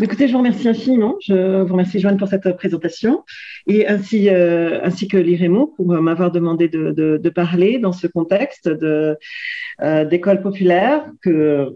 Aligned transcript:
Écoutez, 0.00 0.26
je 0.26 0.32
vous 0.32 0.38
remercie 0.38 0.66
infiniment. 0.68 1.16
Je 1.20 1.60
vous 1.62 1.72
remercie, 1.72 2.00
Joanne, 2.00 2.16
pour 2.16 2.26
cette 2.26 2.56
présentation 2.56 3.24
et 3.66 3.86
ainsi, 3.86 4.30
euh, 4.30 4.80
ainsi 4.82 5.06
que 5.06 5.18
l'IREMO 5.18 5.66
pour 5.66 5.86
m'avoir 5.86 6.30
demandé 6.32 6.68
de, 6.68 6.92
de, 6.92 7.28
parler 7.28 7.78
dans 7.78 7.92
ce 7.92 8.06
contexte 8.06 8.68
euh, 8.68 9.14
d'école 10.06 10.40
populaire, 10.40 11.04
que, 11.20 11.30
euh, 11.30 11.70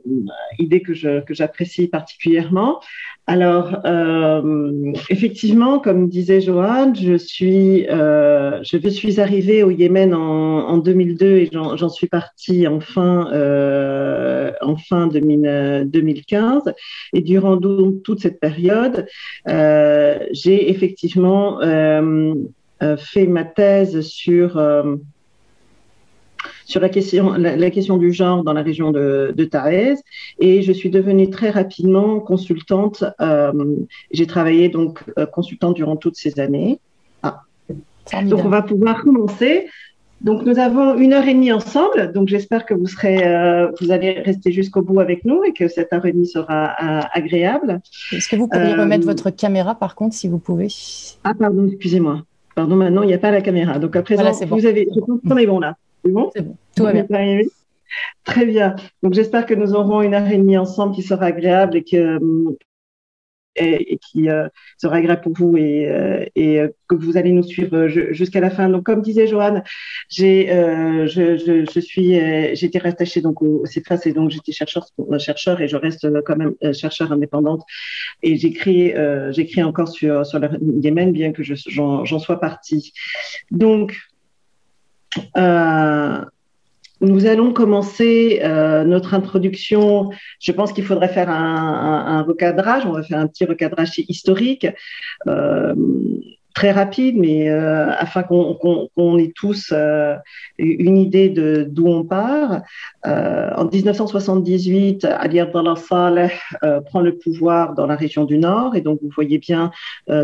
idée 0.59 0.81
que, 0.81 0.95
j'apprécie 0.95 1.89
particulièrement. 1.89 2.81
Alors, 3.29 3.81
euh, 3.85 4.93
effectivement, 5.11 5.81
comme 5.81 6.09
disait 6.09 6.41
Joanne, 6.41 6.95
je 6.95 7.17
suis, 7.17 7.89
euh, 7.89 8.63
je 8.63 8.89
suis 8.89 9.21
arrivée 9.21 9.65
au 9.65 9.71
Yémen 9.71 10.15
en, 10.15 10.69
en 10.69 10.79
2002 10.79 11.27
et 11.27 11.51
j'en, 11.53 11.89
suis 11.89 12.07
partie 12.07 12.69
en 12.69 12.79
fin, 12.79 13.29
euh, 13.33 14.53
en 14.61 14.77
fin 14.77 15.09
2000, 15.09 15.89
2015. 15.89 16.73
Et 17.15 17.21
durant 17.21 17.57
toute 18.07 18.21
cette 18.21 18.39
période, 18.39 19.09
euh, 19.49 20.21
j'ai 20.31 20.71
effectivement 20.71 21.61
euh, 21.61 22.35
euh, 22.85 22.97
fait 22.97 23.27
ma 23.27 23.43
thèse 23.43 24.01
sur 24.03 24.61
sur 26.65 26.81
la 26.81 26.89
question, 26.89 27.33
la, 27.33 27.57
la, 27.57 27.71
question 27.71 27.97
du 27.97 28.13
genre 28.13 28.45
dans 28.45 28.53
la 28.53 28.63
région 28.63 28.93
de, 28.93 29.35
de 29.37 29.45
Taez 29.45 29.97
et 30.39 30.63
je 30.63 30.73
suis 30.73 30.91
devenue 30.91 31.31
très 31.31 31.51
rapidement 31.51 32.21
consultante. 32.21 33.03
Euh, 33.21 33.53
J'ai 34.13 34.29
travaillé 34.29 34.69
donc 34.69 35.03
euh, 35.19 35.27
consultante 35.27 35.75
durant 35.75 35.97
toutes 35.97 36.17
ces 36.17 36.39
années. 36.39 36.79
Ah. 37.25 37.43
Donc 38.23 38.45
on 38.45 38.49
va 38.49 38.63
pouvoir 38.63 39.03
commencer. 39.03 39.67
Donc 40.23 40.45
nous 40.45 40.59
avons 40.59 40.97
une 40.97 41.13
heure 41.13 41.27
et 41.29 41.35
demie 41.35 41.53
ensemble, 41.53 42.13
donc 42.13 42.29
j'espère 42.29 42.65
que 42.65 42.73
vous 42.73 42.87
serez, 42.87 43.27
euh, 43.27 43.71
vous 43.81 43.91
allez 43.91 44.13
rester 44.13 44.51
jusqu'au 44.51 44.81
bout 44.81 44.99
avec 45.01 45.25
nous 45.25 45.45
et 45.45 45.53
que 45.53 45.69
cette 45.69 45.93
heure 45.93 46.07
et 46.07 46.13
demie 46.13 46.27
sera 46.27 46.75
euh, 46.83 47.03
agréable. 47.13 47.81
Est-ce 48.13 48.29
que 48.29 48.37
vous 48.37 48.49
pourriez 48.49 48.75
remettre 48.75 49.05
votre 49.05 49.31
caméra 49.31 49.75
par 49.75 49.95
contre, 49.95 50.15
si 50.15 50.27
vous 50.27 50.39
pouvez? 50.39 50.69
Ah 51.23 51.35
pardon, 51.39 51.67
excusez-moi. 51.69 52.23
Pardon, 52.55 52.77
maintenant 52.77 53.03
il 53.03 53.09
n'y 53.09 53.15
a 53.15 53.19
pas 53.19 53.31
la 53.31 53.43
caméra. 53.43 53.79
Donc 53.79 53.95
à 53.95 54.03
présent, 54.03 54.23
voilà, 54.23 54.37
bon. 54.47 54.57
vous 54.57 54.67
avez, 54.67 54.89
je 54.93 55.01
pense 55.01 55.21
qu'on 55.29 55.37
est 55.37 55.47
bon 55.47 55.61
là. 55.61 55.77
C'est 56.03 56.11
bon? 56.11 56.31
C'est 56.35 56.43
bon. 56.43 56.57
Tout 56.75 56.85
va 56.85 56.93
bien. 56.93 57.07
Très 58.25 58.47
bien. 58.47 58.75
Donc 59.03 59.13
j'espère 59.13 59.45
que 59.45 59.55
nous 59.55 59.75
aurons 59.75 60.01
une 60.01 60.15
heure 60.15 60.29
et 60.29 60.39
demie 60.39 60.57
ensemble 60.57 60.95
qui 60.95 61.03
sera 61.03 61.27
agréable 61.27 61.77
et 61.77 61.85
que 61.85 62.19
et, 63.57 63.99
qui 63.99 64.29
euh, 64.29 64.49
sera 64.79 64.97
agréable 64.97 65.23
pour 65.23 65.33
vous 65.35 65.57
et, 65.57 65.89
euh, 65.89 66.25
et 66.35 66.61
que 66.89 66.95
vous 66.95 67.17
allez 67.17 67.33
nous 67.33 67.43
suivre 67.43 67.89
jusqu'à 67.89 68.41
la 68.41 68.51
fin. 68.51 68.69
Donc, 68.69 68.85
comme 68.85 69.03
disait 69.03 69.27
Joanne, 69.27 69.63
j'ai, 70.09 70.51
euh, 70.53 71.07
je, 71.07 71.37
je, 71.37 71.81
suis, 71.81 72.19
j'étais 72.55 72.79
rattachée 72.79 73.21
donc 73.21 73.43
au, 73.43 73.63
au 73.63 73.99
et 74.05 74.13
donc 74.13 74.31
j'étais 74.31 74.53
chercheur, 74.53 74.87
chercheur 75.19 75.61
et 75.61 75.69
je 75.69 75.77
reste 75.77 76.07
quand 76.25 76.37
même 76.37 76.55
chercheur 76.73 77.13
indépendante 77.13 77.63
et 78.23 78.37
j'écris, 78.37 78.93
j'écris 79.31 79.63
encore 79.63 79.89
sur 79.89 80.25
le 80.39 80.83
Yémen 80.83 81.13
bien 81.13 81.33
que 81.33 81.43
j'en, 81.43 82.05
sois 82.19 82.41
partie. 82.41 82.93
Donc 83.51 83.97
euh, 85.37 86.25
nous 87.01 87.27
allons 87.27 87.53
commencer 87.53 88.41
euh, 88.43 88.85
notre 88.85 89.15
introduction. 89.15 90.11
Je 90.41 90.53
pense 90.53 90.73
qu'il 90.73 90.85
faudrait 90.85 91.09
faire 91.09 91.29
un, 91.29 92.23
recadrage. 92.23 92.87
On 92.87 92.93
va 92.93 93.03
faire 93.03 93.19
un 93.19 93.27
petit 93.27 93.45
recadrage 93.45 93.99
historique. 94.09 94.67
Euh, 95.27 95.75
très 96.57 96.73
rapide, 96.73 97.19
mais 97.19 97.51
euh, 97.51 97.91
afin 97.91 98.23
qu'on 98.23 98.55
qu 98.55 98.89
qu 98.97 99.21
ait 99.23 99.33
tous 99.37 99.73
euh, 99.73 100.17
une 100.57 100.97
idée 100.97 101.29
de 101.29 101.67
d'où 101.69 101.87
on 101.87 102.03
part. 102.03 102.63
Euh, 103.07 103.51
en 103.55 103.67
1978, 103.67 105.05
Ali 105.05 105.39
Abdallah 105.39 105.77
Saleh 105.77 106.33
prend 106.87 107.03
le 107.03 107.19
pouvoir 107.19 107.75
dans 107.75 107.87
la 107.87 107.95
région 107.95 108.25
du 108.25 108.39
Nord, 108.39 108.75
et 108.75 108.81
donc 108.81 109.01
vous 109.03 109.11
voyez 109.15 109.37
bien 109.37 109.71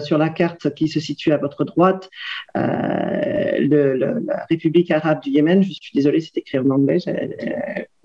sur 0.01 0.17
la 0.17 0.31
carte 0.31 0.75
qui 0.75 0.89
se 0.89 1.01
situe 1.01 1.33
à 1.33 1.37
votre 1.37 1.65
droite 1.65 2.09
la 2.55 4.47
République 4.49 4.91
arabe 4.91 5.21
du 5.23 5.31
Yémen. 5.31 5.63
Je 5.63 5.73
suis 5.73 5.93
désolée, 5.95 6.21
c'est 6.21 6.39
écrit 6.39 6.59
en 6.59 6.71
anglais, 6.71 6.99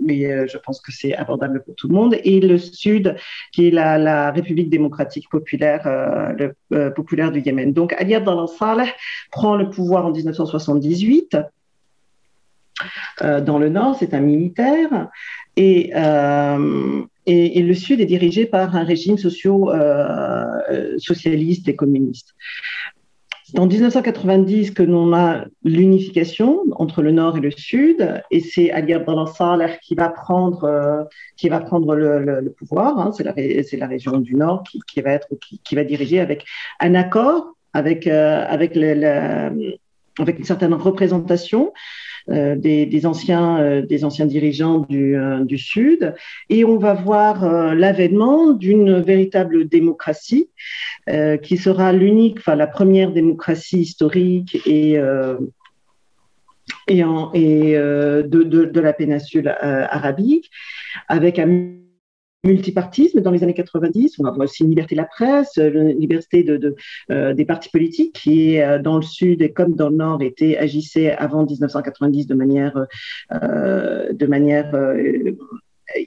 mais 0.07 0.47
je 0.47 0.57
pense 0.57 0.81
que 0.81 0.91
c'est 0.91 1.13
abordable 1.15 1.63
pour 1.63 1.75
tout 1.75 1.87
le 1.87 1.93
monde. 1.93 2.15
Et 2.23 2.39
le 2.39 2.57
Sud, 2.57 3.15
qui 3.51 3.67
est 3.67 3.71
la, 3.71 4.31
République 4.31 4.69
démocratique 4.69 5.29
populaire, 5.29 5.83
le, 6.37 6.89
populaire 6.89 7.31
du 7.31 7.41
Yémen. 7.41 7.73
Donc 7.73 7.93
Ali 7.93 8.15
Abdallah 8.15 8.47
Saleh 8.47 8.93
prend 9.31 9.55
le 9.55 9.69
pouvoir 9.69 10.05
en 10.05 10.11
1978. 10.11 11.37
Euh, 13.23 13.41
dans 13.41 13.57
le 13.57 13.69
nord, 13.69 13.95
c'est 13.97 14.13
un 14.13 14.19
militaire, 14.19 15.09
et, 15.55 15.91
euh, 15.95 17.03
et, 17.25 17.61
le 17.63 17.73
sud 17.73 17.99
est 17.99 18.05
dirigé 18.05 18.45
par 18.45 18.75
un 18.75 18.83
régime 18.83 19.17
euh, 19.17 20.97
socialiste 20.97 21.67
et 21.67 21.75
communiste. 21.75 22.35
C'est 23.49 23.59
en 23.59 23.65
1990 23.65 24.71
que 24.71 24.83
l'on 24.83 25.13
a 25.13 25.45
l'unification 25.63 26.63
entre 26.73 27.01
le 27.01 27.11
nord 27.11 27.37
et 27.37 27.39
le 27.39 27.51
sud, 27.51 28.21
et 28.29 28.41
c'est 28.41 28.71
Ali 28.71 28.93
Abdallah 28.93 29.25
Saleh 29.27 29.79
qui 29.81 29.95
va 29.95 30.09
prendre, 30.09 30.67
le, 31.95 32.49
pouvoir. 32.49 32.99
Hein, 32.99 33.13
c'est 33.15 33.23
la, 33.77 33.87
région 33.87 34.17
du 34.17 34.35
nord 34.35 34.63
qui, 34.85 35.01
va 35.75 35.83
diriger 35.85 36.19
avec 36.19 36.43
un 36.81 36.93
accord 36.93 37.53
avec, 37.71 38.05
euh, 38.05 38.45
une 40.19 40.43
certaine 40.43 40.73
représentation 40.73 41.71
des, 42.27 42.85
des, 42.85 43.05
anciens, 43.05 43.59
euh, 43.59 43.81
des 43.81 44.03
anciens 44.03 44.25
dirigeants 44.25 44.79
du, 44.79 45.15
euh, 45.15 45.43
du 45.43 45.57
Sud. 45.57 46.13
Et 46.49 46.65
on 46.65 46.77
va 46.77 46.93
voir 46.93 47.43
euh, 47.43 47.73
l'avènement 47.73 48.51
d'une 48.51 48.99
véritable 48.99 49.67
démocratie 49.67 50.49
euh, 51.09 51.37
qui 51.37 51.57
sera 51.57 51.93
l'unique, 51.93 52.39
enfin 52.39 52.55
la 52.55 52.67
première 52.67 53.11
démocratie 53.11 53.79
historique 53.79 54.59
et 54.65 54.99
et, 56.89 57.03
en, 57.03 57.31
et 57.33 57.73
de, 57.73 58.43
de, 58.43 58.65
de, 58.65 58.79
la 58.79 58.93
péninsule 58.93 59.47
arabique, 59.61 60.49
avec 61.07 61.39
un 61.39 61.47
multipartisme 62.47 63.21
dans 63.21 63.31
les 63.31 63.43
années 63.43 63.53
90. 63.53 64.15
On 64.19 64.23
va 64.23 64.31
aussi 64.43 64.63
une 64.63 64.69
liberté 64.69 64.95
de 64.95 65.01
la 65.01 65.05
presse, 65.05 65.57
une 65.57 65.99
liberté 65.99 66.45
euh, 67.11 67.33
des 67.33 67.45
partis 67.45 67.69
politiques 67.69 68.13
qui, 68.13 68.59
euh, 68.59 68.79
dans 68.79 68.95
le 68.95 69.03
sud 69.03 69.41
et 69.41 69.51
comme 69.51 69.75
dans 69.75 69.89
le 69.89 69.97
nord, 69.97 70.21
étaient 70.21 70.57
agissait 70.57 71.11
avant 71.11 71.45
1990 71.45 72.27
de 72.27 72.35
manière 72.35 72.87
euh, 73.31 74.13
de 74.13 74.25
manière 74.25 74.71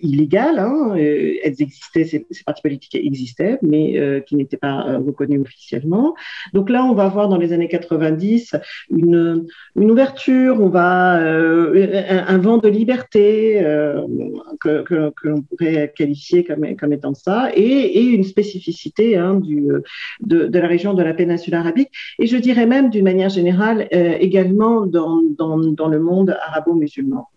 illégales. 0.02 0.58
Hein, 0.58 0.94
euh, 0.96 1.34
elles 1.42 1.60
existaient, 1.60 2.04
ces, 2.04 2.26
partis 2.44 2.62
politiques 2.62 2.94
existaient, 2.94 3.58
mais 3.62 3.98
euh, 3.98 4.20
qui 4.20 4.36
n'étaient 4.36 4.56
pas 4.56 4.86
euh, 4.86 4.98
reconnus 4.98 5.41
officiellement. 5.41 6.14
Donc 6.52 6.70
là, 6.70 6.84
on 6.84 6.94
va 6.94 7.08
voir 7.08 7.28
dans 7.28 7.38
les 7.38 7.52
années 7.52 7.68
90 7.68 8.56
une, 8.91 9.46
une 9.76 9.91
ouverture, 9.91 10.60
on 10.60 10.68
va 10.68 11.14
un, 11.14 12.26
un, 12.26 12.38
vent 12.38 12.58
de 12.58 12.68
liberté 12.68 13.60
que, 14.60 14.82
que, 14.82 15.10
que 15.10 15.28
l'on 15.28 15.42
pourrait 15.42 15.92
qualifier 15.94 16.44
comme, 16.44 16.76
comme 16.76 16.92
étant 16.92 17.14
ça, 17.14 17.50
et, 17.54 17.62
et 17.62 18.02
une 18.02 18.24
spécificité 18.24 19.16
hein, 19.16 19.34
du, 19.34 19.68
de, 20.20 20.47
de, 20.47 20.58
la 20.58 20.66
région 20.66 20.94
de 20.94 21.02
la 21.02 21.14
péninsule 21.14 21.54
arabique, 21.54 21.91
et 22.18 22.26
je 22.26 22.36
dirais 22.36 22.66
même 22.66 22.91
d'une 22.91 23.04
manière 23.04 23.28
générale 23.28 23.88
également 23.91 24.86
dans, 24.86 25.20
dans, 25.36 25.58
dans 25.58 25.88
le 25.88 26.00
monde 26.00 26.36
arabo-musulman. 26.42 27.28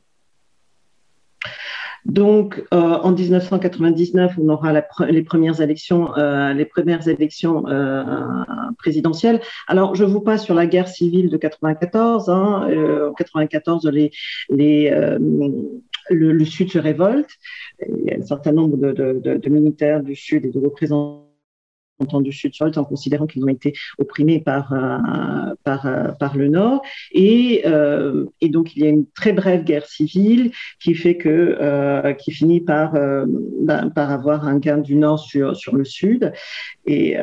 Donc, 2.06 2.64
euh, 2.74 2.78
en 2.78 3.12
1999, 3.12 4.34
on 4.38 4.50
aura 4.50 4.74
les 5.09 5.24
premières 5.24 5.62
élections, 5.62 6.16
euh, 6.18 6.53
les 6.53 6.66
premières 6.66 7.08
élections 7.08 7.68
euh, 7.68 8.03
présidentielles. 8.78 9.41
Alors, 9.68 9.96
je 9.96 10.03
vous 10.03 10.19
passe 10.19 10.44
sur 10.44 10.53
la 10.53 10.66
guerre 10.66 10.88
civile 10.88 11.30
de 11.30 11.38
94. 11.38 12.29
Hein, 12.29 12.70
en 13.08 13.14
94, 13.14 13.85
les, 13.88 14.11
les 14.50 14.90
le, 16.09 16.34
le, 16.34 16.46
Sud 16.46 16.72
se 16.72 16.79
révolte. 16.79 17.29
Il 17.88 18.03
y 18.06 18.11
a 18.11 18.17
un 18.17 18.26
certain 18.26 18.52
nombre 18.52 18.76
de, 18.78 18.91
de, 18.91 19.22
de, 19.23 19.38
de 19.38 19.49
militaires 19.49 20.03
du 20.03 20.16
Sud 20.16 20.46
et 20.46 20.49
de 20.49 20.59
représentants 20.59 21.33
du 22.22 22.32
Sud-Sol 22.32 22.72
en 22.76 22.84
considérant 22.84 23.28
qu'ils 23.28 23.44
ont 23.44 23.50
été 23.50 23.73
opprimés 23.97 24.40
par, 24.40 24.73
euh, 24.73 25.53
par, 25.64 25.85
euh, 25.85 26.09
par 26.20 26.38
le 26.38 26.47
Nord. 26.47 26.82
Et, 27.11 27.64
euh, 27.66 28.26
et, 28.41 28.50
donc, 28.50 28.76
il 28.76 28.84
y 28.84 28.85
a 28.85 28.90
une 28.90 29.05
très 29.08 29.34
brève 29.34 29.64
guerre 29.64 29.85
civile 29.85 30.52
qui 30.79 30.96
fait 30.96 31.17
que, 31.17 32.14
qui 32.14 32.32
finit 32.32 32.61
par, 32.61 32.94
ben, 32.94 33.90
par 33.90 34.11
avoir 34.11 34.47
un 34.47 34.58
gain 34.58 34.78
du 34.78 34.96
Nord 34.96 35.20
sur, 35.20 35.55
sur 35.55 35.76
le 35.76 35.85
Sud. 35.85 36.34
Et, 36.85 37.17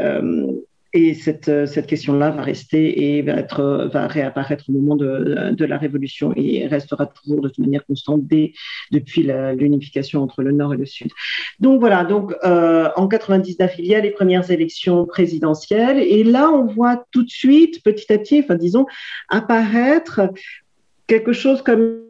et 0.92 1.14
cette, 1.14 1.48
euh, 1.48 1.66
cette 1.66 1.87
question-là 1.87 2.31
va 2.31 2.42
rester 2.42 3.16
et 3.16 3.22
va, 3.22 3.34
être, 3.34 3.88
va 3.92 4.08
réapparaître 4.08 4.64
au 4.69 4.72
moment 4.72 4.96
de, 4.96 5.52
de, 5.52 5.64
la 5.64 5.78
Révolution 5.78 6.32
et 6.34 6.66
restera 6.66 7.06
toujours 7.06 7.40
de 7.40 7.48
toute 7.48 7.58
manière 7.58 7.87
constante 7.87 8.22
depuis 8.90 9.22
l'unification 9.56 10.22
entre 10.22 10.42
le 10.42 10.50
Nord 10.50 10.75
et 10.75 10.76
le 10.76 10.87
Sud. 10.87 11.10
Donc 11.60 11.78
voilà, 11.81 12.04
donc 12.04 12.34
euh, 12.44 12.88
en 12.96 13.06
99, 13.06 13.75
il 13.78 13.87
y 13.87 13.94
a 13.94 14.00
les 14.00 14.10
premières 14.10 14.50
élections 14.50 15.06
présidentielles 15.06 15.98
et 15.98 16.25
là, 16.25 16.50
on 16.50 16.66
voit 16.66 17.04
tout 17.12 17.22
de 17.22 17.31
suite, 17.31 17.82
petit 17.84 18.12
à 18.12 18.19
petit, 18.19 18.40
enfin 18.40 18.56
disons, 18.56 18.87
apparaître 19.28 20.32
quelque 21.06 21.32
chose 21.32 21.62
comme 21.62 22.10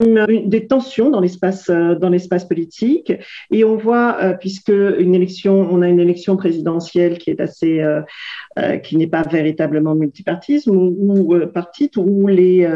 des 0.00 0.66
tensions 0.66 1.08
dans 1.08 1.20
l'espace 1.20 1.70
euh, 1.70 1.94
dans 1.94 2.10
l'espace 2.10 2.44
politique. 2.44 3.12
Et 3.50 3.64
on 3.64 3.76
voit 3.76 4.18
euh, 4.20 4.34
puisque 4.34 4.68
une 4.68 5.14
élection 5.14 5.54
on 5.70 5.80
a 5.80 5.88
une 5.88 6.00
élection 6.00 6.36
présidentielle 6.36 7.16
qui 7.18 7.30
est 7.30 7.40
assez 7.40 7.80
euh, 7.80 8.02
qui 8.78 8.96
n'est 8.96 9.06
pas 9.06 9.22
véritablement 9.22 9.94
multipartisme 9.94 10.76
ou, 10.76 11.34
ou 11.34 11.46
partite 11.46 11.96
où 11.96 12.26
les 12.26 12.68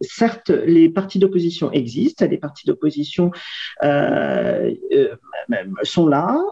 certes 0.00 0.50
les 0.50 0.88
partis 0.88 1.18
d'opposition 1.18 1.72
existent 1.72 2.26
les 2.26 2.38
partis 2.38 2.66
d'opposition 2.66 3.30
sont 5.82 6.06
là 6.06 6.42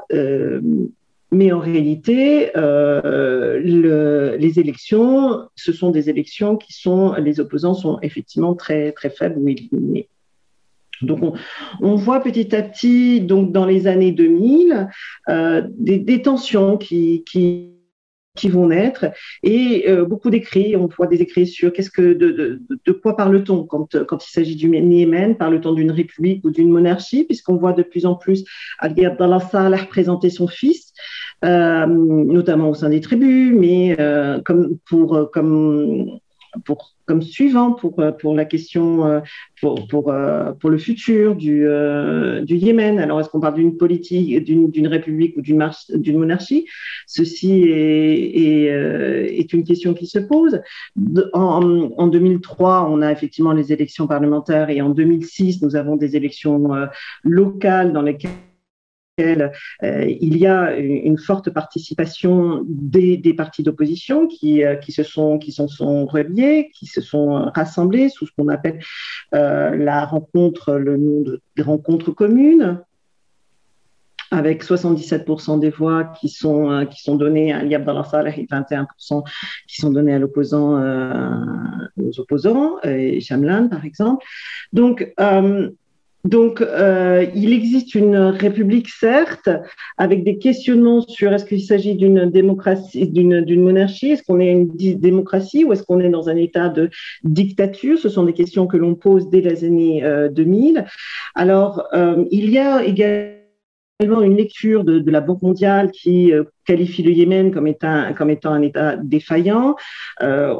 mais 1.30 1.52
en 1.52 1.58
réalité, 1.58 2.56
euh, 2.56 3.60
le, 3.62 4.36
les 4.36 4.58
élections, 4.58 5.48
ce 5.56 5.72
sont 5.72 5.90
des 5.90 6.08
élections 6.08 6.56
qui 6.56 6.72
sont, 6.72 7.14
les 7.14 7.40
opposants 7.40 7.74
sont 7.74 7.98
effectivement 8.02 8.54
très 8.54 8.92
très 8.92 9.10
faibles 9.10 9.38
ou 9.38 9.48
éliminés. 9.48 10.08
Donc, 11.02 11.22
on, 11.22 11.34
on, 11.80 11.94
voit 11.94 12.20
petit 12.20 12.54
à 12.56 12.62
petit, 12.62 13.20
donc 13.20 13.52
dans 13.52 13.66
les 13.66 13.86
années 13.86 14.10
2000, 14.10 14.88
euh, 15.28 15.62
des, 15.78 15.98
des, 15.98 16.22
tensions 16.22 16.76
qui, 16.76 17.22
qui, 17.30 17.77
qui 18.38 18.48
vont 18.48 18.68
naître 18.68 19.06
et 19.42 19.84
euh, 19.88 20.04
beaucoup 20.04 20.30
d'écrits. 20.30 20.76
On 20.76 20.86
voit 20.86 21.06
des 21.06 21.20
écrits 21.20 21.46
sur 21.46 21.72
qu'est-ce 21.72 21.90
que 21.90 22.14
de, 22.14 22.60
de, 22.86 22.92
quoi 22.92 23.16
parle-t-on 23.16 23.64
quand, 23.64 24.04
quand 24.04 24.26
il 24.26 24.30
s'agit 24.30 24.56
du 24.56 24.70
Yémen 24.70 25.36
Parle-t-on 25.36 25.72
d'une 25.72 25.90
république 25.90 26.44
ou 26.44 26.50
d'une 26.50 26.70
monarchie 26.70 27.24
Puisqu'on 27.24 27.56
voit 27.56 27.72
de 27.72 27.82
plus 27.82 28.06
en 28.06 28.14
plus 28.14 28.44
Ali 28.78 29.04
Abdallah 29.04 29.40
Saleh 29.40 29.86
présenter 29.88 30.30
son 30.30 30.46
fils, 30.46 30.92
euh, 31.44 31.86
notamment 31.86 32.70
au 32.70 32.74
sein 32.74 32.90
des 32.90 33.00
tribus, 33.00 33.52
mais 33.54 33.96
euh, 33.98 34.40
comme 34.44 34.78
pour 34.88 35.30
comme 35.32 36.18
comme 37.08 37.22
suivant 37.22 37.72
pour, 37.72 37.98
euh, 37.98 38.12
pour 38.12 38.34
la 38.34 38.44
question, 38.44 39.06
euh, 39.06 39.20
pour, 39.60 40.12
euh, 40.12 40.52
pour 40.52 40.70
le 40.70 40.78
futur 40.78 41.34
du, 41.34 41.66
du 42.42 42.56
Yémen. 42.56 42.98
Alors, 43.00 43.20
est-ce 43.20 43.30
qu'on 43.30 43.40
parle 43.40 43.54
d'une 43.54 43.76
politique, 43.76 44.44
d'une 44.44 44.86
république 44.86 45.36
ou 45.36 45.40
d'une 45.40 46.18
monarchie? 46.18 46.66
Ceci 47.06 47.62
est, 47.62 49.40
est, 49.40 49.52
une 49.52 49.64
question 49.64 49.94
qui 49.94 50.06
se 50.06 50.18
pose. 50.18 50.60
En, 51.32 52.06
2003, 52.06 52.88
on 52.90 53.00
a 53.00 53.10
effectivement 53.10 53.52
les 53.52 53.72
élections 53.72 54.06
parlementaires 54.06 54.68
et 54.68 54.82
en 54.82 54.90
2006, 54.90 55.62
nous 55.62 55.74
avons 55.74 55.96
des 55.96 56.14
élections 56.16 56.68
locales 57.24 57.92
dans 57.92 58.02
lesquelles 58.02 58.30
euh, 59.18 60.04
il 60.20 60.36
y 60.36 60.46
a 60.46 60.76
une 60.76 61.18
forte 61.18 61.50
participation 61.50 62.64
des, 62.68 63.34
partis 63.36 63.62
d'opposition 63.62 64.26
qui, 64.26 64.64
euh, 64.64 64.76
se 64.88 65.02
sont 65.02 65.38
qui 65.38 65.54
reliés, 65.60 66.70
qui 66.74 66.86
se 66.86 67.00
sont 67.00 67.50
rassemblés 67.54 68.08
sous 68.08 68.26
ce 68.26 68.32
qu'on 68.36 68.48
appelle 68.48 68.80
euh, 69.34 69.76
la 69.76 70.04
rencontre, 70.04 70.74
le 70.74 70.96
nom 70.96 71.22
de 71.22 71.40
des 71.56 71.62
rencontres 71.62 72.12
communes, 72.12 72.80
avec 74.30 74.64
77% 74.64 75.58
des 75.58 75.70
voix 75.70 76.04
qui 76.20 76.28
sont, 76.28 76.86
qui 76.90 77.02
sont 77.02 77.16
données 77.16 77.52
à 77.52 77.62
Liab 77.62 78.04
Saleh 78.04 78.34
et 78.36 78.46
21% 78.46 79.24
qui 79.66 79.80
sont 79.80 79.90
données 79.90 80.14
à 80.14 80.18
l'opposant, 80.18 80.76
euh, 80.76 81.34
aux 82.00 82.20
opposants, 82.20 82.80
et 82.82 83.20
Shamlan 83.20 83.68
par 83.68 83.84
exemple. 83.84 84.24
Donc, 84.72 85.12
euh, 85.18 85.70
donc, 86.28 86.60
euh, 86.60 87.24
il 87.34 87.54
existe 87.54 87.94
une 87.94 88.16
république, 88.16 88.90
certes, 88.90 89.48
avec 89.96 90.24
des 90.24 90.36
questionnements 90.36 91.00
sur 91.00 91.32
est-ce 91.32 91.46
qu'il 91.46 91.62
s'agit 91.62 91.94
d'une 91.94 92.30
démocratie, 92.30 93.08
d'une 93.08 93.62
monarchie, 93.62 94.10
est-ce 94.10 94.22
qu'on 94.22 94.38
est 94.38 94.50
une 94.50 94.68
démocratie 94.98 95.64
ou 95.64 95.72
est-ce 95.72 95.82
qu'on 95.82 96.00
est 96.00 96.10
dans 96.10 96.28
un 96.28 96.36
état 96.36 96.68
de 96.68 96.90
dictature? 97.24 97.98
Ce 97.98 98.10
sont 98.10 98.24
des 98.24 98.34
questions 98.34 98.66
que 98.66 98.76
l'on 98.76 98.94
pose 98.94 99.30
dès 99.30 99.40
les 99.40 99.64
années 99.64 100.02
2000. 100.30 100.84
Alors, 101.34 101.84
euh, 101.94 102.22
il 102.30 102.50
y 102.50 102.58
a 102.58 102.84
également 102.84 103.37
une 104.00 104.36
lecture 104.36 104.84
de, 104.84 105.10
la 105.10 105.20
Banque 105.20 105.42
mondiale 105.42 105.90
qui 105.90 106.32
euh, 106.32 106.44
qualifie 106.64 107.02
le 107.02 107.10
Yémen 107.10 107.50
comme 107.50 107.66
étant, 107.66 108.14
comme 108.14 108.30
étant 108.30 108.52
un 108.52 108.62
État 108.62 108.96
défaillant. 108.96 109.74
Euh, 110.22 110.54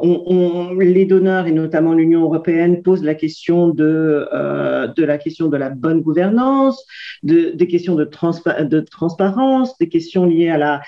les 0.81 1.05
donneurs 1.05 1.46
et 1.46 1.52
notamment 1.52 1.94
l'Union 1.94 2.23
européenne 2.23 2.82
posent 2.82 3.05
la 3.05 3.14
question 3.14 3.69
de, 3.69 4.26
euh, 4.32 4.88
de 4.88 5.05
la 5.05 5.19
question 5.19 5.46
de 5.46 5.56
la 5.56 5.70
bonne 5.70 6.00
gouvernance, 6.00 6.85
de, 7.23 7.50
des 7.55 7.69
questions 7.69 7.94
de, 7.94 8.05
transpa 8.05 8.64
de 8.64 8.81
transparence, 8.81 9.79
des 9.79 9.88
questions 9.88 10.26
liées 10.26 10.50
à 10.50 10.58
la 10.58 10.81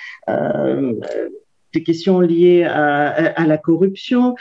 des 1.72 1.84
questions 1.84 2.18
liées 2.18 2.64
à, 2.64 3.10
à 3.10 3.46
la 3.46 3.56
corruption. 3.56 4.34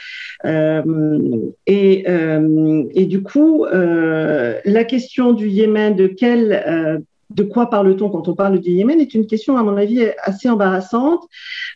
Et, 0.44 2.06
et, 2.08 3.06
du 3.06 3.22
coup, 3.22 3.66
la 3.70 4.84
question 4.84 5.34
du 5.34 5.48
Yémen, 5.48 5.96
de 5.96 6.08
quelle 6.08 7.06
de 7.30 7.44
quoi 7.44 7.70
parle-t-on 7.70 8.10
quand 8.10 8.28
on 8.28 8.36
parle 8.36 8.60
du 8.60 8.72
Yémen 8.72 9.00
est 9.00 9.14
une 9.14 9.28
question, 9.28 9.58
à 9.58 9.64
mon 9.64 9.78
avis, 9.78 10.04
assez 10.24 10.50
embarrassante 10.50 11.28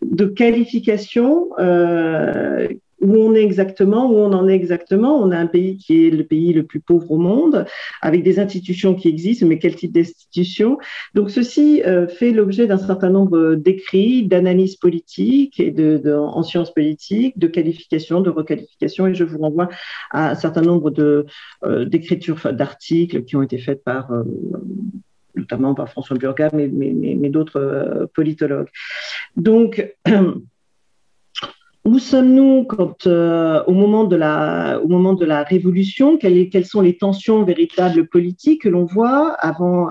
de 0.02 0.26
qualification. 0.26 1.50
Euh, 1.60 2.68
où 3.04 3.18
on 3.18 3.36
est 3.36 3.44
exactement, 3.44 4.10
où 4.10 4.16
on 4.16 4.32
en 4.32 4.48
est 4.48 4.56
exactement. 4.56 5.22
On 5.22 5.32
a 5.32 5.38
un 5.38 5.48
pays 5.48 5.78
qui 5.78 6.08
est 6.08 6.10
le 6.10 6.24
pays 6.24 6.54
le 6.54 6.64
plus 6.64 6.80
pauvre 6.80 7.12
au 7.12 7.18
monde, 7.18 7.66
avec 8.02 8.24
des 8.24 8.40
institutions 8.40 8.96
qui 8.96 9.10
existent, 9.10 9.46
mais 9.46 9.60
quel 9.60 9.76
type 9.76 9.92
d'institutions? 9.92 10.78
Donc 11.14 11.30
ceci 11.30 11.84
euh, 11.84 12.08
fait 12.08 12.32
l'objet 12.32 12.66
d'un 12.66 12.78
certain 12.78 13.10
nombre 13.10 13.56
d'écrits, 13.56 14.26
d'analyses 14.26 14.78
politiques 14.78 15.60
et 15.60 15.72
de, 15.72 16.02
en 16.16 16.44
sciences 16.44 16.74
politiques, 16.74 17.38
de 17.38 17.48
qualifications, 17.48 18.22
de 18.22 18.30
requalifications, 18.30 19.08
et 19.08 19.14
je 19.14 19.26
vous 19.26 19.40
renvoie 19.40 19.68
à 20.12 20.32
un 20.32 20.36
certain 20.36 20.62
nombre 20.62 20.94
euh, 20.98 21.86
d'écritures, 21.86 22.54
d'articles 22.54 23.24
qui 23.26 23.36
ont 23.36 23.42
été 23.42 23.58
faites 23.58 23.84
par 23.84 24.12
notamment 25.36 25.74
par 25.74 25.90
François 25.90 26.18
Burga, 26.18 26.50
mais, 26.54 26.70
d'autres 27.30 27.60
euh, 27.60 28.06
politologues. 28.14 28.70
Donc, 29.36 29.96
où 31.86 32.00
sommes-nous 32.00 32.66
euh, 33.08 33.64
au, 33.66 33.74
moment 33.74 34.06
de 34.06 34.16
la, 34.16 35.44
révolution? 35.44 36.18
Quelles, 36.18 36.66
sont 36.66 36.80
les 36.80 36.96
tensions 36.96 37.44
véritables 37.44 38.08
politiques 38.08 38.62
que 38.62 38.70
l'on 38.70 38.86
voit 38.86 39.34
avant, 39.34 39.90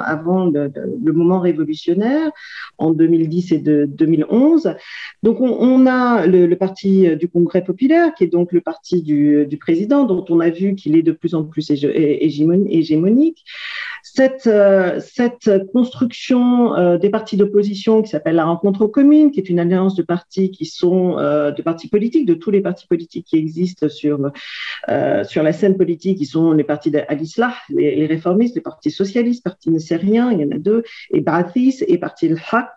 le, 0.50 1.12
moment 1.12 1.38
révolutionnaire 1.40 2.30
en 2.78 2.92
2010 2.92 3.52
et 3.52 3.58
de 3.58 3.84
2011 3.86 4.74
Donc, 5.22 5.40
on, 5.40 5.86
a 5.86 6.26
le, 6.26 6.54
parti 6.54 7.14
du 7.16 7.28
Congrès 7.28 7.62
populaire, 7.62 8.14
qui 8.14 8.24
est 8.24 8.28
donc 8.28 8.52
le 8.52 8.62
parti 8.62 9.02
du 9.02 9.58
président, 9.60 10.04
dont 10.04 10.24
on 10.30 10.40
a 10.40 10.48
vu 10.48 10.74
qu'il 10.74 10.96
est 10.96 11.02
de 11.02 11.12
plus 11.12 11.34
en 11.34 11.44
plus 11.44 11.70
hégémonique 11.70 13.44
cette, 14.02 14.48
euh, 14.48 15.00
cette 15.00 15.48
construction 15.72 16.74
euh, 16.74 16.98
des 16.98 17.08
partis 17.08 17.36
d'opposition 17.36 18.02
qui 18.02 18.10
s'appelle 18.10 18.34
la 18.34 18.44
rencontre 18.44 18.86
commune, 18.86 19.30
qui 19.30 19.38
est 19.38 19.48
une 19.48 19.60
alliance 19.60 19.94
de 19.94 20.02
partis 20.02 20.50
qui 20.50 20.66
sont 20.66 21.18
euh, 21.18 21.52
de 21.52 21.62
partis 21.62 21.88
politiques, 21.88 22.26
de 22.26 22.34
tous 22.34 22.50
les 22.50 22.60
partis 22.60 22.86
politiques 22.86 23.26
qui 23.26 23.36
existent 23.36 23.88
sur, 23.88 24.30
sur 25.24 25.42
la 25.42 25.52
scène 25.52 25.76
politique, 25.76 26.18
qui 26.18 26.26
sont 26.26 26.52
les 26.52 26.64
partis 26.64 26.90
d'Al-Islah, 26.90 27.54
les, 27.70 28.06
réformistes, 28.06 28.56
les 28.56 28.60
partis 28.60 28.90
socialistes, 28.90 29.44
partis 29.44 29.70
nessériens, 29.70 30.32
il 30.32 30.40
y 30.40 30.44
en 30.44 30.50
a 30.50 30.58
deux, 30.58 30.82
et 31.12 31.20
Ba'athis 31.20 31.84
et 31.86 31.98
parti 31.98 32.26
Al-Haq. 32.26 32.68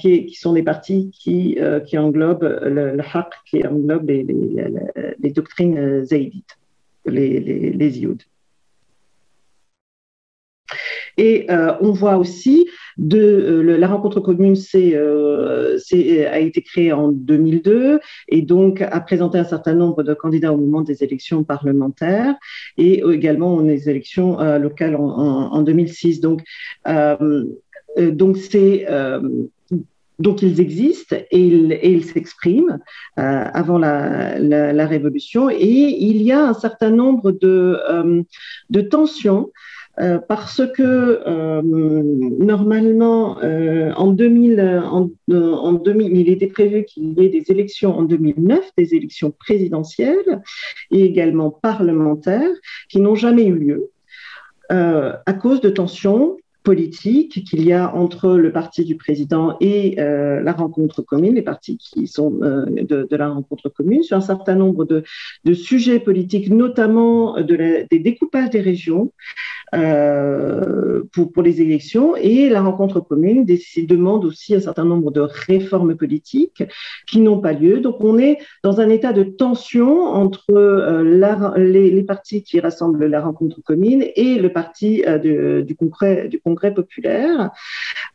Qui, 0.00 0.32
sont 0.32 0.54
des 0.54 0.62
partis 0.62 1.10
qui, 1.12 1.58
qui 1.86 1.98
englobent 1.98 2.58
le, 2.62 2.96
le 2.96 3.02
qui 3.44 3.66
englobe 3.66 4.08
les, 4.08 5.30
doctrines 5.32 6.02
zaïdites, 6.02 6.58
les, 7.04 7.40
les, 7.40 7.70
les 7.70 8.00
et 11.16 11.50
euh, 11.50 11.74
on 11.80 11.92
voit 11.92 12.16
aussi 12.16 12.68
de 12.96 13.18
euh, 13.18 13.76
la 13.76 13.88
rencontre 13.88 14.20
commune 14.20 14.56
c'est 14.56 14.94
euh, 14.94 15.78
a 16.30 16.38
été 16.38 16.62
créée 16.62 16.92
en 16.92 17.08
2002 17.08 18.00
et 18.28 18.42
donc 18.42 18.82
a 18.82 19.00
présenté 19.00 19.38
un 19.38 19.44
certain 19.44 19.74
nombre 19.74 20.02
de 20.02 20.14
candidats 20.14 20.52
au 20.52 20.56
moment 20.56 20.82
des 20.82 21.02
élections 21.02 21.44
parlementaires 21.44 22.34
et 22.78 23.02
également 23.12 23.56
aux 23.56 23.66
élections 23.66 24.38
locales 24.58 24.96
en, 24.96 25.08
en, 25.08 25.52
en, 25.52 25.62
2006. 25.62 26.20
Donc 26.20 26.42
donc 30.18 30.42
ils 30.42 30.60
existent 30.60 31.16
et 31.30 31.40
ils, 31.40 32.04
s'expriment 32.04 32.78
avant 33.16 33.78
la, 33.78 34.86
révolution 34.86 35.50
et 35.50 35.56
il 35.58 36.22
y 36.22 36.32
a 36.32 36.46
un 36.46 36.54
certain 36.54 36.90
nombre 36.90 37.32
de 37.32 38.80
tensions 38.82 39.50
euh, 39.98 40.18
parce 40.18 40.62
que 40.74 40.82
euh, 41.26 41.62
normalement, 41.62 43.38
euh, 43.42 43.92
en, 43.96 44.12
2000, 44.12 44.82
en, 44.84 45.10
en 45.32 45.72
2000, 45.72 46.16
il 46.16 46.28
était 46.30 46.46
prévu 46.46 46.84
qu'il 46.84 47.18
y 47.18 47.24
ait 47.24 47.28
des 47.28 47.50
élections 47.50 47.98
en 47.98 48.02
2009, 48.02 48.70
des 48.78 48.94
élections 48.94 49.32
présidentielles 49.32 50.42
et 50.90 51.04
également 51.04 51.50
parlementaires, 51.50 52.50
qui 52.88 53.00
n'ont 53.00 53.16
jamais 53.16 53.44
eu 53.44 53.54
lieu 53.54 53.90
à 54.72 55.32
cause 55.32 55.60
de 55.60 55.68
tensions 55.68 56.36
politique 56.62 57.44
qu'il 57.44 57.64
y 57.64 57.72
a 57.72 57.92
entre 57.92 58.36
le 58.36 58.52
parti 58.52 58.84
du 58.84 58.94
président 58.94 59.56
et 59.60 59.96
la 59.96 60.52
rencontre 60.52 61.02
commune, 61.02 61.34
les 61.34 61.42
partis 61.42 61.76
qui 61.76 62.06
sont 62.06 62.30
de, 62.30 63.08
la 63.10 63.30
rencontre 63.30 63.68
commune, 63.68 64.04
sur 64.04 64.16
un 64.16 64.20
certain 64.20 64.54
nombre 64.54 64.84
de, 64.84 65.02
sujets 65.54 65.98
politiques, 65.98 66.50
notamment 66.50 67.40
des 67.40 67.98
découpages 67.98 68.50
des 68.50 68.60
régions 68.60 69.10
euh, 69.74 71.04
pour, 71.12 71.30
pour 71.32 71.42
les 71.42 71.60
élections. 71.60 72.16
Et 72.16 72.48
la 72.48 72.60
rencontre 72.60 73.00
commune 73.00 73.44
demande 73.86 74.24
aussi 74.24 74.54
un 74.54 74.60
certain 74.60 74.84
nombre 74.84 75.12
de 75.12 75.20
réformes 75.20 75.94
politiques 75.94 76.64
qui 77.06 77.20
n'ont 77.20 77.38
pas 77.38 77.52
lieu. 77.52 77.80
Donc 77.80 77.96
on 78.00 78.18
est 78.18 78.38
dans 78.64 78.80
un 78.80 78.88
état 78.88 79.12
de 79.12 79.22
tension 79.22 80.02
entre 80.02 80.44
euh, 80.50 81.56
les, 81.56 82.02
partis 82.02 82.42
qui 82.42 82.58
rassemblent 82.58 83.06
la 83.06 83.20
rencontre 83.20 83.62
commune 83.62 84.04
et 84.16 84.36
le 84.36 84.52
parti 84.52 85.04
euh, 85.06 85.62
du 85.62 85.76
congrès 85.76 86.28
du 86.28 86.40
congrès 86.40 86.74
populaire, 86.74 87.50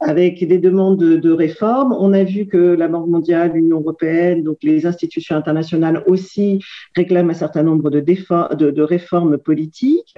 avec 0.02 0.46
des 0.46 0.58
demandes 0.58 0.98
de, 0.98 1.32
réformes. 1.32 1.96
On 1.98 2.14
a 2.14 2.24
vu 2.24 2.48
que 2.48 2.58
la 2.58 2.88
Banque 2.88 3.08
mondiale, 3.08 3.52
l'Union 3.54 3.80
européenne, 3.80 4.44
donc 4.44 4.58
les 4.64 4.86
institutions 4.86 5.36
internationales 5.36 6.04
aussi 6.08 6.60
réclament 6.96 7.30
un 7.30 7.34
certain 7.34 7.64
nombre 7.64 7.90
de, 7.90 8.00
de, 8.00 8.72
de 8.72 8.82
réformes 8.82 9.38
politiques 9.38 10.16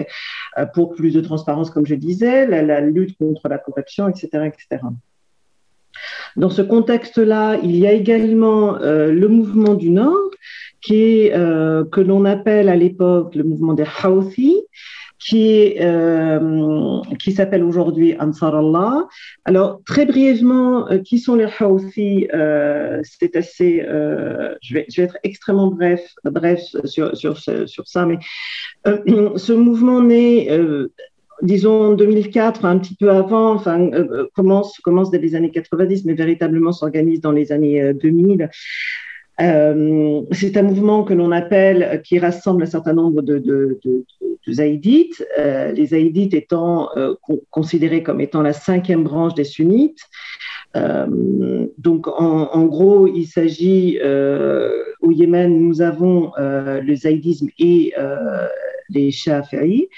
pour 0.74 0.94
plus 0.94 1.12
de 1.12 1.20
transparence, 1.28 1.70
comme 1.70 1.86
je 1.86 1.94
disais, 1.94 2.46
la, 2.46 2.80
lutte 2.80 3.16
contre 3.18 3.48
la 3.48 3.58
corruption, 3.58 4.08
etc., 4.08 4.28
etc. 4.46 4.82
Dans 6.36 6.50
ce 6.50 6.62
contexte-là, 6.62 7.58
il 7.62 7.76
y 7.76 7.86
a 7.86 7.92
également 7.92 8.76
euh, 8.76 9.12
le 9.12 9.28
mouvement 9.28 9.74
du 9.74 9.90
Nord, 9.90 10.30
qui 10.80 11.30
euh, 11.32 11.84
que 11.84 12.00
l'on 12.00 12.24
appelle 12.24 12.68
à 12.68 12.76
l'époque 12.76 13.34
le 13.34 13.42
mouvement 13.42 13.74
des 13.74 13.86
Houthis, 14.04 14.62
qui, 15.18 15.74
euh, 15.80 17.00
qui 17.18 17.32
s'appelle 17.32 17.64
aujourd'hui 17.64 18.14
Ansar 18.20 18.54
Allah. 18.54 19.08
Alors, 19.44 19.80
très 19.84 20.06
brièvement, 20.06 20.86
qui 21.04 21.18
sont 21.18 21.34
les 21.34 21.48
Houthis 21.60 22.28
C'est 23.02 23.34
assez. 23.34 23.84
Je, 24.62 24.74
vais, 24.74 24.86
je 24.88 25.00
vais 25.00 25.06
être 25.08 25.18
extrêmement 25.24 25.68
bref, 25.68 26.14
bref 26.24 26.60
sur, 26.84 27.16
sur, 27.16 27.36
sur 27.36 27.88
ça, 27.88 28.06
mais 28.06 28.18
ce 28.86 29.52
mouvement 29.52 30.02
naît. 30.02 30.48
Disons 31.42 31.94
2004, 31.94 32.64
un 32.64 32.78
petit 32.78 32.96
peu 32.96 33.10
avant, 33.10 33.52
enfin 33.52 33.90
commence 34.34 34.78
commence 34.80 35.10
dès 35.10 35.18
les 35.18 35.34
années 35.34 35.50
90, 35.50 36.04
mais 36.04 36.14
véritablement 36.14 36.72
s'organise 36.72 37.20
dans 37.20 37.32
les 37.32 37.52
années 37.52 37.94
2000 37.94 38.48
euh, 39.40 40.22
c'est 40.32 40.56
un 40.56 40.62
mouvement 40.62 41.04
que 41.04 41.14
l'on 41.14 41.30
appelle, 41.30 42.02
qui 42.04 42.18
rassemble 42.18 42.64
un 42.64 42.66
certain 42.66 42.92
nombre 42.92 43.22
de, 43.22 43.38
de, 43.38 43.78
zaïdites, 44.50 45.24
euh, 45.38 45.72
les 45.72 45.86
zaïdites 45.86 46.34
étant 46.34 46.88
euh, 46.96 47.14
considérés 47.50 48.02
comme 48.02 48.20
étant 48.20 48.42
la 48.42 48.52
cinquième 48.52 49.04
branche 49.04 49.34
des 49.34 49.44
sunnites. 49.44 50.00
Euh, 50.76 51.66
donc, 51.78 52.08
en, 52.08 52.50
en, 52.52 52.64
gros, 52.66 53.06
il 53.06 53.26
s'agit 53.26 53.98
euh, 54.02 54.82
au 55.00 55.12
Yémen, 55.12 55.58
nous 55.60 55.82
avons 55.82 56.32
le 56.38 56.94
zaïdisme 56.94 57.48
et 57.58 57.94
les 58.90 59.10
Shafi'i, 59.10 59.88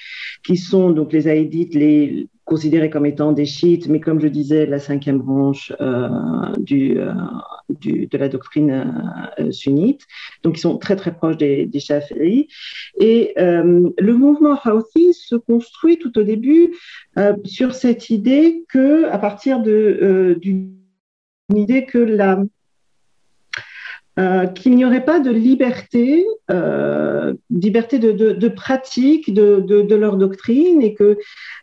qui 0.44 0.56
sont 0.56 0.90
donc 0.90 1.12
les 1.12 1.22
zaïdites, 1.22 1.74
les 1.74 2.28
considérés 2.50 2.90
comme 2.90 3.06
étant 3.06 3.30
des 3.30 3.46
chiites, 3.46 3.86
mais 3.86 4.00
comme 4.00 4.20
je 4.20 4.26
disais, 4.26 4.66
la 4.66 4.80
cinquième 4.80 5.18
branche 5.18 5.72
euh, 5.80 6.08
euh, 6.72 7.12
du, 7.68 8.06
de 8.08 8.18
la 8.18 8.28
doctrine 8.28 8.92
euh, 9.38 9.52
sunnite. 9.52 10.04
Donc, 10.42 10.58
ils 10.58 10.60
sont 10.60 10.76
très, 10.76 10.96
très 10.96 11.14
proches 11.14 11.36
des, 11.36 11.66
des. 11.66 12.48
Et 12.98 13.32
le 13.36 14.12
mouvement 14.12 14.58
Houthi 14.64 15.14
se 15.14 15.36
construit 15.36 15.98
tout 15.98 16.18
au 16.18 16.24
début 16.24 16.74
sur 17.44 17.72
cette 17.72 18.10
idée 18.10 18.64
que, 18.68 19.08
à 19.10 19.18
partir 19.18 19.60
de, 19.62 20.36
d'une 20.40 20.74
idée 21.54 21.84
que 21.84 21.98
la 21.98 22.42
euh, 24.18 24.46
qu'il 24.46 24.74
n'y 24.74 24.84
aurait 24.84 25.04
pas 25.04 25.20
de 25.20 25.30
liberté, 25.30 26.26
euh, 26.50 27.32
liberté 27.48 28.00
de, 28.00 28.48
pratique 28.48 29.32
de, 29.32 29.94
leur 29.94 30.16
doctrine 30.16 30.82
et 30.82 30.94
que 30.94 31.16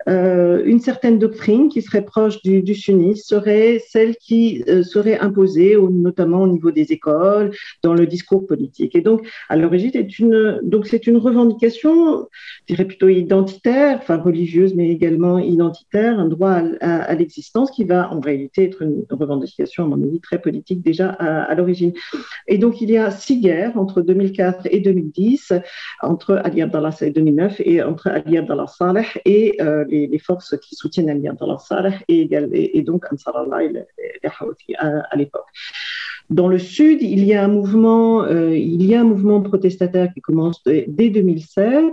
euh, 0.08 0.64
une 0.66 0.80
certaine 0.80 1.20
doctrine 1.20 1.68
qui 1.68 1.82
serait 1.82 2.06
proche 2.06 2.42
du, 2.44 2.62
du 2.64 2.74
serait 2.74 3.84
celle 3.86 4.16
qui 4.16 4.64
serait 4.84 5.20
imposée, 5.20 5.76
notamment 5.78 6.44
au 6.44 6.48
niveau 6.48 6.72
des 6.72 6.94
écoles, 6.94 7.52
dans 7.84 7.94
le 7.94 8.08
discours 8.08 8.48
politique. 8.48 8.96
Et 8.96 9.02
donc, 9.02 9.28
à 9.50 9.58
l'origine, 9.58 9.92
c'est 9.92 11.08
une 11.08 11.18
revendication, 11.18 12.28
je 12.62 12.74
dirais 12.74 12.86
plutôt 12.86 13.10
identitaire, 13.10 13.98
enfin 13.98 14.18
religieuse, 14.18 14.74
mais 14.74 14.90
également 14.90 15.38
identitaire, 15.38 16.18
un 16.18 16.28
droit 16.28 16.62
à, 16.80 17.14
l'existence 17.16 17.72
qui 17.72 17.84
va 17.84 18.12
en 18.12 18.22
réalité 18.22 18.64
être 18.64 18.84
une 18.84 19.04
revendication, 19.10 19.84
à 19.84 19.88
mon 19.88 20.02
avis, 20.02 20.22
très 20.22 20.40
politique 20.40 20.82
déjà 20.82 21.10
à 21.10 21.54
l'origine. 21.56 21.92
Et 22.48 22.58
donc, 22.58 22.82
il 22.82 22.90
y 22.90 22.98
a 22.98 23.12
six 23.12 23.40
guerres 23.40 23.78
entre 23.78 24.02
2004 24.02 24.68
et 24.72 24.80
2010, 24.80 25.54
entre 26.02 26.40
Ali 26.44 26.62
Abdallah 26.62 26.92
et 27.02 27.12
2009 27.12 27.62
et 27.66 27.82
entre 27.84 28.08
Ali 28.08 28.38
Abdallah 28.38 28.68
Saleh 28.68 29.08
et 29.26 29.62
euh, 29.62 29.86
les, 29.90 30.20
forces 30.20 30.58
qui 30.58 30.76
soutiennent 30.76 31.10
Ali 31.10 31.28
Abdallah 31.28 31.58
Saleh 31.60 31.94
et, 32.08 32.82
donc 32.82 33.06
Ansar 33.12 33.38
Allah 33.38 33.64
et 33.64 33.70
les, 33.70 33.84
les 34.24 34.30
Houthi 34.42 34.76
à, 34.76 35.16
l'époque. 35.16 35.48
Dans 36.30 36.50
le 36.50 36.60
sud, 36.60 37.02
il 37.02 37.24
y 37.24 37.34
a 37.34 37.44
un 37.44 37.48
mouvement, 37.48 38.24
euh, 38.24 38.54
il 38.54 38.86
y 38.86 38.96
a 38.96 39.02
un 39.02 39.06
mouvement 39.06 39.42
protestataire 39.42 40.14
qui 40.14 40.20
commence 40.20 40.62
dès 40.66 41.10
2007, 41.10 41.86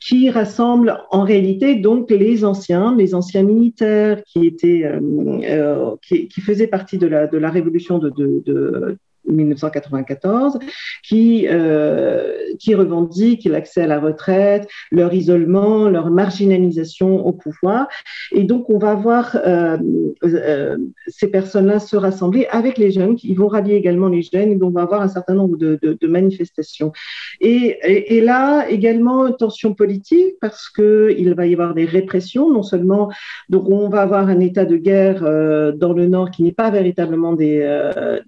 qui 0.00 0.30
rassemble 0.30 0.98
en 1.10 1.22
réalité 1.22 1.74
donc 1.74 2.10
les 2.10 2.46
anciens, 2.46 2.96
les 2.96 3.14
anciens 3.14 3.42
militaires 3.42 4.22
qui 4.24 4.46
étaient, 4.46 4.84
euh, 4.84 5.00
euh, 5.42 5.96
qui, 6.02 6.40
faisaient 6.40 6.66
partie 6.66 6.96
de 6.96 7.06
la 7.06 7.26
de 7.26 7.36
la 7.36 7.50
révolution 7.50 7.98
de, 7.98 8.08
de, 8.08 8.42
de 8.46 8.98
1994, 9.26 10.58
qui, 11.02 11.46
euh, 11.48 12.32
revendiquent 12.74 13.44
l'accès 13.44 13.82
à 13.82 13.86
la 13.86 14.00
retraite, 14.00 14.68
leur 14.90 15.14
isolement, 15.14 15.88
leur 15.88 16.10
marginalisation 16.10 17.24
au 17.24 17.32
pouvoir. 17.32 17.86
Et 18.32 18.42
donc, 18.42 18.68
on 18.68 18.78
va 18.78 18.94
voir 18.94 19.36
euh, 19.46 19.78
euh, 20.24 20.76
ces 21.06 21.28
personnes-là 21.28 21.78
se 21.78 21.96
rassembler 21.96 22.46
avec 22.50 22.78
les 22.78 22.90
jeunes, 22.90 23.16
ils 23.22 23.36
vont 23.36 23.48
rallier 23.48 23.74
également 23.74 24.08
les 24.08 24.22
jeunes, 24.22 24.52
et 24.52 24.58
on 24.60 24.70
va 24.70 24.82
avoir 24.82 25.02
un 25.02 25.08
certain 25.08 25.34
nombre 25.34 25.56
de, 25.56 25.78
manifestations. 26.06 26.92
Et, 27.40 28.20
là, 28.20 28.68
également, 28.68 29.30
tension 29.32 29.74
politique, 29.74 30.34
parce 30.40 30.68
qu'il 30.68 31.34
va 31.34 31.46
y 31.46 31.52
avoir 31.52 31.74
des 31.74 31.84
répressions, 31.84 32.52
non 32.52 32.62
seulement, 32.62 33.10
donc 33.48 33.68
on 33.68 33.88
va 33.88 34.02
avoir 34.02 34.28
un 34.28 34.40
état 34.40 34.64
de 34.64 34.76
guerre 34.76 35.22
euh, 35.24 35.72
dans 35.72 35.92
le 35.92 36.06
Nord 36.06 36.30
qui 36.30 36.42
n'est 36.42 36.52
pas 36.52 36.70
véritablement 36.70 37.34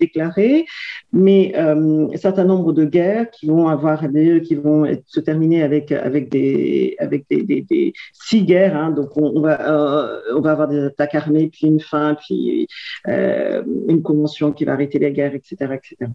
déclaré, 0.00 0.66
mais 1.12 1.52
euh, 1.56 2.08
un 2.12 2.16
certain 2.16 2.44
nombre 2.44 2.72
de 2.72 2.84
guerres 2.84 3.30
qui 3.30 3.46
vont 3.46 3.68
avoir 3.68 4.02
qui 4.42 4.54
vont 4.54 4.86
se 5.06 5.20
terminer 5.20 5.62
avec 5.62 5.92
avec 5.92 6.28
des 6.30 6.96
avec 6.98 7.26
des, 7.28 7.92
six 8.12 8.42
guerres. 8.44 8.76
Hein, 8.76 8.90
donc 8.90 9.16
on, 9.16 9.40
va 9.40 9.60
euh, 9.70 10.20
on 10.34 10.40
va 10.40 10.52
avoir 10.52 10.68
des 10.68 10.80
attaques 10.84 11.14
armées, 11.14 11.48
puis 11.48 11.66
une 11.66 11.80
fin, 11.80 12.14
puis 12.14 12.66
euh, 13.08 13.62
une 13.88 14.02
convention 14.02 14.52
qui 14.52 14.64
va 14.64 14.72
arrêter 14.72 14.98
les 14.98 15.12
guerres, 15.12 15.34
etc., 15.34 15.56
etc. 15.74 16.10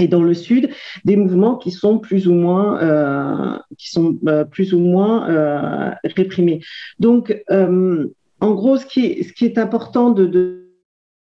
Et 0.00 0.06
dans 0.06 0.22
le 0.22 0.32
sud, 0.32 0.70
des 1.04 1.16
mouvements 1.16 1.56
qui 1.56 1.72
sont 1.72 1.98
plus 1.98 2.28
ou 2.28 2.34
moins 2.34 3.58
qui 3.76 3.90
sont 3.90 4.16
plus 4.50 4.72
ou 4.72 4.78
moins 4.78 5.96
réprimés. 6.04 6.60
Donc 7.00 7.34
en 8.40 8.54
gros, 8.54 8.76
ce 8.76 8.86
qui 8.86 9.44
est, 9.44 9.58
important 9.58 10.10
de 10.10 10.67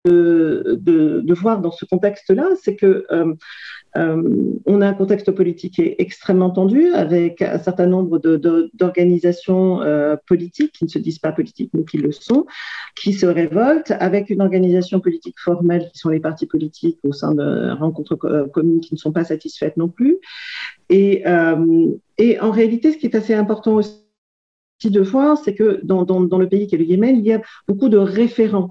de, 0.06 1.34
voir 1.34 1.62
dans 1.62 1.72
ce 1.72 1.86
contexte-là, 1.86 2.50
c'est 2.62 2.76
que 2.76 3.06
euh, 3.12 3.34
euh, 3.96 4.56
on 4.66 4.82
a 4.82 4.88
un 4.88 4.94
contexte 4.94 5.32
politique 5.32 5.78
est 5.80 5.96
extrêmement 6.00 6.50
tendu, 6.50 6.88
avec 6.94 7.42
un 7.42 7.60
certain 7.60 7.86
nombre 7.86 8.20
d'organisations 8.74 9.82
euh, 9.82 10.16
politiques 10.28 10.72
qui 10.74 10.86
ne 10.86 10.90
se 10.90 11.00
disent 11.00 11.20
pas 11.20 11.32
politiques, 11.32 11.72
mais 11.74 11.84
qui 11.86 11.98
le 11.98 12.12
sont, 12.12 12.46
qui 12.96 13.14
se 13.14 13.26
révoltent, 13.26 13.94
avec 14.00 14.30
une 14.30 14.42
organisation 14.42 15.00
politique 15.00 15.40
formelle 15.40 15.90
qui 15.92 16.00
sont 16.00 16.10
les 16.10 16.20
partis 16.20 16.48
politiques 16.48 17.00
au 17.04 17.14
sein 17.14 17.34
de 17.36 17.72
rencontres 17.78 18.16
communes 18.52 18.82
qui 18.82 18.94
ne 18.94 19.00
sont 19.00 19.12
pas 19.12 19.26
satisfaites 19.26 19.78
non 19.78 19.90
plus. 19.90 20.18
Et, 20.90 21.28
euh, 21.28 21.88
et 22.18 22.40
en 22.40 22.52
réalité, 22.52 22.92
ce 22.92 22.98
qui 22.98 23.06
est 23.06 23.16
assez 23.16 23.34
important 23.34 23.76
aussi, 23.76 24.03
voir, 25.00 25.38
c'est 25.38 25.54
que 25.54 25.80
dans, 25.84 26.04
le 26.04 26.50
pays 26.50 26.68
qui 26.68 26.76
est 26.76 26.78
le 26.78 26.86
Yémen, 26.86 27.18
il 27.18 27.26
y 27.26 27.34
a 27.34 27.42
beaucoup 27.68 27.90
de 27.90 27.98
référents. 27.98 28.70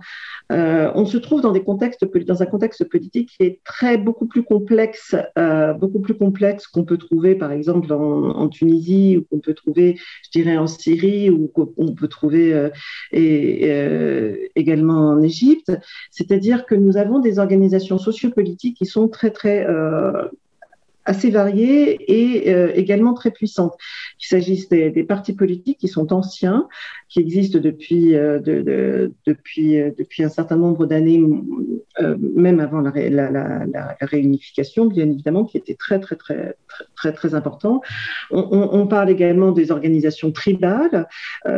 Euh, 0.50 0.90
on 0.94 1.06
se 1.06 1.16
trouve 1.16 1.40
dans, 1.40 1.52
des 1.52 1.62
contextes, 1.62 2.04
dans 2.26 2.42
un 2.42 2.46
contexte 2.46 2.84
politique 2.84 3.30
qui 3.36 3.44
est 3.44 3.60
très 3.64 3.96
beaucoup 3.96 4.26
plus 4.26 4.42
complexe, 4.42 5.14
euh, 5.38 5.72
beaucoup 5.72 6.00
plus 6.00 6.14
complexe 6.14 6.66
qu'on 6.66 6.84
peut 6.84 6.98
trouver, 6.98 7.34
par 7.34 7.52
exemple, 7.52 7.92
en, 7.92 8.48
Tunisie 8.48 9.16
ou 9.16 9.24
qu'on 9.30 9.40
peut 9.40 9.54
trouver, 9.54 9.98
je 10.24 10.30
dirais, 10.38 10.56
en 10.56 10.66
Syrie 10.66 11.30
ou 11.30 11.48
qu'on 11.48 11.94
peut 11.94 12.08
trouver 12.08 12.52
euh, 12.52 12.68
et, 13.12 14.50
également 14.56 15.10
en 15.10 15.22
Égypte. 15.22 15.72
C'est-à-dire 16.10 16.66
que 16.66 16.74
nous 16.74 16.96
avons 16.96 17.20
des 17.20 17.38
organisations 17.38 17.98
sociopolitiques 17.98 18.76
qui 18.76 18.86
sont 18.86 19.08
très 19.08 19.30
très 19.30 19.66
assez 21.04 21.30
variées 21.30 21.98
et 22.08 22.52
euh, 22.52 22.72
également 22.74 23.14
très 23.14 23.30
puissantes. 23.30 23.74
Il 24.20 24.26
s'agisse 24.26 24.68
des, 24.68 25.04
partis 25.04 25.32
politiques 25.34 25.78
qui 25.78 25.88
sont 25.88 26.12
anciens, 26.12 26.68
qui 27.08 27.20
existent 27.20 27.58
depuis, 27.58 28.14
euh, 28.14 28.40
euh, 28.46 29.08
un 30.20 30.28
certain 30.28 30.56
nombre 30.56 30.86
d'années, 30.86 31.22
même 32.00 32.60
avant 32.60 32.80
la, 32.80 33.96
réunification, 34.00 34.86
bien 34.86 35.10
évidemment, 35.10 35.44
qui 35.44 35.58
était 35.58 35.74
très, 35.74 35.98
très, 35.98 36.16
très, 36.16 36.56
très, 36.68 36.86
très, 36.94 37.12
très 37.12 37.34
important. 37.34 37.80
On, 38.30 38.86
parle 38.86 39.10
également 39.10 39.52
des 39.52 39.70
organisations 39.70 40.30
tribales, 40.32 41.08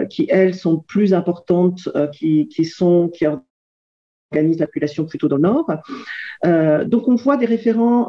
qui, 0.09 0.27
elles, 0.31 0.55
sont 0.55 0.79
plus 0.79 1.15
importantes, 1.15 1.89
qui, 2.13 2.49
qui 2.49 2.65
sont... 2.65 3.11
La 4.33 4.67
population 4.67 5.05
plutôt 5.05 5.29
dans 5.29 5.37
le 5.37 5.43
nord. 5.43 5.71
Donc 6.89 7.07
on 7.07 7.15
voit 7.15 7.37
des 7.37 7.47
référents 7.47 8.09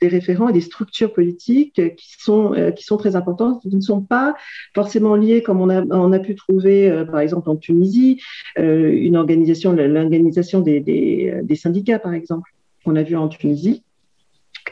des 0.00 0.08
référents 0.08 0.48
et 0.48 0.52
des 0.52 0.60
structures 0.60 1.12
politiques 1.12 1.96
qui 1.96 2.14
sont, 2.18 2.52
euh, 2.54 2.70
qui 2.70 2.84
sont 2.84 2.96
très 2.96 3.16
importantes, 3.16 3.62
qui 3.62 3.74
ne 3.74 3.80
sont 3.80 4.02
pas 4.02 4.34
forcément 4.74 5.16
liées, 5.16 5.42
comme 5.42 5.60
on 5.60 5.70
a, 5.70 5.82
on 5.90 6.12
a 6.12 6.18
pu 6.18 6.34
trouver, 6.34 6.90
euh, 6.90 7.04
par 7.04 7.20
exemple, 7.20 7.48
en 7.48 7.56
Tunisie, 7.56 8.20
euh, 8.58 8.92
une 8.92 9.16
organisation, 9.16 9.72
l'organisation 9.72 10.60
des, 10.60 11.42
syndicats, 11.54 11.98
par 11.98 12.12
exemple, 12.12 12.50
qu'on 12.84 12.96
a 12.96 13.02
vu 13.02 13.16
en 13.16 13.28
Tunisie 13.28 13.82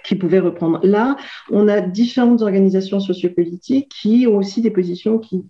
qui 0.03 0.17
pouvait 0.17 0.41
reprendre. 0.41 0.81
Là, 0.83 1.17
on 1.51 1.67
a 1.67 1.81
différentes 1.81 2.43
organisations 2.43 3.01
sociopolitiques 3.01 3.89
qui 3.89 4.27
ont 4.27 4.37
aussi 4.37 4.61
des 4.61 4.71
positions 4.71 5.19
qui, 5.19 5.45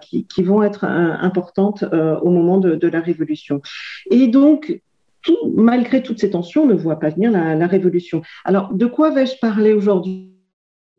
qui, 0.00 0.26
qui, 0.26 0.42
vont 0.42 0.62
être 0.62 0.84
importantes 0.84 1.82
au 1.82 2.30
moment 2.30 2.58
de, 2.58 2.76
de, 2.76 2.88
la 2.88 3.00
révolution. 3.00 3.60
Et 4.10 4.28
donc, 4.28 4.80
tout, 5.24 5.36
malgré 5.54 6.02
toutes 6.02 6.20
ces 6.20 6.30
tensions, 6.30 6.62
on 6.62 6.66
ne 6.66 6.74
voit 6.74 7.00
pas 7.00 7.10
venir 7.10 7.30
la 7.32 7.66
révolution. 7.66 8.22
Alors, 8.44 8.72
de 8.72 8.86
quoi 8.86 9.10
vais-je 9.10 9.38
parler 9.40 9.72
aujourd'hui? 9.72 10.33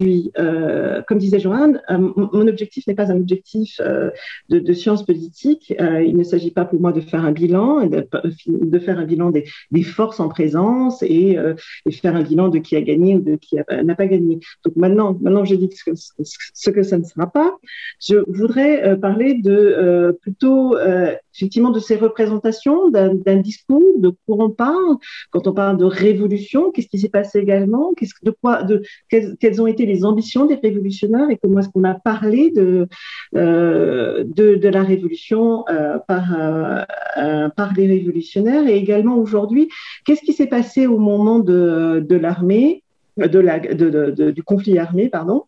Euh, 0.02 1.02
comme 1.08 1.18
disait 1.20 1.40
Joanne, 1.40 1.82
euh, 1.90 1.98
mon 1.98 2.48
objectif 2.48 2.86
n'est 2.88 2.96
pas 2.96 3.12
un 3.12 3.18
objectif 3.18 3.80
euh, 3.80 4.12
de, 4.50 4.60
de, 4.60 4.74
sciences 4.74 5.06
politiques. 5.06 5.74
Euh, 5.80 6.04
il 6.04 6.18
ne 6.18 6.24
s'agit 6.24 6.52
pas 6.52 6.66
pour 6.66 6.82
moi 6.82 6.92
de 6.92 7.00
faire 7.00 7.24
un 7.24 7.32
bilan, 7.32 7.88
de, 7.88 8.80
faire 8.80 9.00
un 9.00 9.06
bilan 9.06 9.32
des, 9.32 9.84
forces 9.84 10.20
en 10.20 10.28
présence 10.28 11.02
et, 11.02 11.38
et, 11.86 11.92
faire 11.92 12.16
un 12.16 12.24
bilan 12.24 12.50
de 12.50 12.60
qui 12.60 12.76
a 12.76 12.82
gagné 12.82 13.16
ou 13.16 13.22
de 13.22 13.36
qui 13.36 13.56
n'a 13.56 13.96
pas 13.96 14.08
gagné. 14.08 14.40
Donc 14.66 14.76
maintenant, 14.76 15.18
maintenant 15.22 15.46
je 15.46 15.56
dis 15.56 15.70
ce 15.72 15.84
que, 15.90 16.24
ce 16.26 16.70
que 16.70 16.84
ça 16.84 16.98
ne 16.98 17.04
sera 17.04 17.32
pas. 17.32 17.56
Je 18.06 18.18
voudrais 18.28 19.00
parler 19.00 19.36
de 19.36 20.18
plutôt 20.22 20.76
effectivement 21.36 21.72
de 21.72 21.80
ces 21.80 21.96
représentations 21.96 22.90
d'un 22.90 23.38
discours, 23.38 23.84
de 24.00 24.10
quoi 24.10 24.46
on 24.46 24.50
parle 24.50 24.98
quand 25.30 25.48
on 25.48 25.54
parle 25.54 25.78
de 25.78 25.86
révolution, 25.86 26.72
qu'est-ce 26.72 26.88
qui 26.88 27.00
s'est 27.00 27.10
passé 27.10 27.40
également, 27.40 27.94
de 28.24 28.32
quoi, 28.32 28.66
quelles 29.10 29.62
ont 29.62 29.68
été 29.68 29.85
les 29.86 30.06
ambitions 30.06 30.46
des 30.46 30.56
révolutionnaires 30.56 31.30
et 31.30 31.38
comment 31.38 31.60
est-ce 31.60 31.70
qu'on 31.70 31.84
a 31.84 31.94
parlé 31.94 32.52
de, 32.52 32.88
euh, 33.36 34.24
de, 34.26 34.68
la 34.68 34.84
révolution 34.84 35.66
euh, 35.70 35.98
par, 36.08 36.36
euh, 36.38 37.50
par 37.50 37.74
les 37.74 37.88
révolutionnaires. 37.88 38.68
Et 38.68 38.76
également 38.76 39.18
aujourd'hui, 39.18 39.70
qu'est-ce 40.06 40.22
qui 40.22 40.34
s'est 40.34 40.48
passé 40.48 40.88
au 40.88 40.98
moment 40.98 41.40
de, 41.40 42.06
de 42.08 42.16
l'armée, 42.16 42.84
de 43.18 43.40
la, 43.40 43.60
de, 43.60 44.32
du 44.32 44.44
conflit 44.44 44.78
armé, 44.78 45.10
pardon, 45.10 45.44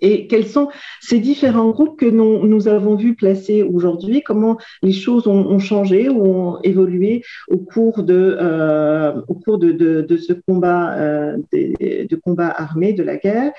et 0.00 0.26
quels 0.26 0.46
sont 0.46 0.68
ces 1.00 1.20
différents 1.20 1.70
groupes 1.70 1.98
que 1.98 2.06
nous, 2.06 2.46
nous 2.46 2.68
avons 2.68 2.96
vus 2.96 3.14
placer 3.14 3.62
aujourd'hui? 3.62 4.22
Comment 4.22 4.58
les 4.82 4.92
choses 4.92 5.26
ont, 5.26 5.58
changé 5.58 6.08
ou 6.08 6.24
ont 6.24 6.60
évolué 6.62 7.22
au 7.48 7.58
cours 7.58 8.02
de, 8.02 8.36
euh, 8.40 9.20
au 9.28 9.34
cours 9.34 9.58
de, 9.58 9.72
de, 9.72 10.16
ce 10.16 10.32
combat, 10.32 10.94
euh, 10.94 11.36
de, 11.52 12.16
combat 12.16 12.48
armé, 12.48 12.92
de 12.92 13.02
la 13.02 13.16
guerre? 13.16 13.52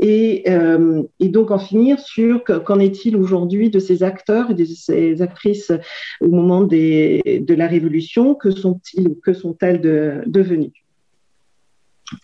Et, 0.00 0.44
euh, 0.48 1.02
et 1.20 1.28
donc 1.28 1.50
en 1.50 1.58
finir 1.58 1.98
sur 1.98 2.44
qu'en 2.44 2.78
est-il 2.78 3.16
aujourd'hui 3.16 3.70
de 3.70 3.78
ces 3.78 4.02
acteurs 4.02 4.50
et 4.50 4.54
de 4.54 4.64
ces 4.64 5.20
actrices 5.20 5.72
au 6.20 6.28
moment 6.28 6.62
des, 6.62 7.42
de 7.46 7.54
la 7.54 7.66
Révolution? 7.66 8.34
Que 8.34 8.50
sont-ils 8.50 9.16
que 9.22 9.34
sont-elles 9.34 9.80
de, 9.80 10.22
devenues 10.26 10.72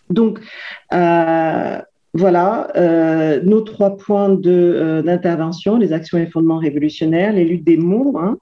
Donc, 0.09 0.39
voilà 2.17 2.69
euh, 2.77 3.41
nos 3.43 3.59
trois 3.59 3.97
points 3.97 4.29
d'intervention, 4.29 5.75
euh, 5.75 5.79
les 5.79 5.91
actions 5.91 6.17
et 6.17 6.27
fondements 6.27 6.59
révolutionnaires, 6.59 7.33
les 7.33 7.43
luttes 7.43 7.65
des 7.65 7.75
mots. 7.75 8.17
Hein. 8.17 8.37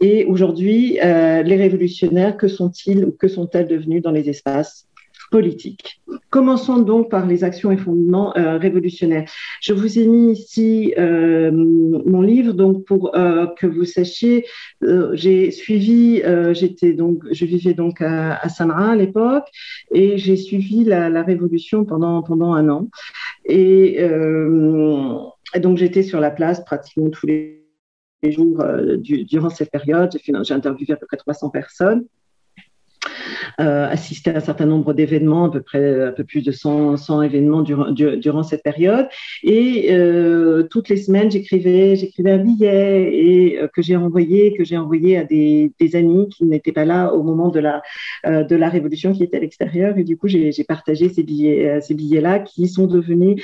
Et 0.00 0.24
aujourd'hui, 0.24 0.98
euh, 1.02 1.42
les 1.42 1.56
révolutionnaires, 1.56 2.36
que 2.36 2.48
sont-ils 2.48 3.04
ou 3.04 3.12
que 3.12 3.28
sont-elles 3.28 3.68
devenus 3.68 4.02
dans 4.02 4.10
les 4.10 4.28
espaces? 4.28 4.88
Politique. 5.30 6.00
Commençons 6.30 6.78
donc 6.78 7.10
par 7.10 7.26
les 7.26 7.44
actions 7.44 7.70
et 7.72 7.76
fondements 7.76 8.36
euh, 8.36 8.58
révolutionnaires. 8.58 9.28
Je 9.60 9.72
vous 9.72 9.98
ai 9.98 10.06
mis 10.06 10.32
ici 10.32 10.94
euh, 10.98 11.50
mon 11.52 12.20
livre, 12.20 12.52
donc 12.52 12.84
pour 12.84 13.16
euh, 13.16 13.46
que 13.58 13.66
vous 13.66 13.84
sachiez, 13.84 14.46
j'ai 15.12 15.50
suivi, 15.50 16.22
j'étais 16.52 16.92
donc, 16.92 17.22
je 17.30 17.44
vivais 17.44 17.74
donc 17.74 18.00
à, 18.00 18.36
à 18.36 18.48
Sanaa 18.48 18.92
à 18.92 18.96
l'époque, 18.96 19.46
et 19.92 20.18
j'ai 20.18 20.36
suivi 20.36 20.84
la, 20.84 21.22
révolution 21.22 21.84
pendant 21.84 22.22
pendant 22.22 22.52
un 22.52 22.68
an, 22.68 22.88
et, 23.44 23.98
donc 25.56 25.78
j'étais 25.78 26.02
sur 26.02 26.20
la 26.20 26.30
place 26.30 26.64
pratiquement 26.64 27.10
tous 27.10 27.26
les 27.26 27.64
jours 28.28 28.64
du, 28.98 29.24
durant 29.24 29.50
cette 29.50 29.70
période. 29.70 30.16
J'ai 30.22 30.54
interviewé 30.54 30.92
à 30.92 30.96
peu 30.96 31.06
près 31.06 31.16
300 31.16 31.50
personnes 31.50 32.04
euh, 33.60 33.88
assisté 33.88 34.30
à 34.30 34.36
un 34.36 34.40
certain 34.40 34.66
nombre 34.66 34.92
d'événements, 34.94 35.46
à 35.46 35.50
peu 35.50 35.62
près 35.62 36.06
un 36.08 36.12
peu 36.12 36.24
plus 36.24 36.42
de 36.42 36.52
100, 36.52 36.96
100 36.96 37.22
événements 37.22 37.62
durant, 37.62 38.42
cette 38.42 38.62
période. 38.62 39.08
Et 39.42 39.88
euh, 39.90 40.62
toutes 40.64 40.88
les 40.88 40.96
semaines, 40.96 41.30
j'écrivais, 41.30 41.96
j'écrivais 41.96 42.32
un 42.32 42.38
billet 42.38 43.10
et 43.12 43.58
euh, 43.58 43.68
que 43.68 43.82
j'ai 43.82 43.96
envoyé, 43.96 44.54
que 44.54 44.64
j'ai 44.64 44.76
envoyé 44.76 45.18
à 45.18 45.24
des, 45.24 45.72
amis 45.94 46.28
qui 46.28 46.44
n'étaient 46.44 46.72
pas 46.72 46.84
là 46.84 47.12
au 47.14 47.22
moment 47.22 47.48
de 47.48 47.60
la 47.60 47.82
euh, 48.26 48.42
de 48.42 48.56
la 48.56 48.68
révolution, 48.68 49.12
qui 49.12 49.22
étaient 49.22 49.36
à 49.36 49.40
l'extérieur. 49.40 49.98
Et 49.98 50.04
du 50.04 50.16
coup, 50.16 50.28
j'ai 50.28 50.52
partagé 50.66 51.08
ces 51.08 51.22
billets, 51.22 51.68
euh, 51.68 51.80
ces 51.80 51.94
billets-là 51.94 52.40
qui 52.40 52.68
sont 52.68 52.86
devenus 52.86 53.42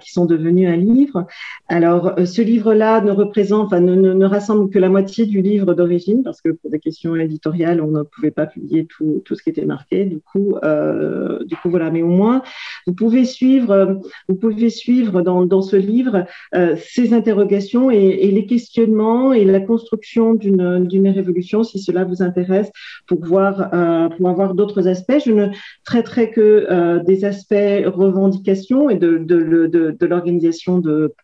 qui 0.00 0.12
sont 0.12 0.26
devenus 0.26 0.68
un 0.68 0.76
livre. 0.76 1.26
Alors, 1.68 2.12
ce 2.24 2.42
livre-là 2.42 3.00
ne 3.00 3.10
représente, 3.10 3.66
enfin, 3.66 3.80
ne 3.80 4.24
rassemble 4.24 4.70
que 4.70 4.78
la 4.78 4.88
moitié 4.88 5.26
du 5.26 5.42
livre 5.42 5.74
d'origine 5.74 6.22
parce 6.22 6.40
que 6.40 6.50
pour 6.50 6.70
des 6.70 6.78
questions 6.78 7.16
éditoriales, 7.16 7.80
on 7.80 7.88
ne 7.88 8.02
pouvait 8.02 8.30
pas 8.30 8.46
publier 8.46 8.81
tout 8.86 9.34
ce 9.34 9.42
qui 9.42 9.50
était 9.50 9.64
marqué. 9.64 10.04
Du 10.04 10.20
coup, 10.20 10.56
euh, 10.64 11.44
du 11.44 11.56
coup, 11.56 11.70
voilà. 11.70 11.90
Mais 11.90 12.02
au 12.02 12.08
moins, 12.08 12.42
vous 12.86 12.94
pouvez 12.94 13.24
suivre, 13.24 14.00
vous 14.28 14.34
pouvez 14.34 14.70
suivre 14.70 15.22
dans, 15.22 15.44
dans 15.44 15.62
ce 15.62 15.76
livre 15.76 16.26
euh, 16.54 16.76
ces 16.78 17.12
interrogations 17.12 17.90
et, 17.90 18.30
les 18.32 18.46
questionnements 18.46 19.32
et 19.32 19.44
la 19.44 19.60
construction 19.60 20.34
d'une 20.34 21.08
révolution, 21.08 21.62
si 21.62 21.78
cela 21.78 22.04
vous 22.04 22.22
intéresse, 22.22 22.70
pour 23.06 23.24
voir, 23.24 23.74
euh, 23.74 24.08
pour 24.08 24.28
avoir 24.28 24.54
d'autres 24.54 24.88
aspects. 24.88 25.20
Je 25.24 25.32
ne 25.32 25.48
traiterai 25.84 26.30
que 26.30 26.66
euh, 26.70 27.02
des 27.02 27.24
aspects 27.24 27.54
revendications 27.86 28.90
et 28.90 28.96
de, 28.96 29.18
de, 29.18 29.66
de 29.68 30.06
l'organisation 30.06 30.78
de 30.78 31.14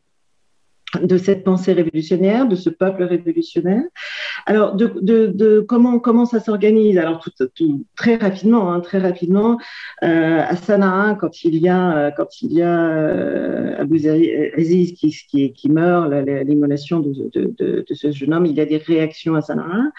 de 1.02 1.18
cette 1.18 1.44
pensée 1.44 1.72
révolutionnaire, 1.74 2.48
de 2.48 2.56
ce 2.56 2.70
peuple 2.70 3.02
révolutionnaire. 3.02 3.82
Alors, 4.46 4.74
de, 4.74 5.60
comment 5.60 5.98
comment 5.98 6.24
ça 6.24 6.40
s'organise? 6.40 6.96
Alors, 6.96 7.20
tout, 7.20 7.30
tout, 7.54 7.84
très 7.94 8.16
rapidement, 8.16 8.72
hein, 8.72 8.80
très 8.80 8.98
rapidement, 8.98 9.58
euh, 10.02 10.40
à 10.40 10.56
Sanaa, 10.56 11.16
quand 11.20 11.44
il 11.44 11.56
y 11.56 11.68
a 11.68 12.10
quand 12.12 12.40
il 12.40 12.54
y 12.54 12.62
a 12.62 12.88
euh, 12.90 13.84
Aziz 14.56 14.94
qui, 14.94 15.52
qui, 15.52 15.70
meurt, 15.70 16.10
l'immolation 16.46 17.00
de, 17.00 17.30
de, 17.34 17.84
ce 17.90 18.10
jeune 18.10 18.32
homme, 18.32 18.46
il 18.46 18.54
y 18.54 18.60
a 18.60 18.66
des 18.66 18.78
réactions 18.78 19.34
à 19.34 19.42
Sanaa. 19.42 19.90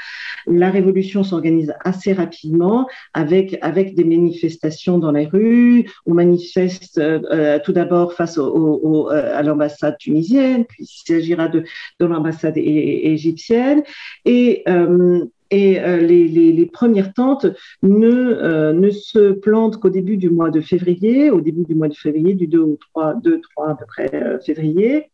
La 0.47 0.71
révolution 0.71 1.23
s'organise 1.23 1.73
assez 1.84 2.13
rapidement 2.13 2.88
avec 3.13 3.60
avec 3.62 3.93
des 3.93 4.06
manifestations 4.06 4.97
dans 4.97 5.12
les 5.12 5.28
rues. 5.28 5.88
On 6.08 6.15
manifeste 6.15 6.97
euh, 6.97 7.60
tout 7.63 7.73
d'abord 7.73 8.13
face 8.13 8.39
à 8.39 9.43
l'ambassade 9.43 9.97
tunisienne, 9.99 10.65
il 10.79 10.85
s'agira 10.87 11.47
de, 11.47 11.63
de 11.99 12.05
l'ambassade 12.05 12.57
égyptienne. 12.57 13.83
Et, 14.25 14.63
euh, 14.67 15.25
et 15.51 15.79
euh, 15.79 15.97
les, 15.97 16.27
les, 16.27 16.51
les, 16.51 16.65
premières 16.65 17.13
tentes 17.13 17.47
ne, 17.81 18.07
euh, 18.07 18.73
ne 18.73 18.89
se 18.91 19.31
plantent 19.31 19.77
qu'au 19.77 19.89
début 19.89 20.17
du 20.17 20.29
mois 20.29 20.51
de 20.51 20.61
février, 20.61 21.31
au 21.31 21.41
début 21.41 21.63
du 21.63 21.75
mois 21.75 21.87
de 21.87 21.95
février, 21.95 22.35
du 22.35 22.47
2 22.47 22.59
au 22.59 22.77
3, 22.93 23.15
2, 23.15 23.41
3 23.55 23.69
à 23.69 23.75
peu 23.75 23.85
près 23.85 24.13
euh, 24.13 24.39
février. 24.39 25.09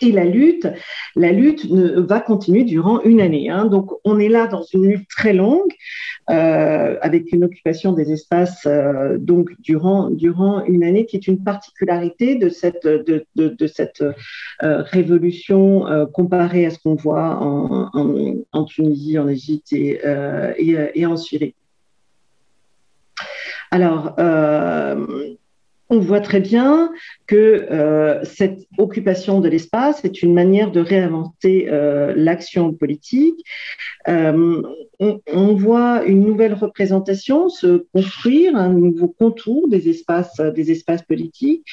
Et 0.00 0.12
la 0.12 0.24
lutte, 0.24 0.68
la 1.16 1.32
lutte 1.32 1.66
va 1.66 2.20
continuer 2.20 2.64
durant 2.64 3.02
une 3.02 3.20
année. 3.20 3.50
Hein. 3.50 3.66
Donc, 3.66 3.90
on 4.04 4.18
est 4.18 4.28
là 4.28 4.46
dans 4.46 4.62
une 4.62 4.86
lutte 4.86 5.08
très 5.08 5.32
longue, 5.32 5.72
euh, 6.30 6.96
avec 7.00 7.32
une 7.32 7.44
occupation 7.44 7.92
des 7.92 8.12
espaces 8.12 8.66
euh, 8.66 9.16
donc 9.18 9.50
durant 9.60 10.10
durant 10.10 10.64
une 10.64 10.84
année, 10.84 11.06
qui 11.06 11.16
est 11.16 11.26
une 11.26 11.42
particularité 11.42 12.36
de 12.36 12.48
cette 12.48 12.86
de, 12.86 13.26
de, 13.36 13.66
cette 13.66 14.02
euh, 14.02 14.82
révolution 14.82 15.86
comparée 16.12 16.66
à 16.66 16.70
ce 16.70 16.78
qu'on 16.78 16.94
voit 16.94 17.38
en, 17.40 17.90
en, 18.52 18.64
Tunisie, 18.64 19.18
en 19.18 19.28
Égypte 19.28 19.72
et, 19.72 20.00
et, 20.58 20.76
et 20.94 21.06
en 21.06 21.16
Syrie. 21.16 21.54
Alors, 23.70 24.14
on 25.90 26.00
voit 26.00 26.20
très 26.20 26.40
bien 26.40 26.92
que 27.26 27.66
euh, 27.70 28.22
cette 28.24 28.66
occupation 28.76 29.40
de 29.40 29.48
l'espace 29.48 30.04
est 30.04 30.22
une 30.22 30.34
manière 30.34 30.70
de 30.70 30.80
réinventer 30.80 31.68
euh, 31.70 32.12
l'action 32.16 32.72
politique. 32.72 33.44
Euh, 34.08 34.62
on, 35.00 35.54
voit 35.54 36.04
une 36.04 36.24
nouvelle 36.24 36.54
représentation 36.54 37.48
se 37.48 37.86
construire, 37.92 38.56
un 38.56 38.70
nouveau 38.70 39.08
contour 39.08 39.68
des 39.68 39.88
espaces, 39.88 40.40
des 40.40 40.70
espaces 40.72 41.02
politiques 41.02 41.64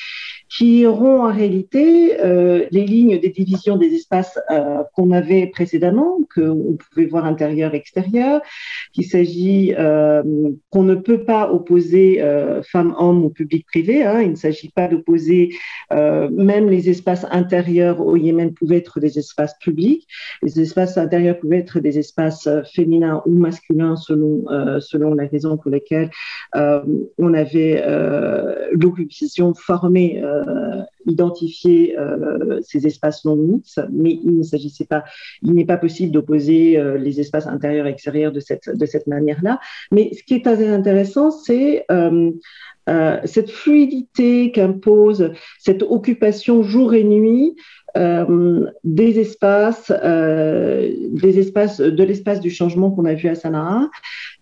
qui 0.58 0.86
auront 0.86 1.26
en 1.26 1.34
réalité 1.34 2.20
euh, 2.22 2.66
les 2.72 2.86
lignes 2.86 3.20
des 3.20 3.30
divisions 3.30 3.76
des 3.76 3.94
espaces 3.94 4.40
euh, 4.52 4.84
qu'on 4.94 5.12
avait 5.12 5.48
précédemment, 5.48 6.20
qu'on 6.34 6.78
pouvait 6.78 7.08
voir 7.08 7.26
intérieur-extérieur, 7.26 8.42
qu'il 8.94 9.06
s'agit 9.06 9.74
euh, 9.78 10.24
qu'on 10.70 10.84
ne 10.84 10.96
peut 10.96 11.26
pas 11.26 11.52
opposer 11.52 12.22
femmes-hommes 12.72 13.26
au 13.26 13.30
public-privé. 13.30 14.04
Hein, 14.04 14.22
il 14.22 14.32
ne 14.32 14.36
s'agit 14.36 14.70
pas 14.70 14.88
d'opposer 14.88 15.50
même 15.92 16.70
les 16.70 16.90
espaces 16.90 17.26
intérieurs 17.32 18.00
au 18.02 18.16
Yémen 18.16 18.54
pouvaient 18.54 18.78
être 18.78 19.00
des 19.00 19.18
espaces 19.20 19.56
publics, 19.60 20.08
les 20.42 20.60
espaces 20.60 20.98
intérieurs 20.98 21.40
pouvaient 21.40 21.60
être 21.60 21.80
des 21.80 22.00
espaces 22.00 22.48
féminins 22.74 23.22
ou 23.26 23.32
masculins 23.32 23.96
selon 23.96 24.46
selon 24.80 25.14
la 25.14 25.28
raison 25.28 25.58
pour 25.58 25.72
laquelle 25.72 26.10
on 26.54 27.34
avait 27.34 27.84
l'occupation 28.72 29.54
formée 29.54 30.22
identifier 31.06 31.98
euh, 31.98 32.60
ces 32.62 32.88
espaces 32.88 33.26
non 33.26 33.36
mixtes, 33.36 33.82
mais 33.92 34.20
il 34.24 34.38
ne 34.38 34.44
s'agissait 34.44 34.86
pas, 34.86 35.04
il 35.42 35.54
n'est 35.54 35.66
pas 35.66 35.78
possible 35.78 36.12
d'opposer 36.12 36.78
euh, 36.78 36.98
les 36.98 37.20
espaces 37.20 37.48
intérieurs 37.48 37.88
et 37.88 37.92
extérieurs 37.92 38.32
de 38.32 38.40
cette, 38.40 38.76
de 38.76 38.86
cette 38.86 39.08
manière-là. 39.08 39.60
Mais 39.92 40.12
ce 40.14 40.24
qui 40.24 40.34
est 40.36 40.48
assez 40.48 40.68
intéressant, 40.68 41.32
c'est 41.32 41.86
cette 43.24 43.50
fluidité 43.50 44.52
qu'impose 44.52 45.32
cette 45.58 45.82
occupation 45.82 46.62
jour 46.62 46.94
et 46.94 47.04
nuit 47.04 47.56
des 47.96 49.20
espaces, 49.20 49.92
des 49.92 51.40
espaces 51.40 51.80
de 51.80 52.04
l'espace 52.04 52.42
du 52.42 52.52
changement 52.52 52.92
qu'on 52.92 53.06
a 53.06 53.14
vu 53.14 53.28
à 53.28 53.36
Sanaa, 53.36 53.90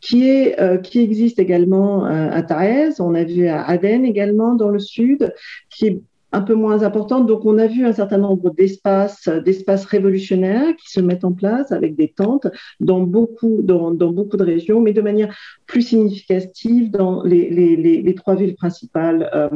qui 0.04 0.30
est 0.30 0.82
qui 0.82 1.00
existe 1.00 1.40
également 1.40 2.04
à 2.06 2.44
Taez, 2.44 3.00
on 3.00 3.16
a 3.16 3.24
vu 3.24 3.48
à 3.48 3.64
Aden 3.64 4.04
également 4.06 4.54
dans 4.54 4.70
le 4.70 4.80
sud, 4.80 5.34
qui 5.70 5.88
est 5.88 6.02
un 6.34 6.42
peu 6.42 6.56
moins 6.56 6.84
importante. 6.84 7.28
Donc, 7.28 7.46
on 7.46 7.58
a 7.58 7.68
vu 7.68 7.86
un 7.86 7.94
certain 7.94 8.18
nombre 8.18 8.50
d'espaces, 8.50 9.30
d'espaces 9.46 9.86
révolutionnaires 9.86 10.76
qui 10.76 10.92
se 10.92 11.00
mettent 11.00 11.24
en 11.24 11.32
place 11.32 11.72
avec 11.72 11.96
des 11.96 12.10
tentes 12.10 12.48
dans 12.80 13.02
beaucoup, 13.02 13.62
dans, 13.62 13.92
dans 13.92 14.12
beaucoup 14.12 14.36
de 14.36 14.44
régions, 14.44 14.82
mais 14.82 14.94
de 14.94 15.02
manière 15.02 15.34
plus 15.68 15.84
significative 15.84 16.92
dans 16.92 17.24
les, 17.24 17.50
les, 17.50 18.02
les, 18.02 18.16
trois 18.16 18.36
villes 18.36 18.56
principales, 18.56 19.30
euh, 19.36 19.50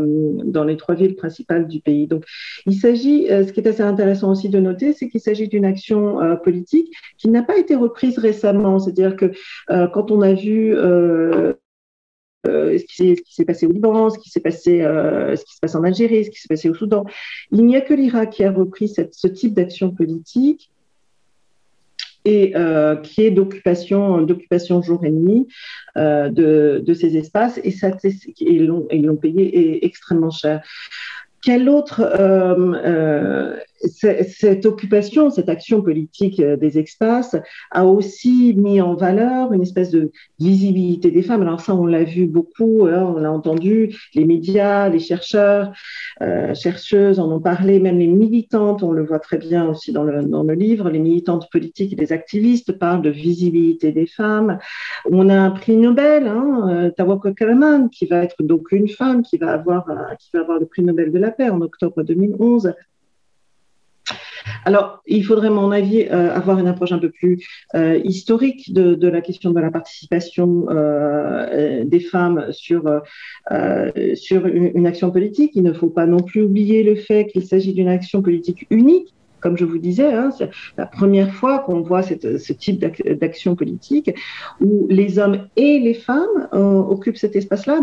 dans 0.45 0.63
les 0.63 0.77
trois 0.77 0.95
villes 0.95 1.15
principales 1.15 1.67
du 1.67 1.81
pays. 1.81 2.07
Donc, 2.07 2.23
il 2.65 2.75
s'agit, 2.75 3.29
euh, 3.31 3.45
ce 3.45 3.51
qui 3.51 3.59
est 3.59 3.67
assez 3.67 3.83
intéressant 3.83 4.31
aussi 4.31 4.49
de 4.49 4.59
noter, 4.59 4.93
c'est 4.93 5.09
qu'il 5.09 5.21
s'agit 5.21 5.47
d'une 5.47 5.65
action 5.65 6.21
euh, 6.21 6.35
politique 6.35 6.91
qui 7.17 7.29
n'a 7.29 7.43
pas 7.43 7.57
été 7.57 7.75
reprise 7.75 8.19
récemment. 8.19 8.79
C'est-à-dire 8.79 9.15
que 9.15 9.31
quand 9.67 10.11
on 10.11 10.21
a 10.21 10.33
vu 10.33 10.75
euh, 10.75 11.53
ce 12.45 12.83
qui 12.83 13.33
s'est 13.33 13.45
passé 13.45 13.65
au 13.65 13.71
Liban, 13.71 14.09
ce 14.09 14.19
qui 14.19 14.29
s'est 14.29 14.39
passé, 14.39 14.81
euh, 14.81 15.35
ce 15.35 15.43
qui 15.43 15.55
se 15.55 15.59
passe 15.59 15.75
en 15.75 15.83
Algérie, 15.83 16.25
ce 16.25 16.29
qui 16.29 16.39
s'est 16.39 16.47
passé 16.47 16.69
au 16.69 16.73
Soudan. 16.73 17.05
Il 17.51 17.65
n'y 17.65 17.75
a 17.75 17.81
que 17.81 17.93
l'Irak 17.93 18.31
qui 18.31 18.43
a 18.43 18.51
repris 18.51 18.87
ce 18.87 19.27
type 19.27 19.53
d'action 19.53 19.91
politique 19.91 20.71
et 22.25 22.55
euh, 22.55 22.95
qui 22.97 23.23
est 23.23 23.31
d'occupation, 23.31 24.21
d'occupation 24.21 24.81
jour 24.81 25.05
et 25.05 25.11
nuit 25.11 25.47
de, 25.95 26.93
ces 26.93 27.17
espaces, 27.17 27.57
et 27.59 27.73
ils 28.39 28.65
l'ont 28.65 29.17
payé 29.17 29.85
extrêmement 29.85 30.31
cher. 30.31 30.61
Quel 31.43 31.69
autre 31.69 32.01
cette 33.79 34.65
occupation, 34.65 35.29
cette 35.29 35.49
action 35.49 35.81
politique 35.81 36.39
euh, 36.39 36.57
des 36.57 36.79
espaces 36.79 37.35
a 37.71 37.85
aussi 37.85 38.53
mis 38.55 38.81
en 38.81 38.95
valeur 38.95 39.53
une 39.53 39.61
espèce 39.61 39.91
de 39.91 40.11
visibilité 40.39 41.11
des 41.11 41.21
femmes. 41.21 41.41
Alors 41.41 41.61
ça, 41.61 41.75
on 41.75 41.85
l'a 41.85 42.03
vu 42.03 42.25
beaucoup, 42.25 42.85
hein, 42.85 43.13
on 43.15 43.19
l'a 43.19 43.31
entendu, 43.31 43.95
les 44.15 44.25
médias, 44.25 44.89
les 44.89 44.99
chercheurs, 44.99 45.71
euh, 46.21 46.53
chercheuses 46.53 47.19
en 47.19 47.31
ont 47.31 47.39
parlé, 47.39 47.79
même 47.79 47.99
les 47.99 48.07
militantes, 48.07 48.83
on 48.83 48.91
le 48.91 49.05
voit 49.05 49.19
très 49.19 49.37
bien 49.37 49.67
aussi 49.69 49.91
dans 49.91 50.03
le, 50.03 50.23
dans 50.23 50.43
le 50.43 50.53
livre, 50.53 50.89
les 50.89 50.99
militantes 50.99 51.47
politiques 51.51 51.93
et 51.93 51.97
les 51.97 52.11
activistes 52.11 52.71
parlent 52.71 53.01
de 53.01 53.09
visibilité 53.09 53.91
des 53.91 54.07
femmes. 54.07 54.57
On 55.11 55.29
a 55.29 55.35
un 55.35 55.51
prix 55.51 55.77
Nobel, 55.77 56.27
hein, 56.27 56.67
euh, 56.69 56.91
Tawako 56.91 57.33
Karaman, 57.33 57.89
qui 57.89 58.05
va 58.05 58.23
être 58.23 58.41
donc 58.41 58.71
une 58.71 58.87
femme 58.87 59.21
qui 59.21 59.37
va 59.37 59.51
avoir, 59.51 59.85
qui 60.19 60.29
va 60.33 60.41
avoir 60.41 60.59
le 60.59 60.65
prix 60.65 60.83
Nobel 60.83 61.11
de 61.11 61.19
la 61.19 61.31
paix 61.31 61.49
en 61.49 61.61
octobre 61.61 62.03
2011. 62.03 62.73
Alors, 64.65 65.01
il 65.07 65.23
faudrait, 65.23 65.47
à 65.47 65.51
mon 65.51 65.71
avis, 65.71 66.03
euh, 66.03 66.33
avoir 66.33 66.59
une 66.59 66.67
approche 66.67 66.91
un 66.91 66.99
peu 66.99 67.09
plus 67.09 67.45
euh, 67.75 67.99
historique 68.03 68.73
de, 68.73 69.07
la 69.07 69.21
question 69.21 69.51
de 69.51 69.59
la 69.59 69.71
participation 69.71 70.65
euh, 70.69 71.83
des 71.85 71.99
femmes 71.99 72.47
sur, 72.51 73.01
sur 74.15 74.45
une, 74.47 74.87
action 74.87 75.11
politique. 75.11 75.51
Il 75.55 75.63
ne 75.63 75.73
faut 75.73 75.89
pas 75.89 76.05
non 76.05 76.19
plus 76.19 76.43
oublier 76.43 76.83
le 76.83 76.95
fait 76.95 77.27
qu'il 77.27 77.45
s'agit 77.45 77.73
d'une 77.73 77.87
action 77.87 78.21
politique 78.21 78.67
unique. 78.69 79.13
Comme 79.39 79.55
je 79.55 79.65
vous 79.65 79.77
disais, 79.77 80.11
hein, 80.13 80.31
c'est 80.35 80.49
la 80.77 80.87
première 80.87 81.31
fois 81.31 81.59
qu'on 81.59 81.81
voit 81.81 82.01
ce 82.01 82.53
type 82.53 82.79
d'action 82.79 83.55
politique 83.55 84.11
où 84.59 84.87
les 84.89 85.19
hommes 85.19 85.47
et 85.55 85.79
les 85.79 85.93
femmes 85.93 86.47
occupent 86.51 87.17
cet 87.17 87.35
espace-là. 87.35 87.81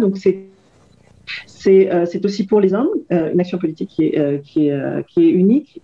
Euh, 1.67 2.07
c'est 2.07 2.25
aussi 2.25 2.47
pour 2.47 2.61
les 2.61 2.75
hommes 2.75 2.89
euh, 3.13 3.33
une 3.33 3.41
action 3.41 3.59
politique 3.59 3.89
qui 3.91 4.07
est, 4.07 4.19
euh, 4.19 4.39
qui 4.39 4.69
est, 4.69 5.31
unique. 5.31 5.81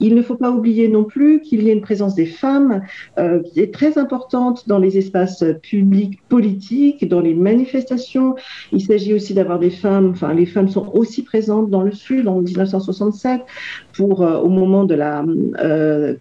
il 0.00 0.14
ne 0.14 0.22
faut 0.22 0.36
pas 0.36 0.50
oublier 0.50 0.88
non 0.88 1.04
plus 1.04 1.40
qu'il 1.40 1.62
y 1.62 1.70
a 1.70 1.72
une 1.72 1.80
présence 1.80 2.14
des 2.14 2.26
femmes 2.26 2.82
qui 3.16 3.60
est 3.60 3.72
très 3.72 3.98
importante 3.98 4.68
dans 4.68 4.78
les 4.78 4.98
espaces 4.98 5.44
publics 5.62 6.20
politiques, 6.28 7.06
dans 7.08 7.20
les 7.20 7.34
manifestations. 7.34 8.34
Il 8.72 8.82
s'agit 8.82 9.14
aussi 9.14 9.34
d'avoir 9.34 9.58
des 9.58 9.70
femmes, 9.70 10.10
enfin 10.10 10.34
les 10.34 10.46
femmes 10.46 10.68
sont 10.68 10.90
aussi 10.94 11.22
présentes 11.22 11.70
dans 11.70 11.82
le 11.82 11.92
Sud 11.92 12.28
en 12.28 12.40
1967 12.40 13.42
pour 13.94 14.20
au 14.20 14.48
moment 14.48 14.84
de 14.84 14.94
la 14.94 15.24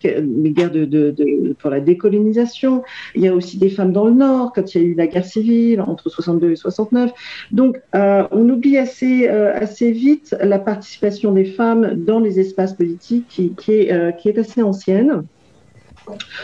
guerre 0.04 0.72
de, 0.72 1.56
pour 1.60 1.70
la 1.70 1.80
décolonisation. 1.80 2.84
Il 3.16 3.22
y 3.22 3.28
a 3.28 3.34
aussi 3.34 3.58
des 3.58 3.70
femmes 3.70 3.92
dans 3.92 4.06
le 4.06 4.14
Nord 4.14 4.54
quand 4.54 4.76
il 4.76 4.82
y 4.82 4.86
a 4.86 4.88
eu 4.88 4.94
la 4.94 5.08
guerre 5.08 5.26
civile 5.26 5.82
entre 5.82 6.10
62 6.10 6.52
et 6.52 6.56
69. 6.56 7.12
Donc 7.52 7.78
on 7.94 8.50
oublie 8.50 8.78
assez, 8.78 9.28
euh, 9.28 9.54
assez 9.54 9.92
vite 9.92 10.36
la 10.42 10.60
participation 10.60 11.32
des 11.32 11.46
femmes 11.46 12.04
dans 12.06 12.20
les 12.20 12.40
espaces 12.40 12.74
politiques 12.74 13.28
qui, 13.28 13.54
qui, 13.54 13.72
est, 13.72 13.92
euh, 13.92 14.12
assez 14.38 14.62
ancienne. 14.62 15.24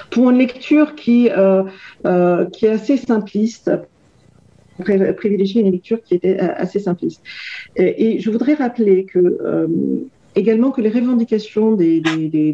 Pour 0.09 0.29
une 0.29 0.37
lecture 0.37 0.95
qui, 0.95 1.29
euh, 1.29 1.63
qui 2.45 2.65
est 2.65 2.69
assez 2.69 2.97
simpliste, 2.97 3.71
privilégier 5.17 5.61
une 5.61 5.71
lecture 5.71 6.01
qui 6.01 6.15
était 6.15 6.39
assez 6.39 6.79
simpliste. 6.79 7.21
Et 7.75 8.19
je 8.19 8.31
voudrais 8.31 8.53
rappeler 8.53 9.03
que 9.03 9.19
également 10.39 10.71
que 10.71 10.81
les 10.81 10.89
revendications 10.89 11.73
des, 11.73 12.01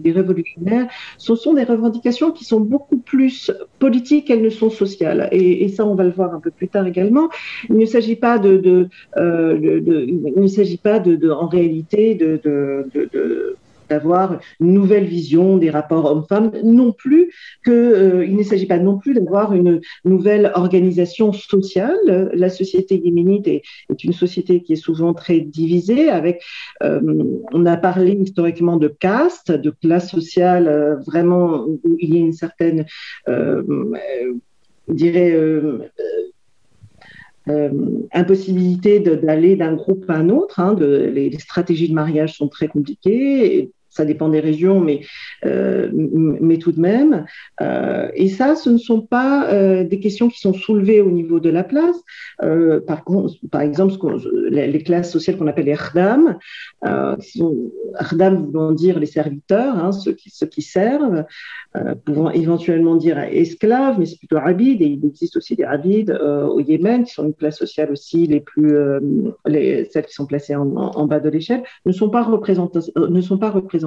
révolutionnaires, 0.06 0.88
ce 1.18 1.36
sont 1.36 1.54
des 1.54 1.64
revendications 1.64 2.32
qui 2.32 2.46
sont 2.46 2.60
beaucoup 2.60 2.98
plus 2.98 3.52
politiques 3.80 4.28
qu'elles 4.28 4.44
ne 4.44 4.50
sont 4.50 4.70
sociales. 4.70 5.30
Et, 5.32 5.68
ça, 5.70 5.86
on 5.86 5.96
va 5.96 6.04
le 6.04 6.12
voir 6.12 6.34
un 6.34 6.40
peu 6.40 6.52
plus 6.52 6.68
tard 6.68 6.88
également. 6.88 7.30
Il 7.70 7.78
ne 7.78 7.86
s'agit 7.86 8.16
pas 8.16 8.40
de, 8.40 8.88
euh, 9.18 9.58
il 10.08 10.42
ne 10.42 10.48
s'agit 10.48 10.78
pas 10.78 11.00
de, 11.00 11.30
en 11.30 11.48
réalité 11.48 12.16
de 12.16 13.56
d'avoir 13.90 14.40
une 14.60 14.74
nouvelle 14.74 15.06
vision 15.06 15.58
des 15.58 15.70
rapports 15.70 16.06
hommes-femmes, 16.06 16.52
non 16.64 16.92
plus 16.92 17.32
que 17.64 17.72
euh, 17.72 18.26
il 18.26 18.36
ne 18.36 18.44
s'agit 18.44 18.66
pas 18.66 18.80
non 18.80 18.98
plus 18.98 19.14
d'avoir 19.14 19.54
une 19.54 19.82
nouvelle 20.04 20.52
organisation 20.56 21.34
sociale. 21.34 22.32
La 22.34 22.50
société 22.50 22.98
yéménite 22.98 23.48
est, 23.48 23.64
une 24.04 24.14
société 24.14 24.62
qui 24.62 24.74
est 24.74 24.78
souvent 24.78 25.14
très 25.14 25.40
divisée. 25.40 26.10
Avec, 26.10 26.42
euh, 26.84 27.02
on 27.54 27.66
a 27.66 27.78
parlé 27.78 28.12
historiquement 28.14 28.78
de 28.78 28.88
caste, 28.88 29.52
de 29.52 29.70
classe 29.70 30.10
sociale, 30.10 30.68
euh, 30.68 30.96
vraiment 31.06 31.66
où 31.66 31.80
il 32.00 32.16
y 32.16 32.18
a 32.18 32.22
une 32.22 32.34
certaine, 32.34 32.86
dirais. 34.88 35.36
Euh, 37.48 37.70
impossibilité 38.12 39.00
d'aller 39.00 39.56
d'un 39.56 39.74
groupe 39.74 40.10
à 40.10 40.16
un 40.16 40.30
autre. 40.30 40.60
Hein, 40.60 40.76
les, 40.80 41.32
stratégies 41.38 41.90
de 41.90 41.94
mariage 41.94 42.38
sont 42.38 42.48
très 42.48 42.68
compliquées 42.68 43.70
ça 43.96 44.04
dépend 44.04 44.28
des 44.28 44.42
régions, 44.42 44.82
mais, 44.82 45.02
euh, 45.46 45.90
mais 45.94 46.58
tout 46.58 46.74
de 46.74 46.82
même. 46.82 47.26
Euh, 47.62 48.10
et 48.14 48.28
ça, 48.28 48.56
ce 48.56 48.70
ne 48.70 48.78
sont 48.78 49.02
pas 49.02 49.50
euh, 49.52 49.86
des 49.86 50.00
questions 50.02 50.28
qui 50.28 50.40
sont 50.40 50.54
soulevées 50.54 51.00
au 51.00 51.12
niveau 51.12 51.40
de 51.40 51.50
la 51.50 51.64
place. 51.64 51.96
par, 52.88 53.06
par 53.52 53.62
exemple, 53.62 53.94
les, 54.50 54.84
classes 54.84 55.12
sociales 55.12 55.38
qu'on 55.38 55.48
appelle 55.48 55.66
les 55.66 55.76
Rdam, 55.76 56.38
Rdam 56.84 58.46
voulant 58.46 58.74
dire 58.74 59.00
les 59.00 59.06
serviteurs, 59.06 59.76
hein, 59.78 59.92
ceux, 59.94 60.14
qui, 60.14 60.62
servent, 60.62 61.24
pouvant 62.04 62.30
éventuellement 62.30 62.96
dire 62.98 63.18
esclaves, 63.20 63.98
mais 63.98 64.06
c'est 64.06 64.20
plutôt 64.20 64.38
Abid, 64.38 64.82
et 64.82 64.86
il 64.86 65.06
existe 65.06 65.38
aussi 65.38 65.56
des 65.56 65.64
Abid 65.64 66.12
au 66.12 66.60
Yémen, 66.60 67.06
qui 67.06 67.14
sont 67.14 67.26
une 67.26 67.34
classe 67.34 67.58
sociale 67.58 67.92
aussi 67.92 68.28
les 68.28 68.42
plus, 68.42 68.76
les, 69.46 69.86
celles 69.86 70.06
qui 70.06 70.14
sont 70.14 70.26
placées 70.26 70.56
en, 70.56 70.76
en 70.76 71.06
bas 71.08 71.22
de 71.22 71.30
l'échelle, 71.30 71.64
ne 71.86 71.94
sont 71.94 72.10
pas 72.10 72.24
représentées 72.24 73.85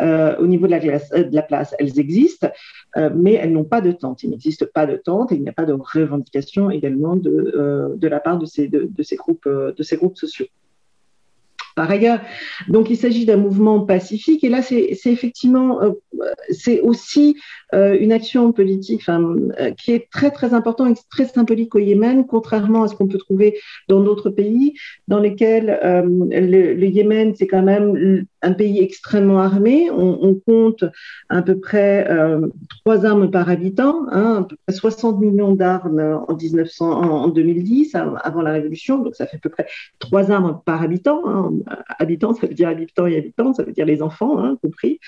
euh, 0.00 0.36
au 0.38 0.46
niveau 0.46 0.66
de 0.66 0.72
la, 0.72 0.78
euh, 0.78 1.24
de 1.24 1.34
la, 1.34 1.42
place. 1.42 1.74
Elles 1.78 1.98
existent, 1.98 2.50
euh, 2.96 3.10
mais 3.14 3.34
elles 3.34 3.52
n'ont 3.52 3.64
pas 3.64 3.80
de 3.80 3.92
tente. 3.92 4.22
Il 4.22 4.30
n'existe 4.30 4.66
pas 4.66 4.86
de 4.86 4.96
tente 4.96 5.32
et 5.32 5.36
il 5.36 5.42
n'y 5.42 5.48
a 5.48 5.52
pas 5.52 5.66
de 5.66 5.72
revendication 5.72 6.70
également 6.70 7.16
de, 7.16 7.98
la 8.00 8.20
part 8.20 8.38
de 8.38 8.46
ces, 8.46 8.68
de, 8.68 9.02
ces 9.02 9.16
groupes, 9.16 9.48
de 9.48 9.82
ces 9.82 9.96
groupes 9.96 10.16
sociaux. 10.16 10.46
Par 11.76 11.90
ailleurs, 11.90 12.20
donc 12.68 12.90
il 12.90 12.96
s'agit 12.96 13.24
d'un 13.24 13.36
mouvement 13.36 13.80
pacifique 13.86 14.42
et 14.42 14.48
là 14.48 14.60
c'est 14.60 14.96
effectivement 15.06 15.80
c'est 16.50 16.80
aussi 16.80 17.36
une 17.72 18.12
action 18.12 18.52
politique 18.52 19.02
qui 19.78 19.92
est 19.92 20.10
très 20.10 20.30
très 20.30 20.54
importante 20.54 20.98
et 20.98 21.00
très 21.10 21.26
symbolique 21.26 21.74
au 21.74 21.78
Yémen, 21.78 22.26
contrairement 22.26 22.82
à 22.82 22.88
ce 22.88 22.94
qu'on 22.94 23.06
peut 23.06 23.18
trouver 23.18 23.58
dans 23.88 24.02
d'autres 24.02 24.30
pays 24.30 24.74
dans 25.08 25.18
lesquels 25.18 25.78
le, 25.82 26.86
Yémen 26.86 27.34
c'est 27.34 27.46
quand 27.46 27.62
même 27.62 28.26
un 28.42 28.52
pays 28.52 28.80
extrêmement 28.80 29.40
armé. 29.40 29.90
On, 29.90 30.34
compte 30.46 30.84
à 31.28 31.42
peu 31.42 31.58
près 31.58 32.06
euh, 32.08 32.46
trois 32.68 33.04
armes 33.04 33.30
par 33.30 33.50
habitant, 33.50 34.06
hein, 34.10 34.38
à 34.40 34.44
peu 34.44 34.56
près 34.66 34.74
60 34.74 35.20
millions 35.20 35.54
d'armes 35.54 36.22
en, 36.28 36.34
1900, 36.34 36.90
en, 36.90 37.28
2010, 37.28 37.94
avant 37.94 38.42
la 38.42 38.52
Révolution. 38.52 38.98
Donc 38.98 39.14
ça 39.14 39.26
fait 39.26 39.36
à 39.36 39.40
peu 39.40 39.50
près 39.50 39.66
trois 39.98 40.30
armes 40.30 40.60
par 40.64 40.82
habitant. 40.82 41.22
Hein. 41.26 41.52
Habitants, 41.98 42.34
ça 42.34 42.46
veut 42.46 42.54
dire 42.54 42.68
habitants 42.68 43.06
et 43.06 43.16
habitants, 43.16 43.52
ça 43.52 43.64
veut 43.64 43.72
dire 43.72 43.86
les 43.86 44.02
enfants, 44.02 44.38
hein, 44.38 44.56
compris. 44.62 45.00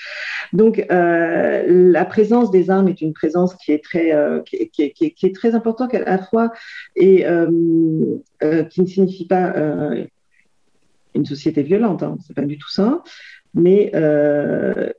Donc 0.52 0.84
euh, 0.90 1.64
la 1.66 2.04
présence 2.04 2.50
des 2.52 2.70
armes 2.70 2.88
est 2.88 3.00
une 3.00 3.12
présence 3.12 3.54
qui 3.56 3.72
est 3.72 3.82
très, 3.82 4.12
euh, 4.12 4.40
qui, 4.42 4.62
est 4.62 5.34
très 5.34 5.54
importante 5.56 5.94
à 5.94 5.98
la 5.98 6.18
fois 6.18 6.52
et 6.94 7.24
qui 8.70 8.80
ne 8.80 8.86
signifie 8.86 9.26
pas 9.26 9.54
une 11.14 11.26
société 11.26 11.62
violente, 11.62 12.02
hein, 12.02 12.16
c'est 12.26 12.34
pas 12.34 12.42
du 12.42 12.58
tout 12.58 12.70
ça, 12.70 13.02
mais, 13.54 13.90
euh, 13.94 14.90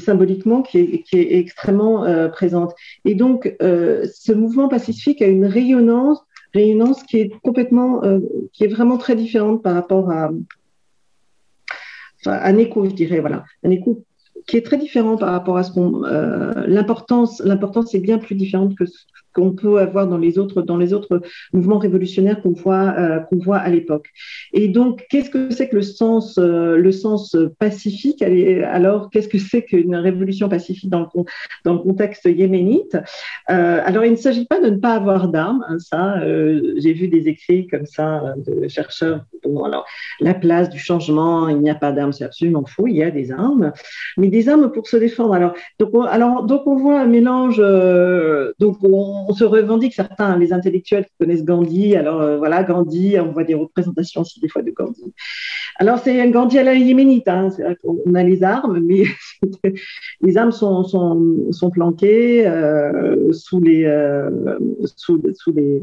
symboliquement 0.00 0.62
qui 0.62 0.78
est, 0.78 1.02
qui 1.02 1.18
extrêmement 1.18 2.04
euh, 2.04 2.28
présente. 2.28 2.74
Et 3.04 3.14
donc, 3.14 3.54
euh, 3.62 4.06
ce 4.12 4.32
mouvement 4.32 4.68
pacifique 4.68 5.22
a 5.22 5.26
une 5.26 5.46
rayonnance, 5.46 6.24
qui 6.52 7.18
est 7.18 7.32
complètement, 7.42 8.02
qui 8.52 8.64
est 8.64 8.68
vraiment 8.68 8.98
très 8.98 9.16
différente 9.16 9.62
par 9.62 9.72
rapport 9.72 10.10
à, 10.10 10.30
un 12.26 12.58
écho, 12.58 12.84
je 12.84 12.90
dirais, 12.90 13.20
voilà, 13.20 13.44
un 13.64 13.70
écho 13.70 14.04
qui 14.46 14.56
est 14.56 14.62
très 14.62 14.78
différent 14.78 15.16
par 15.16 15.32
rapport 15.32 15.56
à 15.56 15.62
ce 15.62 15.72
qu'on, 15.72 16.00
l'importance, 16.66 17.40
l'importance 17.44 17.94
est 17.94 18.00
bien 18.00 18.18
plus 18.18 18.34
différente 18.34 18.76
que 18.76 18.84
qu'on 19.34 19.52
peut 19.52 19.78
avoir 19.78 20.06
dans 20.06 20.18
les 20.18 20.38
autres 20.38 20.62
dans 20.62 20.76
les 20.76 20.92
autres 20.92 21.22
mouvements 21.52 21.78
révolutionnaires 21.78 22.40
qu'on 22.42 22.52
voit 22.52 22.94
euh, 22.98 23.20
qu'on 23.20 23.38
voit 23.38 23.58
à 23.58 23.68
l'époque. 23.70 24.08
Et 24.52 24.68
donc 24.68 25.06
qu'est-ce 25.08 25.30
que 25.30 25.50
c'est 25.50 25.68
que 25.68 25.76
le 25.76 25.82
sens 25.82 26.38
euh, 26.38 26.76
le 26.76 26.92
sens 26.92 27.36
pacifique? 27.58 28.22
Alors 28.22 29.10
qu'est-ce 29.10 29.28
que 29.28 29.38
c'est 29.38 29.62
qu'une 29.62 29.96
révolution 29.96 30.48
pacifique 30.48 30.90
dans 30.90 31.00
le 31.00 31.06
dans 31.64 31.74
le 31.74 31.78
contexte 31.78 32.24
yéménite? 32.26 32.96
Euh, 33.50 33.80
Alors 33.84 34.04
il 34.04 34.12
ne 34.12 34.16
s'agit 34.16 34.46
pas 34.46 34.60
de 34.60 34.70
ne 34.70 34.76
pas 34.76 34.94
avoir 34.94 35.28
d'armes, 35.28 35.64
hein, 35.68 35.78
ça 35.78 36.20
j'ai 36.22 36.92
vu 36.92 37.08
des 37.08 37.28
écrits 37.28 37.66
comme 37.66 37.86
ça 37.86 38.34
de 38.46 38.68
chercheurs 38.68 39.24
alors 39.64 39.84
la 40.20 40.34
place 40.34 40.70
du 40.70 40.78
changement, 40.78 41.48
il 41.48 41.58
n'y 41.58 41.70
a 41.70 41.74
pas 41.74 41.92
d'armes, 41.92 42.12
c'est 42.12 42.24
absolument 42.24 42.64
faux, 42.64 42.86
il 42.86 42.96
y 42.96 43.02
a 43.02 43.10
des 43.10 43.32
armes, 43.32 43.72
mais 44.16 44.28
des 44.28 44.48
armes 44.48 44.70
pour 44.70 44.86
se 44.86 44.96
défendre. 44.96 45.34
Alors 45.34 45.54
donc 45.78 45.90
on, 45.94 46.02
alors 46.02 46.44
donc 46.44 46.66
on 46.66 46.76
voit 46.76 47.00
un 47.00 47.06
mélange 47.06 47.58
donc 48.60 48.76
on 48.82 49.21
on 49.28 49.34
se 49.34 49.44
revendique, 49.44 49.94
certains, 49.94 50.36
les 50.38 50.52
intellectuels 50.52 51.04
qui 51.04 51.12
connaissent 51.20 51.44
Gandhi, 51.44 51.96
alors 51.96 52.20
euh, 52.20 52.38
voilà, 52.38 52.62
Gandhi, 52.62 53.18
on 53.18 53.32
voit 53.32 53.44
des 53.44 53.54
représentations 53.54 54.22
aussi 54.22 54.40
des 54.40 54.48
fois 54.48 54.62
de 54.62 54.70
Gandhi. 54.70 55.12
Alors 55.76 55.98
c'est 55.98 56.20
un 56.20 56.30
Gandhi 56.30 56.58
à 56.58 56.62
la 56.62 56.74
yéménite, 56.74 57.28
hein, 57.28 57.48
on 57.84 58.14
a 58.14 58.22
les 58.22 58.42
armes, 58.42 58.80
mais 58.80 59.04
les 60.20 60.36
armes 60.36 60.52
sont, 60.52 60.84
sont, 60.84 61.70
planquées 61.70 62.46
euh, 62.46 63.32
sous 63.32 63.60
les, 63.60 63.84
euh, 63.84 64.58
sous, 64.96 65.22
sous 65.34 65.52
les 65.52 65.82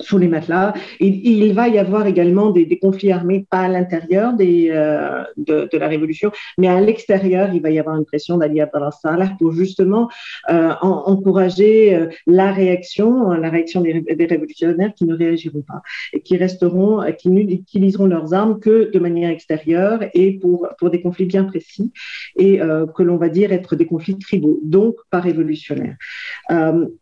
sous 0.00 0.18
les 0.18 0.28
matelas. 0.28 0.74
Il 1.00 1.52
va 1.52 1.68
y 1.68 1.78
avoir 1.78 2.06
également 2.06 2.50
des, 2.50 2.78
conflits 2.78 3.12
armés, 3.12 3.46
pas 3.48 3.60
à 3.60 3.68
l'intérieur 3.68 4.32
euh, 4.40 5.24
de, 5.36 5.78
la 5.78 5.88
révolution, 5.88 6.30
mais 6.58 6.68
à 6.68 6.80
l'extérieur, 6.80 7.50
il 7.54 7.62
va 7.62 7.70
y 7.70 7.78
avoir 7.78 7.96
une 7.96 8.04
pression 8.04 8.36
d'Ali 8.36 8.60
Abdallah 8.60 8.90
pour 9.38 9.52
justement 9.52 10.08
euh, 10.50 10.72
encourager 10.82 11.94
euh, 11.94 12.08
la 12.26 12.52
réaction, 12.52 13.30
la 13.30 13.50
réaction 13.50 13.80
des, 13.80 14.04
révolutionnaires 14.28 14.92
qui 14.94 15.04
ne 15.04 15.14
réagiront 15.14 15.62
pas 15.62 15.82
et 16.12 16.20
qui 16.20 16.36
resteront, 16.36 17.02
qui 17.18 17.30
n'utiliseront 17.30 18.06
leurs 18.06 18.34
armes 18.34 18.58
que 18.58 18.90
de 18.90 18.98
manière 18.98 19.30
extérieure 19.30 20.00
et 20.14 20.32
pour, 20.38 20.68
pour 20.78 20.90
des 20.90 21.00
conflits 21.00 21.26
bien 21.26 21.44
précis 21.44 21.92
et 22.36 22.58
que 22.58 23.02
l'on 23.02 23.16
va 23.16 23.28
dire 23.28 23.52
être 23.52 23.76
des 23.76 23.86
conflits 23.86 24.18
tribaux, 24.18 24.60
donc 24.62 24.96
pas 25.10 25.20
révolutionnaires. 25.20 25.96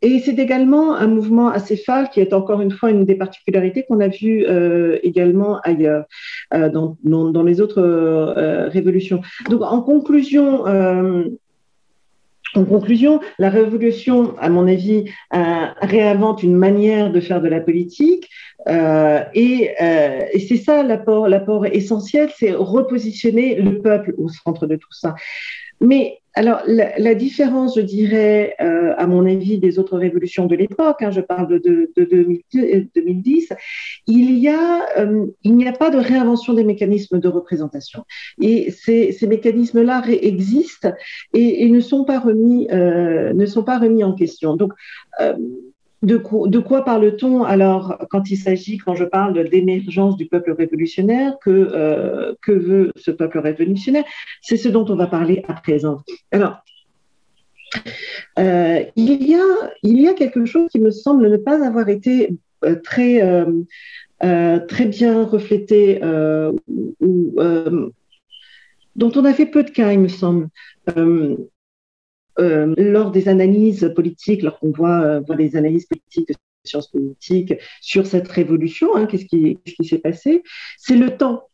et 0.02 0.18
c'est 0.20 0.38
également 0.38 0.96
un 0.96 1.06
mouvement 1.06 1.48
assez 1.48 1.76
phare 1.76 2.10
qui 2.10 2.20
est 2.20 2.32
encore 2.32 2.60
une 2.60 2.70
fois 2.70 2.81
une 2.88 3.04
des 3.04 3.14
particularités 3.14 3.84
qu'on 3.84 4.00
a 4.00 4.08
vues 4.08 4.44
euh, 4.46 4.98
également 5.02 5.60
ailleurs, 5.60 6.04
euh, 6.54 6.68
dans, 6.68 6.96
dans, 7.02 7.42
les 7.42 7.60
autres 7.60 7.82
euh, 7.82 8.68
révolutions. 8.68 9.20
Donc, 9.48 9.62
en 9.62 9.80
conclusion, 9.82 10.64
en 12.54 12.64
conclusion, 12.66 13.20
la 13.38 13.48
révolution, 13.48 14.34
à 14.38 14.50
mon 14.50 14.68
avis, 14.68 15.04
réinvente 15.30 16.42
une 16.42 16.54
manière 16.54 17.10
de 17.10 17.20
faire 17.20 17.40
de 17.40 17.48
la 17.48 17.60
politique. 17.60 18.28
et, 18.68 19.70
et 20.32 20.38
c'est 20.40 20.56
ça 20.56 20.82
l'apport, 20.82 21.28
l'apport 21.28 21.66
essentiel, 21.66 22.30
c'est 22.36 22.52
repositionner 22.52 23.56
le 23.56 23.80
peuple 23.80 24.14
au 24.18 24.28
centre 24.28 24.66
de 24.66 24.76
tout 24.76 24.92
ça. 24.92 25.14
Mais 25.82 26.22
alors, 26.34 26.62
la, 26.66 27.14
différence, 27.14 27.76
je 27.76 27.82
dirais, 27.82 28.54
euh, 28.60 28.94
à 28.96 29.06
mon 29.06 29.26
avis, 29.26 29.58
des 29.58 29.78
autres 29.78 29.98
révolutions 29.98 30.46
de 30.46 30.56
l'époque, 30.56 31.02
hein, 31.02 31.10
je 31.10 31.20
parle 31.20 31.60
de, 31.60 31.92
2010, 31.94 33.52
il 34.06 34.38
y 34.38 34.48
a, 34.48 34.86
euh, 34.98 35.26
il 35.42 35.56
n'y 35.56 35.68
a 35.68 35.72
pas 35.72 35.90
de 35.90 35.98
réinvention 35.98 36.54
des 36.54 36.64
mécanismes 36.64 37.20
de 37.20 37.28
représentation. 37.28 38.04
Et 38.40 38.70
ces, 38.70 39.14
mécanismes-là 39.26 40.02
existent 40.08 40.92
et, 41.34 41.68
ne 41.68 41.80
sont 41.80 42.04
pas 42.04 42.18
remis, 42.18 42.66
euh, 42.72 43.34
ne 43.34 43.44
sont 43.44 43.62
pas 43.62 43.78
remis 43.78 44.02
en 44.02 44.14
question. 44.14 44.56
Donc, 44.56 44.72
de, 46.02 46.16
quoi, 46.58 46.84
parle-t-on 46.84 47.44
alors 47.44 47.96
quand 48.10 48.30
il 48.30 48.36
s'agit, 48.36 48.78
quand 48.78 48.94
je 48.94 49.04
parle 49.04 49.48
d'émergence 49.48 50.16
du 50.16 50.26
peuple 50.26 50.52
révolutionnaire 50.52 51.36
que, 51.40 51.50
euh, 51.50 52.34
que 52.42 52.52
veut 52.52 52.92
ce 52.96 53.12
peuple 53.12 53.38
révolutionnaire? 53.38 54.04
C'est 54.40 54.56
ce 54.56 54.68
dont 54.68 54.84
on 54.88 54.96
va 54.96 55.06
parler 55.06 55.44
à 55.46 55.54
présent. 55.54 56.02
Alors, 56.32 56.56
euh, 58.38 58.82
il, 58.96 59.30
y 59.30 59.34
a, 59.34 59.70
il 59.82 60.00
y 60.00 60.08
a 60.08 60.14
quelque 60.14 60.44
chose 60.44 60.68
qui 60.70 60.80
me 60.80 60.90
semble 60.90 61.28
ne 61.30 61.36
pas 61.36 61.64
avoir 61.64 61.88
été 61.88 62.34
euh, 62.64 62.76
très, 62.82 63.22
très 64.68 64.86
bien 64.86 65.24
reflété 65.24 66.00
ou 67.00 67.34
dont 68.94 69.10
on 69.16 69.24
a 69.24 69.32
fait 69.32 69.46
peu 69.46 69.62
de 69.62 69.70
cas, 69.70 69.92
il 69.92 70.00
me 70.00 70.08
semble. 70.08 70.48
Euh, 72.38 72.74
lors 72.78 73.10
des 73.10 73.28
analyses 73.28 73.92
politiques, 73.94 74.42
lorsqu'on 74.42 74.70
voit, 74.70 75.02
euh, 75.02 75.36
des 75.36 75.56
analyses 75.56 75.86
politiques 75.86 76.28
de 76.28 76.34
sciences 76.64 76.88
politiques 76.88 77.54
sur 77.80 78.06
cette 78.06 78.28
révolution, 78.28 78.94
hein, 78.96 79.06
qu'est-ce 79.06 79.26
qui, 79.26 79.58
s'est 79.84 79.98
passé, 79.98 80.42
c'est 80.78 80.96
le 80.96 81.16
temps. 81.16 81.48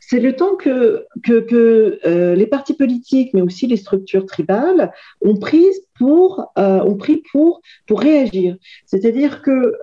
C'est 0.00 0.18
le 0.18 0.34
temps 0.34 0.56
que, 0.56 1.06
euh, 1.30 2.34
les 2.34 2.46
partis 2.46 2.74
politiques, 2.74 3.32
mais 3.34 3.42
aussi 3.42 3.66
les 3.66 3.76
structures 3.76 4.26
tribales, 4.26 4.90
ont 5.20 5.38
ont 6.56 6.96
pris 6.96 7.22
pour 7.86 8.00
réagir. 8.00 8.56
C'est-à-dire 8.86 9.42
que 9.42 9.74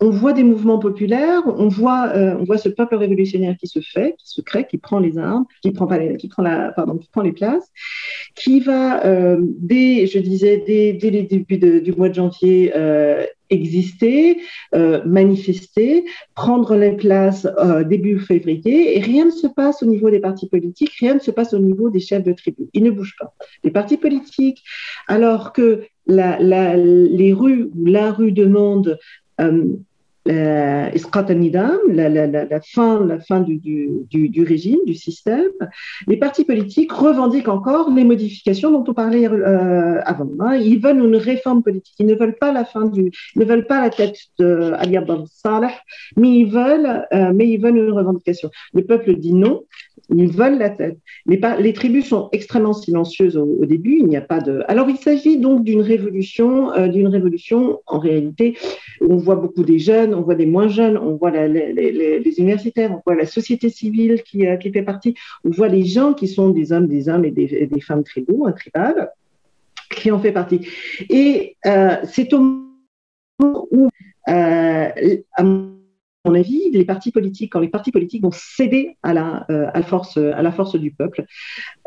on 0.00 0.10
voit 0.10 0.32
des 0.32 0.44
mouvements 0.44 0.78
populaires, 0.78 1.42
on 1.46 1.68
voit, 1.68 2.12
euh, 2.14 2.36
on 2.38 2.44
voit 2.44 2.58
ce 2.58 2.68
peuple 2.68 2.94
révolutionnaire 2.94 3.56
qui 3.58 3.66
se 3.66 3.80
fait, 3.80 4.14
qui 4.18 4.28
se 4.28 4.40
crée, 4.40 4.66
qui 4.66 4.78
prend 4.78 5.00
les 5.00 5.18
armes, 5.18 5.44
qui 5.62 5.72
prend, 5.72 5.86
pas 5.86 5.98
les, 5.98 6.16
qui 6.16 6.28
prend, 6.28 6.42
la, 6.42 6.72
pardon, 6.72 6.96
qui 6.96 7.08
prend 7.08 7.22
les 7.22 7.32
places, 7.32 7.68
qui 8.36 8.60
va, 8.60 9.04
euh, 9.04 9.38
dès, 9.40 10.06
je 10.06 10.18
disais, 10.20 10.62
dès, 10.64 10.92
dès 10.92 11.10
les 11.10 11.22
débuts 11.24 11.58
du 11.80 11.92
mois 11.92 12.08
de 12.08 12.14
janvier, 12.14 12.72
euh, 12.76 13.24
exister, 13.50 14.38
euh, 14.74 15.02
manifester, 15.04 16.04
prendre 16.34 16.76
les 16.76 16.92
places 16.92 17.46
euh, 17.58 17.82
début 17.82 18.20
février, 18.20 18.96
et 18.96 19.00
rien 19.00 19.26
ne 19.26 19.30
se 19.30 19.46
passe 19.46 19.82
au 19.82 19.86
niveau 19.86 20.10
des 20.10 20.20
partis 20.20 20.48
politiques, 20.48 20.92
rien 21.00 21.14
ne 21.14 21.20
se 21.20 21.30
passe 21.30 21.54
au 21.54 21.58
niveau 21.58 21.90
des 21.90 22.00
chefs 22.00 22.24
de 22.24 22.32
tribu. 22.32 22.68
Ils 22.72 22.84
ne 22.84 22.90
bougent 22.90 23.16
pas. 23.18 23.34
Les 23.64 23.70
partis 23.70 23.96
politiques, 23.96 24.62
alors 25.06 25.52
que 25.52 25.82
la, 26.06 26.38
la, 26.40 26.76
les 26.76 27.32
rues 27.32 27.70
ou 27.76 27.86
la 27.86 28.12
rue 28.12 28.32
demande 28.32 28.98
euh, 29.40 29.64
la, 30.28 32.08
la, 32.08 32.26
la, 32.26 32.60
fin, 32.60 33.04
la 33.04 33.18
fin 33.18 33.40
du, 33.40 33.56
du, 33.56 34.28
du, 34.28 34.42
régime, 34.44 34.78
du 34.86 34.94
système, 34.94 35.50
les 36.06 36.16
partis 36.16 36.44
politiques 36.44 36.92
revendiquent 36.92 37.48
encore 37.48 37.90
les 37.90 38.04
modifications 38.04 38.70
dont 38.70 38.84
on 38.86 38.94
parlait 38.94 39.28
euh, 39.28 40.00
avant. 40.04 40.28
Hein. 40.40 40.56
Ils 40.56 40.80
veulent 40.80 40.98
une 40.98 41.16
réforme 41.16 41.62
politique. 41.62 41.94
Ils 41.98 42.06
ne 42.06 42.14
veulent 42.14 42.36
pas 42.36 42.52
la 42.52 42.64
fin 42.64 42.86
du, 42.86 43.10
ne 43.36 43.44
veulent 43.44 43.66
pas 43.66 43.80
la 43.80 43.90
tête 43.90 44.18
de 44.38 44.72
Ali 44.76 44.96
Abdel 44.96 45.24
Saleh, 45.32 45.74
mais 46.16 46.28
ils 46.28 46.50
veulent, 46.50 47.06
euh, 47.12 47.32
mais 47.34 47.48
ils 47.48 47.60
veulent 47.60 47.76
une 47.76 47.92
revendication. 47.92 48.50
Le 48.74 48.84
peuple 48.84 49.16
dit 49.16 49.34
non. 49.34 49.64
Ils 50.14 50.30
veulent 50.30 50.58
la 50.58 50.70
tête. 50.70 50.98
Les, 51.26 51.40
les 51.58 51.72
tribus 51.72 52.06
sont 52.06 52.28
extrêmement 52.32 52.72
silencieuses 52.72 53.36
au, 53.36 53.64
début. 53.64 53.98
Il 53.98 54.06
n'y 54.06 54.16
a 54.16 54.20
pas 54.20 54.40
de. 54.40 54.62
Alors, 54.68 54.88
il 54.88 54.96
s'agit 54.96 55.38
donc 55.38 55.64
d'une 55.64 55.80
révolution, 55.80 56.72
euh, 56.72 56.88
d'une 56.88 57.08
révolution. 57.08 57.80
En 57.86 57.98
réalité, 57.98 58.56
on 59.00 59.16
voit 59.16 59.36
beaucoup 59.36 59.62
des 59.62 59.78
jeunes, 59.78 60.14
on 60.14 60.22
voit 60.22 60.34
des 60.34 60.46
moins 60.46 60.68
jeunes, 60.68 60.96
on 60.96 61.16
voit 61.16 61.30
les, 61.30 62.34
universitaires, 62.38 62.92
on 62.92 63.02
voit 63.04 63.14
la 63.14 63.26
société 63.26 63.68
civile 63.70 64.22
qui, 64.22 64.46
euh, 64.46 64.56
qui, 64.56 64.70
fait 64.70 64.82
partie, 64.82 65.14
on 65.44 65.50
voit 65.50 65.68
les 65.68 65.84
gens 65.84 66.14
qui 66.14 66.28
sont 66.28 66.50
des 66.50 66.72
hommes, 66.72 66.86
des 66.86 67.08
hommes 67.08 67.24
et 67.24 67.30
des, 67.30 67.80
femmes 67.80 68.04
tribaux, 68.04 68.46
hein, 68.46 68.52
tribales, 68.52 69.10
qui 69.90 70.10
en 70.10 70.18
fait 70.18 70.32
partie. 70.32 70.60
Et 71.08 71.56
euh, 71.66 71.96
c'est 72.04 72.32
au 72.32 72.40
moment 73.40 73.68
où, 73.70 73.88
avis, 76.24 76.70
les 76.72 76.84
partis 76.84 77.10
politiques, 77.10 77.52
quand 77.52 77.60
les 77.60 77.68
partis 77.68 77.92
politiques 77.92 78.22
vont 78.22 78.32
céder 78.32 78.96
à 79.02 79.14
la, 79.14 79.46
euh, 79.50 79.82
force, 79.82 80.16
à 80.16 80.42
la 80.42 80.52
force 80.52 80.76
du 80.76 80.90
peuple 80.90 81.24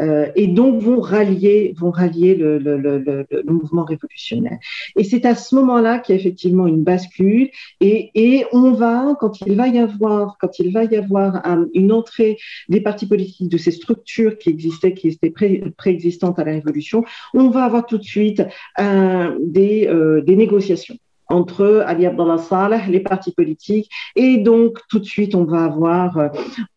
euh, 0.02 0.28
et 0.36 0.48
donc 0.48 0.82
vont 0.82 1.00
rallier, 1.02 1.74
vont 1.78 1.92
rallier 1.92 2.36
le, 2.36 3.26
mouvement 3.46 3.84
révolutionnaire. 3.84 4.58
Et 4.96 5.04
c'est 5.04 5.26
à 5.26 5.36
ce 5.36 5.56
moment-là 5.56 6.00
qu'il 6.00 6.16
y 6.16 6.18
a 6.18 6.22
effectivement 6.22 6.68
une 6.68 6.84
bascule 6.84 7.50
et, 7.80 8.46
on 8.54 8.72
va, 8.72 9.16
quand 9.20 9.42
il 9.42 9.56
va 9.56 9.68
y 9.68 9.78
avoir, 9.78 10.38
quand 10.40 10.60
il 10.60 10.74
va 10.74 10.86
y 10.86 10.96
avoir 10.96 11.46
um, 11.46 11.70
une 11.74 11.92
entrée 11.92 12.38
des 12.70 12.82
partis 12.82 13.06
politiques, 13.06 13.50
de 13.50 13.58
ces 13.58 13.72
structures 13.72 14.38
qui 14.38 14.50
existaient, 14.50 14.94
qui 14.94 15.10
étaient 15.10 15.30
pré, 15.30 15.64
préexistantes 15.78 16.40
à 16.40 16.44
la 16.44 16.54
révolution, 16.54 17.04
on 17.34 17.50
va 17.50 17.64
avoir 17.64 17.86
tout 17.86 17.98
de 17.98 18.04
suite 18.04 18.42
euh, 18.80 19.38
euh, 19.58 20.22
des 20.22 20.36
négociations 20.36 20.98
entre 21.32 21.84
Ali 21.88 22.06
Abdallah 22.06 22.38
Saleh, 22.38 22.82
les 22.90 23.00
partis 23.00 23.32
politiques, 23.32 23.90
et 24.16 24.38
donc 24.38 24.80
tout 24.90 25.00
de 25.00 25.06
suite 25.06 25.36
on 25.36 25.46
va 25.46 25.64
avoir, 25.64 26.18
euh, 26.18 26.28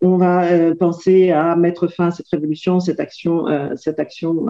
on 0.01 0.17
va 0.17 0.45
euh, 0.45 0.75
penser 0.75 1.31
à 1.31 1.57
mettre 1.57 1.88
fin 1.88 2.09
à 2.09 2.11
cette 2.11 2.29
révolution, 2.29 2.81
cette 2.81 3.01
action, 3.01 3.49
euh, 3.49 3.75
cette 3.77 3.99
action 3.99 4.47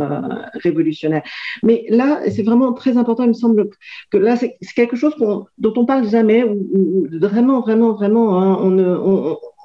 révolutionnaire. 0.55 1.23
Mais 1.63 1.85
là, 1.89 2.21
c'est 2.31 2.43
vraiment 2.43 2.73
très 2.73 2.97
important. 2.97 3.25
Il 3.25 3.29
me 3.29 3.33
semble 3.33 3.71
que 4.11 4.19
là, 4.19 4.37
c'est 4.37 4.57
quelque 4.75 4.97
chose 4.97 5.15
dont 5.59 5.75
on 5.77 5.87
parle 5.87 6.09
jamais, 6.09 6.45
ou, 6.45 7.07
vraiment, 7.13 7.61
vraiment, 7.61 7.93
vraiment, 7.93 8.41
hein, 8.41 8.59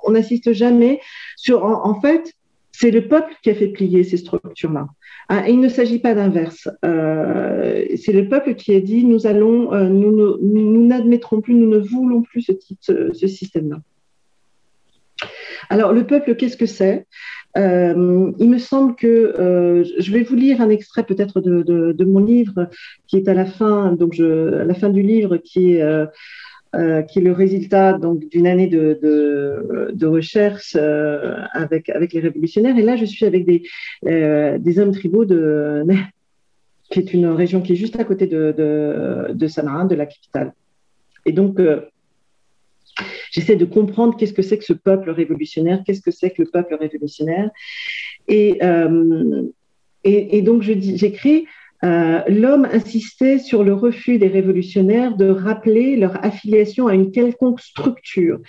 on 0.03 0.11
n'assiste 0.11 0.53
jamais 0.53 1.01
sur. 1.35 1.63
en 1.63 1.99
fait, 2.01 2.33
c'est 2.79 2.91
le 2.91 3.09
peuple 3.09 3.33
qui 3.43 3.49
a 3.49 3.55
fait 3.55 3.67
plier 3.67 4.05
ces 4.05 4.15
structures-là. 4.15 4.87
Ah, 5.27 5.49
il 5.49 5.59
ne 5.59 5.67
s'agit 5.67 5.99
pas 5.99 6.15
d'inverse. 6.15 6.69
Euh, 6.85 7.83
c'est 7.97 8.13
le 8.13 8.29
peuple 8.29 8.55
qui 8.55 8.73
a 8.73 8.79
dit 8.79 9.03
nous 9.03 9.27
allons, 9.27 9.73
euh, 9.73 9.89
nous 9.89 10.87
n'admettrons 10.87 11.41
plus, 11.41 11.55
nous 11.55 11.67
ne 11.67 11.77
voulons 11.77 12.21
plus 12.21 12.49
ce, 12.79 13.27
système-là. 13.27 13.79
Alors, 15.69 15.91
le 15.91 16.05
peuple, 16.05 16.35
qu'est-ce 16.35 16.55
que 16.55 16.65
c'est? 16.65 17.05
Euh, 17.57 18.31
Il 18.39 18.49
me 18.49 18.59
semble 18.59 18.95
que 18.95 19.33
je 19.99 20.11
vais 20.13 20.23
vous 20.23 20.35
lire 20.35 20.61
un 20.61 20.69
extrait 20.69 21.03
peut-être 21.03 21.41
de, 21.41 22.05
mon 22.05 22.19
livre 22.19 22.69
qui 23.07 23.17
est 23.17 23.27
à 23.27 23.33
la 23.33 23.45
fin, 23.45 23.91
donc 23.91 24.17
à 24.21 24.63
la 24.63 24.73
fin 24.73 24.89
du 24.89 25.01
livre, 25.01 25.35
qui 25.35 25.73
est 25.73 26.07
euh, 26.75 27.01
qui 27.01 27.17
est 27.17 27.23
le 27.23 27.31
résultat 27.31 27.93
donc 27.93 28.29
d'une 28.29 28.45
année 28.45 28.67
de, 28.67 28.99
de, 29.91 30.05
recherche 30.05 30.75
euh, 30.75 31.37
avec 31.51 31.89
avec 31.89 32.13
les 32.13 32.19
révolutionnaires. 32.19 32.77
Et 32.77 32.83
là, 32.83 32.95
je 32.95 33.05
suis 33.05 33.25
avec 33.25 33.43
des 33.43 33.63
euh, 34.05 34.59
des 34.59 34.77
hommes 34.77 34.91
tribaux 34.91 35.25
de 35.25 35.83
qui 36.91 36.99
est 36.99 37.11
une 37.13 37.25
région 37.25 37.61
qui 37.61 37.73
est 37.73 37.75
juste 37.75 37.99
à 37.99 38.03
côté 38.03 38.27
de 38.27 38.53
de, 38.55 39.33
de 39.33 39.87
de 39.87 39.95
la 39.95 40.05
capitale. 40.05 40.53
Et 41.25 41.31
donc 41.31 41.59
J'essaie 43.31 43.55
de 43.55 43.65
comprendre 43.65 44.17
qu'est-ce 44.17 44.33
que 44.33 44.41
c'est 44.41 44.57
que 44.57 44.65
ce 44.65 44.73
peuple 44.73 45.09
révolutionnaire, 45.11 45.81
qu'est-ce 45.85 46.01
que 46.01 46.11
c'est 46.11 46.31
que 46.31 46.41
le 46.41 46.49
peuple 46.49 46.75
révolutionnaire. 46.75 47.49
Et, 48.27 48.59
et, 50.03 50.37
et 50.37 50.41
donc, 50.41 50.61
j'écris 50.63 51.45
euh, 51.83 52.21
l'homme 52.27 52.67
insistait 52.71 53.39
sur 53.39 53.63
le 53.63 53.73
refus 53.73 54.17
des 54.17 54.27
révolutionnaires 54.27 55.15
de 55.15 55.29
rappeler 55.29 55.95
leur 55.95 56.23
affiliation 56.25 56.87
à 56.87 56.93
une 56.93 57.11
quelconque 57.11 57.61
structure, 57.61 58.39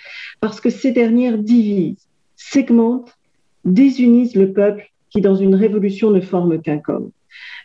parce 0.41 0.59
que 0.59 0.69
ces 0.69 0.91
dernières 0.91 1.37
divisent, 1.37 2.07
segmentent, 2.35 3.17
désunissent 3.63 4.35
le 4.35 4.51
peuple 4.51 4.91
qui, 5.09 5.21
dans 5.21 5.35
une 5.35 5.55
révolution, 5.55 6.11
ne 6.11 6.21
forme 6.21 6.61
qu'un 6.61 6.79
corps. 6.79 7.09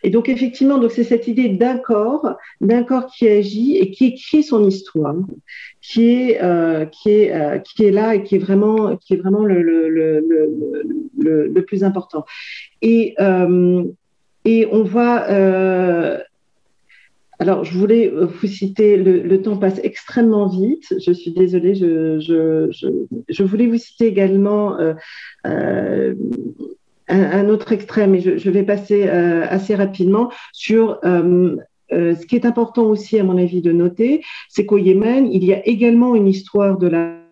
Et 0.05 0.11
donc, 0.11 0.29
effectivement, 0.29 0.79
donc 0.79 0.93
c'est 0.93 1.03
cette 1.03 1.27
idée 1.27 1.49
d'un 1.49 1.79
corps, 1.79 2.37
d'un 2.61 2.85
corps 2.85 3.07
qui 3.07 3.27
agit 3.27 3.77
et 3.77 3.91
qui 3.91 4.07
écrit 4.07 4.45
son 4.45 4.69
histoire, 4.69 5.17
qui 5.81 6.11
est, 6.11 6.43
euh, 6.43 6.85
qui 6.87 7.11
est, 7.11 7.35
euh, 7.35 7.59
qui 7.59 7.85
est 7.85 7.91
là 7.91 8.15
et 8.15 8.23
qui 8.23 8.37
est 8.37 8.39
vraiment, 8.39 8.97
qui 8.97 9.15
est 9.15 9.17
vraiment 9.17 9.45
le, 9.45 9.63
le, 9.63 9.89
le, 11.19 11.63
plus 11.63 11.83
important. 11.83 12.25
Et, 12.83 13.17
et 14.47 14.67
on 14.73 14.83
voit. 14.83 15.25
Euh, 15.29 16.19
alors, 17.39 17.65
je 17.65 17.77
voulais 17.77 18.09
vous 18.09 18.47
citer, 18.47 18.97
le, 18.97 19.43
temps 19.43 19.59
passe 19.59 19.79
extrêmement 19.83 20.49
vite, 20.49 20.95
je 20.99 21.13
suis 21.13 21.33
désolée, 21.33 21.75
je, 21.75 23.43
voulais 23.43 23.67
vous 23.67 23.77
citer 23.77 24.07
également 24.07 24.81
euh, 24.81 24.95
euh, 25.47 26.15
un, 27.09 27.49
autre 27.51 27.73
extrait, 27.73 28.07
mais 28.07 28.21
je, 28.21 28.51
vais 28.51 28.63
passer 28.63 29.07
assez 29.07 29.75
rapidement 29.75 30.33
sur 30.55 30.99
ce 31.03 32.27
qui 32.27 32.37
est 32.37 32.47
important 32.47 32.85
aussi, 32.85 33.19
à 33.19 33.23
mon 33.23 33.37
avis, 33.37 33.61
de 33.61 33.73
noter, 33.73 34.23
c'est 34.49 34.65
qu'au 34.65 34.79
Yémen, 34.79 35.31
il 35.31 35.45
y 35.45 35.53
a 35.53 35.61
également 35.69 36.15
une 36.15 36.29
histoire 36.29 36.79
de 36.79 36.87
la 36.87 37.26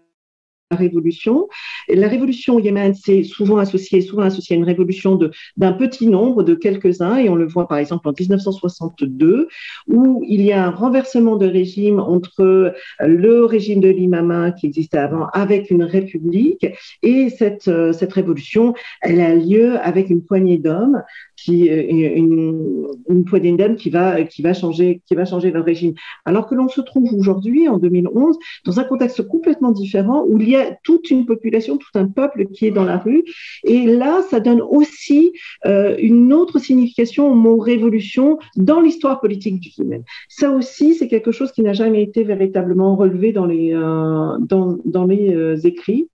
révolution. 0.70 1.48
La 1.88 2.08
révolution 2.08 2.56
au 2.56 2.60
Yémen, 2.60 2.94
c'est 2.94 3.22
souvent 3.22 3.58
associé, 3.58 4.00
souvent 4.00 4.22
associé 4.22 4.56
à 4.56 4.58
une 4.58 4.64
révolution 4.64 5.18
d'un 5.56 5.72
petit 5.72 6.06
nombre, 6.06 6.42
de 6.42 6.54
quelques-uns, 6.54 7.16
et 7.16 7.28
on 7.28 7.34
le 7.34 7.46
voit 7.46 7.68
par 7.68 7.78
exemple 7.78 8.08
en 8.08 8.12
1962, 8.18 9.48
où 9.88 10.24
il 10.26 10.42
y 10.42 10.52
a 10.52 10.66
un 10.66 10.70
renversement 10.70 11.36
de 11.36 11.46
régime 11.46 12.00
entre 12.00 12.74
le 13.00 13.44
régime 13.44 13.80
de 13.80 13.88
l'imama 13.88 14.52
qui 14.52 14.66
existait 14.66 14.98
avant 14.98 15.26
avec 15.32 15.70
une 15.70 15.84
république, 15.84 16.66
et 17.02 17.30
cette, 17.30 17.70
cette 17.92 18.12
révolution, 18.12 18.74
elle 19.02 19.20
a 19.20 19.34
lieu 19.34 19.78
avec 19.80 20.10
une 20.10 20.24
poignée 20.24 20.58
d'hommes 20.58 21.02
qui 21.36 21.66
une, 21.66 22.86
une 23.08 23.24
poignée 23.24 23.56
d'hommes 23.56 23.76
qui 23.76 23.90
va 23.90 24.22
qui 24.22 24.42
va 24.42 24.54
changer 24.54 25.02
qui 25.06 25.14
va 25.14 25.24
changer 25.24 25.50
leur 25.50 25.64
régime. 25.64 25.94
Alors 26.24 26.46
que 26.46 26.54
l'on 26.54 26.68
se 26.68 26.80
trouve 26.80 27.12
aujourd'hui 27.14 27.68
en 27.68 27.78
2011 27.78 28.38
dans 28.64 28.80
un 28.80 28.84
contexte 28.84 29.26
complètement 29.26 29.72
différent 29.72 30.24
où 30.26 30.38
il 30.40 30.48
y 30.48 30.56
a 30.56 30.76
toute 30.82 31.10
une 31.10 31.26
population, 31.26 31.76
tout 31.76 31.98
un 31.98 32.06
peuple 32.06 32.46
qui 32.46 32.66
est 32.66 32.70
dans 32.70 32.84
la 32.84 32.98
rue. 32.98 33.24
Et 33.64 33.86
là, 33.86 34.22
ça 34.30 34.40
donne 34.40 34.60
aussi 34.60 35.32
euh, 35.66 35.96
une 35.98 36.32
autre 36.32 36.58
signification 36.58 37.30
au 37.30 37.34
mot 37.34 37.58
révolution 37.58 38.38
dans 38.56 38.80
l'histoire 38.80 39.20
politique 39.20 39.60
du 39.60 39.70
Yémen. 39.76 40.02
Ça 40.28 40.50
aussi, 40.50 40.94
c'est 40.94 41.08
quelque 41.08 41.32
chose 41.32 41.52
qui 41.52 41.62
n'a 41.62 41.72
jamais 41.72 42.02
été 42.02 42.24
véritablement 42.24 42.96
relevé 42.96 43.32
dans 43.32 43.46
les 43.46 43.74
euh, 43.74 44.38
dans, 44.40 44.78
dans 44.84 45.04
les 45.04 45.34
euh, 45.34 45.56
écrits 45.64 46.08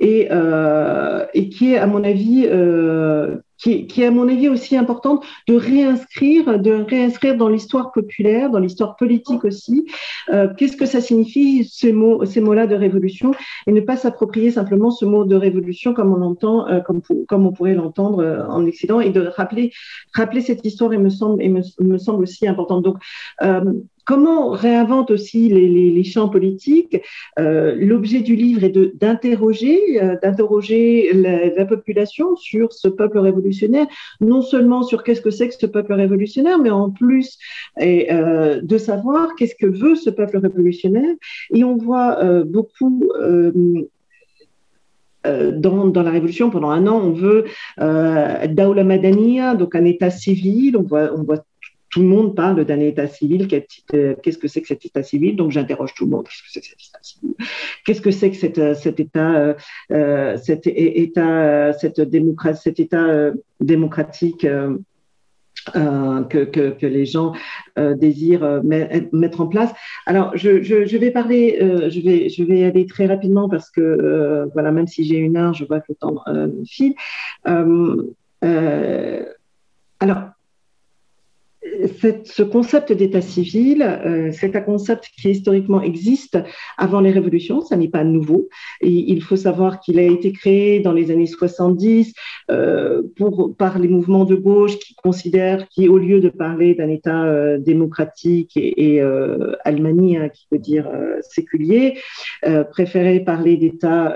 et, 0.00 0.28
et 1.34 1.48
qui 1.48 1.72
est, 1.72 1.76
à 1.76 1.88
mon 1.88 2.04
avis, 2.04 2.46
qui, 3.58 3.86
qui, 3.86 4.02
est, 4.02 4.06
à 4.06 4.10
mon 4.10 4.28
avis, 4.28 4.48
aussi 4.48 4.76
importante 4.76 5.24
de 5.46 5.54
réinscrire, 5.54 6.58
de 6.58 6.72
réinscrire 6.72 7.36
dans 7.36 7.48
l'histoire 7.48 7.92
populaire, 7.92 8.50
dans 8.50 8.58
l'histoire 8.58 8.96
politique 8.96 9.44
aussi, 9.44 9.86
euh, 10.30 10.48
qu'est-ce 10.56 10.76
que 10.76 10.86
ça 10.86 11.00
signifie, 11.00 11.68
ces 11.70 11.92
mots, 11.92 12.24
ces 12.24 12.40
mots-là 12.40 12.66
de 12.66 12.74
révolution, 12.74 13.32
et 13.66 13.72
ne 13.72 13.80
pas 13.80 13.96
s'approprier 13.96 14.50
simplement 14.50 14.90
ce 14.90 15.04
mot 15.04 15.24
de 15.24 15.36
révolution 15.36 15.94
comme 15.94 16.12
on 16.12 16.16
l'entend, 16.16 16.68
euh, 16.68 16.80
comme, 16.80 17.02
comme 17.28 17.46
on 17.46 17.52
pourrait 17.52 17.74
l'entendre 17.74 18.22
euh, 18.22 18.46
en 18.46 18.66
Occident, 18.66 19.00
et 19.00 19.10
de 19.10 19.20
rappeler, 19.20 19.72
rappeler 20.14 20.40
cette 20.40 20.64
histoire, 20.64 20.92
et 20.92 20.98
me 20.98 21.10
semble, 21.10 21.42
et 21.42 21.48
me, 21.48 21.62
me 21.80 21.98
semble 21.98 22.22
aussi 22.22 22.46
importante. 22.46 22.84
Donc, 22.84 22.98
euh, 24.10 24.14
comment 24.18 24.50
réinvente 24.50 25.10
aussi 25.10 25.48
les, 25.48 26.04
champs 26.04 26.28
politiques. 26.28 26.96
L'objet 27.36 28.20
du 28.20 28.36
livre 28.36 28.64
est 28.64 28.76
d'interroger, 29.00 30.00
d'interroger 30.22 31.12
la, 31.12 31.64
population 31.66 32.36
sur 32.36 32.72
ce 32.72 32.88
peuple 32.88 33.18
révolutionnaire, 33.18 33.86
non 34.20 34.42
seulement 34.42 34.82
sur 34.82 35.02
qu'est-ce 35.02 35.20
que 35.20 35.30
c'est 35.30 35.48
que 35.48 35.54
ce 35.54 35.66
peuple 35.66 35.92
révolutionnaire, 35.92 36.58
mais 36.58 36.70
en 36.70 36.90
plus 36.90 37.38
et, 37.78 38.08
de 38.10 38.78
savoir 38.78 39.34
qu'est-ce 39.36 39.54
que 39.54 39.66
veut 39.66 39.96
ce 39.96 40.10
peuple 40.10 40.38
révolutionnaire. 40.38 41.14
Et 41.54 41.64
on 41.64 41.76
voit 41.76 42.42
beaucoup 42.44 43.02
euh, 45.28 45.52
dans, 45.52 46.02
la 46.02 46.10
Révolution, 46.10 46.50
pendant 46.50 46.70
un 46.70 46.86
an, 46.86 47.00
on 47.02 47.12
veut 47.12 47.44
euh, 47.80 48.46
Daoula 48.46 48.84
Madania, 48.84 49.54
donc 49.54 49.74
un 49.74 49.84
État 49.84 50.10
civil. 50.10 50.76
On 50.76 50.82
voit 50.82 51.44
tout 51.90 52.00
le 52.00 52.06
monde 52.06 52.34
parle 52.34 52.64
d'un 52.64 52.80
État 52.80 53.06
civil. 53.06 53.48
Qu'est-ce 53.48 54.38
que 54.38 54.48
c'est 54.48 54.60
que 54.60 54.68
cet 54.68 54.84
État 54.84 55.02
civil? 55.02 55.36
Donc 55.36 55.50
j'interroge 55.50 55.94
tout 55.94 56.04
le 56.04 56.10
monde. 56.10 56.26
Qu'est-ce 56.26 56.42
que 56.42 56.50
c'est 56.50 56.60
que 56.60 56.66
cet 56.66 56.80
État 56.88 56.98
civil? 57.02 57.34
Qu'est-ce 57.84 58.00
que 58.00 58.10
c'est 58.10 58.30
que 58.30 58.74
cet, 58.74 59.00
État, 59.00 59.56
euh, 59.90 60.36
cet 60.36 60.66
État, 60.66 61.72
cette 61.72 62.00
démocratie, 62.00 62.62
cet 62.62 62.80
État 62.80 63.30
démocratique 63.60 64.46
euh, 65.76 66.24
que, 66.24 66.86
les 66.86 67.04
gens 67.04 67.32
euh, 67.78 67.94
désirent 67.94 68.44
euh, 68.44 68.60
mettre 69.12 69.40
en 69.40 69.46
place? 69.48 69.72
Alors, 70.06 70.36
je 70.36 70.96
vais 70.96 71.10
parler, 71.10 71.58
je, 71.60 72.00
vais, 72.00 72.28
je 72.28 72.42
vais 72.42 72.64
aller 72.64 72.86
très 72.86 73.06
rapidement 73.06 73.48
parce 73.48 73.70
que, 73.70 74.48
voilà, 74.52 74.70
même 74.72 74.86
si 74.86 75.04
j'ai 75.04 75.16
une 75.16 75.36
heure, 75.36 75.54
je 75.54 75.64
vois 75.64 75.80
que 75.80 75.86
le 75.90 75.94
temps 75.96 76.22
file. 76.66 76.94
alors, 80.00 80.30
ce 82.24 82.42
concept 82.42 82.92
d'état 82.92 83.20
civil, 83.20 83.82
euh, 83.82 84.30
c'est 84.32 84.54
un 84.54 84.60
concept 84.60 85.10
qui 85.16 85.30
historiquement 85.30 85.82
existe 85.82 86.38
avant 86.76 87.00
les 87.00 87.10
révolutions, 87.10 87.60
ça 87.60 87.76
n'est 87.76 87.88
pas 87.88 88.04
nouveau. 88.04 88.48
Il 88.80 89.22
faut 89.22 89.36
savoir 89.36 89.80
qu'il 89.80 89.98
a 89.98 90.02
été 90.02 90.32
créé 90.32 90.80
dans 90.80 90.92
les 90.92 91.10
années 91.10 91.26
70 91.26 92.14
euh, 92.50 93.02
par 93.58 93.78
les 93.78 93.88
mouvements 93.88 94.24
de 94.24 94.36
gauche 94.36 94.78
qui 94.78 94.94
considèrent 94.94 95.66
qu'au 95.68 95.98
lieu 95.98 96.20
de 96.20 96.28
parler 96.28 96.74
d'un 96.74 96.88
État 96.88 97.24
euh, 97.24 97.58
démocratique 97.58 98.56
et, 98.56 98.94
et 98.94 99.02
Allemagne, 99.64 100.16
hein, 100.16 100.28
qui 100.28 100.46
veut 100.52 100.58
dire 100.58 100.88
séculier, 101.20 101.98
préféraient 102.70 103.20
parler 103.20 103.56
d'État 103.56 104.14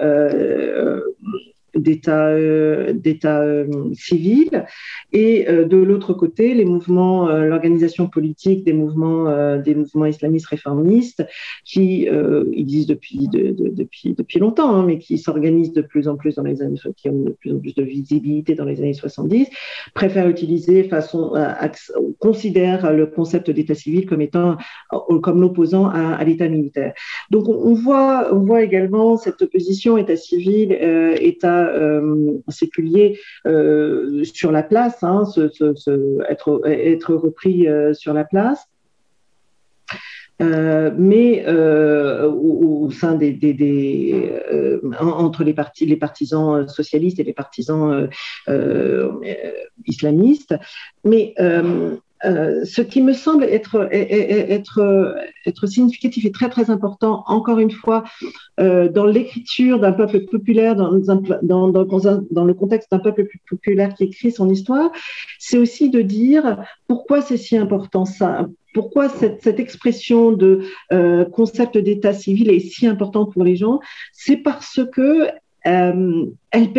d'État 1.75 2.27
euh, 2.29 2.93
d'État 2.93 3.41
euh, 3.41 3.66
civil. 3.95 4.64
Et 5.12 5.49
euh, 5.49 5.64
de 5.64 5.77
l'autre 5.77 6.12
côté 6.12 6.55
les 6.55 6.64
mouvements 6.64 7.29
l'organisation 7.29 8.09
politique 8.09 8.64
des 8.64 8.73
mouvements 8.73 9.57
des 9.59 9.75
mouvements 9.75 10.07
islamistes 10.07 10.47
réformistes 10.47 11.25
qui 11.64 12.09
existent 12.53 12.93
depuis 12.93 13.29
depuis 13.29 14.14
depuis 14.14 14.39
longtemps 14.39 14.75
hein, 14.75 14.85
mais 14.87 14.99
qui 14.99 15.18
s'organisent 15.18 15.73
de 15.73 15.83
plus 15.83 16.09
en 16.09 16.16
plus 16.16 16.37
dans 16.37 16.43
les 16.43 16.62
années 16.62 16.79
qui 16.97 17.09
ont 17.09 17.23
de 17.23 17.31
plus 17.31 17.53
en 17.53 17.59
plus 17.59 17.75
de 17.75 17.83
visibilité 17.83 18.55
dans 18.55 18.64
les 18.64 18.79
années 18.81 18.95
70 18.95 19.49
préfèrent 19.95 20.29
utiliser 20.29 20.85
façon 20.85 21.33
considèrent 22.18 22.93
le 22.93 23.07
concept 23.07 23.51
d'état 23.51 23.75
civil 23.75 24.07
comme 24.07 24.20
étant 24.20 24.57
comme 25.23 25.41
l'opposant 25.41 25.89
à, 25.89 26.23
l'état 26.25 26.49
militaire. 26.49 26.93
Donc 27.31 27.49
on, 27.49 27.75
voit 27.75 28.29
on 28.33 28.41
voit 28.41 28.62
également 28.62 29.16
cette 29.16 29.41
opposition 29.43 29.97
état 29.97 30.16
civil 30.16 30.73
état 31.20 31.62
euh, 31.69 32.39
séculier 32.49 33.19
euh, 33.47 34.25
sur 34.25 34.53
la 34.53 34.63
place, 34.63 35.03
hein, 35.03 35.25
être, 36.29 36.63
être 36.67 37.15
repris 37.15 37.69
euh, 37.69 37.95
sur 37.95 38.15
la 38.15 38.25
place. 38.25 38.69
mais 40.41 41.45
au, 42.27 42.91
sein 42.91 43.15
des, 43.15 44.33
entre 45.01 45.45
les, 45.45 45.55
partis, 45.55 45.87
les 45.87 45.97
partisans 45.97 46.69
socialistes 46.69 47.21
et 47.21 47.25
les 47.25 47.33
partisans 47.33 48.09
islamistes. 49.87 50.55
Mais 51.05 51.35
euh, 52.25 52.64
ce 52.64 52.83
qui 52.83 53.03
me 53.03 53.12
semble 53.12 53.45
être, 53.45 53.89
significatif 55.66 56.25
et 56.25 56.33
très 56.33 56.49
très 56.49 56.70
important, 56.70 57.25
encore 57.27 57.59
une 57.59 57.70
fois, 57.70 58.05
euh, 58.61 58.89
dans 58.89 59.07
l'écriture 59.07 59.81
d'un 59.81 59.93
peuple 59.93 60.20
populaire, 60.27 60.77
dans, 60.77 60.91
le 60.91 62.53
contexte 62.53 62.91
d'un 62.91 62.99
peuple 62.99 63.27
populaire 63.49 63.95
qui 63.95 64.05
écrit 64.05 64.31
son 64.31 64.49
histoire, 64.49 64.91
c'est 65.39 65.59
aussi 65.59 65.91
de 65.91 66.03
dire 66.03 66.59
pourquoi 66.87 67.23
c'est 67.23 67.37
si 67.37 67.57
important 67.57 68.05
ça, 68.05 68.47
pourquoi 68.73 69.09
cette, 69.09 69.43
cette 69.43 69.61
expression 69.61 70.33
de 70.33 70.62
euh, 70.93 71.25
concept 71.25 71.79
d'état 71.79 72.12
civil 72.12 72.51
est 72.51 72.61
si 72.61 72.87
importante 72.87 73.33
pour 73.33 73.45
les 73.45 73.57
gens, 73.57 73.81
c'est 74.12 74.37
parce 74.37 74.81
que 74.93 75.29
euh, 75.66 76.27
elle 76.51 76.73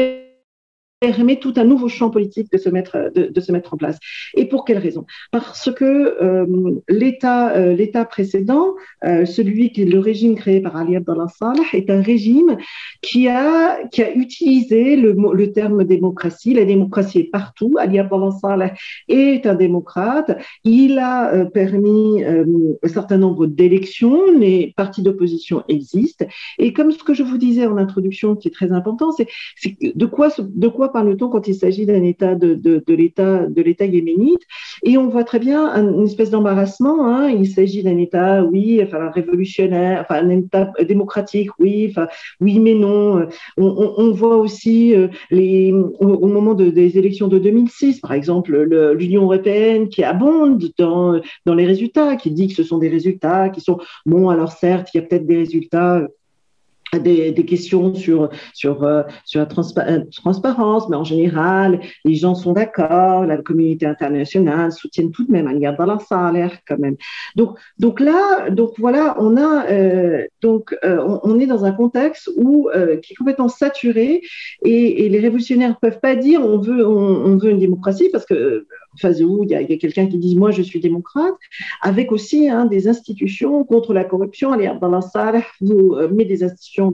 permet 1.04 1.36
tout 1.36 1.54
un 1.58 1.66
nouveau 1.66 1.90
champ 1.90 2.10
politique 2.10 2.50
de 2.50 2.58
se 2.58 2.70
mettre, 2.70 3.12
de, 3.14 3.42
se 3.42 3.52
mettre 3.52 3.74
en 3.74 3.78
place. 3.78 3.98
Et 4.36 4.46
pour 4.46 4.64
quelle 4.64 4.78
raison? 4.78 5.06
Parce 5.32 5.70
que 5.70 5.84
euh, 6.24 6.46
l'État, 6.88 7.52
euh, 7.58 7.76
l'État 7.76 8.06
précédent, 8.06 8.68
euh, 9.04 9.26
celui 9.26 9.74
qui 9.74 9.82
est 9.82 9.86
le 9.86 10.00
régime 10.00 10.36
créé 10.36 10.62
par 10.62 10.78
Ali 10.78 10.96
Abdallah 10.96 11.28
Saleh, 11.28 11.68
est 11.74 11.90
un 11.90 12.02
régime 12.02 12.56
qui 13.02 13.28
a, 13.28 13.86
qui 13.92 14.02
a 14.02 14.16
utilisé 14.16 14.96
le, 14.96 15.14
le 15.34 15.52
terme 15.52 15.84
démocratie. 15.84 16.54
La 16.54 16.64
démocratie 16.64 17.20
est 17.20 17.30
partout. 17.30 17.76
Ali 17.78 18.00
Abdallah 18.00 18.32
Saleh 18.40 18.72
est 19.10 19.46
un 19.46 19.56
démocrate. 19.56 20.38
Il 20.64 21.00
a 21.00 21.46
permis 21.48 22.24
un 22.24 22.88
certain 22.88 23.18
nombre 23.18 23.46
d'élections. 23.46 24.20
Les 24.40 24.74
partis 24.78 25.02
d'opposition 25.02 25.66
existent. 25.68 26.26
Et 26.60 26.72
comme 26.72 26.94
ce 26.94 27.04
que 27.04 27.14
je 27.14 27.24
vous 27.24 27.38
disais 27.38 27.66
en 27.66 27.76
introduction, 27.76 28.38
qui 28.38 28.48
est 28.48 28.52
très 28.52 28.72
important, 28.72 29.12
c'est 29.12 29.28
de 29.82 30.06
quoi, 30.06 30.30
de 30.40 30.68
quoi 30.70 30.93
parle-t-on 30.94 31.30
quand 31.30 31.48
il 31.48 31.56
s'agit 31.56 31.86
d'un 31.86 32.04
État 32.04 32.36
de, 32.36 32.54
de, 32.54 32.94
l'État 32.94 33.46
de 33.48 33.62
l'État 33.62 33.86
yéménite 33.86 34.42
Et 34.84 34.98
on 34.98 35.10
voit 35.10 35.26
très 35.26 35.40
bien 35.40 35.68
une 35.76 36.06
espèce 36.06 36.30
d'embarrassement. 36.30 37.08
Hein. 37.08 37.30
Il 37.30 37.48
s'agit 37.48 37.84
d'un 37.84 37.98
État, 37.98 38.44
oui, 38.46 38.82
enfin 38.82 39.10
révolutionnaire, 39.10 40.00
enfin 40.02 40.26
un 40.26 40.30
État 40.30 40.72
démocratique, 40.88 41.50
oui, 41.60 41.88
enfin 41.90 42.08
oui, 42.40 42.60
mais 42.60 42.76
non. 42.76 43.28
On, 43.58 44.12
voit 44.12 44.38
aussi 44.38 44.96
euh, 44.96 45.08
les 45.32 45.74
au, 45.74 46.28
moment 46.28 46.54
de, 46.54 46.70
des 46.70 46.98
élections 46.98 47.28
de 47.28 47.40
2006, 47.40 48.00
par 48.00 48.14
exemple, 48.14 48.56
l'Union 48.94 49.24
européenne 49.24 49.90
qui 49.90 50.04
abonde 50.04 50.64
dans 50.78 51.20
dans 51.46 51.56
les 51.56 51.66
résultats, 51.66 52.16
qui 52.16 52.32
dit 52.32 52.48
que 52.48 52.54
ce 52.54 52.64
sont 52.64 52.78
des 52.78 52.90
résultats 52.90 53.50
qui 53.50 53.62
sont 53.62 53.80
bon. 54.06 54.30
Alors 54.30 54.52
certes, 54.52 54.90
il 54.94 54.98
y 54.98 55.04
a 55.04 55.04
peut-être 55.04 55.26
des 55.26 55.38
résultats 55.38 56.08
des, 57.00 57.32
des, 57.32 57.46
questions 57.46 57.94
sur 57.94 58.30
sur 58.54 58.84
euh, 58.84 59.04
sur 59.26 59.40
la 59.40 59.48
euh, 59.48 60.04
transparence, 60.12 60.90
mais 60.90 60.96
en 60.96 61.04
général, 61.04 61.80
les 62.06 62.16
gens 62.16 62.36
sont 62.36 62.54
d'accord, 62.54 63.26
la 63.26 63.38
communauté 63.38 63.86
internationale 63.86 64.72
soutient 64.72 65.10
tout 65.10 65.26
de 65.26 65.32
même 65.32 65.48
dans 65.78 65.86
la 65.86 66.00
salaire 66.00 66.58
quand 66.68 66.80
même. 66.80 66.96
Donc 67.36 67.58
donc 67.80 68.00
là, 68.00 68.50
donc 68.50 68.74
voilà, 68.78 69.16
on 69.20 69.38
a 69.38 69.68
euh, 69.70 70.26
donc 70.42 70.76
on, 70.84 71.20
on, 71.24 71.40
est 71.40 71.48
dans 71.48 71.66
un 71.66 71.72
contexte 71.72 72.30
où 72.38 72.70
qui 73.02 73.14
est 73.14 73.16
complètement 73.16 73.50
saturé 73.50 74.22
et, 74.64 75.06
et 75.06 75.10
les 75.10 75.20
révolutionnaires 75.20 75.78
peuvent 75.80 76.00
pas 76.00 76.16
dire 76.16 76.42
on 76.42 76.58
veut 76.60 76.86
on, 76.86 77.26
on 77.26 77.38
veut 77.38 77.52
une 77.52 77.60
démocratie 77.60 78.10
parce 78.12 78.26
que 78.26 78.66
en 78.94 78.98
face 78.98 79.20
de 79.20 79.26
vous, 79.26 79.44
il 79.44 79.52
y 79.52 79.56
a, 79.56 79.64
quelqu'un 79.78 80.08
qui 80.08 80.18
dit 80.18 80.36
moi 80.36 80.52
je 80.52 80.62
suis 80.62 80.80
démocrate, 80.80 81.34
avec 81.82 82.12
aussi 82.12 82.50
hein, 82.50 82.66
des 82.66 82.88
institutions 82.88 83.64
contre 83.64 83.94
la 83.94 84.04
corruption. 84.04 84.52
Allez, 84.52 84.72
la 84.82 85.02
salle, 85.02 85.44
vous 85.62 85.96
met 86.12 86.26
des 86.26 86.44
institutions 86.44 86.92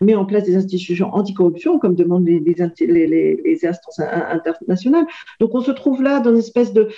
met 0.00 0.14
en 0.14 0.24
place 0.24 0.44
des 0.44 0.56
institutions 0.56 1.08
anticorruption, 1.14 1.78
comme 1.78 1.94
demandent 1.94 2.26
les, 2.26 3.64
instances 3.64 4.00
internationales. 4.00 5.06
Donc 5.40 5.54
on 5.54 5.60
se 5.60 5.70
trouve 5.70 6.02
là 6.02 6.20
dans 6.20 6.30
une 6.32 6.38
espèce 6.38 6.72
de, 6.72 6.88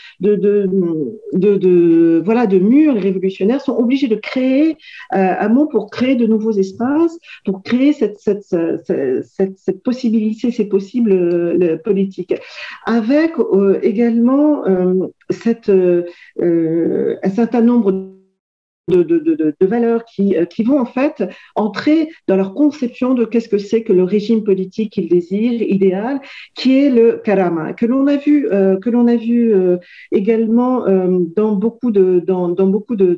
voilà, 2.25 2.47
de 2.47 2.59
mur. 2.59 2.95
Les 2.95 3.01
révolutionnaires 3.01 3.61
sont 3.61 3.77
obligés 3.77 4.09
de 4.09 4.17
créer 4.17 4.77
euh, 5.15 5.35
un 5.39 5.49
mot 5.49 5.67
pour 5.67 5.91
créer 5.91 6.17
de 6.17 6.27
nouveaux 6.27 6.53
espaces, 6.53 7.17
pour 7.45 7.63
créer 7.63 7.93
cette, 7.93 8.19
cette, 8.19 8.43
cette, 8.43 9.59
cette, 9.59 9.83
possibilité, 9.83 10.51
ces 10.51 10.67
possibles 10.67 11.13
euh, 11.13 11.77
politiques. 11.79 12.35
Avec 12.87 13.33
euh, 13.39 13.79
également 13.83 14.40
cette, 15.31 15.71
un 15.71 17.31
certain 17.31 17.61
nombre 17.61 18.11
de, 18.91 19.67
valeurs 19.67 20.05
qui, 20.05 20.37
euh, 20.37 20.45
qui 20.45 20.63
vont 20.63 20.79
en 20.79 20.85
fait 20.85 21.23
entrer 21.55 22.09
dans 22.27 22.37
leur 22.37 22.55
conception 22.55 23.15
de 23.15 23.25
qu'est-ce 23.25 23.49
que 23.49 23.59
c'est 23.59 23.83
que 23.83 23.93
le 23.93 24.05
régime 24.05 24.45
politique 24.45 24.93
qu'ils 24.93 25.09
désirent, 25.09 25.63
idéal, 25.63 26.21
qui 26.55 26.79
est 26.79 26.91
le 26.91 27.21
karama, 27.25 27.73
que 27.73 27.87
l'on 27.87 28.07
a 28.07 28.17
vu, 28.17 28.49
euh, 28.51 28.79
que 28.79 28.91
l'on 28.91 29.07
a 29.07 29.17
vu 29.17 29.55
euh, 29.55 29.79
également 30.13 30.85
dans 31.37 31.53
beaucoup 31.53 31.91
de, 31.91 32.23
dans, 32.27 32.49
dans 32.49 32.67
beaucoup 32.67 32.97
de, 32.97 33.15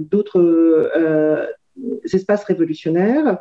d'autres 0.00 1.50
espaces 2.04 2.44
révolutionnaires. 2.44 3.38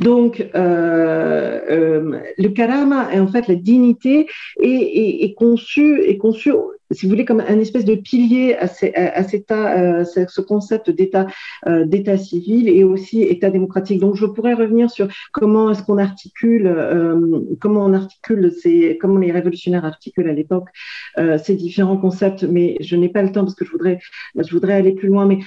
Donc, 0.00 0.46
euh, 0.54 1.60
euh, 1.70 2.18
le 2.36 2.48
karama, 2.48 3.08
en 3.14 3.28
fait, 3.28 3.48
la 3.48 3.54
dignité 3.54 4.26
est, 4.60 5.24
est, 5.24 5.34
conçue 5.34 6.02
est 6.02 6.16
conçu 6.16 6.52
si 6.90 7.06
vous 7.06 7.10
voulez, 7.10 7.24
comme 7.24 7.40
un 7.40 7.58
espèce 7.58 7.84
de 7.84 7.94
pilier 7.94 8.54
à, 8.54 8.68
ce 8.68 10.40
concept 10.42 10.90
d'état 10.90 11.26
d'état 11.66 12.18
civil 12.18 12.68
et 12.68 12.84
aussi 12.84 13.22
état 13.22 13.50
démocratique. 13.50 13.98
Donc, 13.98 14.14
je 14.14 14.26
pourrais 14.26 14.54
revenir 14.54 14.90
sur 14.90 15.08
comment 15.32 15.70
est-ce 15.70 15.82
qu'on 15.82 15.98
articule, 15.98 16.72
comment 17.58 17.86
on 17.86 17.94
articule 17.94 18.52
ces, 18.52 18.98
comment 19.00 19.18
les 19.18 19.32
révolutionnaires 19.32 19.84
articulent 19.84 20.28
à 20.28 20.34
l'époque 20.34 20.68
ces 21.42 21.56
différents 21.56 21.96
concepts, 21.96 22.44
mais 22.44 22.76
je 22.80 22.94
n'ai 22.96 23.08
pas 23.08 23.22
le 23.22 23.32
temps 23.32 23.42
parce 23.42 23.54
que 23.56 23.64
je 23.64 23.70
voudrais, 23.70 23.98
je 24.36 24.52
voudrais 24.52 24.74
aller 24.74 24.92
plus 24.92 25.08
loin. 25.08 25.26
Mais 25.26 25.38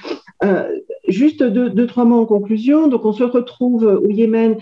juste 1.08 1.42
deux, 1.42 1.86
trois 1.86 2.04
mots 2.04 2.20
en 2.20 2.26
conclusion. 2.26 2.88
Donc, 2.88 3.04
on 3.04 3.12
se 3.12 3.24
retrouve 3.24 3.84
au 3.84 4.10
Yémen 4.10 4.56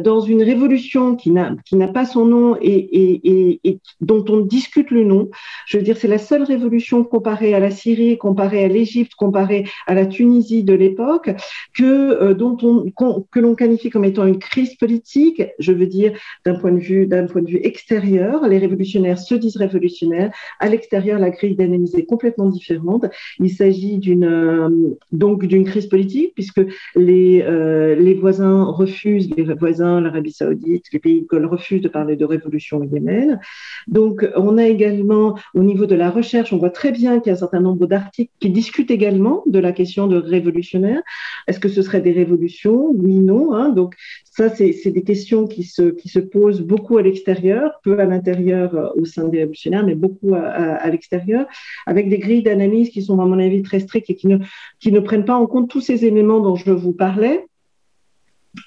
dans 0.00 0.20
une 0.20 0.42
révolution 0.42 1.16
qui 1.16 1.30
n'a 1.30 1.88
pas 1.92 2.04
son 2.04 2.24
nom 2.24 2.56
et, 2.60 3.60
dont 4.00 4.24
on 4.28 4.40
discute 4.40 4.90
le 4.90 5.04
nom. 5.04 5.30
Je 5.66 5.78
veux 5.78 5.82
dire, 5.82 5.96
c'est 5.96 6.08
la 6.08 6.18
seule 6.18 6.42
révolution 6.42 7.04
comparée 7.04 7.54
à 7.54 7.60
la 7.60 7.70
Syrie, 7.70 8.18
comparée 8.18 8.64
à 8.64 8.68
l'Égypte, 8.68 9.14
comparée 9.14 9.66
à 9.86 9.94
la 9.94 10.06
Tunisie 10.06 10.62
de 10.62 10.74
l'époque, 10.74 11.30
que 11.74 11.84
euh, 11.84 12.34
dont 12.34 12.56
on 12.62 12.90
que 13.30 13.40
l'on 13.40 13.54
qualifie 13.54 13.90
comme 13.90 14.04
étant 14.04 14.26
une 14.26 14.38
crise 14.38 14.74
politique. 14.76 15.42
Je 15.58 15.72
veux 15.72 15.86
dire, 15.86 16.12
d'un 16.44 16.54
point 16.54 16.72
de 16.72 16.78
vue 16.78 17.06
d'un 17.06 17.26
point 17.26 17.42
de 17.42 17.50
vue 17.50 17.60
extérieur, 17.62 18.46
les 18.46 18.58
révolutionnaires 18.58 19.18
se 19.18 19.34
disent 19.34 19.56
révolutionnaires. 19.56 20.32
À 20.58 20.68
l'extérieur, 20.68 21.18
la 21.18 21.30
grille 21.30 21.56
d'analyse 21.56 21.94
est 21.94 22.06
complètement 22.06 22.48
différente. 22.48 23.06
Il 23.38 23.50
s'agit 23.50 23.98
d'une 23.98 24.24
euh, 24.24 24.96
donc 25.12 25.46
d'une 25.46 25.64
crise 25.64 25.79
politique 25.88 26.32
puisque 26.34 26.62
les 26.94 27.42
euh, 27.42 27.94
les 27.94 28.14
voisins 28.14 28.64
refusent, 28.64 29.30
les 29.36 29.44
voisins, 29.54 30.00
l'Arabie 30.00 30.32
Saoudite, 30.32 30.86
les 30.92 30.98
pays 30.98 31.26
de 31.30 31.46
refusent 31.46 31.80
de 31.80 31.88
parler 31.88 32.16
de 32.16 32.24
révolution 32.24 32.78
au 32.78 32.84
Yémen. 32.84 33.40
Donc, 33.88 34.28
on 34.36 34.58
a 34.58 34.66
également, 34.66 35.38
au 35.54 35.62
niveau 35.62 35.86
de 35.86 35.94
la 35.94 36.10
recherche, 36.10 36.52
on 36.52 36.58
voit 36.58 36.70
très 36.70 36.92
bien 36.92 37.20
qu'il 37.20 37.28
y 37.28 37.30
a 37.30 37.34
un 37.34 37.38
certain 37.38 37.60
nombre 37.60 37.86
d'articles 37.86 38.32
qui 38.40 38.50
discutent 38.50 38.90
également 38.90 39.42
de 39.46 39.58
la 39.58 39.72
question 39.72 40.06
de 40.06 40.16
révolutionnaire. 40.16 41.02
Est-ce 41.46 41.60
que 41.60 41.68
ce 41.68 41.82
serait 41.82 42.00
des 42.00 42.12
révolutions? 42.12 42.90
Oui, 42.94 43.14
non. 43.14 43.54
Hein. 43.54 43.70
Donc, 43.70 43.94
ça, 44.24 44.48
c'est 44.48 44.90
des 44.90 45.02
questions 45.02 45.46
qui 45.46 45.64
se, 45.64 45.90
qui 45.90 46.08
se 46.08 46.18
posent 46.18 46.62
beaucoup 46.62 46.98
à 46.98 47.02
l'extérieur, 47.02 47.72
peu 47.82 47.98
à 47.98 48.04
l'intérieur 48.04 48.74
euh, 48.74 48.88
au 48.96 49.04
sein 49.04 49.28
des 49.28 49.38
révolutionnaires, 49.38 49.84
mais 49.84 49.94
beaucoup 49.94 50.34
à, 50.34 50.88
l'extérieur, 50.88 51.46
avec 51.86 52.08
des 52.08 52.18
grilles 52.18 52.42
d'analyse 52.42 52.90
qui 52.90 53.02
sont, 53.02 53.20
à 53.20 53.26
mon 53.26 53.38
avis, 53.38 53.62
très 53.62 53.80
strictes 53.80 54.10
et 54.10 54.14
qui 54.14 54.28
ne, 54.28 54.38
qui 54.78 54.92
ne 54.92 55.00
prennent 55.00 55.24
pas 55.24 55.34
en 55.34 55.46
compte 55.46 55.69
tous 55.70 55.80
ces 55.80 56.04
éléments 56.04 56.40
dont 56.40 56.56
je 56.56 56.70
vous 56.70 56.92
parlais. 56.92 57.46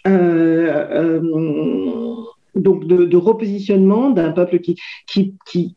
Euh, 0.07 1.21
euh, 1.21 2.23
donc 2.55 2.85
de, 2.85 3.17
repositionnement 3.17 4.09
d'un 4.09 4.31
peuple 4.31 4.59
qui, 4.59 4.75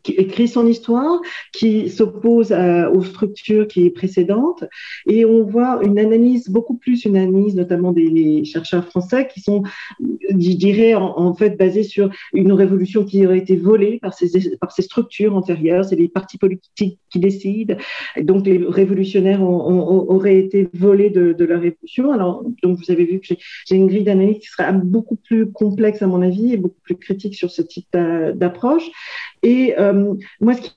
écrit 0.08 0.48
son 0.48 0.66
histoire, 0.66 1.20
qui 1.52 1.88
s'oppose 1.88 2.52
aux 2.52 3.04
structures 3.04 3.66
qui 3.68 3.86
est 3.86 3.90
précédentes, 3.90 4.64
et 5.08 5.24
on 5.24 5.44
voit 5.44 5.80
une 5.84 5.98
analyse 5.98 6.48
beaucoup 6.48 6.76
plus 6.76 7.04
une 7.04 7.16
analyse 7.16 7.54
notamment 7.54 7.92
des 7.92 8.44
chercheurs 8.44 8.84
français 8.86 9.28
qui 9.32 9.40
sont, 9.40 9.62
je 10.00 10.56
dirais 10.56 10.94
en, 10.94 11.34
fait 11.34 11.56
basés 11.58 11.82
sur 11.82 12.10
une 12.32 12.52
révolution 12.52 13.04
qui 13.04 13.26
aurait 13.26 13.38
été 13.38 13.56
volée 13.56 13.98
par 14.00 14.14
ces 14.14 14.56
par 14.60 14.72
ces 14.72 14.82
structures 14.82 15.36
antérieures, 15.36 15.84
c'est 15.84 15.96
les 15.96 16.08
partis 16.08 16.38
politiques 16.38 16.98
qui 17.10 17.18
décident, 17.18 17.76
donc 18.22 18.46
les 18.46 18.58
révolutionnaires 18.58 19.42
auraient 19.42 20.38
été 20.38 20.68
volés 20.74 21.10
de, 21.10 21.32
de 21.32 21.44
leur 21.44 21.60
révolution. 21.60 22.12
Alors 22.12 22.44
donc 22.62 22.78
vous 22.78 22.90
avez 22.90 23.04
vu 23.04 23.20
que 23.20 23.34
j'ai 23.66 23.76
une 23.76 23.86
grille 23.86 24.04
d'analyse 24.04 24.38
qui 24.38 24.48
serait 24.48 24.72
beaucoup 24.72 25.16
plus 25.16 25.50
complexe 25.50 26.02
à 26.02 26.06
mon 26.06 26.22
avis 26.22 26.52
et 26.52 26.56
plus 26.68 26.96
critique 26.96 27.34
sur 27.34 27.50
ce 27.50 27.62
type 27.62 27.88
d'approche. 27.92 28.84
Et 29.42 29.78
euh, 29.78 30.14
moi, 30.40 30.54
ce 30.54 30.62
qui 30.62 30.72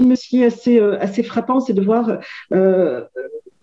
me 0.00 0.14
semble 0.14 0.44
assez, 0.44 0.80
euh, 0.80 0.98
assez 1.00 1.22
frappant, 1.22 1.60
c'est 1.60 1.72
de 1.72 1.82
voir 1.82 2.18
euh, 2.52 3.04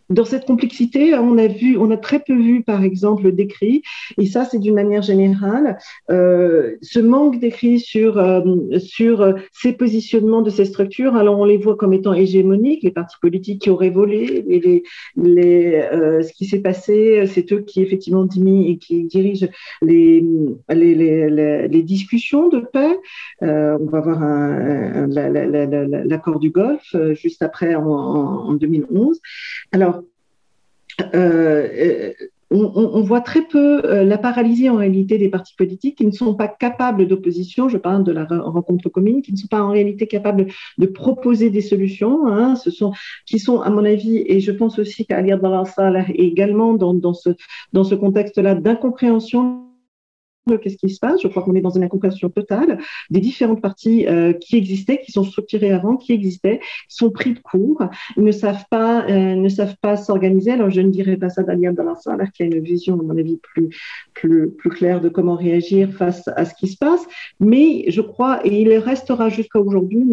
dans 0.09 0.25
cette 0.25 0.45
complexité, 0.45 1.15
on 1.15 1.37
a 1.37 1.47
vu, 1.47 1.77
on 1.77 1.91
a 1.91 1.97
très 1.97 2.19
peu 2.19 2.35
vu, 2.35 2.63
par 2.63 2.83
exemple, 2.83 3.31
d'écrits, 3.31 3.81
et 4.19 4.25
ça, 4.25 4.45
c'est 4.45 4.59
d'une 4.59 4.75
manière 4.75 5.01
générale, 5.01 5.77
euh, 6.11 6.75
ce 6.81 6.99
manque 6.99 7.39
d'écrits 7.39 7.79
sur 7.79 8.17
euh, 8.17 8.41
sur 8.77 9.35
ces 9.51 9.73
positionnements 9.73 10.41
de 10.41 10.49
ces 10.49 10.65
structures. 10.65 11.15
Alors, 11.15 11.39
on 11.39 11.45
les 11.45 11.57
voit 11.57 11.75
comme 11.75 11.93
étant 11.93 12.13
hégémoniques, 12.13 12.83
les 12.83 12.91
partis 12.91 13.17
politiques 13.21 13.61
qui 13.61 13.69
auraient 13.69 13.89
volé, 13.89 14.43
et 14.47 14.59
les, 14.59 14.83
les 15.15 15.75
euh, 15.91 16.21
ce 16.21 16.33
qui 16.33 16.45
s'est 16.45 16.59
passé, 16.59 17.25
c'est 17.27 17.51
eux 17.51 17.61
qui 17.61 17.81
effectivement 17.81 18.25
dirigent 18.25 19.47
les 19.81 20.25
les, 20.69 20.95
les, 20.95 21.67
les 21.67 21.83
discussions 21.83 22.49
de 22.49 22.59
paix. 22.59 22.97
Euh, 23.43 23.77
on 23.79 23.85
va 23.85 24.01
voir 24.01 24.19
l'accord 26.05 26.39
du 26.39 26.49
Golfe 26.49 26.95
euh, 26.95 27.13
juste 27.13 27.41
après 27.41 27.75
en, 27.75 27.85
en 27.85 28.53
2011. 28.53 29.19
Alors 29.71 29.94
euh, 31.01 31.67
euh, 31.77 32.13
on, 32.51 33.01
voit 33.01 33.21
très 33.21 33.41
peu 33.41 33.83
euh, 33.85 34.05
la 34.05 34.17
paralysie 34.17 34.69
en 34.69 34.75
réalité 34.75 35.17
des 35.17 35.29
partis 35.29 35.55
politiques 35.55 35.97
qui 35.97 36.05
ne 36.05 36.11
sont 36.11 36.35
pas 36.35 36.47
capables 36.47 37.07
d'opposition, 37.07 37.69
je 37.69 37.77
parle 37.77 38.03
de 38.03 38.11
la 38.11 38.25
rencontre 38.25 38.89
commune, 38.89 39.21
qui 39.21 39.31
ne 39.33 39.37
sont 39.37 39.47
pas 39.47 39.61
en 39.61 39.71
réalité 39.71 40.07
capables 40.07 40.47
de 40.77 40.85
proposer 40.85 41.49
des 41.49 41.61
solutions, 41.61 42.27
hein, 42.27 42.55
ce 42.55 42.71
sont, 42.71 42.93
qui 43.25 43.39
sont 43.39 43.61
à 43.61 43.69
mon 43.69 43.83
avis, 43.83 44.23
et 44.27 44.39
je 44.39 44.51
pense 44.51 44.79
aussi 44.79 45.05
qu'Ali 45.05 45.31
Abdallah 45.31 45.65
Salah 45.65 46.05
est 46.09 46.19
également 46.19 46.73
dans, 46.73 46.93
dans 46.93 47.13
ce, 47.13 47.31
dans 47.73 47.83
ce 47.83 47.95
contexte-là 47.95 48.55
d'incompréhension 48.55 49.65
qu'est-ce 50.61 50.77
qui 50.77 50.89
se 50.89 50.99
passe? 50.99 51.21
Je 51.21 51.27
crois 51.27 51.43
qu'on 51.43 51.55
est 51.55 51.61
dans 51.61 51.71
une 51.71 51.83
incompréhension 51.83 52.29
totale 52.29 52.79
des 53.09 53.19
différentes 53.19 53.61
parties 53.61 54.07
euh, 54.07 54.33
qui 54.33 54.57
existaient, 54.57 55.01
qui 55.03 55.11
sont 55.11 55.23
structurées 55.23 55.71
avant, 55.71 55.97
qui 55.97 56.13
existaient, 56.13 56.59
sont 56.87 57.09
pris 57.09 57.33
de 57.33 57.39
court. 57.39 57.83
Ne 58.17 58.31
savent 58.31 58.65
pas, 58.69 59.05
euh, 59.09 59.35
ne 59.35 59.49
savent 59.49 59.75
pas 59.81 59.97
s'organiser. 59.97 60.51
Alors 60.51 60.69
je 60.69 60.81
ne 60.81 60.89
dirais 60.89 61.17
pas 61.17 61.29
ça 61.29 61.43
d'Ali 61.43 61.67
Abdallah 61.67 61.95
qui 62.33 62.43
a 62.43 62.45
une 62.45 62.59
vision, 62.59 62.99
à 62.99 63.03
mon 63.03 63.17
avis, 63.17 63.37
plus, 63.37 63.69
plus, 64.13 64.51
plus 64.51 64.69
claire 64.69 65.01
de 65.01 65.09
comment 65.09 65.35
réagir 65.35 65.91
face 65.91 66.27
à 66.35 66.45
ce 66.45 66.53
qui 66.53 66.67
se 66.67 66.77
passe. 66.77 67.05
Mais 67.39 67.85
je 67.89 68.01
crois, 68.01 68.45
et 68.45 68.61
il 68.61 68.77
restera 68.77 69.29
jusqu'à 69.29 69.59
aujourd'hui, 69.59 70.03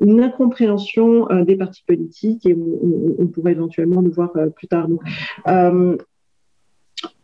une, 0.00 0.20
incompréhension 0.24 1.30
euh, 1.30 1.44
des 1.44 1.56
partis 1.56 1.82
politiques 1.86 2.46
et 2.46 2.54
on, 2.54 3.26
pourrait 3.26 3.52
éventuellement 3.52 4.00
le 4.00 4.10
voir 4.10 4.32
plus 4.54 4.68
tard. 4.68 4.88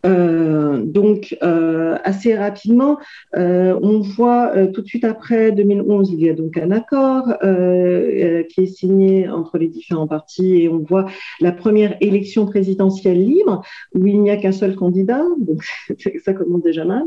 Euh, 0.07 0.83
donc, 0.85 1.37
euh, 1.43 1.99
assez 2.05 2.35
rapidement, 2.35 2.99
euh, 3.37 3.79
on 3.83 4.01
voit 4.01 4.53
tout 4.69 4.81
de 4.81 4.87
suite 4.87 5.05
après 5.05 5.53
2011, 5.53 6.11
il 6.13 6.21
y 6.21 6.31
a 6.31 6.35
donc 6.35 6.57
un 6.57 6.71
accord 6.71 7.25
qui 7.41 8.61
est 8.61 8.75
signé 8.75 9.29
entre 9.29 9.59
les 9.59 9.69
différents 9.69 10.07
partis 10.07 10.63
et 10.63 10.69
on 10.69 10.79
voit 10.79 11.07
la 11.41 11.53
première 11.53 11.97
élection 12.01 12.47
présidentielle 12.47 13.23
libre 13.23 13.63
où 13.95 14.07
il 14.07 14.21
n'y 14.21 14.31
a 14.31 14.37
qu'un 14.37 14.53
seul 14.53 14.75
candidat, 14.75 15.25
donc 15.39 15.65
ça 16.25 16.33
commence 16.33 16.63
déjà 16.63 16.85
mal. 16.85 17.05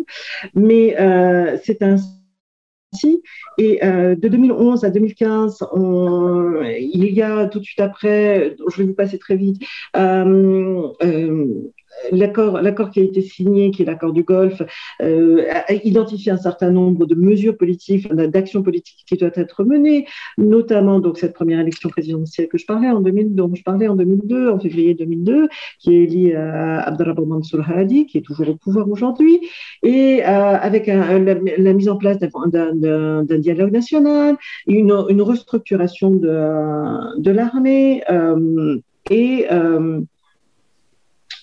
Mais 0.55 0.95
c'est 1.63 1.81
un 1.81 1.97
et 3.57 3.79
de 3.81 4.27
2011 4.27 4.85
à 4.85 4.91
2015, 4.91 5.65
il 6.77 7.05
y 7.05 7.23
a 7.23 7.47
tout 7.47 7.57
de 7.57 7.63
suite 7.63 7.79
après, 7.79 8.55
je 8.71 8.77
vais 8.77 8.83
vous 8.87 8.93
passer 8.93 9.17
très 9.17 9.35
vite, 9.35 9.63
l'accord, 12.11 12.61
l'accord 12.61 12.89
qui 12.91 12.99
a 12.99 13.03
été 13.03 13.21
signé, 13.21 13.71
qui 13.71 13.83
est 13.83 13.85
l'accord 13.85 14.13
du 14.13 14.23
Golfe, 14.23 14.61
euh, 15.01 15.45
a 15.49 15.73
identifié 15.73 16.31
un 16.31 16.37
certain 16.37 16.71
nombre 16.71 17.05
de 17.05 17.15
mesures 17.15 17.57
politiques, 17.57 18.11
d'actions 18.13 18.63
politiques 18.63 19.05
qui 19.07 19.17
doivent 19.17 19.33
être 19.35 19.63
menées, 19.63 20.07
notamment 20.37 20.99
donc 20.99 21.17
cette 21.17 21.33
première 21.33 21.59
élection 21.59 21.89
présidentielle 21.89 22.47
que 22.47 22.57
je 22.57 22.65
parlais 22.65 22.89
en 22.89 23.01
2000, 23.01 23.35
dont 23.35 23.53
je 23.53 23.63
parlais 23.63 23.87
en 23.87 23.95
2002, 23.95 24.49
en 24.49 24.59
février 24.59 24.93
2002, 24.93 25.47
qui 25.79 25.95
est 25.95 26.05
liée 26.05 26.35
à 26.35 26.81
Abdelrahman 26.81 27.27
Mansour 27.27 27.61
Hadi, 27.69 28.05
qui 28.05 28.17
est 28.17 28.21
toujours 28.21 28.49
au 28.49 28.55
pouvoir 28.55 28.89
aujourd'hui, 28.89 29.39
et 29.81 30.23
euh, 30.23 30.27
avec 30.27 30.89
un, 30.89 31.19
la, 31.19 31.73
mise 31.73 31.89
en 31.89 31.97
place 31.97 32.19
d'un, 32.19 32.29
d'un, 32.75 33.23
d'un 33.23 33.37
dialogue 33.37 33.71
national, 33.71 34.37
une, 34.67 34.93
une 35.09 35.21
restructuration 35.21 36.11
de, 36.11 37.19
de 37.19 37.31
l'armée. 37.31 38.03
Euh, 38.09 38.79
et 39.09 39.47
euh, 39.51 40.01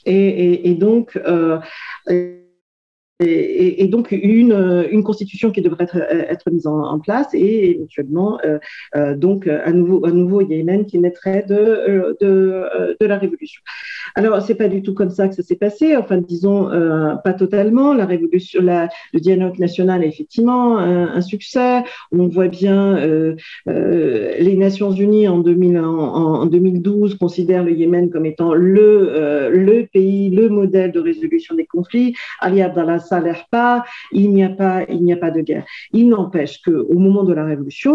et, 0.05 0.15
et, 0.15 0.71
et 0.71 0.75
donc, 0.75 1.17
euh, 1.17 1.59
et, 3.21 3.87
donc 3.89 4.13
une, 4.13 5.03
constitution 5.05 5.51
qui 5.51 5.63
devrait 5.63 5.87
être, 6.11 6.51
mise 6.51 6.67
en, 6.67 6.99
place 6.99 7.29
et 7.35 7.71
éventuellement 7.71 8.39
euh, 8.45 8.59
euh, 8.97 9.17
donc 9.17 9.47
un 9.47 9.73
nouveau, 9.73 10.05
un 10.07 10.43
Yémen 10.49 10.87
qui 10.87 10.99
naîtrait 10.99 11.45
de, 11.49 11.55
euh, 11.55 12.15
de, 12.21 13.07
la 13.07 13.19
révolution. 13.19 13.63
Alors 14.15 14.41
c'est 14.43 14.55
pas 14.55 14.69
du 14.69 14.83
tout 14.83 14.95
comme 14.95 15.11
ça 15.11 15.29
que 15.29 15.35
ça 15.35 15.43
s'est 15.43 15.57
passé, 15.57 15.97
enfin 15.97 16.19
disons 16.19 16.71
pas 17.25 17.33
totalement. 17.33 17.95
La 17.95 18.07
révolution, 18.07 18.63
la, 18.63 18.89
le 19.13 19.21
dialogue 19.21 19.59
national 19.59 20.05
est 20.05 20.09
effectivement 20.09 20.79
un, 20.79 21.21
succès. 21.21 21.83
On 22.13 22.29
voit 22.29 22.49
bien 22.49 22.97
les 23.67 24.57
Nations 24.57 24.93
Unies 24.93 25.29
en, 25.29 25.39
2000, 25.39 25.79
en, 25.79 25.85
en, 25.85 26.47
2012 26.47 27.17
considèrent 27.17 27.65
le 27.65 27.73
Yémen 27.73 28.11
comme 28.11 28.27
étant 28.27 28.55
le, 28.55 29.51
le 29.53 29.87
pays, 29.87 30.31
le 30.31 30.49
modèle 30.49 30.93
de 30.93 31.01
résolution 31.01 31.55
des 31.55 31.67
conflits. 31.67 32.15
Ali 32.41 32.63
Abdallah 32.63 32.99
s'allèrent 33.11 33.47
pas, 33.51 33.85
il 34.13 34.31
n'y 34.33 34.45
a 34.45 34.49
pas, 34.63 34.85
il 34.89 35.03
n'y 35.03 35.13
a 35.13 35.17
pas 35.17 35.33
de 35.37 35.41
guerre. 35.41 35.65
Il 35.93 36.09
n'empêche 36.09 36.63
que 36.63 36.71
au 36.71 36.99
moment 37.07 37.25
de 37.25 37.35
la 37.41 37.45
révolution, 37.45 37.95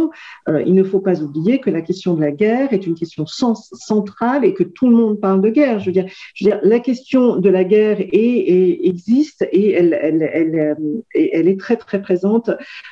euh, 0.50 0.62
il 0.70 0.76
ne 0.76 0.84
faut 0.84 1.00
pas 1.10 1.22
oublier 1.22 1.60
que 1.64 1.70
la 1.70 1.82
question 1.82 2.14
de 2.18 2.22
la 2.22 2.32
guerre 2.32 2.74
est 2.74 2.86
une 2.90 2.96
question 2.96 3.26
centrale 3.26 4.44
et 4.46 4.54
que 4.54 4.64
tout 4.64 4.90
le 4.90 4.96
monde 4.96 5.20
parle 5.20 5.42
de 5.42 5.50
guerre. 5.50 5.80
Je 5.80 5.88
veux 5.88 5.98
dire, 6.00 6.08
la 6.74 6.80
question 6.80 7.38
de 7.38 7.50
la 7.50 7.64
guerre 7.64 7.98
existe 8.12 9.42
et 9.52 9.72
elle, 9.72 9.94
euh, 9.94 10.76
est 11.14 11.60
très 11.60 11.78
très 11.78 12.02
présente 12.02 12.50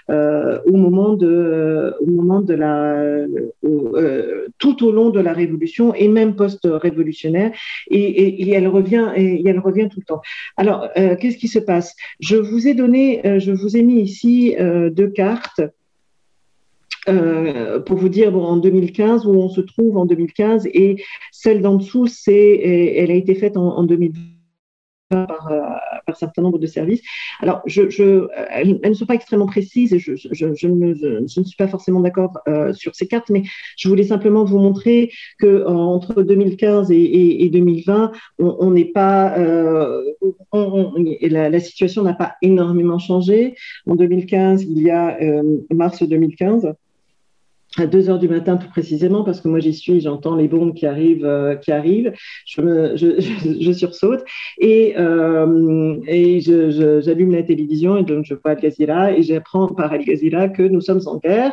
euh, 0.09 0.59
au 0.65 0.77
moment 0.77 1.13
de, 1.13 1.93
euh, 3.63 4.47
tout 4.57 4.85
au 4.85 4.91
long 4.91 5.09
de 5.09 5.19
la 5.19 5.33
révolution 5.33 5.93
et 5.93 6.07
même 6.07 6.35
post-révolutionnaire 6.35 7.51
et, 7.89 8.51
elle 8.51 8.67
revient 8.67 9.11
et 9.15 9.47
elle 9.47 9.59
revient 9.59 9.87
tout 9.91 9.99
le 9.99 10.05
temps. 10.05 10.21
Alors, 10.57 10.89
euh, 10.97 11.15
qu'est-ce 11.15 11.37
qui 11.37 11.47
se 11.47 11.59
passe? 11.59 11.95
Je 12.19 12.35
vous 12.35 12.67
ai 12.67 12.73
donné, 12.73 13.25
euh, 13.25 13.39
je 13.39 13.51
vous 13.51 13.77
ai 13.77 13.83
mis 13.83 14.01
ici 14.01 14.55
euh, 14.59 14.89
deux 14.89 15.09
cartes. 15.09 15.61
Euh, 17.09 17.81
pour 17.81 17.97
vous 17.97 18.07
dire 18.07 18.31
bon, 18.31 18.45
en 18.45 18.55
2015 18.55 19.25
où 19.25 19.31
on 19.31 19.49
se 19.49 19.59
trouve 19.59 19.97
en 19.97 20.05
2015 20.05 20.67
et 20.67 21.03
celle 21.33 21.61
d'en 21.61 21.75
dessous 21.75 22.07
c'est 22.07 22.59
elle 22.95 23.11
a 23.11 23.13
été 23.13 23.35
faite 23.35 23.57
en, 23.57 23.75
en 23.77 23.83
2020 23.83 24.15
par, 25.09 25.51
par, 26.05 26.17
certain 26.17 26.41
nombre 26.41 26.59
de 26.59 26.67
services. 26.67 27.01
Alors, 27.41 27.61
je, 27.65 27.89
je, 27.89 28.27
elles, 28.49 28.79
ne 28.83 28.93
sont 28.93 29.05
pas 29.05 29.15
extrêmement 29.15 29.45
précises 29.45 29.93
et 29.93 29.99
je, 29.99 30.13
je 30.15 30.67
ne, 30.67 31.27
suis 31.27 31.55
pas 31.57 31.67
forcément 31.67 31.99
d'accord 31.99 32.39
euh, 32.47 32.73
sur 32.73 32.95
ces 32.95 33.07
cartes, 33.07 33.29
mais 33.29 33.43
je 33.77 33.87
voulais 33.87 34.03
simplement 34.03 34.43
vous 34.43 34.59
montrer 34.59 35.11
que 35.39 35.65
entre 35.65 36.23
2015 36.23 36.91
et, 36.91 36.95
et, 36.95 37.45
et 37.45 37.49
2020, 37.49 38.11
on 38.39 38.71
n'est 38.71 38.85
pas, 38.85 39.37
euh, 39.37 40.01
la, 41.21 41.59
situation 41.59 42.03
n'a 42.03 42.13
pas 42.13 42.33
énormément 42.41 42.99
changé. 42.99 43.55
En 43.87 43.95
2015, 43.95 44.63
il 44.63 44.81
y 44.81 44.89
a 44.89 45.17
euh, 45.21 45.57
mars 45.71 46.03
2015 46.03 46.73
à 47.77 47.87
2 47.87 48.09
heures 48.09 48.19
du 48.19 48.29
matin 48.29 48.57
tout 48.57 48.69
précisément 48.69 49.23
parce 49.23 49.41
que 49.41 49.47
moi 49.47 49.59
j'y 49.59 49.73
suis, 49.73 49.99
j'entends 50.01 50.35
les 50.35 50.47
bombes 50.47 50.73
qui 50.73 50.85
arrivent, 50.85 51.25
euh, 51.25 51.55
qui 51.55 51.71
arrivent, 51.71 52.13
je, 52.45 52.61
me, 52.61 52.95
je, 52.95 53.71
sursaute 53.73 54.23
et, 54.59 54.93
euh, 54.97 55.97
et 56.07 56.39
j'allume 56.41 57.31
la 57.31 57.43
télévision 57.43 57.97
et 57.97 58.03
donc 58.03 58.25
je 58.25 58.35
vois 58.35 58.51
Al 58.51 58.61
Jazeera 58.61 59.13
et 59.13 59.23
j'apprends 59.23 59.67
par 59.67 59.91
Al 59.91 60.03
Jazeera 60.03 60.49
que 60.49 60.63
nous 60.63 60.81
sommes 60.81 61.01
en 61.07 61.17
guerre, 61.17 61.51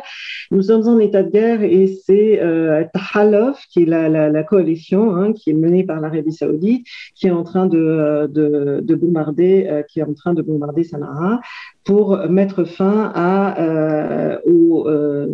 nous 0.51 0.61
sommes 0.63 0.87
en 0.87 0.99
état 0.99 1.23
de 1.23 1.31
guerre 1.31 1.63
et 1.63 1.87
c'est 2.05 2.39
euh, 2.41 2.83
Tahalof 2.93 3.59
qui 3.71 3.83
est 3.83 3.85
la, 3.85 4.09
la, 4.09 4.43
coalition 4.43 5.15
hein, 5.15 5.33
qui 5.33 5.51
est 5.51 5.53
menée 5.53 5.83
par 5.83 6.01
l'Arabie 6.01 6.33
Saoudite 6.33 6.85
qui 7.15 7.27
est 7.27 7.31
en 7.31 7.43
train 7.43 7.65
de, 7.65 8.27
de, 8.31 8.81
de 8.81 8.95
bombarder, 8.95 9.67
euh, 9.69 9.83
qui 9.83 9.99
est 9.99 10.03
en 10.03 10.13
train 10.13 10.33
de 10.33 10.41
bombarder 10.41 10.83
Sanaa 10.83 11.39
pour 11.83 12.17
mettre 12.29 12.63
fin 12.63 13.11
à, 13.15 13.59
euh, 13.59 14.37
euh, 14.47 15.27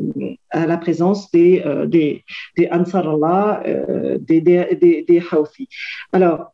la 0.54 0.78
présence 0.78 1.30
des, 1.32 1.62
euh, 1.66 1.86
des, 1.86 2.24
des 2.56 2.70
Ansar 2.72 3.10
Allah, 3.10 3.64
des. 4.20 5.22
Alors, 6.14 6.54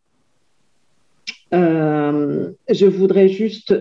je 1.52 2.86
voudrais 2.86 3.28
juste 3.30 3.76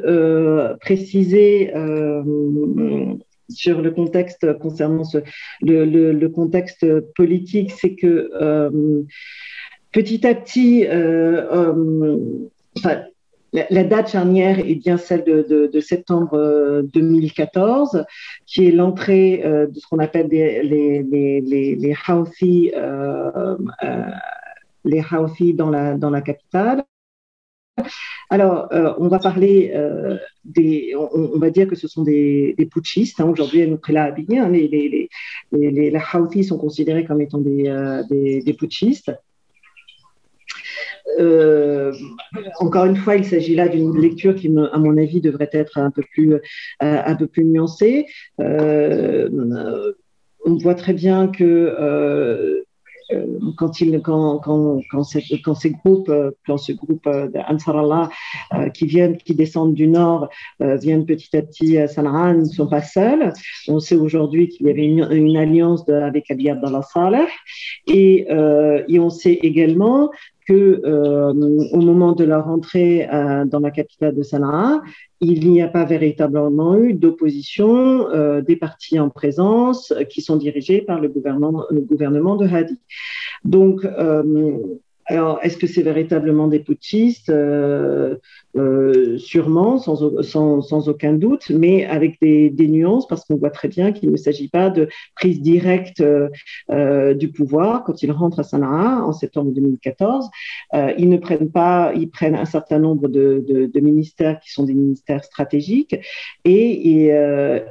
préciser 0.81 1.73
sur 3.49 3.83
le 3.83 3.91
contexte 3.91 4.59
concernant 4.59 5.05
ce, 5.05 5.19
le, 5.63 5.85
le, 5.85 6.29
contexte 6.29 6.87
politique, 7.15 7.71
c'est 7.71 7.95
que 7.95 8.31
petit 9.93 10.27
à 10.27 10.35
petit, 10.35 10.87
la, 13.53 13.85
date 13.85 14.11
charnière 14.11 14.59
est 14.59 14.77
bien 14.77 14.97
celle 14.97 15.25
de, 15.25 15.81
septembre 15.81 16.83
2014, 16.93 18.05
qui 18.47 18.67
est 18.67 18.71
l'entrée 18.71 19.43
euh, 19.45 19.67
de 19.67 19.79
ce 19.79 19.87
qu'on 19.87 19.99
appelle 19.99 20.29
les, 20.29 20.63
les, 20.63 21.41
les, 21.41 21.95
euh, 22.75 23.57
euh, 23.85 25.53
dans 25.53 25.71
la, 25.71 26.23
capitale. 26.23 26.85
Alors, 28.31 28.73
euh, 28.73 28.95
on 28.99 29.09
va 29.09 29.19
parler 29.19 29.73
euh, 29.75 30.17
des, 30.45 30.95
on, 30.97 31.39
va 31.39 31.51
dire 31.51 31.69
que 31.69 31.75
ce 31.75 31.89
sont 31.89 32.03
des, 32.03 32.55
putschistes. 32.71 33.21
Hein, 33.21 33.27
Aujourd'hui, 33.27 33.61
là 33.89 34.05
habillés. 34.05 34.39
Hein, 34.39 34.49
les, 34.49 34.69
les, 34.69 35.09
les, 35.53 35.71
les, 35.71 36.01
Houthis 36.15 36.45
sont 36.45 36.59
considérés 36.59 37.05
comme 37.05 37.21
étant 37.21 37.43
euh, 37.45 38.03
des 38.09 38.57
putschistes. 38.59 39.13
Euh, 41.19 41.93
encore 42.59 42.87
une 42.87 42.97
fois, 42.97 43.17
il 43.17 43.25
s'agit 43.25 43.55
là 43.55 43.69
d'une 43.69 43.99
lecture 43.99 44.35
qui, 44.35 44.49
à 44.49 44.79
mon 44.79 44.97
avis, 44.97 45.21
devrait 45.21 45.51
être 45.53 45.79
un 45.79 45.91
peu 45.91 46.03
plus, 46.13 46.35
euh, 46.35 46.39
un 46.81 47.15
peu 47.15 47.27
plus 47.27 47.45
nuancée. 47.45 48.07
Euh, 48.41 49.29
on 50.45 50.57
voit 50.57 50.75
très 50.75 50.93
bien 50.93 51.29
que 51.29 52.65
quand, 53.59 53.81
il, 53.81 54.01
quand, 54.01 54.39
quand, 54.39 54.81
quand, 54.91 55.05
quand, 55.45 55.55
ces 55.55 55.71
groupes, 55.71 56.13
quand 56.47 56.57
ce 56.57 56.73
groupe 56.73 57.05
d'Ansar 57.05 57.77
Allah 57.77 58.11
euh, 58.55 58.71
qui 58.71 58.87
viennent, 58.87 59.19
qui 59.19 59.35
descendent 59.35 59.75
du 59.75 59.87
nord, 59.87 60.31
viennent 60.59 61.05
petit 61.05 61.37
à 61.37 61.43
petit 61.43 61.77
à 61.77 61.89
Sanaa, 61.89 62.33
ne 62.33 62.45
sont 62.45 62.67
pas 62.67 62.81
seuls. 62.81 63.33
On 63.69 63.81
sait 63.81 63.97
aujourd'hui 63.97 64.49
qu'il 64.49 64.67
y 64.67 64.71
avait 64.71 64.87
une, 64.87 65.37
alliance 65.37 65.85
de, 65.85 65.93
avec 65.93 66.31
Ali 66.31 66.49
Abdallah 66.49 66.83
Saleh 66.83 67.29
et, 67.87 68.27
et 68.89 68.99
on 68.99 69.11
sait 69.11 69.39
également 69.43 70.11
que 70.47 70.81
euh, 70.85 71.33
au 71.73 71.81
moment 71.81 72.13
de 72.13 72.25
leur 72.25 72.49
entrée 72.49 73.09
euh, 73.13 73.45
dans 73.45 73.61
la 73.61 73.71
capitale 73.71 74.15
de 74.15 74.23
Sanaa, 74.23 74.83
il 75.21 75.51
n'y 75.51 75.63
a 75.63 75.69
pas 75.69 75.85
véritablement 75.85 76.77
eu 76.77 76.95
d'opposition 76.95 78.09
euh, 78.11 78.41
des 78.41 78.57
partis 78.57 78.99
en 78.99 79.09
présence 79.09 79.93
qui 80.11 80.21
sont 80.21 80.37
dirigés 80.37 80.83
par 80.83 81.01
le 81.01 81.09
gouvernement, 81.09 81.65
le 81.71 81.81
gouvernement 81.81 82.37
de 82.37 82.47
Hadi. 82.47 82.79
Donc, 83.45 83.87
alors, 85.07 85.41
est-ce 85.43 85.57
que 85.57 85.67
c'est 85.67 85.83
véritablement 85.83 86.49
des 86.49 86.61
putschistes? 86.61 87.29
Euh, 87.29 88.17
euh, 88.57 89.17
Sûrement, 89.19 89.79
sans, 89.79 90.89
aucun 90.89 91.13
doute, 91.15 91.51
mais 91.51 91.87
avec 91.87 92.21
des, 92.21 92.69
nuances, 92.69 93.07
parce 93.07 93.25
qu'on 93.25 93.37
voit 93.37 93.51
très 93.51 93.69
bien 93.69 93.93
qu'il 93.93 94.11
ne 94.11 94.17
s'agit 94.17 94.49
pas 94.49 94.71
de 94.71 94.89
prise 95.17 95.41
directe 95.41 96.03
euh, 96.03 97.15
du 97.15 97.29
pouvoir. 97.29 97.85
Quand 97.85 98.03
ils 98.03 98.13
rentrent 98.13 98.41
à 98.41 98.43
Sanaa 98.43 99.03
en 99.05 99.13
septembre 99.13 99.53
2014, 99.53 100.29
euh, 100.75 100.93
ils 100.99 101.09
ne 101.09 101.17
prennent 101.17 101.51
pas, 101.51 101.93
ils 101.95 102.11
prennent 102.11 102.37
un 102.37 102.45
certain 102.45 102.79
nombre 102.79 103.09
de, 103.09 103.71
ministères 103.81 104.39
qui 104.39 104.53
sont 104.53 104.63
des 104.65 104.75
ministères 104.75 105.25
stratégiques 105.25 105.97
et, 106.45 106.89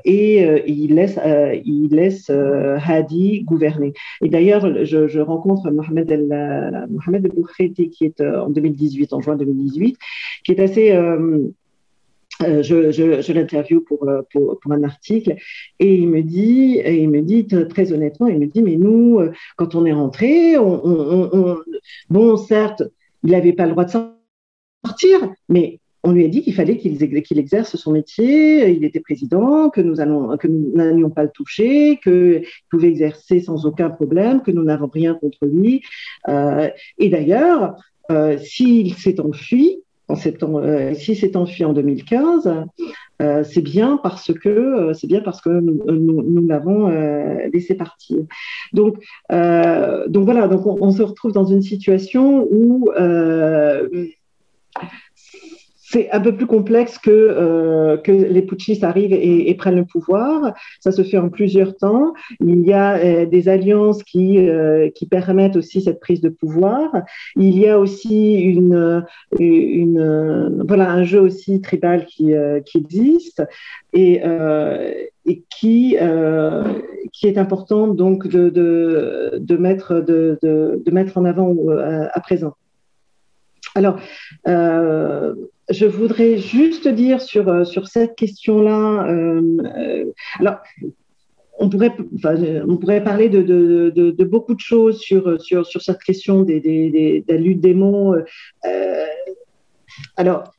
ils 0.05 0.95
laissent, 0.95 1.19
ils 1.65 1.89
laissent 1.89 2.29
Hadi 2.29 3.43
gouverner. 3.43 3.93
Et 4.21 4.29
d'ailleurs, 4.29 4.84
je, 4.84 5.07
je 5.07 5.19
rencontre 5.19 5.71
Mohamed 5.71 6.11
El, 6.11 6.88
Mohamed 6.89 7.20
Boukheti, 7.30 7.89
qui 7.89 8.05
est 8.05 8.22
en 8.22 8.49
2018, 8.49 9.13
en 9.13 9.22
juin 9.22 9.36
2018, 9.36 9.97
qui 10.43 10.51
est 10.51 10.59
assez. 10.59 10.91
Euh, 10.91 11.47
euh, 12.41 12.63
je, 12.63 12.91
je, 12.91 13.22
je 13.22 13.34
l'interview 13.34 13.82
pour, 13.82 14.09
pour, 14.32 14.72
un 14.72 14.84
article 14.84 15.36
et 15.78 15.93
il 15.93 16.07
me 16.07 16.24
dit, 16.24 16.82
il 16.84 17.09
me 17.09 17.22
dit 17.22 17.45
très 17.69 17.91
honnêtement, 17.93 18.28
il 18.28 18.39
me 18.39 18.47
dit, 18.47 18.63
mais 18.63 18.78
nous, 18.78 19.19
quand 19.57 19.76
on 19.76 19.86
est 19.86 19.93
rentré, 19.93 20.57
on, 20.57 20.84
on, 20.84 21.30
on, 21.34 21.57
bon, 22.09 22.38
certes, 22.38 22.82
il 23.24 23.32
n'avait 23.32 23.53
pas 23.53 23.65
le 23.65 23.74
droit 23.74 23.86
de 23.86 23.91
sortir, 23.91 25.19
mais 25.49 25.80
on 26.04 26.12
lui 26.12 26.26
a 26.26 26.28
dit 26.28 26.41
qu'il 26.41 26.56
fallait 26.56 26.78
qu'il 26.78 26.97
qu 26.97 27.38
exerce 27.38 27.76
son 27.76 27.91
métier, 27.91 28.70
il 28.70 28.84
était 28.84 28.99
président, 28.99 29.70
que 29.70 29.82
nous 29.82 29.95
n'allions 29.95 31.10
pas 31.10 31.24
le 31.24 31.30
toucher, 31.30 31.99
qu'il 32.04 32.43
pouvait 32.70 32.88
exercer 32.88 33.39
sans 33.39 33.66
aucun 33.66 33.89
problème, 33.89 34.41
que 34.41 34.52
nous 34.52 34.64
n'avons 34.64 34.88
rien 34.88 35.14
contre 35.14 35.45
lui. 35.45 35.84
Euh, 36.28 36.70
et 36.97 37.10
d'ailleurs, 37.10 37.76
euh, 38.12 38.38
s'il 38.38 38.93
s'est 38.95 39.20
enfui, 39.20 39.78
en 40.08 40.16
septembre, 40.16 40.62
euh, 40.62 40.93
s'il 40.93 41.16
s'est 41.16 41.38
enfui 41.38 41.64
en 41.64 41.72
2015, 41.72 42.52
euh, 43.22 43.43
c'est 43.43 43.62
bien 43.62 43.97
parce 44.02 44.34
que 44.34 44.91
c'est 44.93 45.08
bien 45.08 45.22
parce 45.22 45.39
que 45.39 45.49
nous, 45.49 46.47
l'avons 46.47 46.89
laissé 47.54 47.76
partir. 47.76 48.18
Donc, 48.74 48.97
voilà, 49.30 50.47
donc 50.47 50.66
on, 50.66 50.78
on, 50.82 50.91
se 50.91 51.04
retrouve 51.04 51.32
dans 51.32 51.45
une 51.45 51.62
situation 51.62 52.47
où 52.52 52.89
c'est 55.91 56.09
un 56.11 56.21
peu 56.21 56.33
plus 56.33 56.47
complexe 56.47 56.97
que, 56.97 57.11
euh, 57.11 57.97
les 58.07 58.41
putschistes 58.41 58.83
arrivent 58.83 59.11
et, 59.13 59.53
prennent 59.55 59.75
le 59.75 59.85
pouvoir. 59.85 60.53
Ça 60.79 60.91
se 60.91 61.03
fait 61.03 61.17
en 61.17 61.29
plusieurs 61.29 61.75
temps. 61.75 62.13
Il 62.39 62.65
y 62.65 62.71
a 62.71 62.95
euh, 62.95 63.25
des 63.25 63.49
alliances 63.49 64.01
qui, 64.03 64.39
euh, 64.39 64.89
qui 64.89 65.05
permettent 65.05 65.57
aussi 65.57 65.81
cette 65.81 65.99
prise 65.99 66.21
de 66.21 66.29
pouvoir. 66.29 66.89
Il 67.35 67.59
y 67.59 67.67
a 67.67 67.77
aussi 67.77 68.57
un 69.37 71.03
jeu 71.03 71.19
aussi 71.19 71.59
tribal 71.61 72.05
qui, 72.05 72.33
existe 72.75 73.43
et, 73.93 74.21
qui, 75.49 75.95
est 75.95 77.37
important 77.37 77.87
donc 77.87 78.27
de, 78.27 79.57
mettre, 79.57 81.17
en 81.17 81.25
avant 81.25 81.55
à 82.13 82.19
présent. 82.21 82.55
Alors, 83.75 83.99
je 85.72 85.86
voudrais 85.86 86.38
juste 86.38 86.88
dire 86.88 87.22
sur, 87.22 87.65
sur 87.65 87.88
cette 87.88 88.15
question-là. 88.15 89.07
alors, 90.39 90.57
on 91.59 91.69
pourrait, 91.69 91.95
on 92.67 92.78
pourrait 92.78 93.03
parler 93.03 93.30
de, 93.30 93.41
de, 93.41 94.24
beaucoup 94.24 94.55
de 94.55 94.59
choses 94.59 94.99
sur, 94.99 95.39
sur, 95.41 95.65
sur 95.65 95.82
cette 95.82 96.01
question 96.01 96.43
des, 96.43 96.59
des, 96.59 97.24
des, 97.28 97.55
des 97.55 97.74
mots. 97.74 98.15
alors, 100.17 100.51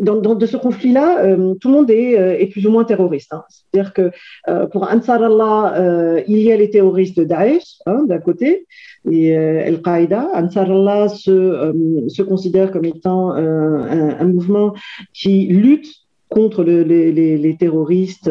dans, 0.00 0.34
de 0.34 0.46
ce 0.46 0.56
conflit-là, 0.56 1.24
euh, 1.24 1.54
tout 1.54 1.68
le 1.68 1.74
monde 1.74 1.90
est, 1.90 2.18
euh, 2.18 2.38
est, 2.38 2.46
plus 2.46 2.66
ou 2.66 2.70
moins 2.70 2.84
terroriste. 2.84 3.32
Hein. 3.32 3.44
C'est-à-dire 3.48 3.92
que 3.92 4.10
euh, 4.48 4.66
pour 4.66 4.84
Ansar 4.84 5.22
Allah, 5.22 6.22
il 6.26 6.38
y 6.38 6.52
a 6.52 6.56
les 6.56 6.70
terroristes 6.70 7.16
de 7.16 7.24
Daesh 7.24 7.78
hein, 7.86 8.04
d'un 8.06 8.18
côté 8.18 8.66
et 9.10 9.36
Al-Qaïda. 9.36 10.28
Ansar 10.34 10.70
Allah 10.70 11.08
se, 11.08 11.72
se, 12.08 12.22
considère 12.22 12.70
comme 12.70 12.84
étant 12.84 13.32
un, 13.32 14.20
un, 14.20 14.24
mouvement 14.24 14.72
qui 15.12 15.46
lutte 15.46 16.03
contre 16.34 16.64
le, 16.64 16.82
les, 16.82 17.12
les, 17.12 17.38
les, 17.38 17.56
terroristes, 17.56 18.28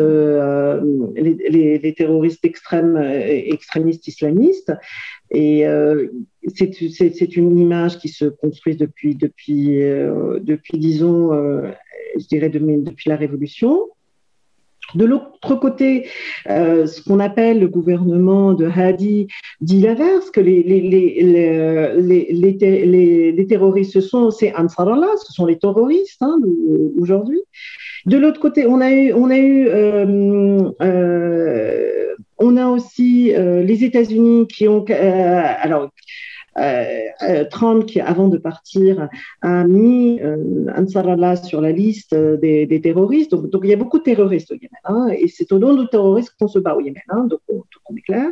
les, 1.16 1.80
les, 1.80 1.94
terroristes 1.94 2.44
extrêmes, 2.44 2.98
extrémistes 2.98 4.06
islamistes. 4.08 4.74
Et 5.32 5.66
euh, 5.66 6.08
c'est 6.54 7.38
une 7.38 7.58
image 7.58 7.98
qui 7.98 8.10
se 8.10 8.26
construit 8.26 8.76
depuis, 8.76 9.16
depuis, 9.16 9.82
euh, 9.82 10.40
depuis 10.42 10.78
disons, 10.78 11.34
euh, 11.34 11.72
je 12.20 12.28
dirais 12.28 12.50
depuis 12.50 13.10
la 13.10 13.16
Révolution. 13.16 13.90
De 14.96 15.06
l'autre 15.06 15.60
côté, 15.60 16.08
euh, 16.50 16.86
ce 16.86 17.02
qu'on 17.02 17.20
appelle 17.20 17.60
le 17.60 17.68
gouvernement 17.68 18.54
de 18.54 18.68
Hadi 18.68 19.28
dit 19.62 19.80
l'inverse, 19.82 20.30
que 20.32 20.40
les, 20.40 20.66
terroristes, 23.50 23.94
ce 23.94 24.02
sont, 24.02 24.32
c'est 24.32 24.56
Ansarallah, 24.56 25.16
ce 25.26 25.34
sont 25.34 25.46
les 25.46 25.58
terroristes 25.58 26.22
hein, 26.22 26.38
aujourd'hui. 27.00 27.42
De 28.06 28.18
l'autre 28.18 28.40
côté, 28.40 28.66
on 28.68 28.82
a 28.82 28.92
euh, 28.92 30.72
euh, 30.82 32.14
on 32.38 32.58
a 32.58 32.68
aussi 32.68 33.34
les 33.36 33.84
États-Unis 33.84 34.48
qui 34.48 34.68
ont, 34.68 34.84
alors, 34.84 35.90
Trump, 37.50 37.86
qui 37.86 38.00
avant 38.00 38.28
de 38.28 38.38
partir, 38.38 39.10
a 39.42 39.64
mis 39.64 40.20
Ansarallah 40.76 41.36
sur 41.38 41.62
la 41.62 41.72
liste 41.72 42.14
des, 42.16 42.82
terroristes. 42.82 43.32
Donc, 43.32 43.50
donc, 43.50 43.62
il 43.64 43.70
y 43.70 43.74
a 43.74 43.78
beaucoup 43.78 44.00
de 44.00 44.04
terroristes 44.04 44.52
au 44.52 44.56
Yémen. 44.56 44.70
Hein, 44.86 45.08
et 45.18 45.28
c'est 45.28 45.52
au 45.52 45.60
nom 45.60 45.74
de 45.74 45.86
terroristes 45.86 46.34
qu'on 46.40 46.48
se 46.48 46.60
bat 46.60 46.76
au 46.76 46.82
Yémen. 46.82 47.02
Hein, 47.10 47.26
donc, 47.30 47.40
on, 47.50 47.64
on 47.90 47.96
est 47.96 48.02
clair. 48.02 48.26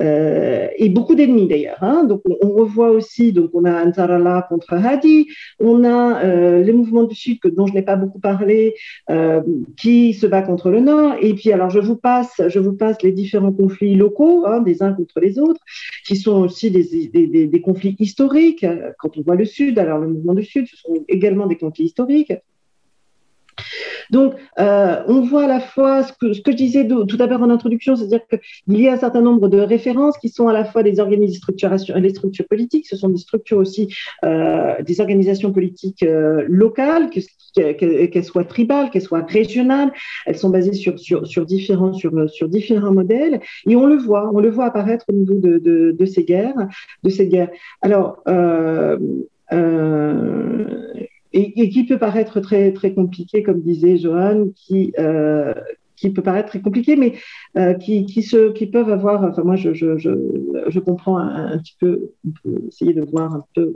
Euh, 0.00 0.68
et 0.76 0.88
beaucoup 0.88 1.14
d'ennemis 1.14 1.48
d'ailleurs. 1.48 1.82
Hein. 1.82 2.04
Donc 2.04 2.22
on, 2.40 2.50
revoit 2.50 2.90
aussi, 2.90 3.32
donc 3.32 3.50
on 3.52 3.64
a 3.64 3.84
Ansarallah 3.84 4.46
contre 4.48 4.74
Hadi, 4.74 5.26
on 5.58 5.84
a 5.84 6.24
euh, 6.24 6.62
les 6.62 6.72
mouvements 6.72 7.04
du 7.04 7.14
Sud 7.14 7.40
que, 7.40 7.48
dont 7.48 7.66
je 7.66 7.74
n'ai 7.74 7.82
pas 7.82 7.96
beaucoup 7.96 8.20
parlé, 8.20 8.74
euh, 9.10 9.42
qui 9.76 10.14
se 10.14 10.26
bat 10.26 10.42
contre 10.42 10.70
le 10.70 10.80
Nord. 10.80 11.14
Et 11.20 11.34
puis 11.34 11.52
alors 11.52 11.70
je 11.70 11.80
vous 11.80 11.96
passe, 11.96 12.40
je 12.46 12.58
vous 12.58 12.74
passe 12.74 13.02
les 13.02 13.12
différents 13.12 13.52
conflits 13.52 13.96
locaux, 13.96 14.44
hein, 14.46 14.60
des 14.60 14.82
uns 14.82 14.92
contre 14.92 15.20
les 15.20 15.38
autres, 15.38 15.60
qui 16.06 16.16
sont 16.16 16.36
aussi 16.42 16.70
des, 16.70 17.08
des, 17.12 17.26
des, 17.26 17.46
des 17.46 17.60
conflits 17.60 17.96
historiques. 17.98 18.66
Quand 18.98 19.16
on 19.16 19.22
voit 19.22 19.36
le 19.36 19.44
Sud, 19.44 19.78
alors 19.78 19.98
le 19.98 20.08
mouvement 20.08 20.34
du 20.34 20.44
Sud, 20.44 20.66
ce 20.68 20.76
sont 20.76 21.04
également 21.08 21.46
des 21.46 21.56
conflits 21.56 21.84
historiques. 21.84 22.32
Donc, 24.10 24.34
euh, 24.58 25.02
on 25.06 25.20
voit 25.20 25.44
à 25.44 25.46
la 25.46 25.60
fois 25.60 26.02
ce 26.02 26.12
que, 26.12 26.32
je 26.32 26.42
disais 26.52 26.86
tout 26.86 27.16
d'abord 27.16 27.42
en 27.42 27.50
introduction, 27.50 27.96
c'est-à-dire 27.96 28.20
qu'il 28.26 28.80
y 28.80 28.88
a 28.88 28.92
un 28.92 28.96
certain 28.96 29.20
nombre 29.20 29.48
de 29.48 29.58
références 29.58 30.16
qui 30.18 30.28
sont 30.28 30.48
à 30.48 30.52
la 30.52 30.64
fois 30.64 30.82
des 30.82 31.00
organismes 31.00 31.34
de 31.34 31.38
structuration, 31.38 31.94
les 31.96 32.10
structures 32.10 32.46
politiques, 32.48 32.86
ce 32.86 32.96
sont 32.96 33.08
des 33.08 33.18
structures 33.18 33.58
aussi, 33.58 33.94
euh, 34.24 34.82
des 34.82 35.00
organisations 35.00 35.52
politiques 35.52 36.02
euh, 36.02 36.44
locales, 36.48 37.10
qu'elles 37.10 38.24
soient 38.24 38.44
tribales, 38.44 38.90
qu'elles 38.90 39.02
soient 39.02 39.24
régionales, 39.28 39.92
elles 40.26 40.38
sont 40.38 40.50
basées 40.50 40.72
sur, 40.72 40.94
différents, 41.46 41.92
modèles, 42.92 43.40
et 43.66 43.76
on 43.76 43.86
le 43.86 43.96
voit, 43.96 44.30
on 44.32 44.40
le 44.40 44.50
voit 44.50 44.66
apparaître 44.66 45.04
au 45.08 45.12
niveau 45.12 45.34
de, 45.34 46.06
ces 46.06 46.24
guerres, 46.24 46.68
de 47.02 47.10
ces 47.10 47.28
guerres. 47.28 47.50
Alors, 47.82 48.22
et, 51.32 51.68
qui 51.68 51.84
peut 51.84 51.98
paraître 51.98 52.40
très, 52.40 52.72
très 52.72 52.94
compliqué, 52.94 53.42
comme 53.42 53.60
disait 53.60 53.96
Johan, 53.96 54.46
qui, 54.54 54.92
euh, 54.98 55.54
qui 55.96 56.10
peut 56.10 56.22
paraître 56.22 56.48
très 56.48 56.60
compliqué, 56.60 56.96
mais 56.96 57.14
euh, 57.56 57.74
qui, 57.74 58.06
qui, 58.06 58.22
se, 58.22 58.52
qui 58.52 58.66
peuvent 58.66 58.90
avoir. 58.90 59.24
Enfin, 59.24 59.42
moi, 59.42 59.56
je, 59.56 59.74
je, 59.74 59.98
je, 59.98 60.10
je 60.68 60.80
comprends 60.80 61.18
un, 61.18 61.58
petit 61.58 61.76
peu, 61.78 62.10
on 62.26 62.30
peut 62.42 62.62
essayer 62.68 62.94
de 62.94 63.02
voir 63.02 63.34
un 63.34 63.44
peu. 63.54 63.74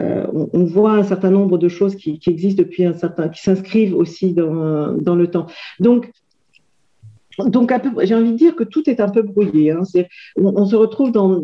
Euh, 0.00 0.26
on, 0.32 0.48
on, 0.52 0.64
voit 0.64 0.92
un 0.92 1.04
certain 1.04 1.30
nombre 1.30 1.56
de 1.56 1.68
choses 1.68 1.94
qui, 1.94 2.18
qui 2.18 2.30
existent 2.30 2.60
depuis 2.62 2.84
un 2.84 2.94
certain, 2.94 3.28
qui 3.28 3.40
s'inscrivent 3.40 3.94
aussi 3.94 4.32
dans, 4.32 4.92
dans 4.92 5.14
le 5.14 5.28
temps. 5.28 5.46
Donc, 5.78 6.10
donc, 7.38 7.72
j'ai 8.02 8.14
envie 8.14 8.32
de 8.32 8.36
dire 8.36 8.54
que 8.54 8.64
tout 8.64 8.88
est 8.88 9.00
un 9.00 9.08
peu 9.08 9.22
brouillé. 9.22 9.70
Hein. 9.70 9.82
On, 10.36 10.66
se 10.66 10.76
retrouve 10.76 11.12
dans, 11.12 11.42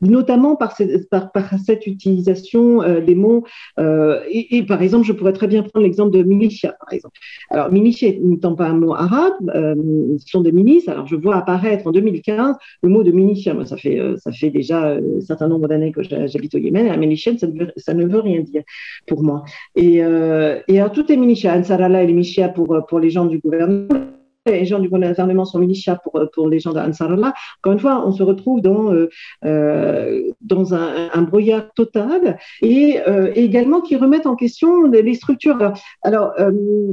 notamment 0.00 0.56
par, 0.56 0.76
par, 1.10 1.32
par 1.32 1.54
cette 1.64 1.86
utilisation 1.86 2.82
euh, 2.82 3.00
des 3.00 3.14
mots. 3.14 3.44
Euh, 3.78 4.20
et, 4.28 4.56
et, 4.56 4.62
par 4.64 4.82
exemple, 4.82 5.06
je 5.06 5.12
pourrais 5.12 5.32
très 5.32 5.46
bien 5.46 5.62
prendre 5.62 5.84
l'exemple 5.84 6.16
de 6.16 6.22
militia, 6.22 6.76
par 6.80 6.92
exemple. 6.92 7.18
Alors, 7.50 7.70
militia 7.70 8.08
n'étant 8.20 8.54
pas 8.54 8.66
un 8.66 8.74
mot 8.74 8.94
arabe, 8.94 9.34
euh, 9.54 9.74
ce 10.18 10.28
sont 10.28 10.40
des 10.40 10.52
milices. 10.52 10.88
Alors, 10.88 11.06
je 11.06 11.16
vois 11.16 11.36
apparaître 11.36 11.86
en 11.86 11.92
2015 11.92 12.56
le 12.82 12.88
mot 12.88 13.02
de 13.02 13.10
militia. 13.10 13.54
Moi, 13.54 13.66
ça 13.66 13.76
fait, 13.76 13.98
euh, 13.98 14.16
ça 14.16 14.32
fait 14.32 14.50
déjà 14.50 14.88
euh, 14.88 15.18
un 15.18 15.20
certain 15.20 15.48
nombre 15.48 15.68
d'années 15.68 15.92
que 15.92 16.02
j'habite 16.02 16.54
au 16.54 16.58
Yémen. 16.58 16.86
Et 16.86 16.90
un 16.90 16.96
militia, 16.96 17.36
ça 17.38 17.46
ne, 17.46 17.58
veut, 17.58 17.72
ça 17.76 17.94
ne 17.94 18.06
veut 18.06 18.20
rien 18.20 18.40
dire 18.40 18.62
pour 19.06 19.22
moi. 19.22 19.44
Et, 19.76 19.96
et 19.96 20.80
alors, 20.80 20.92
tout 20.92 21.10
est 21.10 21.16
militia. 21.16 21.56
Ansarallah 21.56 22.02
et 22.02 22.06
les 22.06 22.12
militia 22.12 22.48
pour, 22.48 22.84
pour 22.88 22.98
les 22.98 23.10
gens 23.10 23.26
du 23.26 23.38
gouvernement 23.38 24.19
les 24.46 24.64
gens 24.64 24.78
du 24.78 24.88
gouvernement 24.88 25.44
sont 25.44 25.58
militia 25.58 25.96
pour, 25.96 26.18
pour 26.32 26.48
les 26.48 26.60
gens 26.60 26.72
d'Ansarallah. 26.72 27.34
Encore 27.58 27.72
une 27.74 27.78
fois, 27.78 28.06
on 28.06 28.12
se 28.12 28.22
retrouve 28.22 28.62
dans, 28.62 28.92
euh, 28.92 29.10
euh, 29.44 30.22
dans 30.40 30.72
un, 30.74 31.22
brouillard 31.22 31.70
total 31.74 32.38
et, 32.62 32.98
euh, 33.06 33.30
également 33.34 33.82
qui 33.82 33.96
remettent 33.96 34.26
en 34.26 34.36
question 34.36 34.86
les, 34.86 35.14
structures. 35.14 35.72
Alors, 36.02 36.32
euh, 36.40 36.50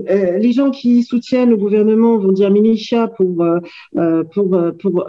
euh, 0.10 0.38
les 0.38 0.52
gens 0.52 0.72
qui 0.72 1.04
soutiennent 1.04 1.50
le 1.50 1.58
gouvernement 1.58 2.18
vont 2.18 2.34
dire 2.34 2.52
militia 2.52 3.08
pour, 3.08 3.42
euh, 3.42 4.24
pour, 4.34 4.58
pour, 4.80 5.08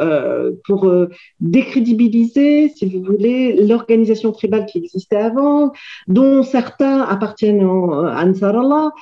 pour 0.64 0.92
décrédibiliser, 1.40 2.68
si 2.68 2.86
vous 2.86 3.02
voulez, 3.02 3.66
l'organisation 3.66 4.30
tribale 4.30 4.66
qui 4.66 4.78
existait 4.78 5.16
avant, 5.16 5.72
dont 6.06 6.44
certains 6.44 7.02
appartiennent 7.02 7.62
à 7.62 8.24
Ansarallah, 8.24 8.92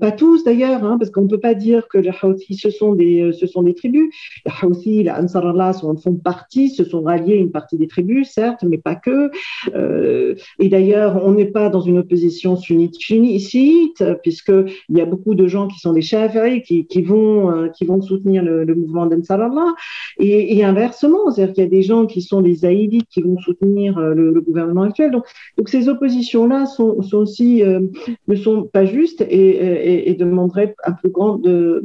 pas 0.00 0.10
tous 0.10 0.42
d'ailleurs, 0.42 0.84
hein, 0.84 0.96
parce 0.98 1.10
qu'on 1.10 1.22
ne 1.22 1.28
peut 1.28 1.38
pas 1.38 1.54
dire 1.54 1.86
que 1.88 1.98
les 1.98 2.10
Houthis 2.10 2.56
se 2.56 2.70
des, 2.94 3.20
euh, 3.22 3.32
ce 3.32 3.46
sont 3.46 3.62
des 3.62 3.74
tribus. 3.74 4.12
Les 4.44 4.52
Houthis, 4.62 5.02
les 5.04 5.10
Ansarallah 5.10 5.72
sont, 5.72 5.96
font 5.96 6.14
partie, 6.14 6.70
se 6.70 6.84
sont 6.84 7.02
ralliés 7.02 7.36
une 7.36 7.50
partie 7.50 7.76
des 7.76 7.86
tribus, 7.86 8.30
certes, 8.30 8.64
mais 8.68 8.78
pas 8.78 8.94
que. 8.94 9.30
Euh, 9.74 10.34
et 10.58 10.68
d'ailleurs, 10.68 11.20
on 11.24 11.32
n'est 11.32 11.50
pas 11.50 11.68
dans 11.68 11.80
une 11.80 11.98
opposition 11.98 12.56
sunnite 12.56 12.98
chiite, 13.00 14.04
puisqu'il 14.22 14.96
y 14.96 15.00
a 15.00 15.06
beaucoup 15.06 15.34
de 15.34 15.46
gens 15.46 15.68
qui 15.68 15.78
sont 15.78 15.92
des 15.92 16.02
Shafi'i 16.02 16.62
qui, 16.62 16.86
qui, 16.86 17.02
vont, 17.02 17.50
euh, 17.50 17.68
qui 17.68 17.84
vont 17.84 18.00
soutenir 18.00 18.42
le, 18.42 18.64
le 18.64 18.74
mouvement 18.74 19.06
d'Ansarallah. 19.06 19.74
Et, 20.18 20.58
et, 20.58 20.64
inversement, 20.64 21.30
c'est-à-dire 21.30 21.54
qu'il 21.54 21.64
y 21.64 21.66
a 21.66 21.70
des 21.70 21.82
gens 21.82 22.06
qui 22.06 22.22
sont 22.22 22.40
des 22.40 22.54
Zaïdites 22.54 23.08
qui 23.10 23.22
vont 23.22 23.38
soutenir 23.38 23.98
le, 24.00 24.40
gouvernement 24.40 24.82
actuel. 24.82 25.10
Donc, 25.10 25.24
donc 25.58 25.68
ces 25.68 25.88
oppositions-là 25.88 26.66
sont 26.66 26.96
aussi, 27.12 27.62
ne 27.62 28.34
sont 28.34 28.62
pas 28.64 28.84
justes 28.84 29.20
et, 29.20 29.50
et, 29.50 30.10
et 30.10 30.14
demanderaient 30.14 30.74
un 30.84 30.92
plus 30.92 31.10
grand 31.10 31.36
de, 31.36 31.84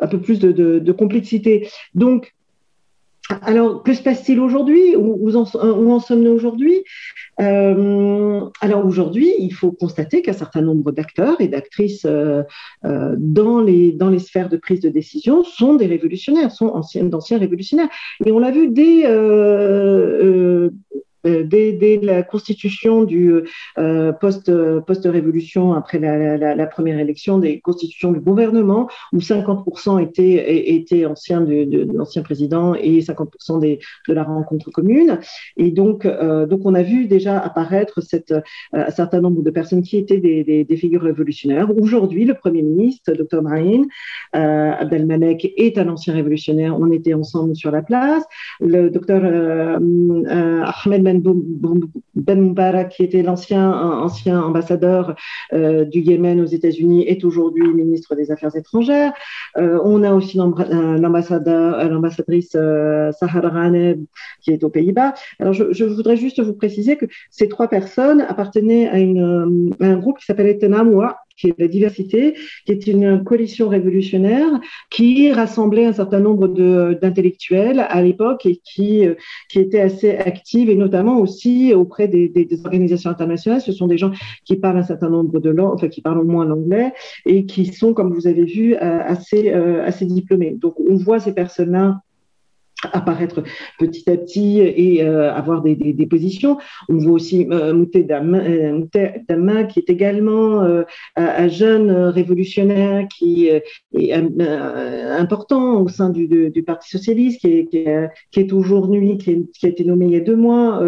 un 0.00 0.06
peu 0.06 0.20
plus 0.20 0.38
de, 0.38 0.92
complexité. 0.92 1.68
Donc, 1.94 2.34
alors, 3.42 3.82
que 3.82 3.92
se 3.92 4.02
passe-t-il 4.02 4.38
aujourd'hui? 4.38 4.94
Où, 4.96 5.34
en 5.34 5.44
sommes-nous 6.00 6.30
aujourd'hui? 6.30 6.84
Euh, 7.40 8.40
Alors 8.60 8.86
aujourd'hui, 8.86 9.32
il 9.40 9.52
faut 9.52 9.72
constater 9.72 10.22
qu'un 10.22 10.32
certain 10.32 10.62
nombre 10.62 10.92
d'acteurs 10.92 11.40
et 11.40 11.48
d'actrices 11.48 12.04
euh, 12.06 12.44
euh, 12.84 13.16
dans, 13.18 13.60
les, 13.60 13.90
dans 13.90 14.10
les 14.10 14.20
sphères 14.20 14.48
de 14.48 14.56
prise 14.56 14.80
de 14.80 14.88
décision 14.88 15.42
sont 15.42 15.74
des 15.74 15.86
révolutionnaires, 15.86 16.52
sont 16.52 16.68
anciens, 16.68 17.04
d'anciens 17.04 17.38
révolutionnaires. 17.38 17.88
Et 18.24 18.30
on 18.30 18.38
l'a 18.38 18.52
vu 18.52 18.68
dès 18.68 19.02
dès, 21.26 21.72
dès, 21.72 21.98
la 22.02 22.22
constitution 22.22 23.04
du 23.04 23.32
euh, 23.78 24.12
post, 24.12 24.50
post-révolution, 24.86 25.74
après 25.74 25.98
la, 25.98 26.66
première 26.66 26.98
élection, 26.98 27.38
des 27.38 27.60
constitutions 27.60 28.12
du 28.12 28.20
gouvernement, 28.20 28.88
où 29.12 29.18
50% 29.18 30.02
étaient, 30.02 31.06
anciens 31.06 31.40
de, 31.40 31.86
l'ancien 31.92 32.22
président 32.22 32.74
et 32.74 33.00
50% 33.00 33.60
des, 33.60 33.78
de 34.08 34.14
la 34.14 34.24
rencontre 34.24 34.70
commune. 34.70 35.18
Et 35.56 35.70
donc, 35.70 36.06
euh, 36.06 36.46
donc 36.46 36.60
on 36.64 36.74
a 36.74 36.82
vu 36.82 37.06
déjà 37.06 37.38
apparaître 37.38 38.00
euh, 38.32 38.40
un 38.72 38.90
certain 38.90 39.20
nombre 39.20 39.42
de 39.42 39.50
personnes 39.50 39.82
qui 39.82 39.96
étaient 39.96 40.18
des, 40.18 40.76
figures 40.76 41.02
révolutionnaires. 41.02 41.68
Aujourd'hui, 41.78 42.24
le 42.26 42.34
Premier 42.34 42.62
ministre, 42.62 43.12
Dr. 43.12 43.40
Mahin 43.42 43.84
euh, 44.34 44.72
Abdelmalek, 44.78 45.52
est 45.56 45.78
un 45.78 45.88
ancien 45.88 46.12
révolutionnaire. 46.12 46.78
On 46.78 46.90
était 46.90 47.14
ensemble 47.14 47.56
sur 47.56 47.70
la 47.70 47.80
place. 47.82 48.24
Le 48.60 48.90
docteur 48.90 49.24
Ahmed 49.24 51.02
Ben, 51.18 52.54
ben 52.54 52.88
qui 52.88 53.04
était 53.04 53.22
l'ancien 53.22 53.72
ancien 53.72 54.40
ambassadeur 54.40 55.14
du 55.52 56.00
Yémen 56.00 56.40
aux 56.40 56.46
États-Unis, 56.46 57.04
est 57.06 57.24
aujourd'hui 57.24 57.66
ministre 57.74 58.14
des 58.14 58.30
Affaires 58.30 58.54
étrangères. 58.56 59.12
on 59.56 60.02
a 60.02 60.12
aussi 60.12 60.36
l'ambassadeur, 60.36 61.88
l'ambassadrice 61.88 62.50
Sahar 62.52 63.52
Raneb, 63.52 64.04
qui 64.40 64.50
est 64.52 64.64
aux 64.64 64.70
Pays-Bas. 64.70 65.14
Alors, 65.38 65.52
je, 65.52 65.84
voudrais 65.84 66.16
juste 66.16 66.40
vous 66.40 66.54
préciser 66.54 66.96
que 66.96 67.06
ces 67.30 67.48
trois 67.48 67.68
personnes 67.68 68.20
appartenaient 68.22 68.88
à, 68.88 68.94
à 68.94 69.88
un 69.88 69.96
groupe 69.98 70.18
qui 70.18 70.24
s'appelait 70.24 70.58
Tenamoua, 70.58 71.18
qui 71.36 71.48
est 71.48 71.54
la 71.58 71.68
diversité, 71.68 72.34
qui 72.64 72.72
est 72.72 72.86
une 72.86 73.22
coalition 73.24 73.68
révolutionnaire 73.68 74.60
qui 74.90 75.32
rassemblait 75.32 75.86
un 75.86 75.92
certain 75.92 76.20
nombre 76.20 76.48
d'intellectuels 76.48 77.80
à 77.80 78.02
l'époque 78.02 78.46
et 78.46 78.60
qui, 78.64 79.06
euh, 79.06 79.14
qui 79.50 79.58
était 79.58 79.80
assez 79.80 80.10
active 80.10 80.70
et 80.70 80.74
notamment 80.74 81.18
aussi 81.18 81.74
auprès 81.74 82.08
des, 82.08 82.28
des, 82.28 82.46
organisations 82.64 83.10
internationales. 83.10 83.60
Ce 83.60 83.72
sont 83.72 83.86
des 83.86 83.98
gens 83.98 84.12
qui 84.44 84.56
parlent 84.56 84.78
un 84.78 84.82
certain 84.82 85.10
nombre 85.10 85.40
de 85.40 85.50
langues, 85.50 85.74
enfin 85.74 85.88
qui 85.88 86.00
parlent 86.00 86.20
au 86.20 86.24
moins 86.24 86.44
l'anglais 86.44 86.92
et 87.24 87.46
qui 87.46 87.66
sont, 87.66 87.94
comme 87.94 88.12
vous 88.12 88.26
avez 88.26 88.44
vu, 88.44 88.74
euh, 88.74 88.78
assez, 88.78 89.52
euh, 89.52 89.84
assez 89.84 90.06
diplômés. 90.06 90.52
Donc 90.52 90.78
on 90.80 90.96
voit 90.96 91.20
ces 91.20 91.34
personnes-là 91.34 92.00
apparaître 92.92 93.42
petit 93.78 94.08
à 94.10 94.16
petit 94.16 94.60
et 94.60 95.02
euh, 95.02 95.32
avoir 95.32 95.62
des, 95.62 96.06
positions. 96.06 96.58
On 96.88 96.98
voit 96.98 97.12
aussi 97.12 97.46
euh, 97.50 97.74
Mouté 97.74 98.04
Dama, 98.04 98.38
euh, 98.38 99.64
qui 99.64 99.78
est 99.80 99.90
également 99.90 100.62
euh, 100.62 100.82
un 101.16 101.48
jeune 101.48 101.90
révolutionnaire 101.90 103.06
qui 103.08 103.48
est 103.48 103.62
important 104.12 105.82
au 105.82 105.88
sein 105.88 106.10
du, 106.10 106.62
Parti 106.66 106.90
socialiste, 106.90 107.40
qui 107.40 107.48
est, 107.48 107.66
qui 107.66 107.78
est, 107.78 108.08
qui 108.32 108.52
aujourd'hui, 108.52 109.18
qui, 109.18 109.46
a 109.62 109.68
été 109.68 109.84
nommé 109.84 110.06
il 110.06 110.12
y 110.12 110.16
a 110.16 110.20
deux 110.20 110.36
mois 110.36 110.82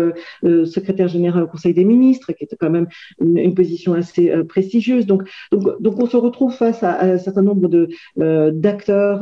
secrétaire 0.65 1.09
général 1.09 1.45
au 1.45 1.47
Conseil 1.47 1.75
des 1.75 1.85
ministres, 1.85 2.33
qui 2.33 2.45
est 2.45 2.57
quand 2.59 2.71
même 2.71 2.89
une, 3.21 3.55
position 3.55 3.95
assez 3.95 4.33
prestigieuse. 4.49 5.07
Donc, 5.07 5.29
donc, 5.53 5.81
donc, 5.81 6.01
on 6.01 6.07
se 6.07 6.17
retrouve 6.17 6.53
face 6.53 6.83
à, 6.83 7.03
un 7.03 7.19
certain 7.19 7.43
nombre 7.43 7.69
d'acteurs 8.17 9.21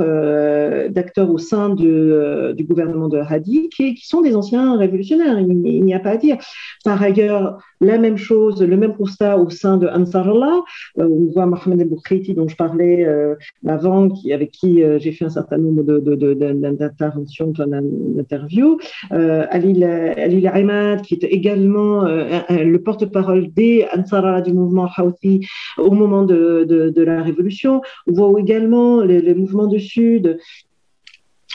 d'acteurs 0.91 1.31
au 1.31 1.39
sein 1.39 1.69
de 1.71 2.55
du 2.57 2.66
gouvernement 2.67 3.09
de 3.09 3.19
Hadi, 3.19 3.69
qui, 3.69 3.97
sont 4.03 4.23
des 4.23 4.37
anciens 4.37 4.77
révolutionnaires, 4.77 5.39
il, 5.41 5.85
n'y 5.85 5.95
a 5.95 6.01
pas 6.01 6.11
à 6.11 6.17
dire. 6.17 6.37
Par 6.85 7.03
ailleurs, 7.03 7.59
la 7.81 7.99
même 7.99 8.17
chose, 8.17 8.63
le 8.63 8.77
même 8.77 8.95
constat 8.95 9.39
au 9.39 9.51
sein 9.51 9.77
de 9.77 9.87
Ansarallah, 9.87 10.61
euh, 10.99 11.09
on 11.09 11.33
voit 11.33 11.47
Mohamed 11.47 11.81
El 11.81 12.35
dont 12.35 12.49
je 12.49 12.57
parlais 12.57 13.05
euh, 13.05 13.35
avant, 13.67 14.09
qui, 14.09 14.33
avec 14.33 14.51
qui 14.51 14.83
euh, 14.83 14.99
j'ai 14.99 15.13
fait 15.13 15.25
un 15.25 15.31
certain 15.31 15.59
nombre 15.59 15.83
d'interventions, 15.83 17.49
de, 17.49 18.17
d'interviews, 18.17 18.79
euh, 19.13 19.47
Ali, 19.51 19.85
Ali 19.85 20.47
Ahmad, 20.47 21.03
qui 21.03 21.15
est 21.15 21.25
également 21.25 22.05
le 22.05 22.77
porte-parole 22.79 23.53
des 23.53 23.87
Ansarallah 23.97 24.41
du 24.41 24.53
mouvement 24.53 24.89
Houthi 24.99 25.47
au 25.79 25.91
moment 25.91 26.25
de, 26.25 26.65
de, 26.65 27.03
la 27.03 27.23
révolution. 27.23 27.83
On 28.07 28.13
voit 28.13 28.41
également 28.41 29.03
les, 29.03 29.21
les 29.21 29.35
mouvements 29.35 29.67
du 29.67 29.81
Sud 29.81 30.39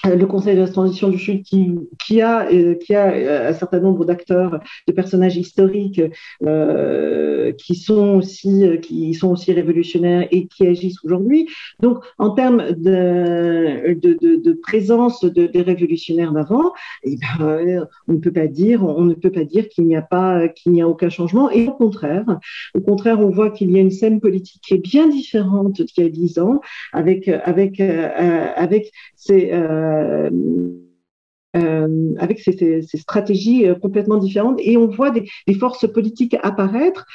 le 0.06 0.26
Conseil 0.26 0.56
de 0.56 0.62
la 0.62 0.68
transition 0.68 1.10
du 1.10 1.20
Sud 1.20 1.44
qui, 1.44 1.76
qui 2.04 2.22
a, 2.22 2.48
euh, 2.52 2.76
qui 2.76 2.96
a 2.96 3.12
euh, 3.12 3.50
un 3.50 3.54
certain 3.54 3.80
nombre 3.80 4.06
d'acteurs, 4.06 4.60
de 4.88 4.94
personnages 4.94 5.38
historiques 5.38 6.02
euh, 6.44 7.52
qui 7.54 7.76
sont 7.76 8.16
aussi 8.16 8.66
qui 8.82 9.14
sont 9.14 9.32
aussi 9.32 9.54
révolutionnaires 9.54 10.28
et 10.32 10.48
qui 10.48 10.66
agissent 10.68 11.04
aujourd'hui. 11.04 11.48
Donc, 11.80 12.04
en 12.18 12.32
termes 12.32 12.72
de, 12.72 13.94
de, 13.94 14.38
de, 14.38 14.54
présence 14.54 15.24
de, 15.24 15.48
des 15.48 15.62
révolutionnaires 15.62 16.32
d'avant, 16.32 16.74
eh 17.04 17.18
ben, 17.40 17.88
on 18.08 18.14
ne 18.14 18.18
peut 18.18 18.32
pas 18.32 18.48
dire 18.48 18.84
on 18.84 19.04
ne 19.04 19.14
peut 19.14 19.32
pas 19.32 19.44
dire 19.44 19.70
qu'il 19.70 19.86
n'y 19.86 19.96
a 19.96 20.02
pas 20.02 20.48
qu'il 20.48 20.72
n'y 20.72 20.82
a 20.82 20.88
aucun 20.88 21.10
changement. 21.10 21.50
Et 21.52 21.68
au 21.68 21.74
contraire, 21.74 22.26
au 22.74 22.82
contraire, 22.82 23.20
on 23.20 23.30
voit 23.30 23.52
qu'il 23.52 23.72
y 23.72 23.78
a 23.78 23.82
une 23.82 23.92
scène 23.92 24.20
politique 24.20 24.62
qui 24.66 24.74
est 24.74 24.84
bien 24.84 25.08
différente 25.08 25.82
d'il 25.82 26.04
y 26.04 26.08
a 26.08 26.10
dix 26.10 26.40
ans, 26.40 26.62
avec 26.92 27.28
avec 27.28 27.80
avec 27.80 28.92
ces 29.16 29.52
euh, 29.52 29.91
euh, 31.58 32.14
avec 32.18 32.40
ces, 32.40 32.82
stratégies 32.94 33.68
euh, 33.68 33.76
complètement 33.76 34.18
différentes. 34.18 34.58
Et 34.64 34.78
on 34.78 34.88
voit 34.88 35.12
des, 35.12 35.26
forces 35.60 35.86
politiques 35.92 36.38
apparaître 36.44 37.06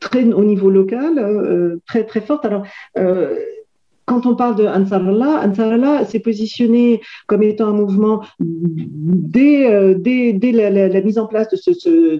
très 0.00 0.24
au 0.24 0.42
niveau 0.42 0.70
local 0.70 1.78
très 1.86 2.04
très 2.04 2.22
fortes. 2.22 2.46
Alors 2.46 2.66
quand 4.06 4.26
on 4.26 4.36
parle 4.36 4.56
de 4.56 4.64
Ansarallah, 4.64 5.46
Ansarallah 5.46 6.04
s'est 6.06 6.18
positionné 6.18 7.00
comme 7.26 7.42
étant 7.42 7.68
un 7.68 7.72
mouvement 7.72 8.22
dès, 8.40 9.94
dès, 9.96 10.52
la, 10.52 11.00
mise 11.02 11.18
en 11.18 11.26
place 11.26 11.50
de 11.50 11.56
ce, 11.56 11.70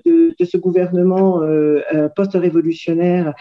de, 0.05 0.45
ce 0.45 0.57
gouvernement 0.59 1.41
post-révolutionnaire 2.15 3.35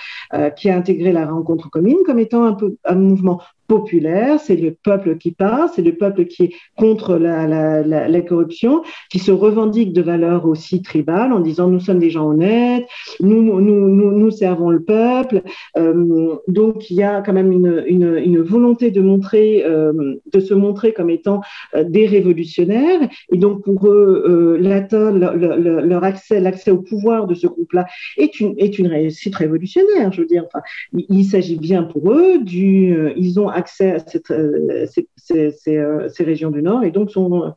qui 0.56 0.70
a 0.70 0.78
intégré 0.78 1.12
la 1.12 1.26
rencontre 1.26 1.70
commune, 1.70 1.98
comme 2.06 2.20
étant 2.20 2.46
un, 2.46 2.54
peu, 2.54 2.76
un 2.86 2.96
mouvement 2.96 3.42
populaire, 3.74 4.40
c'est 4.40 4.56
le 4.56 4.72
peuple 4.72 5.18
qui 5.18 5.32
parle, 5.32 5.68
c'est 5.76 5.82
le 5.82 5.96
peuple 5.96 6.26
qui 6.26 6.44
est 6.44 6.54
contre 6.78 7.18
la, 7.18 8.22
corruption, 8.22 8.84
qui 9.10 9.18
se 9.18 9.32
revendique 9.32 9.94
de 9.94 10.02
valeurs 10.04 10.46
aussi 10.46 10.84
tribales 10.84 11.34
en 11.34 11.40
disant 11.40 11.68
nous 11.70 11.80
sommes 11.80 11.98
des 11.98 12.12
gens 12.12 12.28
honnêtes, 12.28 12.86
nous, 13.20 13.42
nous, 13.42 13.90
nous, 13.90 14.12
nous 14.12 14.32
servons 14.32 14.70
le 14.70 14.84
peuple. 14.84 15.42
Euh, 15.78 16.36
donc 16.48 16.92
il 16.92 16.98
y 16.98 17.04
a 17.04 17.22
quand 17.22 17.34
même 17.34 17.52
une, 17.52 17.84
une, 17.88 18.42
volonté 18.42 18.92
de 18.92 19.02
montrer, 19.02 19.64
euh, 19.66 19.92
de 20.32 20.40
se 20.40 20.54
montrer 20.54 20.94
comme 20.94 21.10
étant 21.10 21.42
euh, 21.76 21.84
des 21.84 22.06
révolutionnaires. 22.06 23.02
Et 23.32 23.38
donc 23.38 23.64
pour 23.64 23.88
eux, 23.88 24.24
euh, 24.28 25.82
leur, 25.82 26.04
accès, 26.04 26.40
l'accès 26.40 26.70
au 26.70 26.82
pouvoir 26.82 27.26
de 27.26 27.34
ce 27.34 27.48
groupe-là 27.48 27.86
est 28.18 28.40
une, 28.40 28.54
est 28.58 28.78
une 28.78 28.88
réussite 28.88 29.36
révolutionnaire. 29.36 30.12
Je 30.12 30.22
veux 30.22 30.28
dire, 30.28 30.46
enfin, 30.46 30.64
il, 30.94 31.24
s'agit 31.26 31.58
bien 31.58 31.84
pour 31.84 32.12
eux 32.12 32.40
du, 32.40 32.96
ils 33.16 33.40
ont 33.40 33.50
à 33.64 34.00
cette, 34.00 34.32
euh, 34.32 34.86
ces, 34.88 35.78
euh, 35.78 36.10
ces, 36.10 36.24
régions 36.24 36.52
du 36.52 36.62
Nord. 36.62 36.84
Et 36.84 36.92
donc 36.92 37.12
sont 37.12 37.54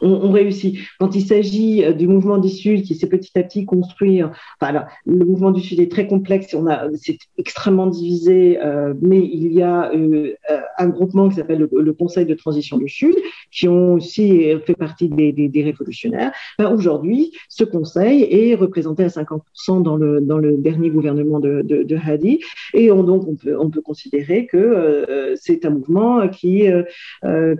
on, 0.00 0.30
réussit. 0.30 0.78
Quand 0.98 1.14
il 1.14 1.22
s'agit 1.22 1.84
euh, 1.84 1.92
du 1.92 2.06
mouvement 2.08 2.38
du 2.38 2.48
Sud 2.48 2.82
qui 2.82 2.94
s'est 2.94 3.08
petit 3.08 3.36
à 3.38 3.42
petit 3.42 3.64
construit, 3.64 4.22
enfin, 4.22 4.36
alors, 4.60 4.84
le 5.04 5.24
mouvement 5.24 5.50
du 5.50 5.60
Sud 5.60 5.80
est 5.80 5.90
très 5.90 6.06
complexe, 6.06 6.54
on 6.54 6.66
a, 6.66 6.88
c'est 6.94 7.18
extrêmement 7.38 7.86
divisé, 7.86 8.58
euh, 8.62 8.94
mais 9.00 9.18
il 9.18 9.52
y 9.52 9.62
a 9.62 9.92
euh, 9.92 10.34
un 10.78 10.88
groupement 10.88 11.28
qui 11.28 11.36
s'appelle 11.36 11.68
le, 11.70 11.92
Conseil 11.96 12.26
de 12.26 12.34
transition 12.34 12.76
du 12.76 12.88
Sud, 12.88 13.14
qui 13.50 13.68
ont 13.68 13.94
aussi 13.94 14.50
fait 14.66 14.74
partie 14.74 15.08
des, 15.08 15.62
révolutionnaires. 15.62 16.32
Ben, 16.58 16.70
Aujourd'hui, 16.70 17.32
ce 17.48 17.64
conseil 17.64 18.26
est 18.30 18.54
représenté 18.54 19.02
à 19.02 19.08
50% 19.08 19.82
dans 19.82 19.96
le, 19.96 20.56
dernier 20.58 20.90
gouvernement 20.90 21.40
de, 21.40 21.96
Hadi, 22.06 22.40
et 22.74 22.92
on, 22.92 23.02
donc 23.02 23.26
on 23.26 23.34
peut, 23.34 23.56
on 23.58 23.70
considérer 23.82 24.46
que 24.46 25.34
c'est 25.40 25.64
un 25.64 25.70
mouvement 25.70 26.28
qui, 26.28 26.66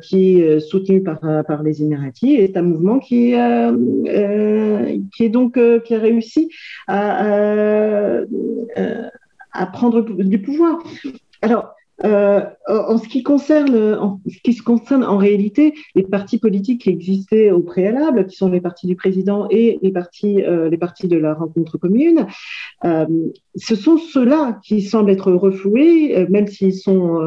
qui 0.02 0.40
est 0.40 0.60
soutenu 0.60 1.02
par, 1.02 1.20
par 1.20 1.62
les 1.62 1.82
Émiratis 1.96 2.38
est 2.38 2.56
un 2.56 2.62
mouvement 2.62 2.98
qui, 2.98 3.34
euh, 3.34 3.72
euh, 4.06 4.98
qui 5.14 5.24
est 5.24 5.28
donc 5.28 5.56
euh, 5.56 5.80
qui 5.80 5.94
a 5.94 5.98
réussi 5.98 6.50
à, 6.86 8.20
à 9.52 9.66
prendre 9.66 10.02
du 10.02 10.40
pouvoir. 10.40 10.78
Alors, 11.42 11.75
euh, 12.04 12.42
en 12.68 12.98
ce 12.98 13.08
qui 13.08 13.22
concerne, 13.22 13.74
en 15.04 15.16
réalité 15.16 15.72
les 15.94 16.02
partis 16.02 16.38
politiques 16.38 16.82
qui 16.82 16.90
existaient 16.90 17.50
au 17.50 17.60
préalable, 17.60 18.26
qui 18.26 18.36
sont 18.36 18.50
les 18.50 18.60
partis 18.60 18.86
du 18.86 18.96
président 18.96 19.46
et 19.50 19.78
les 19.82 19.92
partis, 19.92 20.42
euh, 20.42 20.68
de 20.70 21.16
la 21.16 21.34
rencontre 21.34 21.78
commune, 21.78 22.26
euh, 22.84 23.06
ce 23.54 23.74
sont 23.74 23.96
ceux-là 23.96 24.60
qui 24.62 24.82
semblent 24.82 25.10
être 25.10 25.32
refoués, 25.32 26.26
même 26.28 26.46
s'ils 26.46 26.74
sont 26.74 27.20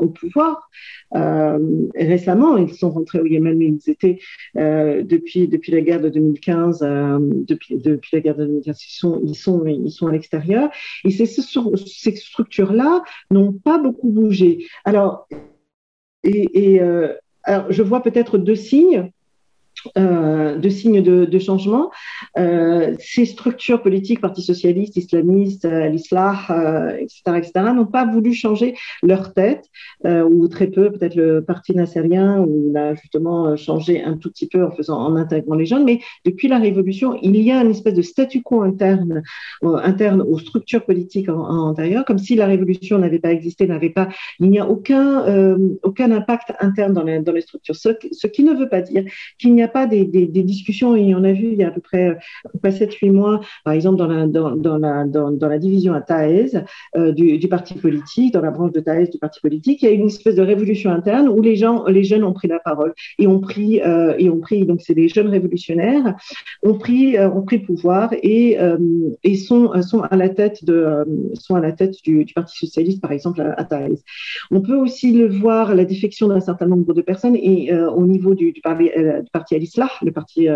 au 0.00 0.08
pouvoir. 0.08 0.68
récemment, 1.12 2.56
ils 2.56 2.74
sont 2.74 2.90
rentrés 2.90 3.20
au 3.20 3.26
Yémen, 3.26 3.56
mais 3.56 3.66
ils 3.66 3.90
étaient 3.90 4.18
depuis 4.54 5.48
la 5.68 5.80
guerre 5.80 6.00
de 6.00 6.08
2015, 6.08 6.80
depuis 6.80 8.10
la 8.12 8.20
guerre 8.20 8.36
de 8.36 8.46
2015, 8.46 8.82
ils 9.24 9.34
sont 9.36 10.06
à 10.06 10.12
l'extérieur. 10.12 10.70
Et 11.04 11.10
ces 11.10 11.26
structures-là 11.26 13.02
n'ont 13.30 13.52
pas 13.52 13.78
beaucoup 13.78 14.07
bouger. 14.08 14.66
Alors, 14.84 15.28
et, 16.24 16.80
euh, 16.80 17.14
alors 17.44 17.70
je 17.70 17.82
vois 17.82 18.02
peut-être 18.02 18.38
deux 18.38 18.54
signes. 18.54 19.10
Euh, 19.96 20.56
de 20.56 20.68
signes 20.68 21.02
de, 21.02 21.38
changement. 21.38 21.90
Euh, 22.36 22.94
ces 22.98 23.24
structures 23.24 23.80
politiques, 23.80 24.20
Parti 24.20 24.42
socialiste, 24.42 24.96
islamiste, 24.96 25.64
euh, 25.64 25.84
etc., 26.98 27.20
etc., 27.36 27.50
n'ont 27.74 27.86
pas 27.86 28.04
voulu 28.04 28.34
changer 28.34 28.74
leur 29.02 29.32
tête, 29.34 29.64
ou 30.04 30.48
très 30.48 30.66
peu, 30.66 30.90
peut-être 30.90 31.14
le 31.14 31.42
Parti 31.42 31.74
nassérien, 31.74 32.40
où 32.40 32.70
il 32.70 32.76
a 32.76 32.94
justement 32.94 33.56
changé 33.56 34.02
un 34.02 34.16
tout 34.16 34.30
petit 34.30 34.48
peu 34.48 34.64
en 34.64 34.70
faisant, 34.70 34.98
en 34.98 35.16
intégrant 35.16 35.54
les 35.54 35.66
jeunes, 35.66 35.84
mais 35.84 36.00
depuis 36.24 36.48
la 36.48 36.58
Révolution, 36.58 37.18
il 37.22 37.36
y 37.36 37.52
a 37.52 37.62
une 37.62 37.70
espèce 37.70 37.94
de 37.94 38.02
statu 38.02 38.42
quo 38.42 38.62
interne, 38.62 39.22
aux 39.62 40.38
structures 40.38 40.84
politiques 40.84 41.28
antérieures, 41.28 42.04
comme 42.04 42.18
si 42.18 42.34
la 42.34 42.46
Révolution 42.46 42.98
n'avait 42.98 43.20
pas 43.20 43.30
existé, 43.30 43.66
n'avait 43.66 43.90
pas, 43.90 44.08
il 44.40 44.50
n'y 44.50 44.58
a 44.58 44.68
aucun, 44.68 45.24
impact 45.98 46.52
interne 46.60 46.94
dans 46.94 47.32
les, 47.32 47.40
structures, 47.40 47.76
ce 47.76 48.26
qui 48.26 48.42
ne 48.42 48.54
veut 48.54 48.68
pas 48.68 48.80
dire 48.80 49.04
qu'il 49.38 49.54
n'y 49.54 49.62
a 49.62 49.67
pas 49.68 49.86
des, 49.86 50.04
des, 50.04 50.42
discussions, 50.42 50.96
et 50.96 51.14
on 51.14 51.24
a 51.24 51.32
vu 51.32 51.52
il 51.52 51.58
y 51.58 51.64
a 51.64 51.68
à 51.68 51.70
peu 51.70 51.80
près, 51.80 52.08
à 52.08 52.58
près 52.60 52.70
7-8 52.70 53.10
mois, 53.10 53.40
par 53.64 53.74
exemple 53.74 53.96
dans 53.98 55.48
la, 55.48 55.58
division 55.58 55.94
à 55.94 56.00
Taez 56.00 56.50
du, 56.96 57.38
du, 57.38 57.48
parti 57.48 57.74
politique, 57.74 58.32
dans 58.32 58.40
la 58.40 58.50
branche 58.50 58.72
de 58.72 58.80
Taez 58.80 59.08
du 59.08 59.18
parti 59.18 59.40
politique, 59.40 59.82
il 59.82 59.84
y 59.86 59.88
a 59.88 59.92
eu 59.92 59.98
une 59.98 60.06
espèce 60.06 60.36
de 60.36 60.42
révolution 60.42 60.90
interne 60.90 61.28
où 61.28 61.40
les 61.40 61.56
gens, 61.56 61.84
les 61.86 62.04
jeunes 62.04 62.24
ont 62.24 62.32
pris 62.32 62.48
la 62.48 62.58
parole 62.58 62.94
et 63.18 63.26
ont 63.26 63.40
pris, 63.40 63.80
et 64.18 64.30
ont 64.30 64.40
pris 64.40 64.64
donc 64.66 64.80
c'est 64.80 64.94
les 64.94 65.08
jeunes 65.08 65.28
révolutionnaires, 65.28 66.14
ont 66.62 66.74
pris, 66.74 67.18
ont 67.18 67.42
pris 67.42 67.58
pouvoir 67.58 68.12
et, 68.22 68.58
et 69.24 69.36
sont, 69.36 69.80
sont 69.82 70.00
à 70.02 70.16
la 70.16 70.28
tête 70.28 70.64
de, 70.64 71.04
sont 71.34 71.54
à 71.54 71.60
la 71.60 71.72
tête 71.72 71.94
du, 72.04 72.26
Parti 72.34 72.58
socialiste, 72.58 73.00
par 73.00 73.12
exemple 73.12 73.40
à, 73.40 73.64
Taez. 73.64 73.96
On 74.50 74.60
peut 74.60 74.76
aussi 74.76 75.12
le 75.12 75.28
voir 75.28 75.74
la 75.74 75.84
défection 75.84 76.28
d'un 76.28 76.40
certain 76.40 76.66
nombre 76.66 76.92
de 76.92 77.02
personnes 77.02 77.36
et 77.36 77.72
au 77.74 78.06
niveau 78.06 78.34
du 78.34 78.54
parti 79.32 79.54
Al-Islah, 79.58 79.90
le 80.02 80.12
parti 80.12 80.48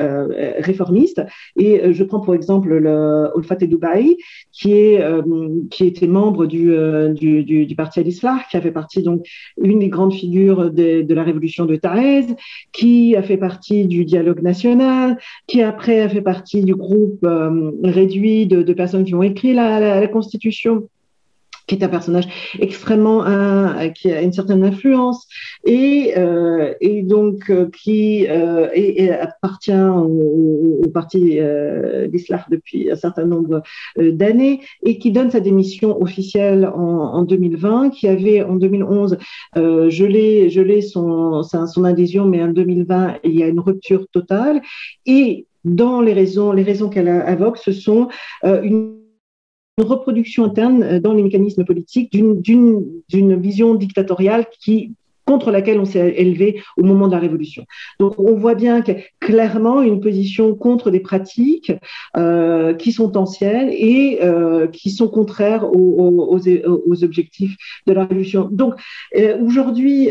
euh, 0.00 0.28
réformiste. 0.58 1.22
Et 1.58 1.80
euh, 1.80 1.92
je 1.92 2.04
prends 2.04 2.20
pour 2.20 2.34
exemple 2.34 2.68
le 2.68 3.28
Olfate 3.34 3.64
Dubaï, 3.64 4.16
qui, 4.52 4.72
est, 4.72 5.02
euh, 5.02 5.22
qui 5.70 5.84
était 5.84 6.06
membre 6.06 6.46
du, 6.46 6.72
du, 7.14 7.74
parti 7.74 8.00
Al-Islah, 8.00 8.40
qui 8.50 8.56
a 8.56 8.60
fait 8.60 8.70
partie 8.70 9.02
donc 9.02 9.26
une 9.60 9.80
des 9.80 9.88
grandes 9.88 10.14
figures 10.14 10.70
de, 10.70 11.12
la 11.12 11.22
révolution 11.22 11.66
de 11.66 11.76
Thaïs, 11.76 12.26
qui 12.72 13.16
a 13.16 13.22
fait 13.22 13.36
partie 13.36 13.86
du 13.86 14.04
dialogue 14.04 14.42
national, 14.42 15.18
qui 15.46 15.62
après 15.62 16.00
a 16.00 16.08
fait 16.08 16.22
partie 16.22 16.62
du 16.62 16.74
groupe 16.74 17.26
réduit 17.82 18.46
de, 18.46 18.72
personnes 18.72 19.04
qui 19.04 19.14
ont 19.14 19.22
écrit 19.22 19.54
la 19.54 20.06
Constitution 20.08 20.88
qui 21.70 21.76
est 21.76 21.84
un 21.84 21.88
personnage 21.88 22.26
extrêmement 22.58 23.24
euh, 23.24 23.88
qui 23.90 24.10
a 24.10 24.22
une 24.22 24.32
certaine 24.32 24.64
influence 24.64 25.28
et, 25.64 26.14
euh, 26.16 26.74
et 26.80 27.02
donc 27.02 27.48
euh, 27.48 27.70
qui 27.70 28.26
euh, 28.28 28.68
et, 28.74 29.12
appartient 29.12 29.72
au, 29.72 30.80
au 30.84 30.88
parti 30.88 31.38
euh, 31.38 32.08
d'Islam 32.08 32.40
depuis 32.50 32.90
un 32.90 32.96
certain 32.96 33.24
nombre 33.24 33.62
euh, 33.98 34.10
d'années 34.10 34.60
et 34.84 34.98
qui 34.98 35.12
donne 35.12 35.30
sa 35.30 35.38
démission 35.38 36.02
officielle 36.02 36.66
en, 36.66 37.20
en 37.20 37.22
2020, 37.22 37.90
qui 37.90 38.08
avait 38.08 38.42
en 38.42 38.56
2011 38.56 39.16
gelé, 39.54 40.50
gelé 40.50 40.80
son, 40.82 41.42
son 41.44 41.84
adhésion, 41.84 42.24
mais 42.26 42.42
en 42.42 42.48
2020 42.48 43.18
il 43.22 43.38
y 43.38 43.44
a 43.44 43.46
une 43.46 43.60
rupture 43.60 44.06
totale 44.10 44.60
et 45.06 45.46
dans 45.64 46.00
les 46.00 46.14
raisons, 46.14 46.50
les 46.52 46.62
raisons 46.62 46.88
qu'elle 46.88 47.08
invoque, 47.08 47.58
ce 47.58 47.70
sont 47.70 48.08
une 48.42 48.99
reproduction 49.82 50.44
interne 50.44 50.82
euh, 50.82 51.00
dans 51.00 51.12
les 51.12 51.22
mécanismes 51.22 51.64
politiques 51.64 52.12
d'une 52.12 53.40
vision 53.40 53.74
dictatoriale 53.74 54.46
qui 54.60 54.94
contre 55.30 55.52
laquelle 55.52 55.78
on 55.78 55.84
s'est 55.84 56.14
élevé 56.16 56.60
au 56.76 56.82
moment 56.82 57.06
de 57.06 57.12
la 57.12 57.20
Révolution. 57.20 57.64
Donc 58.00 58.18
on 58.18 58.34
voit 58.34 58.56
bien 58.56 58.82
que 58.82 58.90
clairement 59.20 59.80
une 59.80 60.00
position 60.00 60.56
contre 60.56 60.90
des 60.90 60.98
pratiques 60.98 61.70
euh, 62.16 62.74
qui 62.74 62.90
sont 62.90 63.16
anciennes 63.16 63.70
et 63.70 64.18
euh, 64.24 64.66
qui 64.66 64.90
sont 64.90 65.06
contraires 65.06 65.64
aux, 65.72 66.40
objectifs 67.04 67.54
de 67.86 67.92
la 67.92 68.06
Révolution. 68.06 68.48
Donc 68.50 68.74
euh, 69.16 69.38
aujourd'hui, 69.40 70.08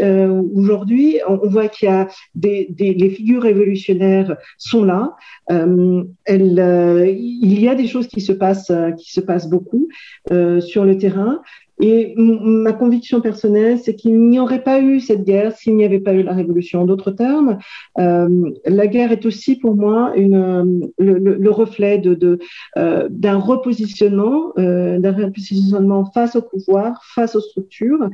aujourd'hui, 0.55 1.19
on, 1.27 1.49
voit 1.49 1.67
qu'il 1.67 1.89
y 1.89 1.91
a 1.91 2.07
des, 2.35 2.73
les 2.79 3.09
figures 3.09 3.43
révolutionnaires 3.43 4.37
sont 4.57 4.85
là. 4.85 5.17
Il 5.49 7.59
y 7.65 7.67
a 7.67 7.75
des 7.75 7.87
choses 7.87 8.07
qui 8.07 8.21
se 8.21 8.31
passent, 8.31 8.71
qui 8.97 9.11
se 9.11 9.19
passent 9.19 9.49
beaucoup 9.49 9.89
sur 10.29 10.85
le 10.85 10.97
terrain. 10.97 11.41
Et 11.79 12.13
ma 12.17 12.73
conviction 12.73 13.21
personnelle, 13.21 13.79
c'est 13.79 13.95
qu'il 13.95 14.19
n'y 14.19 14.39
aurait 14.39 14.63
pas 14.63 14.81
eu 14.81 14.99
cette 14.99 15.23
guerre 15.23 15.55
s'il 15.55 15.77
n'y 15.77 15.85
avait 15.85 16.01
pas 16.01 16.13
eu 16.13 16.23
la 16.23 16.33
révolution. 16.33 16.81
En 16.81 16.85
d'autres 16.85 17.11
termes, 17.11 17.57
euh, 17.97 18.51
la 18.65 18.87
guerre 18.87 19.13
est 19.13 19.25
aussi 19.25 19.55
pour 19.55 19.75
moi 19.75 20.11
une, 20.15 20.35
euh, 20.35 20.87
le, 20.97 21.17
le, 21.17 21.51
reflet 21.51 21.97
de, 21.97 22.15
de 22.15 22.39
euh, 22.77 23.07
d'un 23.09 23.37
repositionnement, 23.37 24.53
d'un 24.57 25.11
repositionnement 25.11 26.05
face 26.11 26.35
au 26.35 26.41
pouvoir, 26.41 27.01
face 27.15 27.35
aux 27.35 27.41
structures 27.41 28.09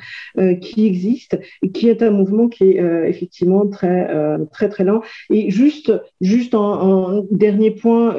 qui 0.61 0.85
existent, 0.85 1.37
et 1.63 1.71
qui 1.71 1.89
est 1.89 2.03
un 2.03 2.11
mouvement 2.11 2.47
qui 2.47 2.63
est 2.63 3.09
effectivement 3.09 3.67
très 3.67 4.07
très 4.51 4.69
très 4.69 4.83
lent. 4.83 5.01
Et 5.29 5.49
juste 5.49 5.91
juste 6.21 6.55
en, 6.55 6.81
en 6.81 7.25
dernier 7.31 7.71
point, 7.71 8.15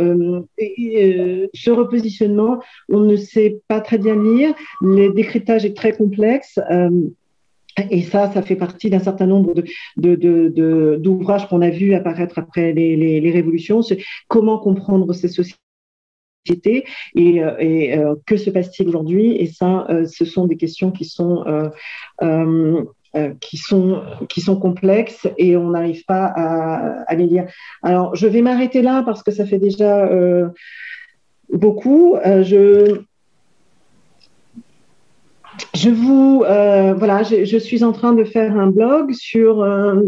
ce 0.59 1.71
repositionnement, 1.71 2.61
on 2.89 3.01
ne 3.01 3.17
sait 3.17 3.61
pas 3.69 3.81
très 3.81 3.99
bien 3.99 4.21
lire 4.23 4.55
les 4.83 5.11
décrets 5.11 5.36
est 5.37 5.77
très 5.77 5.93
complexe. 5.93 6.59
Euh, 6.71 6.91
et 7.91 8.03
ça, 8.03 8.33
ça 8.33 8.43
fait 8.43 8.57
partie 8.57 8.89
d'un 8.89 9.01
certain 9.01 9.27
nombre 9.27 9.53
d'ouvrages 9.97 11.47
qu'on 11.49 11.61
a 11.61 11.69
vus 11.69 11.95
apparaître 11.95 12.39
après 12.39 12.73
les, 12.73 12.97
les, 12.97 13.21
les 13.21 13.31
révolutions. 13.31 13.81
Comment 14.29 14.59
comprendre 14.59 15.13
ces 15.13 15.29
sociétés 15.29 16.85
et, 17.15 17.43
euh, 17.43 17.57
euh, 17.61 18.15
que 18.25 18.37
se 18.39 18.49
passe-t-il 18.49 18.89
aujourd'hui 18.89 19.33
Et 19.33 19.47
ça, 19.47 19.87
ce 20.07 20.25
sont 20.25 20.47
des 20.47 20.57
questions 20.57 20.91
qui 20.91 21.05
sont 21.05 21.45
qui 23.41 23.57
sont 23.57 24.03
qui 24.29 24.41
sont 24.43 24.59
complexes 24.59 25.27
et 25.39 25.57
on 25.57 25.71
n'arrive 25.71 26.05
pas 26.07 26.33
à, 26.35 27.03
à, 27.03 27.15
les 27.15 27.27
lire. 27.27 27.47
Alors, 27.83 28.15
je 28.15 28.27
vais 28.27 28.43
m'arrêter 28.43 28.81
là 28.81 29.03
parce 29.05 29.23
que 29.23 29.31
ça 29.33 29.45
fait 29.45 29.59
déjà 29.59 30.09
beaucoup. 31.51 32.17
je 32.25 33.03
je 35.75 35.91
vous 35.91 36.45
euh, 36.47 36.95
voilà, 36.95 37.23
je, 37.23 37.59
suis 37.59 37.85
en 37.85 37.93
train 37.93 38.13
de 38.13 38.25
faire 38.25 38.57
un 38.57 38.69
blog 38.69 39.13
sur 39.13 39.63
euh, 39.63 40.01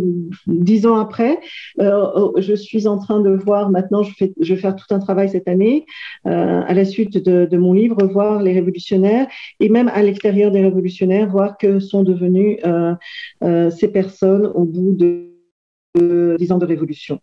dix 0.47 0.87
ans 0.87 0.99
après. 0.99 1.39
Euh, 1.81 2.07
oh, 2.15 2.35
je 2.39 2.55
suis 2.55 2.87
en 2.87 2.99
train 2.99 3.21
de 3.21 3.31
voir 3.31 3.71
maintenant. 3.71 4.03
Je, 4.03 4.13
fais, 4.15 4.33
je 4.41 4.55
vais 4.55 4.61
faire 4.61 4.77
tout 4.77 4.93
un 4.95 4.99
travail 4.99 5.29
cette 5.29 5.49
année 5.49 5.87
euh, 6.27 6.63
à 6.67 6.75
la 6.75 6.85
suite 6.85 7.19
de, 7.19 7.57
mon 7.57 7.73
livre, 7.73 8.05
voir 8.07 8.43
les 8.43 8.53
révolutionnaires 8.53 9.27
et 9.61 9.69
même 9.69 9.89
à 9.89 10.03
l'extérieur 10.03 10.51
des 10.51 10.63
révolutionnaires, 10.63 11.29
voir 11.29 11.59
que 11.59 11.81
sont 11.81 12.03
devenus 12.03 12.59
euh, 12.65 13.71
ces 13.71 13.89
personnes 13.89 14.47
au 14.47 14.65
bout 14.65 14.95
de 14.95 16.37
dix 16.39 16.53
ans 16.53 16.59
de 16.59 16.67
révolution. 16.67 17.21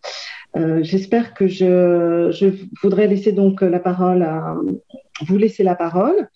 J'espère 0.82 1.34
que 1.34 1.48
je, 1.48 2.30
je 2.32 2.48
voudrais 2.82 3.08
laisser 3.08 3.32
donc 3.32 3.62
la 3.62 3.80
parole 3.80 4.24
à 4.24 4.56
vous 5.22 5.38
laisser 5.38 5.64
la 5.64 5.76
parole. 5.76 6.30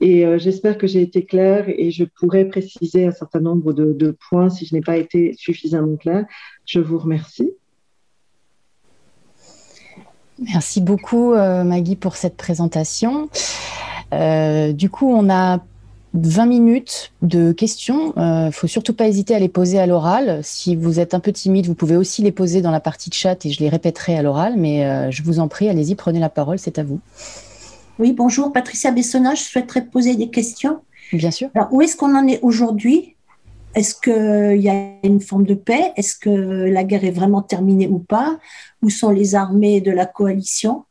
Et 0.00 0.24
euh, 0.24 0.38
j'espère 0.38 0.78
que 0.78 0.86
j'ai 0.86 1.02
été 1.02 1.24
claire 1.24 1.64
et 1.68 1.90
je 1.90 2.04
pourrais 2.04 2.44
préciser 2.44 3.06
un 3.06 3.12
certain 3.12 3.40
nombre 3.40 3.72
de, 3.72 4.16
points 4.28 4.48
si 4.48 4.64
je 4.64 4.74
n'ai 4.74 4.80
pas 4.80 4.96
été 4.96 5.34
suffisamment 5.36 5.96
claire. 5.96 6.24
Je 6.66 6.80
vous 6.80 6.98
remercie. 6.98 7.50
Merci 10.38 10.80
beaucoup, 10.80 11.32
euh, 11.32 11.64
Maggie, 11.64 11.96
pour 11.96 12.14
cette 12.14 12.36
présentation. 12.36 13.28
Euh, 14.14 14.72
du 14.72 14.88
coup, 14.88 15.12
on 15.12 15.28
a 15.30 15.58
20 16.14 16.46
minutes 16.46 17.12
de 17.22 17.50
questions. 17.50 18.12
Il 18.16 18.46
ne 18.46 18.50
faut 18.52 18.68
surtout 18.68 18.94
pas 18.94 19.08
hésiter 19.08 19.34
à 19.34 19.40
les 19.40 19.48
poser 19.48 19.80
à 19.80 19.86
l'oral. 19.86 20.38
Si 20.44 20.76
vous 20.76 21.00
êtes 21.00 21.12
un 21.12 21.20
peu 21.20 21.32
timide, 21.32 21.66
vous 21.66 21.74
pouvez 21.74 21.96
aussi 21.96 22.22
les 22.22 22.30
poser 22.30 22.62
dans 22.62 22.70
la 22.70 22.80
partie 22.80 23.10
de 23.10 23.14
chat 23.14 23.44
et 23.44 23.50
je 23.50 23.58
les 23.58 23.68
répéterai 23.68 24.16
à 24.16 24.22
l'oral. 24.22 24.54
Mais 24.56 25.10
je 25.10 25.24
vous 25.24 25.40
en 25.40 25.48
prie, 25.48 25.68
allez-y, 25.68 25.96
prenez 25.96 26.20
la 26.20 26.30
parole, 26.30 26.60
c'est 26.60 26.78
à 26.78 26.84
vous. 26.84 27.00
Oui, 27.98 28.12
bonjour, 28.12 28.52
Patricia 28.52 28.92
Bessona, 28.92 29.34
je 29.34 29.42
souhaiterais 29.42 29.84
poser 29.84 30.14
des 30.14 30.30
questions. 30.30 30.80
Bien 31.12 31.30
sûr. 31.30 31.48
Alors, 31.54 31.72
où 31.72 31.82
est-ce 31.82 31.96
qu'on 31.96 32.14
en 32.14 32.26
est 32.28 32.38
aujourd'hui? 32.42 33.16
Est-ce 33.74 33.94
qu'il 33.94 34.62
y 34.62 34.68
a 34.68 34.92
une 35.02 35.20
forme 35.20 35.44
de 35.44 35.54
paix? 35.54 35.92
Est-ce 35.96 36.16
que 36.16 36.30
la 36.30 36.84
guerre 36.84 37.04
est 37.04 37.10
vraiment 37.10 37.42
terminée 37.42 37.88
ou 37.88 37.98
pas? 37.98 38.38
Où 38.82 38.90
sont 38.90 39.10
les 39.10 39.34
armées 39.34 39.80
de 39.80 39.90
la 39.90 40.06
coalition? 40.06 40.84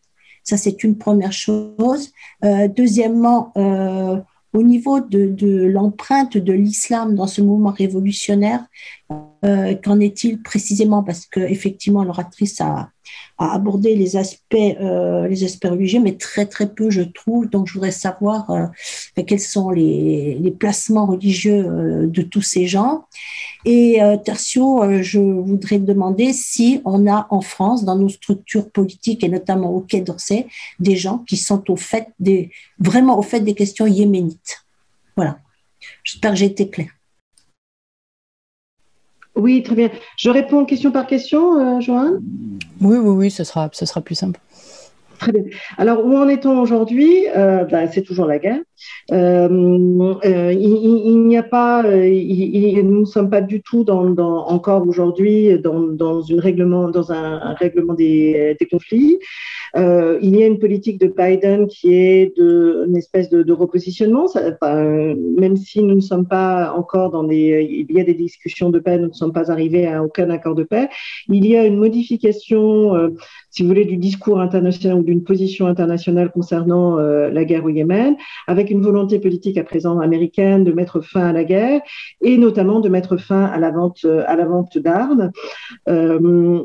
Ça, 0.43 0.57
c'est 0.57 0.83
une 0.83 0.97
première 0.97 1.33
chose. 1.33 2.11
Euh, 2.43 2.67
deuxièmement, 2.67 3.51
euh, 3.57 4.17
au 4.53 4.63
niveau 4.63 4.99
de, 4.99 5.27
de 5.27 5.65
l'empreinte 5.65 6.37
de 6.37 6.53
l'islam 6.53 7.15
dans 7.15 7.27
ce 7.27 7.41
mouvement 7.41 7.71
révolutionnaire, 7.71 8.65
euh, 9.45 9.75
qu'en 9.75 9.99
est-il 9.99 10.41
précisément? 10.41 11.03
Parce 11.03 11.25
que 11.25 11.39
effectivement, 11.39 12.03
l'oratrice 12.03 12.59
a, 12.61 12.89
abordé 13.37 13.95
les 13.95 14.17
aspects, 14.17 14.55
euh, 14.55 15.27
les 15.27 15.43
aspects 15.43 15.67
religieux, 15.67 16.01
mais 16.01 16.17
très 16.17 16.45
très 16.45 16.73
peu, 16.73 16.89
je 16.89 17.03
trouve. 17.03 17.49
Donc, 17.49 17.67
je 17.67 17.73
voudrais 17.73 17.91
savoir 17.91 18.49
euh, 18.49 18.65
quels 19.23 19.39
sont 19.39 19.69
les, 19.69 20.35
les 20.41 20.51
placements 20.51 21.05
religieux 21.05 22.07
de 22.07 22.21
tous 22.21 22.41
ces 22.41 22.67
gens. 22.67 23.05
Et 23.69 24.01
euh, 24.01 24.15
Tertio, 24.15 24.81
euh, 24.81 25.01
je 25.01 25.19
voudrais 25.19 25.77
demander 25.77 26.31
si 26.31 26.81
on 26.85 27.05
a 27.05 27.27
en 27.31 27.41
France, 27.41 27.83
dans 27.83 27.97
nos 27.97 28.07
structures 28.07 28.69
politiques 28.69 29.25
et 29.25 29.27
notamment 29.27 29.75
au 29.75 29.81
Quai 29.81 29.99
d'Orsay, 29.99 30.47
des 30.79 30.95
gens 30.95 31.17
qui 31.27 31.35
sont 31.35 31.69
au 31.69 31.75
fait 31.75 32.07
des 32.17 32.49
vraiment 32.79 33.19
au 33.19 33.21
fait 33.21 33.41
des 33.41 33.55
questions 33.55 33.85
yéménites. 33.85 34.63
Voilà. 35.17 35.39
J'espère 36.05 36.31
que 36.31 36.37
j'ai 36.37 36.45
été 36.45 36.69
claire. 36.69 36.91
Oui, 39.35 39.61
très 39.63 39.75
bien. 39.75 39.91
Je 40.15 40.29
réponds 40.29 40.63
question 40.63 40.93
par 40.93 41.05
question, 41.05 41.59
euh, 41.59 41.81
Joanne 41.81 42.21
Oui, 42.79 42.95
oui, 42.95 43.09
oui, 43.09 43.31
ce 43.31 43.43
sera, 43.43 43.69
ce 43.73 43.85
sera 43.85 43.99
plus 43.99 44.15
simple. 44.15 44.39
Alors, 45.77 46.05
où 46.05 46.15
en 46.15 46.27
est-on 46.27 46.59
aujourd'hui? 46.59 47.25
Euh, 47.35 47.63
ben, 47.65 47.89
C'est 47.91 48.03
toujours 48.03 48.25
la 48.25 48.39
guerre. 48.39 48.59
Euh, 49.11 50.17
euh, 50.25 50.53
il, 50.53 51.23
n'y 51.25 51.37
a 51.37 51.43
pas, 51.43 51.83
nous 51.83 52.99
ne 52.99 53.05
sommes 53.05 53.29
pas 53.29 53.41
du 53.41 53.61
tout 53.61 53.89
encore 53.89 54.87
aujourd'hui 54.87 55.59
dans, 55.59 56.21
une 56.21 56.39
règlement, 56.39 56.89
dans 56.89 57.11
un, 57.11 57.53
règlement 57.53 57.93
des, 57.93 58.57
conflits. 58.69 59.17
il 59.75 60.35
y 60.35 60.43
a 60.43 60.47
une 60.47 60.59
politique 60.59 60.99
de 60.99 61.07
Biden 61.07 61.67
qui 61.67 61.93
est 61.93 62.37
de, 62.37 62.85
une 62.87 62.97
espèce 62.97 63.29
de, 63.29 63.51
repositionnement, 63.51 64.27
même 64.61 65.55
si 65.57 65.81
nous 65.81 65.95
ne 65.95 66.01
sommes 66.01 66.27
pas 66.27 66.73
encore 66.75 67.09
dans 67.09 67.23
des, 67.23 67.85
il 67.89 67.95
y 67.95 67.99
a 67.99 68.03
des 68.03 68.13
discussions 68.13 68.69
de 68.69 68.79
paix, 68.79 68.97
nous 68.97 69.07
ne 69.07 69.13
sommes 69.13 69.33
pas 69.33 69.51
arrivés 69.51 69.87
à 69.87 70.03
aucun 70.03 70.29
accord 70.29 70.55
de 70.55 70.63
paix. 70.63 70.89
Il 71.29 71.45
y 71.45 71.55
a 71.57 71.65
une 71.65 71.77
modification, 71.77 72.93
si 73.57 73.63
vous 73.63 73.69
voulez, 73.69 73.85
du 73.85 73.97
discours 73.97 74.39
international 74.39 75.03
d'une 75.03 75.23
position 75.23 75.65
internationale 75.65 76.31
concernant 76.31 76.99
euh, 76.99 77.31
la 77.31 77.43
guerre 77.43 77.65
au 77.65 77.69
Yémen, 77.69 78.15
avec 78.45 78.69
une 78.69 78.83
volonté 78.83 79.17
politique 79.17 79.57
à 79.57 79.63
présent 79.63 79.99
américaine 79.99 80.63
de 80.63 80.71
mettre 80.71 81.01
fin 81.01 81.25
à 81.25 81.33
la 81.33 81.43
guerre 81.43 81.81
et 82.21 82.37
notamment 82.37 82.81
de 82.81 82.87
mettre 82.87 83.17
fin 83.17 83.45
à 83.45 83.57
la 83.57 83.71
vente 83.71 84.05
à 84.05 84.35
la 84.35 84.45
vente 84.45 84.77
d'armes. 84.77 85.31
Euh, 85.89 86.19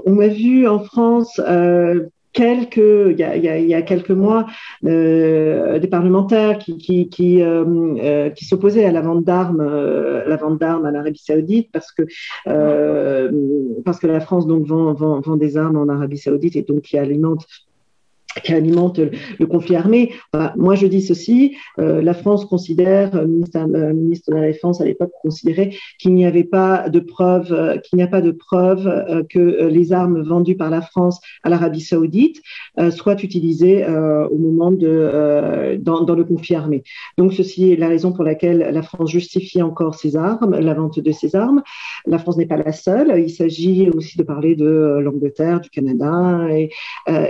on 0.04 0.20
a 0.20 0.28
vu 0.28 0.68
en 0.68 0.80
France 0.80 1.40
euh, 1.48 2.08
quelques, 2.32 2.76
il 2.76 3.18
y 3.18 3.24
a, 3.24 3.36
il 3.36 3.66
y 3.66 3.74
a, 3.74 3.82
quelques 3.82 4.10
mois, 4.10 4.46
euh, 4.84 5.78
des 5.78 5.88
parlementaires 5.88 6.58
qui, 6.58 7.08
qui, 7.08 7.42
euh, 7.42 7.64
euh, 7.98 8.30
qui 8.30 8.44
s'opposaient 8.44 8.84
à 8.84 8.92
la 8.92 9.00
vente 9.02 9.24
d'armes, 9.24 9.62
la 9.62 10.36
vente 10.36 10.58
d'armes 10.58 10.86
à 10.86 10.90
l'Arabie 10.90 11.18
Saoudite 11.18 11.70
parce 11.72 11.92
que 11.92 12.02
parce 13.84 13.98
que 13.98 14.06
la 14.06 14.20
France 14.20 14.46
donc 14.46 14.66
vend, 14.66 14.92
vend, 14.94 15.20
vend, 15.20 15.36
des 15.36 15.56
armes 15.56 15.76
en 15.76 15.88
Arabie 15.88 16.18
Saoudite 16.18 16.56
et 16.56 16.62
donc 16.62 16.82
qui 16.82 16.98
alimente 16.98 17.46
qui 18.44 18.52
alimente 18.52 18.98
le 19.38 19.46
conflit 19.46 19.76
armé. 19.76 20.12
moi, 20.56 20.74
je 20.74 20.86
dis 20.86 21.02
ceci, 21.02 21.56
euh, 21.78 22.02
la 22.02 22.14
France 22.14 22.44
considère, 22.44 23.14
le 23.14 23.26
ministre, 23.26 23.58
euh, 23.58 23.92
ministre, 23.92 24.30
de 24.30 24.36
la 24.36 24.46
Défense 24.46 24.80
à 24.80 24.84
l'époque 24.84 25.12
considérait 25.22 25.70
qu'il 25.98 26.14
n'y 26.14 26.26
avait 26.26 26.44
pas 26.44 26.88
de 26.88 27.00
preuve, 27.00 27.52
euh, 27.52 27.78
qu'il 27.78 27.96
n'y 27.96 28.02
a 28.02 28.06
pas 28.06 28.20
de 28.20 28.30
preuve 28.30 28.86
euh, 28.86 29.22
que 29.28 29.66
les 29.66 29.92
armes 29.92 30.22
vendues 30.22 30.56
par 30.56 30.70
la 30.70 30.80
France 30.80 31.20
à 31.42 31.48
l'Arabie 31.48 31.80
Saoudite 31.80 32.40
soient 32.90 33.20
utilisées 33.22 33.84
au 33.86 34.38
moment 34.38 34.70
de 34.70 35.78
dans, 35.80 36.02
dans, 36.02 36.14
le 36.14 36.24
conflit 36.24 36.54
armé. 36.54 36.82
Donc, 37.18 37.32
ceci 37.32 37.72
est 37.72 37.76
la 37.76 37.88
raison 37.88 38.12
pour 38.12 38.24
laquelle 38.24 38.58
la 38.58 38.82
France 38.82 39.10
justifie 39.10 39.62
encore 39.62 39.94
ses 39.94 40.16
armes, 40.16 40.58
la 40.58 40.74
vente 40.74 40.98
de 40.98 41.12
ses 41.12 41.36
armes. 41.36 41.62
La 42.06 42.18
France 42.18 42.36
n'est 42.36 42.46
pas 42.46 42.56
la 42.56 42.72
seule. 42.72 43.20
Il 43.20 43.30
s'agit 43.30 43.90
aussi 43.90 44.16
de 44.16 44.22
parler 44.22 44.54
de 44.56 44.98
l'Angleterre, 45.02 45.60
du 45.60 45.70
Canada, 45.70 46.46
et, 46.50 46.70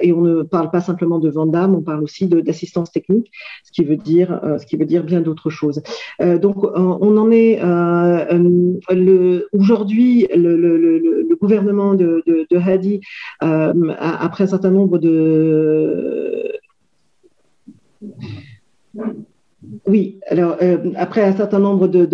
et 0.02 0.12
on 0.12 0.20
ne 0.20 0.42
parle 0.42 0.70
pas 0.70 0.80
simplement 0.80 0.91
de 0.92 1.28
Vandame, 1.28 1.74
on 1.74 1.82
parle 1.82 2.02
aussi 2.02 2.26
d'assistance 2.26 2.90
technique, 2.92 3.30
ce 3.64 3.72
qui 3.72 3.84
veut 3.84 3.96
dire, 3.96 4.40
euh, 4.44 4.58
ce 4.58 4.66
qui 4.66 4.76
veut 4.76 4.84
dire 4.84 5.04
bien 5.04 5.20
d'autres 5.20 5.50
choses. 5.50 5.82
Euh, 6.20 6.38
donc, 6.38 6.64
on 6.64 7.16
en 7.16 7.30
est 7.30 7.60
euh, 7.62 9.42
aujourd'hui, 9.52 10.26
le, 10.34 10.56
le, 10.56 11.36
gouvernement 11.40 11.94
de, 11.94 12.22
de, 12.26 12.46
de 12.48 12.56
Hadi, 12.56 13.00
après 13.40 14.44
un 14.44 14.46
certain 14.46 14.70
nombre 14.70 14.98
de 14.98 16.52
oui, 19.86 20.20
alors 20.28 20.56
après 20.94 21.22
un 21.22 21.32
certain 21.36 21.58
nombre 21.58 21.88
de, 21.88 22.06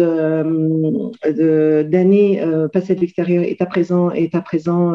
d'années 1.83 2.43
passées 2.73 2.95
à 2.95 2.97
l'extérieur, 2.97 3.43
est 3.43 3.61
à 3.61 3.67
présent 3.67 4.11
est 4.13 4.35
à 4.35 4.41
présent 4.41 4.95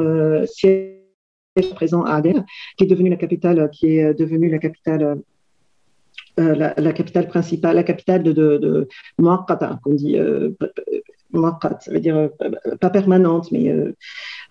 présent 1.76 2.04
à 2.04 2.16
Aden, 2.16 2.46
qui 2.78 2.86
est 2.86 2.88
devenue 2.88 3.10
la 3.10 3.16
capitale, 3.16 3.70
qui 3.72 3.98
est 3.98 4.14
devenue 4.14 4.50
la 4.50 4.60
capitale 4.60 5.22
euh, 6.40 6.56
la, 6.56 6.74
la, 6.78 6.94
capitale 6.94 7.28
principale, 7.28 7.76
la 7.76 7.84
capitale 7.84 8.24
de, 8.24 8.32
de, 8.32 8.58
de 8.58 8.88
qu'on 9.84 9.94
dit 9.94 10.18
euh, 10.18 10.50
ça 11.80 11.92
veut 11.92 12.00
dire 12.00 12.18
euh, 12.18 12.30
pas 12.80 12.90
permanente, 12.90 13.52
mais 13.52 13.72
euh, 13.72 13.96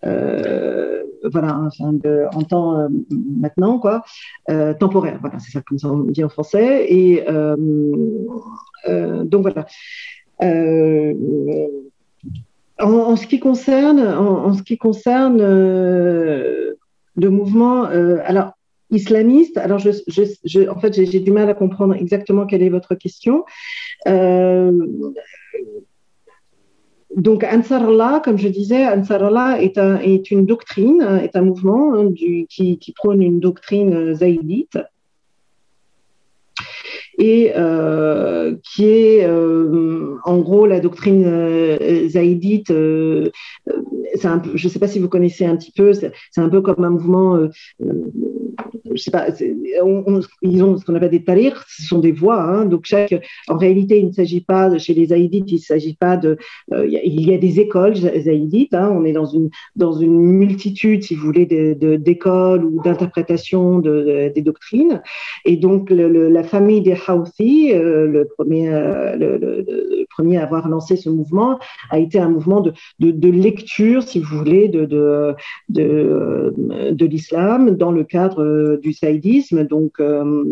euh, 0.04 1.02
voilà, 1.24 1.58
enfin, 1.60 1.92
de, 1.92 2.24
en 2.34 2.42
temps 2.42 2.78
euh, 2.78 2.88
maintenant, 3.10 3.78
quoi, 3.78 4.04
temporaire, 4.78 5.18
voilà, 5.20 5.38
c'est 5.38 5.50
ça 5.50 5.60
comme 5.62 5.78
ça 5.78 5.88
on 5.88 5.98
dit 6.04 6.24
en 6.24 6.28
français. 6.28 6.86
Et 6.88 7.24
donc 8.86 9.42
voilà. 9.42 9.66
En, 12.80 12.88
en, 12.88 13.16
ce 13.16 13.26
qui 13.26 13.38
concerne, 13.38 14.00
en, 14.00 14.46
en 14.46 14.54
ce 14.54 14.62
qui 14.62 14.76
concerne 14.76 15.40
de 17.16 17.28
mouvements, 17.28 17.86
euh, 17.86 18.18
alors 18.24 18.52
islamistes. 18.90 19.56
Alors, 19.56 19.78
je, 19.78 20.68
en 20.68 20.78
fait, 20.78 20.92
j'ai 20.92 21.20
du 21.20 21.30
mal 21.30 21.48
à 21.48 21.54
comprendre 21.54 21.94
exactement 21.94 22.46
quelle 22.46 22.62
est 22.62 22.68
votre 22.68 22.94
question. 22.94 23.44
Euh, 24.06 24.86
donc, 27.16 27.44
Ansar 27.44 27.88
Allah, 27.88 28.20
comme 28.24 28.38
je 28.38 28.48
disais, 28.48 28.86
Ansar 28.86 29.24
Allah 29.24 29.62
est, 29.62 29.78
un, 29.78 29.98
est 29.98 30.30
une 30.30 30.46
doctrine, 30.46 31.02
est 31.22 31.36
un 31.36 31.42
mouvement 31.42 31.94
hein, 31.94 32.12
qui, 32.14 32.46
qui, 32.78 32.92
prône 32.92 33.22
une 33.22 33.40
doctrine 33.40 34.14
zaïdite 34.14 34.78
et 37.18 37.52
euh, 37.56 38.54
qui 38.62 38.84
est 38.86 39.26
euh, 39.26 40.16
en 40.24 40.38
gros 40.38 40.66
la 40.66 40.80
doctrine 40.80 41.24
euh, 41.26 42.08
zaïdite. 42.08 42.70
Euh, 42.70 43.30
un 44.24 44.42
je 44.54 44.66
ne 44.66 44.72
sais 44.72 44.78
pas 44.78 44.88
si 44.88 44.98
vous 44.98 45.08
connaissez 45.08 45.44
un 45.44 45.56
petit 45.56 45.72
peu, 45.72 45.92
c'est 45.92 46.12
un 46.36 46.48
peu 46.48 46.60
comme 46.60 46.84
un 46.84 46.90
mouvement 46.90 47.48
ils 50.42 50.64
ont 50.64 50.76
ce 50.76 50.84
qu'on 50.84 50.94
appelle 50.94 51.10
des 51.10 51.24
tariqs, 51.24 51.56
ce 51.68 51.82
sont 51.82 51.98
des 51.98 52.12
voix. 52.12 52.42
Hein, 52.42 52.64
donc 52.66 52.86
en 53.48 53.56
réalité, 53.56 53.98
il 53.98 54.08
ne 54.08 54.12
s'agit 54.12 54.40
pas 54.40 54.76
chez 54.78 54.94
les 54.94 55.06
zaïdites, 55.06 55.50
il 55.50 55.58
s'agit 55.58 55.94
pas 55.94 56.16
de, 56.16 56.36
euh, 56.72 56.86
il 56.86 57.28
y 57.28 57.34
a 57.34 57.38
des 57.38 57.60
écoles 57.60 57.94
zaïdites. 57.96 58.74
Hein, 58.74 58.92
on 58.94 59.04
est 59.04 59.12
dans 59.12 59.26
une 59.26 59.50
dans 59.76 59.92
une 59.92 60.18
multitude, 60.18 61.02
si 61.02 61.14
vous 61.14 61.26
voulez, 61.26 61.46
d'écoles 61.46 62.64
ou 62.64 62.82
d'interprétations 62.82 63.78
de, 63.78 64.30
des 64.34 64.42
doctrines. 64.42 65.02
Et 65.44 65.56
donc 65.56 65.90
la 65.90 66.42
famille 66.42 66.82
des 66.82 66.96
Houthi, 67.08 67.72
euh, 67.72 68.06
le 68.06 68.28
premier 68.36 68.68
euh, 68.68 69.16
le, 69.16 70.06
premier 70.10 70.36
à 70.36 70.42
avoir 70.42 70.68
lancé 70.68 70.96
ce 70.96 71.08
mouvement, 71.08 71.58
a 71.90 71.98
été 71.98 72.18
un 72.18 72.28
mouvement 72.28 72.60
de, 72.60 72.72
de, 73.00 73.28
lecture, 73.30 74.02
si 74.02 74.20
vous 74.20 74.36
voulez, 74.36 74.68
de 74.68 74.84
de, 75.68 76.54
de 76.90 77.06
l'islam 77.06 77.76
dans 77.76 77.92
le 77.92 78.04
cadre 78.04 78.41
du 78.82 78.92
saïdisme, 78.92 79.64
donc 79.64 80.00
euh, 80.00 80.44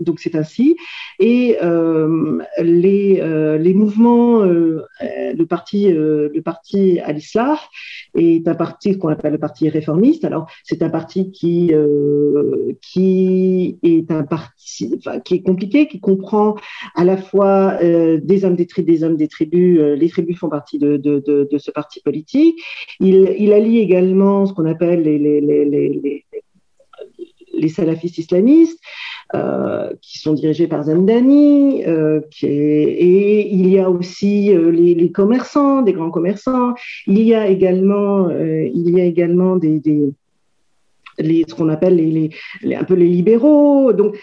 donc 0.00 0.18
c'est 0.18 0.34
ainsi. 0.34 0.76
Et 1.20 1.56
euh, 1.62 2.42
les, 2.58 3.20
euh, 3.20 3.58
les 3.58 3.74
mouvements, 3.74 4.42
le 4.42 5.44
parti, 5.48 5.88
le 5.88 6.40
parti 6.44 6.98
al-Islah 6.98 7.60
est 8.16 8.48
un 8.48 8.54
parti 8.54 8.98
qu'on 8.98 9.08
appelle 9.08 9.32
le 9.32 9.38
parti 9.38 9.68
réformiste. 9.68 10.24
Alors 10.24 10.46
c'est 10.64 10.82
un 10.82 10.90
parti 10.90 11.30
qui 11.30 11.72
qui 12.80 13.78
est 13.82 14.10
un 14.10 14.24
parti 14.24 14.98
qui 15.24 15.34
est 15.34 15.42
compliqué, 15.42 15.86
qui 15.86 16.00
comprend 16.00 16.56
à 16.96 17.04
la 17.04 17.16
fois 17.16 17.78
des 17.80 18.44
hommes 18.44 18.56
des 18.56 18.66
tribus, 18.66 19.00
les 19.78 20.08
tribus 20.08 20.38
font 20.38 20.48
partie 20.48 20.78
de, 20.78 20.96
de, 20.96 21.58
ce 21.58 21.70
parti 21.70 22.00
politique. 22.00 22.60
Il, 22.98 23.32
il 23.38 23.52
allie 23.52 23.78
également 23.78 24.46
ce 24.46 24.52
qu'on 24.52 24.66
appelle 24.66 25.02
les, 25.02 26.24
les 27.56 27.68
salafistes 27.68 28.18
islamistes, 28.18 28.78
euh, 29.34 29.90
qui 30.02 30.18
sont 30.18 30.34
dirigés 30.34 30.66
par 30.66 30.84
Zemdani, 30.84 31.84
euh, 31.86 32.20
et 32.42 33.52
il 33.52 33.68
y 33.68 33.78
a 33.78 33.90
aussi 33.90 34.54
euh, 34.54 34.70
les, 34.70 35.10
commerçants, 35.10 35.82
des 35.82 35.92
grands 35.92 36.10
commerçants. 36.10 36.74
Il 37.06 37.22
y 37.22 37.34
a 37.34 37.48
également, 37.48 38.28
il 38.30 38.90
y 38.90 39.00
a 39.00 39.04
également 39.04 39.56
des, 39.56 39.80
les, 41.18 41.44
ce 41.48 41.54
qu'on 41.54 41.68
appelle 41.68 41.96
les, 41.96 42.30
un 42.76 42.84
peu 42.84 42.94
les 42.94 43.08
libéraux. 43.08 43.92
Donc, 43.92 44.16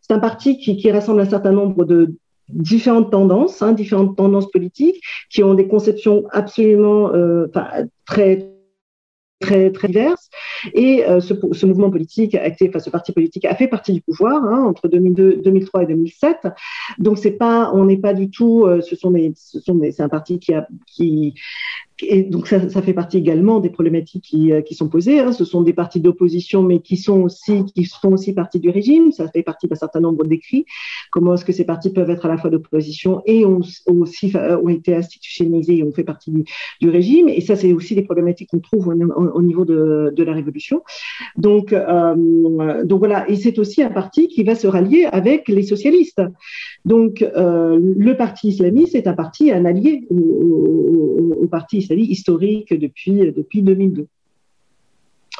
c'est 0.00 0.14
un 0.14 0.18
parti 0.18 0.58
qui, 0.58 0.90
rassemble 0.90 1.20
un 1.20 1.28
certain 1.28 1.52
nombre 1.52 1.84
de 1.84 2.14
différentes 2.48 3.10
tendances, 3.10 3.60
hein, 3.62 3.72
différentes 3.72 4.16
tendances 4.16 4.50
politiques, 4.50 5.02
qui 5.30 5.44
ont 5.44 5.54
des 5.54 5.68
conceptions 5.68 6.24
absolument 6.32 7.12
très 8.06 8.55
très 9.40 9.70
très 9.70 9.88
diverses. 9.88 10.30
Et 10.74 11.04
euh, 11.04 11.20
ce, 11.20 11.34
ce, 11.52 11.66
mouvement 11.66 11.90
politique, 11.90 12.34
a 12.34 12.46
été, 12.46 12.68
enfin 12.68 12.78
ce 12.78 12.90
parti 12.90 13.12
politique 13.12 13.44
a 13.44 13.54
fait 13.54 13.68
partie 13.68 13.92
du 13.92 14.00
pouvoir 14.00 14.42
hein, 14.44 14.64
entre 14.64 14.88
2002, 14.88 15.42
2003 15.42 15.82
et 15.82 15.86
2007. 15.86 16.48
Donc 16.98 17.18
c'est 17.18 17.32
pas, 17.32 17.70
on 17.74 17.84
n'est 17.84 17.98
pas 17.98 18.14
du 18.14 18.30
tout, 18.30 18.64
euh, 18.64 18.80
ce 18.80 18.96
sont 18.96 19.10
des, 19.10 19.32
ce 19.36 19.60
sont 19.60 19.74
des, 19.74 19.92
c'est 19.92 20.02
un 20.02 20.08
parti 20.08 20.38
qui 20.38 20.54
a 20.54 20.66
qui 20.86 21.34
et 22.02 22.22
donc 22.22 22.46
ça, 22.46 22.60
fait 22.60 22.92
partie 22.92 23.18
également 23.18 23.60
des 23.60 23.70
problématiques 23.70 24.24
qui, 24.24 24.52
qui 24.66 24.74
sont 24.74 24.88
posées. 24.88 25.20
Hein. 25.20 25.32
Ce 25.32 25.44
sont 25.44 25.62
des 25.62 25.72
partis 25.72 26.00
d'opposition, 26.00 26.62
mais 26.62 26.80
qui 26.80 26.96
sont 26.96 27.22
aussi 27.22 27.64
qui 27.64 27.84
font 27.84 28.12
aussi 28.12 28.34
partie 28.34 28.60
du 28.60 28.70
régime. 28.70 29.12
Ça 29.12 29.28
fait 29.28 29.42
partie 29.42 29.66
d'un 29.66 29.76
certain 29.76 30.00
nombre 30.00 30.24
d'écrits. 30.24 30.66
Comment 31.10 31.34
est-ce 31.34 31.44
que 31.44 31.52
ces 31.52 31.64
partis 31.64 31.90
peuvent 31.90 32.10
être 32.10 32.26
à 32.26 32.28
la 32.28 32.36
fois 32.36 32.50
d'opposition 32.50 33.22
et 33.24 33.44
ont, 33.46 33.60
aussi 33.86 34.32
ont 34.36 34.68
été 34.68 34.94
institutionnalisés 34.94 35.78
et 35.78 35.82
ont 35.82 35.92
fait 35.92 36.04
partie 36.04 36.30
du, 36.30 36.88
régime. 36.88 37.28
Et 37.28 37.40
ça, 37.40 37.56
c'est 37.56 37.72
aussi 37.72 37.94
des 37.94 38.02
problématiques 38.02 38.50
qu'on 38.50 38.60
trouve 38.60 38.88
au, 38.88 38.92
au, 38.92 39.42
niveau 39.42 39.64
de, 39.64 40.22
la 40.22 40.32
révolution. 40.32 40.82
Donc, 41.36 41.72
euh, 41.72 42.84
donc 42.84 42.98
voilà. 42.98 43.28
Et 43.28 43.36
c'est 43.36 43.58
aussi 43.58 43.82
un 43.82 43.90
parti 43.90 44.28
qui 44.28 44.42
va 44.44 44.54
se 44.54 44.66
rallier 44.66 45.06
avec 45.10 45.48
les 45.48 45.62
socialistes. 45.62 46.22
Donc, 46.84 47.22
euh, 47.22 47.78
le 47.80 48.16
parti 48.16 48.48
islamiste 48.48 48.94
est 48.94 49.06
un 49.06 49.14
parti, 49.14 49.50
un 49.50 49.64
allié 49.64 50.06
au, 50.10 51.34
au 51.40 51.46
parti 51.46 51.78
islamiste 51.78 51.85
historique 51.94 52.72
depuis, 52.72 53.32
depuis 53.32 53.62
2002. 53.62 54.06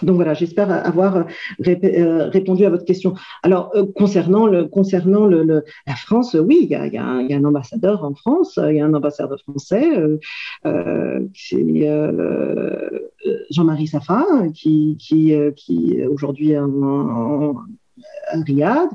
Donc 0.02 0.16
voilà, 0.16 0.34
j'espère 0.34 0.70
avoir 0.70 1.16
euh, 1.16 2.28
répondu 2.28 2.64
à 2.66 2.70
votre 2.70 2.84
question. 2.84 3.14
Alors 3.42 3.70
euh, 3.74 3.86
concernant 3.94 4.46
le 4.46 4.66
concernant 4.66 5.26
le, 5.26 5.64
la 5.86 5.94
France, 5.94 6.34
oui, 6.38 6.58
il 6.62 6.68
y 6.68 6.74
a, 6.74 7.02
un 7.02 7.44
ambassadeur 7.44 8.04
en 8.04 8.14
France, 8.14 8.58
il 8.62 8.76
y 8.76 8.80
a 8.80 8.84
un 8.84 8.92
ambassadeur 8.94 9.40
français, 9.40 9.88
euh, 10.66 11.20
Jean-Marie 13.50 13.86
Safa, 13.86 14.24
qui 14.54 14.96
qui 14.98 15.32
qui 15.56 16.04
aujourd'hui 16.04 16.58
en 16.58 17.54
à 18.28 18.40
Riyad 18.40 18.88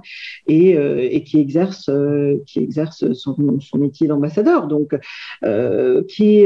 et, 0.47 0.77
euh, 0.77 1.19
qui 1.19 1.39
exerce 1.39 1.89
euh, 1.89 2.41
qui 2.45 2.59
exerce 2.59 3.11
son, 3.13 3.35
métier 3.77 4.07
d'ambassadeur. 4.07 4.67
Donc 4.67 4.95
euh, 5.43 6.03
qui 6.07 6.43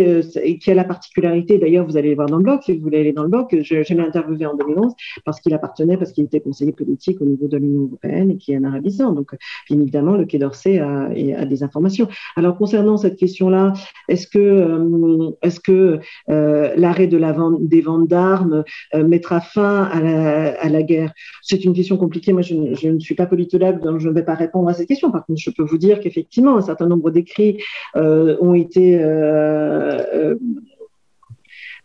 qui 0.61 0.71
a 0.71 0.73
la 0.73 0.83
particularité 0.83 1.57
d'ailleurs 1.57 1.85
vous 1.85 1.97
allez 1.97 2.09
le 2.09 2.15
voir 2.15 2.27
dans 2.27 2.37
le 2.37 2.43
blog 2.43 2.61
si 2.63 2.75
vous 2.75 2.83
voulez 2.83 2.99
aller 2.99 3.13
dans 3.13 3.23
le 3.23 3.29
blog 3.29 3.47
je, 3.51 3.83
je 3.83 3.95
interviewé 3.95 4.45
en 4.45 4.55
2011 4.55 4.93
parce 5.23 5.39
qu'il 5.39 5.53
appartenait 5.53 5.97
parce 5.97 6.11
qu'il 6.11 6.25
était 6.25 6.41
conseiller 6.41 6.73
politique 6.73 7.21
au 7.21 7.25
niveau 7.25 7.47
de 7.47 7.57
l'Union 7.57 7.83
européenne 7.83 8.31
et 8.31 8.37
qui 8.37 8.51
est 8.51 8.57
un 8.57 8.65
arabisant. 8.65 9.11
Donc 9.13 9.35
bien 9.69 9.79
évidemment 9.79 10.15
le 10.15 10.25
Quai 10.25 10.37
d'Orsay 10.37 10.79
a, 10.79 11.09
a, 11.37 11.45
des 11.45 11.63
informations. 11.63 12.07
Alors 12.35 12.57
concernant 12.57 12.97
cette 12.97 13.15
question 13.15 13.49
là 13.49 13.73
est-ce 14.07 14.27
que 14.27 15.35
est-ce 15.41 15.59
que 15.59 15.99
l'arrêt 16.27 17.07
de 17.07 17.17
la 17.17 17.31
vente 17.31 17.67
des 17.67 17.81
ventes 17.81 18.07
d'armes 18.07 18.63
mettra 18.93 19.41
fin 19.41 19.83
à 19.83 20.01
la, 20.01 20.61
à 20.61 20.69
la 20.69 20.83
guerre? 20.83 21.13
C'est 21.41 21.65
une 21.65 21.73
question 21.73 21.97
compliquée. 21.97 22.33
Moi 22.33 22.41
je, 22.45 22.87
ne 22.87 22.99
suis 22.99 23.15
pas 23.15 23.25
politologue, 23.25 23.81
donc 23.81 23.99
je 23.99 24.09
ne 24.09 24.13
vais 24.13 24.23
pas 24.23 24.35
répondre 24.35 24.69
à 24.69 24.73
cette 24.73 24.87
question. 24.87 25.11
Par 25.11 25.25
contre, 25.25 25.39
je 25.39 25.49
peux 25.49 25.63
vous 25.63 25.77
dire 25.77 25.99
qu'effectivement, 25.99 26.57
un 26.57 26.61
certain 26.61 26.87
nombre 26.87 27.11
d'écrits 27.11 27.61
euh, 27.95 28.37
ont 28.41 28.53
été 28.53 28.97
euh, 29.01 30.35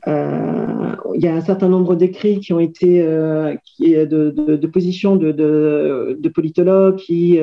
euh, 0.07 0.93
il 1.15 1.23
y 1.23 1.29
a 1.29 1.35
un 1.35 1.41
certain 1.41 1.69
nombre 1.69 1.95
d'écrits 1.95 2.41
qui 2.41 2.53
ont 2.53 2.61
été 2.61 3.05
qui, 3.65 3.93
de, 3.95 4.31
de, 4.31 4.57
de 4.57 4.67
positions 4.67 5.17
de, 5.17 6.29
politologues 6.35 6.97
qui 6.97 7.39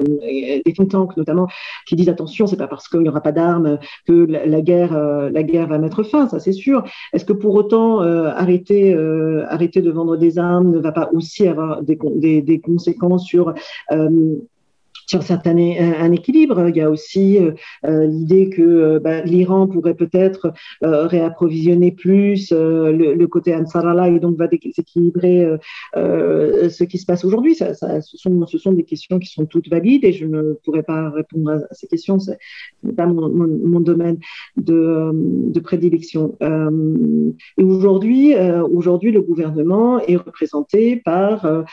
des 0.00 0.72
think 0.74 0.90
tanks 0.90 1.16
notamment 1.16 1.48
qui 1.86 1.96
disent 1.96 2.08
attention, 2.08 2.46
c'est 2.46 2.56
pas 2.56 2.68
parce 2.68 2.88
qu'il 2.88 3.00
n'y 3.00 3.08
aura 3.08 3.20
pas 3.20 3.32
d'armes 3.32 3.78
que 4.06 4.12
la, 4.12 4.60
guerre, 4.60 4.94
euh, 4.94 5.30
la 5.30 5.42
guerre 5.42 5.68
va 5.68 5.78
mettre 5.78 6.02
fin, 6.02 6.28
ça 6.28 6.40
c'est 6.40 6.52
sûr. 6.52 6.84
Est-ce 7.12 7.24
que 7.24 7.32
pour 7.32 7.54
autant 7.54 8.02
euh, 8.02 8.28
arrêter, 8.28 8.94
euh, 8.94 9.44
arrêter 9.48 9.82
de 9.82 9.90
vendre 9.90 10.16
des 10.16 10.38
armes 10.38 10.70
ne 10.70 10.78
va 10.78 10.92
pas 10.92 11.10
aussi 11.12 11.46
avoir 11.46 11.82
des, 11.82 12.42
des 12.42 12.60
conséquences 12.60 13.24
sur 13.24 13.54
sur 15.10 15.24
certains 15.24 15.56
un, 15.56 16.12
équilibre. 16.12 16.68
Il 16.68 16.76
y 16.76 16.80
a 16.80 16.88
aussi 16.88 17.38
euh, 17.38 17.52
euh 17.84 18.06
l'idée 18.06 18.48
que 18.48 18.62
euh, 18.62 19.00
bah, 19.00 19.22
l'Iran 19.22 19.66
pourrait 19.66 19.94
peut-être 19.94 20.52
euh, 20.84 21.08
réapprovisionner 21.08 21.90
plus 21.90 22.52
le, 22.52 23.26
côté 23.26 23.54
Ansarallah 23.54 24.08
et 24.08 24.20
donc 24.20 24.36
va 24.36 24.46
déséquilibrer 24.46 25.46
ce 25.94 26.84
qui 26.84 26.98
se 26.98 27.06
passe 27.06 27.24
aujourd'hui. 27.24 27.54
Ce, 27.54 27.64
sont, 28.02 28.46
ce 28.46 28.58
sont 28.58 28.72
des 28.72 28.84
questions 28.84 29.18
qui 29.18 29.28
sont 29.28 29.46
toutes 29.46 29.68
valides 29.68 30.04
et 30.04 30.12
je 30.12 30.26
ne 30.26 30.54
pourrais 30.64 30.82
pas 30.82 31.10
répondre 31.10 31.50
à, 31.70 31.74
ces 31.74 31.86
questions. 31.86 32.18
Ce 32.18 32.32
n'est 32.82 32.92
pas 32.92 33.06
mon, 33.06 33.80
domaine 33.80 34.18
de, 34.56 35.10
de 35.12 35.60
prédilection. 35.60 36.36
aujourd'hui, 37.56 38.34
aujourd'hui, 38.78 39.12
le 39.12 39.22
gouvernement 39.22 40.00
est 40.00 40.16
représenté 40.16 40.96
par, 40.96 41.64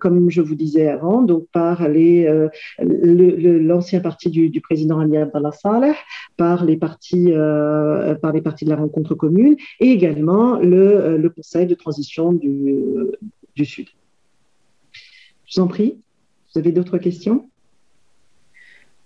comme 0.00 0.30
je 0.30 0.42
vous 0.42 0.54
disais 0.54 0.88
avant, 0.88 1.22
donc 1.22 1.46
par 1.52 1.88
les 1.88 2.28
l'ancien 2.78 4.00
parti 4.00 4.30
du, 4.30 4.60
président 4.60 5.00
Ali 5.00 5.16
Abdallah 5.16 5.52
Saleh, 5.52 5.94
par 6.36 6.64
les 6.64 6.76
partis, 6.76 7.32
euh, 7.32 8.14
par 8.14 8.32
les 8.32 8.42
partis 8.42 8.64
de 8.64 8.70
la 8.70 8.76
rencontre 8.76 9.14
commune 9.14 9.56
et 9.80 9.90
également 9.90 10.58
le, 10.58 11.16
le 11.16 11.30
Conseil 11.30 11.66
de 11.66 11.74
transition 11.74 12.32
du, 12.32 12.74
du 13.56 13.64
Sud. 13.64 13.88
Je 15.46 15.60
vous 15.60 15.64
en 15.64 15.68
prie. 15.68 15.98
Vous 16.52 16.58
avez 16.58 16.72
d'autres 16.72 16.98
questions? 16.98 17.48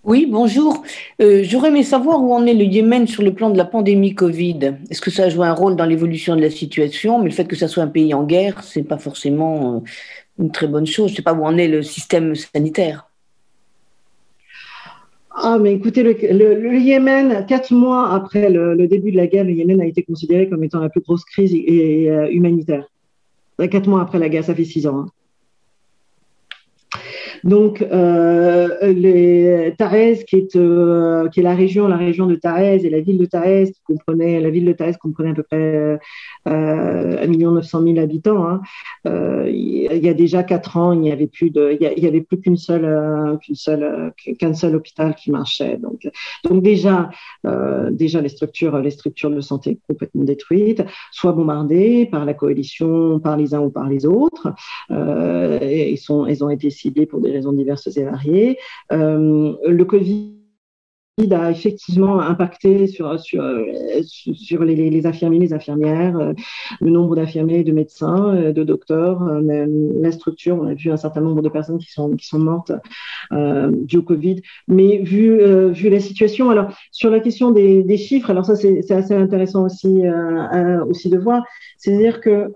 Oui, 0.03 0.25
bonjour. 0.25 0.83
Euh, 1.21 1.43
J'aurais 1.43 1.67
aimé 1.67 1.83
savoir 1.83 2.23
où 2.23 2.33
en 2.33 2.45
est 2.45 2.53
le 2.53 2.63
Yémen 2.63 3.07
sur 3.07 3.23
le 3.23 3.33
plan 3.33 3.49
de 3.49 3.57
la 3.57 3.65
pandémie 3.65 4.15
Covid. 4.15 4.75
Est-ce 4.89 5.01
que 5.01 5.11
ça 5.11 5.23
a 5.23 5.29
joué 5.29 5.45
un 5.45 5.53
rôle 5.53 5.75
dans 5.75 5.85
l'évolution 5.85 6.37
de 6.37 6.41
la 6.41 6.49
situation? 6.49 7.19
Mais 7.19 7.25
le 7.25 7.35
fait 7.35 7.45
que 7.45 7.57
ça 7.57 7.67
soit 7.67 7.83
un 7.83 7.89
pays 7.89 8.13
en 8.13 8.23
guerre, 8.23 8.63
c'est 8.63 8.83
pas 8.83 8.97
forcément 8.97 9.75
euh, 9.75 9.79
une 10.39 10.51
très 10.51 10.67
bonne 10.67 10.85
chose. 10.85 11.07
Je 11.07 11.11
ne 11.11 11.15
sais 11.17 11.23
pas 11.23 11.33
où 11.33 11.43
en 11.45 11.57
est 11.57 11.67
le 11.67 11.83
système 11.83 12.35
sanitaire. 12.35 13.06
Ah, 15.39 15.59
mais 15.59 15.73
écoutez, 15.75 16.01
le, 16.01 16.13
le, 16.13 16.59
le, 16.59 16.79
Yémen, 16.79 17.45
quatre 17.47 17.71
mois 17.71 18.11
après 18.11 18.49
le, 18.49 18.87
début 18.87 19.11
de 19.11 19.17
la 19.17 19.27
guerre, 19.27 19.43
le 19.43 19.51
Yémen 19.51 19.79
a 19.79 19.85
été 19.85 20.01
considéré 20.01 20.49
comme 20.49 20.63
étant 20.63 20.79
la 20.79 20.89
plus 20.89 21.01
grosse 21.01 21.23
crise 21.25 21.53
et, 21.53 22.05
et, 22.05 22.11
euh, 22.11 22.27
humanitaire. 22.31 22.87
Quatre 23.69 23.87
mois 23.87 24.01
après 24.01 24.17
la 24.17 24.29
guerre, 24.29 24.43
ça 24.43 24.55
fait 24.55 24.65
six 24.65 24.87
ans. 24.87 24.99
Hein. 25.01 25.09
Donc, 27.47 27.81
euh, 27.81 28.91
les 28.91 29.73
Tarès, 29.77 30.21
qui 30.25 30.35
est, 30.35 30.57
euh, 30.57 31.29
qui 31.29 31.39
est 31.39 31.43
la 31.43 31.55
région, 31.55 31.87
la 31.87 31.95
région 31.95 32.25
de 32.25 32.35
Tarès 32.35 32.83
et 32.83 32.89
la 32.89 32.99
ville 32.99 33.17
de 33.17 33.25
Tarès, 33.25 33.71
qui 33.71 33.81
comprenait, 33.83 34.41
la 34.41 34.49
ville 34.49 34.65
de 34.65 34.73
Tarès 34.73 34.97
comprenait 34.97 35.29
à 35.29 35.33
peu 35.33 35.43
près 35.43 35.97
euh, 36.49 37.23
1 37.23 37.27
900 37.27 37.83
000 37.83 37.99
habitants. 37.99 38.45
Hein. 38.45 38.61
Euh, 39.07 39.49
il 39.49 40.03
y 40.03 40.09
a 40.09 40.13
déjà 40.13 40.43
quatre 40.43 40.75
ans, 40.75 40.91
il 40.91 40.99
n'y 40.99 41.11
avait 41.11 41.27
plus 41.27 41.49
de, 41.49 41.77
il 41.79 42.03
y 42.03 42.07
avait 42.07 42.19
plus 42.19 42.37
qu'une 42.37 42.57
seule, 42.57 42.83
euh, 42.83 43.37
qu'une 43.37 43.55
seule, 43.55 43.83
euh, 43.83 44.33
qu'un 44.37 44.53
seul 44.53 44.75
hôpital 44.75 45.15
qui 45.15 45.31
marchait. 45.31 45.77
Donc, 45.77 46.05
donc 46.43 46.61
déjà, 46.61 47.09
déjà 47.91 48.19
les 48.19 48.29
structures, 48.29 48.77
les 48.79 48.91
structures 48.91 49.29
de 49.29 49.39
santé 49.39 49.79
complètement 49.87 50.25
détruites, 50.25 50.83
soit 51.11 51.31
bombardées 51.31 52.07
par 52.11 52.25
la 52.25 52.33
coalition, 52.33 53.21
par 53.21 53.37
les 53.37 53.53
uns 53.53 53.61
ou 53.61 53.69
par 53.69 53.87
les 53.87 54.05
autres. 54.05 54.49
et 54.91 55.91
ils 55.91 55.97
sont, 55.97 56.25
ils 56.27 56.43
ont 56.43 56.49
été 56.49 56.69
ciblés 56.69 57.05
pour 57.05 57.21
des 57.21 57.36
raisons 57.37 57.53
diverses 57.53 57.95
et 57.95 58.03
variées. 58.03 58.57
le 58.91 59.83
Covid 59.83 60.36
a 61.19 61.49
effectivement 61.49 62.19
impacté 62.19 62.85
sur, 62.85 63.19
sur, 63.19 63.43
sur 64.03 64.63
les, 64.63 64.89
les 64.89 65.05
infirmiers, 65.07 65.39
les 65.39 65.53
infirmières, 65.53 66.15
euh, 66.17 66.33
le 66.79 66.91
nombre 66.91 67.15
d'infirmiers, 67.15 67.63
de 67.63 67.71
médecins, 67.71 68.35
euh, 68.35 68.53
de 68.53 68.63
docteurs, 68.63 69.23
euh, 69.23 69.65
la 69.99 70.11
structure. 70.11 70.59
On 70.61 70.67
a 70.67 70.75
vu 70.75 70.91
un 70.91 70.97
certain 70.97 71.21
nombre 71.21 71.41
de 71.41 71.49
personnes 71.49 71.79
qui 71.79 71.91
sont, 71.91 72.11
qui 72.11 72.27
sont 72.27 72.37
mortes 72.37 72.71
euh, 73.31 73.71
du 73.71 74.03
Covid. 74.03 74.41
Mais 74.67 74.99
vu, 74.99 75.41
euh, 75.41 75.69
vu 75.69 75.89
la 75.89 75.99
situation, 75.99 76.51
alors 76.51 76.71
sur 76.91 77.09
la 77.09 77.19
question 77.19 77.49
des, 77.49 77.81
des 77.81 77.97
chiffres, 77.97 78.29
alors 78.29 78.45
ça 78.45 78.55
c'est 78.55 78.91
assez 78.91 79.15
intéressant 79.15 79.65
aussi, 79.65 80.05
euh, 80.05 80.85
aussi 80.85 81.09
de 81.09 81.17
voir. 81.17 81.43
C'est-à-dire 81.79 82.21
que 82.21 82.51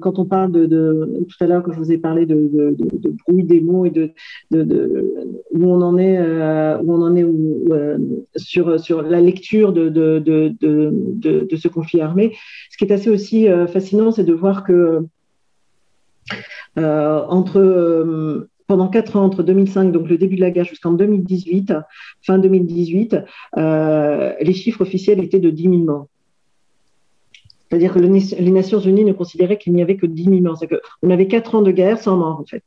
quand 0.00 0.18
on 0.18 0.24
parle 0.24 0.50
de, 0.52 1.24
tout 1.28 1.44
à 1.44 1.46
l'heure 1.46 1.62
quand 1.62 1.72
je 1.72 1.78
vous 1.78 1.92
ai 1.92 1.98
parlé 1.98 2.26
de, 2.26 2.34
de, 2.34 2.76
de, 2.78 3.14
bruit 3.26 3.44
des 3.44 3.60
mots 3.60 3.84
et 3.84 3.90
de, 3.90 4.10
de, 4.50 5.34
où 5.52 5.64
on 5.64 5.80
en 5.82 5.96
est, 5.98 6.18
où 6.82 6.92
on 6.92 7.02
en 7.02 7.16
est 7.16 7.24
euh, 7.70 7.98
sur, 8.36 9.02
la 9.02 9.20
lecture 9.20 9.72
de, 9.72 9.90
ce 11.56 11.68
conflit 11.68 12.00
armé. 12.00 12.36
Ce 12.70 12.76
qui 12.76 12.84
est 12.84 12.92
assez 12.92 13.10
aussi 13.10 13.48
euh, 13.48 13.66
fascinant, 13.66 14.12
c'est 14.12 14.24
de 14.24 14.32
voir 14.32 14.64
que 14.64 15.06
euh, 16.78 18.44
pendant 18.66 18.88
quatre 18.88 19.16
ans, 19.16 19.24
entre 19.24 19.42
2005, 19.42 19.92
donc 19.92 20.08
le 20.08 20.18
début 20.18 20.36
de 20.36 20.40
la 20.40 20.50
guerre, 20.50 20.64
jusqu'en 20.64 20.92
2018, 20.92 21.74
fin 22.22 22.38
2018, 22.38 23.16
euh, 23.56 24.32
les 24.40 24.52
chiffres 24.52 24.82
officiels 24.82 25.22
étaient 25.22 25.38
de 25.38 25.50
10 25.50 25.62
000 25.62 25.76
morts. 25.78 26.06
C'est-à-dire 27.68 27.92
que 27.94 27.98
le, 27.98 28.08
les 28.08 28.50
Nations 28.50 28.80
Unies 28.80 29.04
ne 29.04 29.12
considéraient 29.12 29.58
qu'il 29.58 29.72
n'y 29.72 29.82
avait 29.82 29.96
que 29.96 30.06
10 30.06 30.24
000 30.24 30.40
morts. 30.40 30.58
C'est-à-dire 30.58 30.80
qu'on 31.00 31.10
avait 31.10 31.28
quatre 31.28 31.54
ans 31.54 31.62
de 31.62 31.70
guerre 31.70 31.98
sans 31.98 32.16
mort, 32.16 32.40
en 32.40 32.44
fait 32.44 32.62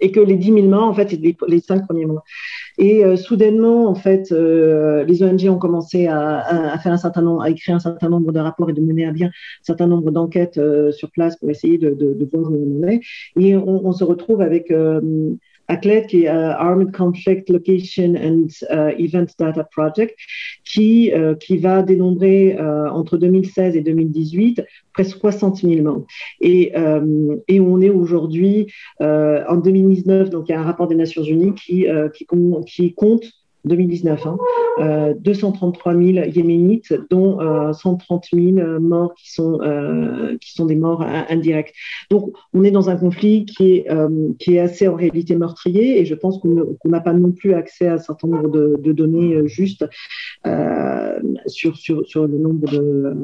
et 0.00 0.10
que 0.10 0.20
les 0.20 0.36
10 0.36 0.52
000 0.52 0.66
morts, 0.68 0.88
en 0.88 0.94
fait, 0.94 1.10
c'est 1.10 1.16
les, 1.16 1.36
les 1.48 1.60
cinq 1.60 1.86
premiers 1.86 2.06
mois. 2.06 2.24
Et 2.78 3.04
euh, 3.04 3.16
soudainement, 3.16 3.86
en 3.88 3.94
fait, 3.94 4.32
euh, 4.32 5.04
les 5.04 5.22
ONG 5.22 5.46
ont 5.48 5.58
commencé 5.58 6.06
à, 6.06 6.72
à, 6.72 6.78
faire 6.78 6.92
un 6.92 6.96
certain 6.96 7.22
nombre, 7.22 7.42
à 7.42 7.50
écrire 7.50 7.76
un 7.76 7.80
certain 7.80 8.08
nombre 8.08 8.32
de 8.32 8.40
rapports 8.40 8.70
et 8.70 8.72
de 8.72 8.80
mener 8.80 9.06
à 9.06 9.12
bien 9.12 9.28
un 9.28 9.30
certain 9.62 9.86
nombre 9.86 10.10
d'enquêtes 10.10 10.58
euh, 10.58 10.90
sur 10.92 11.10
place 11.10 11.36
pour 11.36 11.50
essayer 11.50 11.78
de, 11.78 11.90
de, 11.90 12.14
de, 12.14 12.28
voir 12.32 12.50
où 12.50 12.80
on 12.82 12.88
est. 12.88 13.00
Et 13.38 13.56
on, 13.56 13.86
on 13.86 13.92
se 13.92 14.04
retrouve 14.04 14.40
avec 14.40 14.70
euh, 14.70 15.00
ACLED, 15.68 16.06
qui 16.06 16.24
est 16.24 16.28
Armed 16.28 16.94
Conflict 16.94 17.48
Location 17.50 18.14
and 18.16 18.48
Event 18.98 19.26
Data 19.38 19.64
Project, 19.64 20.14
qui, 20.64 21.12
qui 21.40 21.58
va 21.58 21.82
dénombrer 21.82 22.58
entre 22.58 23.16
2016 23.16 23.76
et 23.76 23.80
2018 23.80 24.62
presque 24.92 25.16
60 25.18 25.56
000 25.58 25.82
membres. 25.82 26.06
Et, 26.40 26.72
et 27.48 27.60
on 27.60 27.80
est 27.80 27.90
aujourd'hui 27.90 28.66
en 29.00 29.56
2019, 29.56 30.30
donc 30.30 30.48
il 30.48 30.52
y 30.52 30.54
a 30.54 30.60
un 30.60 30.64
rapport 30.64 30.88
des 30.88 30.94
Nations 30.94 31.22
Unies 31.22 31.54
qui, 31.54 31.86
qui, 32.14 32.26
qui 32.66 32.94
compte 32.94 33.24
2019, 33.64 34.26
hein, 34.26 34.38
euh, 34.80 35.14
233 35.14 35.94
000 35.94 36.04
yéménites, 36.26 36.94
dont 37.10 37.40
euh, 37.40 37.72
130 37.72 38.26
000 38.32 38.80
morts 38.80 39.14
qui 39.14 39.32
sont, 39.32 39.60
euh, 39.62 40.36
qui 40.38 40.52
sont 40.52 40.66
des 40.66 40.76
morts 40.76 41.02
indirects. 41.02 41.72
Donc, 42.10 42.34
on 42.52 42.64
est 42.64 42.70
dans 42.70 42.90
un 42.90 42.96
conflit 42.96 43.44
qui 43.46 43.76
est, 43.76 43.90
euh, 43.90 44.32
qui 44.38 44.56
est 44.56 44.60
assez 44.60 44.86
en 44.88 44.94
réalité 44.94 45.36
meurtrier 45.36 46.00
et 46.00 46.04
je 46.04 46.14
pense 46.14 46.38
qu'on 46.38 46.76
n'a 46.84 47.00
pas 47.00 47.12
non 47.12 47.32
plus 47.32 47.54
accès 47.54 47.86
à 47.86 47.94
un 47.94 47.98
certain 47.98 48.28
nombre 48.28 48.50
de, 48.50 48.92
données 48.92 49.34
euh, 49.34 49.46
justes 49.46 49.84
sur, 51.46 51.76
sur, 51.76 52.06
sur, 52.06 52.26
le 52.26 52.38
nombre 52.38 52.70
de, 52.70 53.16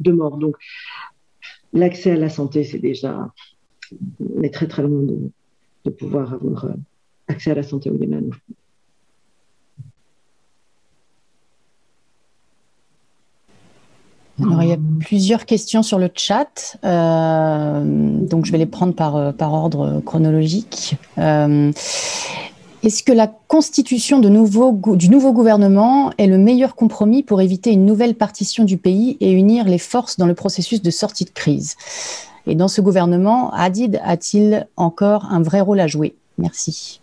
de 0.00 0.12
morts. 0.12 0.36
Donc, 0.36 0.56
l'accès 1.72 2.12
à 2.12 2.16
la 2.16 2.28
santé, 2.28 2.64
c'est 2.64 2.78
déjà. 2.78 3.32
On 4.36 4.42
est 4.42 4.52
très 4.52 4.66
très 4.66 4.82
loin 4.82 5.02
de, 5.02 5.16
de 5.84 5.90
pouvoir 5.90 6.34
avoir 6.34 6.66
accès 7.28 7.52
à 7.52 7.54
la 7.54 7.62
santé 7.62 7.90
au 7.90 7.96
Yémen. 7.96 8.30
Alors, 14.42 14.62
il 14.62 14.68
y 14.68 14.72
a 14.72 14.78
plusieurs 15.00 15.46
questions 15.46 15.82
sur 15.82 15.98
le 15.98 16.10
chat, 16.14 16.76
euh, 16.84 17.82
donc 18.26 18.44
je 18.44 18.52
vais 18.52 18.58
les 18.58 18.66
prendre 18.66 18.92
par, 18.92 19.16
euh, 19.16 19.32
par 19.32 19.54
ordre 19.54 20.02
chronologique. 20.04 20.96
Euh, 21.16 21.72
Est-ce 22.82 23.02
que 23.02 23.12
la 23.12 23.28
constitution 23.48 24.18
de 24.18 24.28
nouveau, 24.28 24.78
du 24.94 25.08
nouveau 25.08 25.32
gouvernement 25.32 26.12
est 26.18 26.26
le 26.26 26.36
meilleur 26.36 26.74
compromis 26.74 27.22
pour 27.22 27.40
éviter 27.40 27.72
une 27.72 27.86
nouvelle 27.86 28.14
partition 28.14 28.64
du 28.64 28.76
pays 28.76 29.16
et 29.20 29.32
unir 29.32 29.64
les 29.64 29.78
forces 29.78 30.18
dans 30.18 30.26
le 30.26 30.34
processus 30.34 30.82
de 30.82 30.90
sortie 30.90 31.24
de 31.24 31.30
crise? 31.30 31.76
Et 32.46 32.54
dans 32.54 32.68
ce 32.68 32.80
gouvernement, 32.80 33.52
Hadid 33.54 34.00
a-t-il 34.04 34.68
encore 34.76 35.24
un 35.30 35.42
vrai 35.42 35.60
rôle 35.62 35.80
à 35.80 35.86
jouer? 35.86 36.14
Merci. 36.38 37.00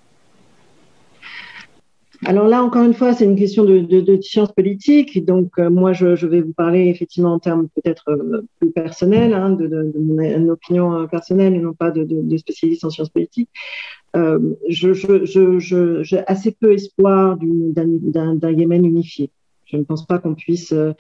Alors 2.25 2.47
là, 2.47 2.63
encore 2.63 2.83
une 2.83 2.93
fois, 2.93 3.13
c'est 3.13 3.25
une 3.25 3.35
question 3.35 3.65
de, 3.65 3.79
de, 3.79 3.99
de 3.99 4.21
science 4.21 4.51
politique. 4.51 5.25
Donc, 5.25 5.51
euh, 5.59 5.69
moi, 5.69 5.93
je, 5.93 6.15
je, 6.15 6.27
vais 6.27 6.41
vous 6.41 6.53
parler 6.53 6.87
effectivement 6.87 7.33
en 7.33 7.39
termes 7.39 7.67
peut-être 7.75 8.09
euh, 8.09 8.41
plus 8.59 8.71
personnels, 8.71 9.33
hein, 9.33 9.51
de, 9.51 9.67
de, 9.67 9.93
mon 9.99 10.49
opinion 10.49 10.93
euh, 10.93 11.07
personnelle 11.07 11.53
et 11.53 11.59
non 11.59 11.73
pas 11.73 11.91
de, 11.91 12.37
spécialiste 12.37 12.85
en 12.85 12.89
sciences 12.89 13.09
politiques. 13.09 13.49
Euh, 14.15 14.39
J'ai 14.69 16.19
assez 16.27 16.51
peu 16.51 16.73
espoir 16.73 17.37
d'un 17.39 18.51
Yémen 18.51 18.85
unifié. 18.85 19.31
Je 19.73 19.79
ne 19.79 19.83
pense 19.83 20.05
pas 20.05 20.19
qu'on 20.19 20.35
puisse, 20.35 20.71
euh, 20.71 20.93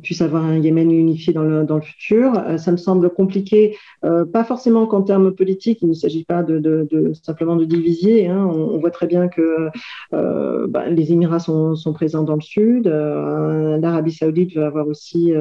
puisse 0.00 0.20
avoir 0.20 0.44
un 0.44 0.56
Yémen 0.56 0.92
unifié 0.92 1.32
dans 1.32 1.42
le, 1.42 1.80
futur. 1.80 2.38
Euh, 2.38 2.56
ça 2.56 2.70
me 2.70 2.76
semble 2.76 3.10
compliqué, 3.10 3.76
euh, 4.04 4.24
pas 4.24 4.44
forcément 4.44 4.86
qu'en 4.86 5.02
termes 5.02 5.34
politiques, 5.34 5.80
il 5.82 5.88
ne 5.88 5.94
s'agit 5.94 6.24
pas 6.24 6.46
simplement 7.24 7.56
de 7.56 7.64
diviser. 7.64 8.28
Hein. 8.28 8.46
On, 8.46 8.78
voit 8.78 8.92
très 8.92 9.08
bien 9.08 9.26
que 9.26 9.70
bah, 10.12 10.88
les 10.88 11.12
Émirats 11.12 11.40
sont, 11.40 11.92
présents 11.92 12.22
dans 12.22 12.36
le 12.36 12.40
sud, 12.40 12.86
l'Arabie 12.86 14.12
saoudite 14.12 14.54
va 14.54 14.66
avoir 14.66 14.86
aussi 14.86 15.32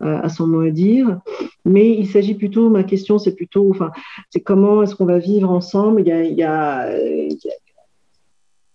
à 0.00 0.28
son 0.28 0.48
mot 0.48 0.62
à 0.62 0.70
dire. 0.70 1.20
Mais 1.64 1.90
il 1.90 2.08
s'agit 2.08 2.34
plutôt, 2.34 2.68
ma 2.70 2.82
question, 2.82 3.18
c'est 3.18 3.34
plutôt, 3.34 3.70
enfin, 3.70 3.92
c'est 4.30 4.40
comment 4.40 4.82
est-ce 4.82 4.96
qu'on 4.96 5.06
va 5.06 5.18
vivre 5.18 5.50
ensemble? 5.50 6.00
Il 6.00 6.08
y 6.08 6.42
a, 6.42 6.90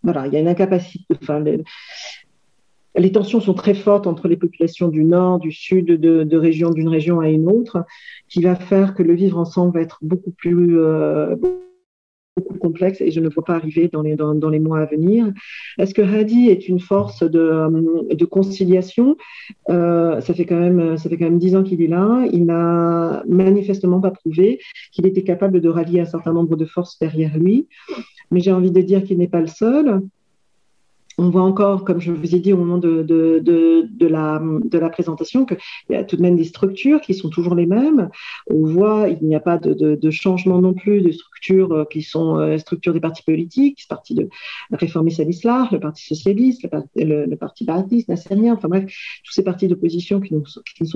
une 0.04 0.48
incapacité. 0.48 1.06
Tensions 3.12 3.40
sont 3.40 3.54
très 3.54 3.74
fortes 3.74 4.08
entre 4.08 4.28
les 4.28 4.38
populations 4.38 4.88
du 4.88 5.04
nord, 5.04 5.40
du 5.40 5.52
sud, 5.52 5.86
de, 5.88 6.24
de 6.24 6.74
d'une 6.74 6.90
région 6.90 7.20
à 7.20 7.30
une 7.30 7.48
autre, 7.48 7.86
qui 8.28 8.42
va 8.42 8.56
faire 8.56 8.94
que 8.96 9.04
le 9.04 9.14
vivre 9.14 9.38
ensemble 9.38 9.74
va 9.74 9.82
être 9.82 10.00
beaucoup 10.02 10.32
plus 10.32 10.80
euh, 10.80 11.36
complexe 12.60 13.02
et 13.02 13.12
je 13.12 13.20
ne 13.20 13.30
vois 13.30 13.44
pas 13.44 13.56
arriver 13.56 13.90
dans 13.92 14.02
les, 14.02 14.16
les 14.52 14.60
mois 14.60 14.80
à 14.80 14.86
venir. 14.86 15.32
Est-ce 15.78 15.94
que 15.94 16.02
Hadi 16.02 16.50
est 16.50 16.68
une 16.68 16.80
force 16.80 17.24
de, 17.24 18.26
conciliation? 18.26 19.18
Euh, 19.70 20.22
Ça 20.22 20.34
fait 20.34 20.48
ça 20.50 21.10
fait 21.10 21.18
quand 21.18 21.26
même 21.26 21.40
dix 21.40 21.56
ans 21.56 21.64
qu'il 21.64 21.82
est 21.82 21.88
là. 21.88 22.26
Il 22.32 22.46
n'a 22.46 23.24
manifestement 23.28 24.00
pas 24.00 24.12
prouvé 24.12 24.60
qu'il 24.92 25.06
était 25.06 25.24
capable 25.24 25.62
de 25.62 25.70
rallier 25.70 26.02
un 26.02 26.06
certain 26.06 26.34
nombre 26.34 26.56
de 26.56 26.66
forces 26.66 26.98
derrière 27.00 27.38
lui. 27.38 27.68
Mais 28.32 28.40
j'ai 28.40 28.52
envie 28.52 28.72
de 28.72 28.82
dire 28.82 29.04
qu'il 29.04 29.18
n'est 29.18 29.28
pas 29.28 29.42
le 29.42 29.48
seul 29.48 30.02
on 31.20 31.30
voit 31.30 31.44
encore, 31.44 31.84
comme 31.84 32.00
je 32.00 32.14
vous 32.14 32.34
ai 32.34 32.40
dit 32.40 32.54
au 32.54 32.58
moment 32.58 32.78
de, 32.78 33.06
la, 34.08 34.90
présentation, 34.90 35.46
qu'il 35.46 35.58
y 35.90 35.96
a 35.96 36.06
tout 36.06 36.16
de 36.16 36.22
même 36.22 36.38
des 36.38 36.46
structures 36.46 37.02
qui 37.02 37.14
sont 37.14 37.30
toujours 37.30 37.56
les 37.56 37.66
mêmes. 37.66 38.10
On 38.50 38.66
voit, 38.66 39.10
il 39.10 39.28
n'y 39.28 39.36
a 39.36 39.42
pas 39.42 39.58
de, 39.58 40.10
changement 40.12 40.62
non 40.62 40.74
plus 40.74 41.02
de 41.02 41.12
structures 41.12 41.72
euh, 41.72 41.86
qui 41.86 42.02
sont 42.02 42.38
euh, 42.38 42.58
structures 42.58 42.94
des 42.94 43.00
partis 43.00 43.24
politiques, 43.24 43.80
le 43.84 43.88
parti 43.96 44.16
de 44.16 44.30
réformiste 44.72 45.20
al-Islam, 45.20 45.68
le 45.72 45.80
parti 45.80 46.06
socialiste, 46.06 46.64
le, 46.64 46.70
parti, 46.70 47.04
le, 47.04 47.26
le 47.26 47.36
parti 47.36 47.66
enfin 47.70 48.68
bref, 48.68 48.86
tous 49.24 49.32
ces 49.34 49.44
partis 49.44 49.68
d'opposition 49.68 50.20
qui, 50.22 50.34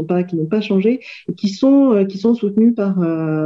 pas, 0.08 0.24
n'ont 0.34 0.46
pas 0.46 0.62
changé 0.62 1.02
et 1.30 1.34
qui 1.34 1.50
sont, 1.50 1.94
euh, 1.94 2.06
qui 2.06 2.18
sont 2.18 2.34
soutenus 2.34 2.74
par, 2.76 2.96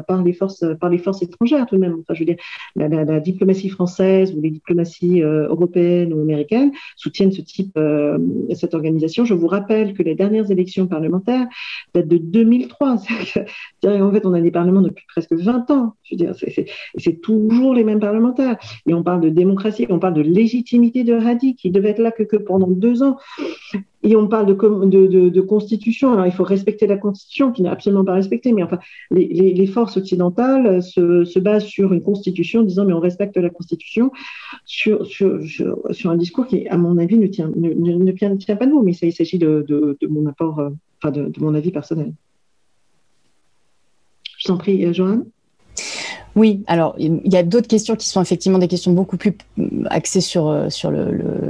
par, 0.08 0.24
les 0.24 0.34
forces, 0.34 0.64
par 0.80 0.90
les 0.90 1.00
forces 1.00 1.24
étrangères 1.24 1.66
tout 1.66 1.76
de 1.76 1.82
même. 1.82 1.98
Enfin, 2.02 2.14
je 2.14 2.20
veux 2.20 2.26
dire, 2.26 2.38
la, 2.76 2.88
la 2.88 3.20
diplomatie 3.20 3.70
française 3.70 4.34
ou 4.36 4.42
les 4.42 4.52
diplomaties 4.52 5.22
européennes 5.22 6.14
ou 6.14 6.22
américaines 6.22 6.67
soutiennent 6.96 7.32
ce 7.32 7.42
type, 7.42 7.78
euh, 7.78 8.18
cette 8.54 8.74
organisation. 8.74 9.26
Je 9.26 9.34
vous 9.34 9.48
rappelle 9.48 9.94
que 9.94 10.04
les 10.04 10.16
dernières 10.16 10.52
élections 10.52 10.88
parlementaires 10.88 11.48
datent 11.94 12.08
de 12.08 12.18
2003. 12.18 12.96
en 13.86 14.12
fait, 14.12 14.26
on 14.26 14.34
a 14.34 14.42
des 14.42 14.52
parlements 14.52 14.82
depuis 14.82 15.06
presque 15.08 15.34
20 15.34 15.72
ans. 15.72 15.96
C'est 16.98 17.22
toujours 17.22 17.74
les 17.74 17.84
mêmes 17.84 18.00
parlementaires. 18.00 18.58
Et 18.86 18.94
on 18.94 19.04
parle 19.04 19.22
de 19.22 19.30
démocratie, 19.30 19.86
on 19.90 20.00
parle 20.00 20.16
de 20.16 20.22
légitimité 20.22 21.04
de 21.04 21.14
Hadi, 21.14 21.56
qui 21.56 21.72
devait 21.72 21.90
être 21.90 22.00
là 22.00 22.12
que 22.12 22.38
pendant 22.38 22.68
deux 22.68 23.04
ans. 23.04 23.18
Et 24.04 24.16
on 24.16 24.28
parle 24.28 24.46
de, 24.46 24.54
de, 24.54 25.08
de, 25.08 25.30
de, 25.30 25.42
constitution. 25.42 26.14
Alors, 26.14 26.28
il 26.28 26.32
faut 26.32 26.44
respecter 26.44 26.86
la 26.86 26.98
constitution, 26.98 27.52
qui 27.52 27.64
n'est 27.64 27.70
absolument 27.70 28.06
pas 28.06 28.14
respectée. 28.14 28.54
Mais 28.54 28.62
enfin, 28.62 28.78
les, 29.10 29.68
forces 29.68 29.98
occidentales 29.98 30.84
se, 30.84 31.26
se, 31.26 31.40
basent 31.40 31.66
sur 31.66 31.94
une 31.94 32.02
constitution, 32.02 32.62
disant 32.62 32.86
mais 32.86 32.94
on 32.94 33.00
respecte 33.00 33.38
la 33.38 33.50
constitution, 33.50 34.12
sur, 34.66 35.06
sur, 35.08 36.12
un 36.12 36.16
discours 36.16 36.46
qui, 36.46 36.68
à 36.68 36.78
mon 36.78 36.98
avis, 37.00 37.18
ne 37.18 37.28
tient, 37.28 37.52
ne, 37.56 37.70
ne, 37.70 38.12
tient, 38.12 38.56
pas 38.56 38.68
nous. 38.68 38.84
Mais 38.84 38.94
ça, 38.94 39.08
il 39.08 39.14
s'agit 39.14 39.40
de, 39.40 39.66
de, 39.68 40.08
mon 40.08 40.28
apport, 40.28 40.60
euh, 40.60 40.70
enfin, 41.02 41.12
de, 41.12 41.32
mon 41.40 41.56
avis 41.56 41.72
personnel. 41.72 42.14
Je 44.38 44.48
t'en 44.48 44.58
prie, 44.58 44.86
euh, 44.86 44.94
Joanne. 44.94 45.26
Oui, 46.36 46.64
alors 46.68 46.94
il 47.00 47.20
y 47.26 47.36
a 47.36 47.42
d'autres 47.42 47.68
questions 47.68 47.96
qui 47.96 48.08
sont 48.08 48.22
effectivement 48.22 48.60
des 48.60 48.68
questions 48.68 48.94
beaucoup 48.94 49.18
plus 49.18 49.36
axées 49.90 50.22
sur, 50.22 50.48
euh, 50.48 50.70
sur 50.70 50.92
le, 50.92 51.50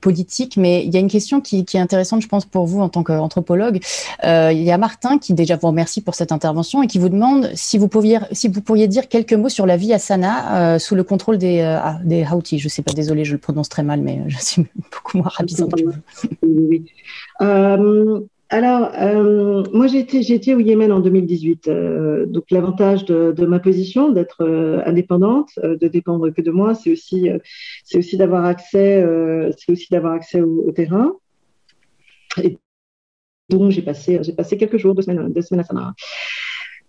politique, 0.00 0.56
mais 0.56 0.84
il 0.84 0.92
y 0.92 0.96
a 0.96 1.00
une 1.00 1.10
question 1.10 1.40
qui, 1.40 1.64
est 1.72 1.78
intéressante, 1.78 2.22
je 2.22 2.28
pense, 2.28 2.44
pour 2.44 2.66
vous 2.66 2.80
en 2.80 2.88
tant 2.88 3.02
qu'anthropologue. 3.02 3.80
Euh, 4.24 4.52
il 4.52 4.62
y 4.62 4.70
a 4.70 4.78
Martin 4.78 5.18
qui 5.18 5.34
déjà 5.34 5.56
vous 5.56 5.68
remercie 5.68 6.00
pour 6.00 6.14
cette 6.14 6.32
intervention 6.32 6.82
et 6.82 6.86
qui 6.86 6.98
vous 6.98 7.08
demande 7.08 7.50
si 7.54 7.78
vous, 7.78 7.88
pouviez, 7.88 8.18
si 8.32 8.48
vous 8.48 8.60
pourriez 8.60 8.88
dire 8.88 9.08
quelques 9.08 9.34
mots 9.34 9.48
sur 9.48 9.66
la 9.66 9.76
vie 9.76 9.92
à 9.92 9.98
Sanaa 9.98 10.74
euh, 10.74 10.78
sous 10.78 10.94
le 10.94 11.04
contrôle 11.04 11.38
des, 11.38 11.60
euh, 11.60 11.78
ah, 11.80 11.98
des 12.04 12.24
Houthis. 12.24 12.58
Je 12.58 12.66
ne 12.66 12.70
sais 12.70 12.82
pas, 12.82 12.92
désolé, 12.92 13.24
je 13.24 13.32
le 13.32 13.38
prononce 13.38 13.68
très 13.68 13.82
mal, 13.82 14.00
mais 14.00 14.22
je 14.26 14.38
suis 14.38 14.66
beaucoup 14.74 15.18
moins 15.18 15.28
rapide. 15.28 15.66
Oui. 16.42 16.84
Alors, 18.52 18.92
euh, 19.00 19.64
moi, 19.72 19.86
été, 19.94 20.54
au 20.54 20.60
Yémen 20.60 20.92
en 20.92 21.00
2018. 21.00 21.68
Euh, 21.68 22.26
donc, 22.26 22.50
l'avantage 22.50 23.06
de, 23.06 23.46
ma 23.46 23.58
position, 23.58 24.12
d'être 24.12 24.42
euh, 24.42 24.82
indépendante, 24.84 25.52
de 25.56 25.88
dépendre 25.88 26.28
que 26.28 26.42
de 26.42 26.50
moi, 26.50 26.74
c'est 26.74 26.92
aussi, 26.92 27.30
d'avoir 28.12 28.44
accès, 28.44 29.02
d'avoir 29.90 30.12
accès 30.12 30.42
au, 30.42 30.70
terrain. 30.70 31.14
Et 32.42 32.58
donc, 33.48 33.70
j'ai 33.70 33.80
passé, 33.80 34.18
j'ai 34.20 34.34
passé 34.34 34.58
quelques 34.58 34.76
jours, 34.76 34.94
deux 34.94 35.00
semaines, 35.00 35.32
deux 35.32 35.40
semaines 35.40 35.60
à 35.60 35.64
Sanaa. 35.64 35.94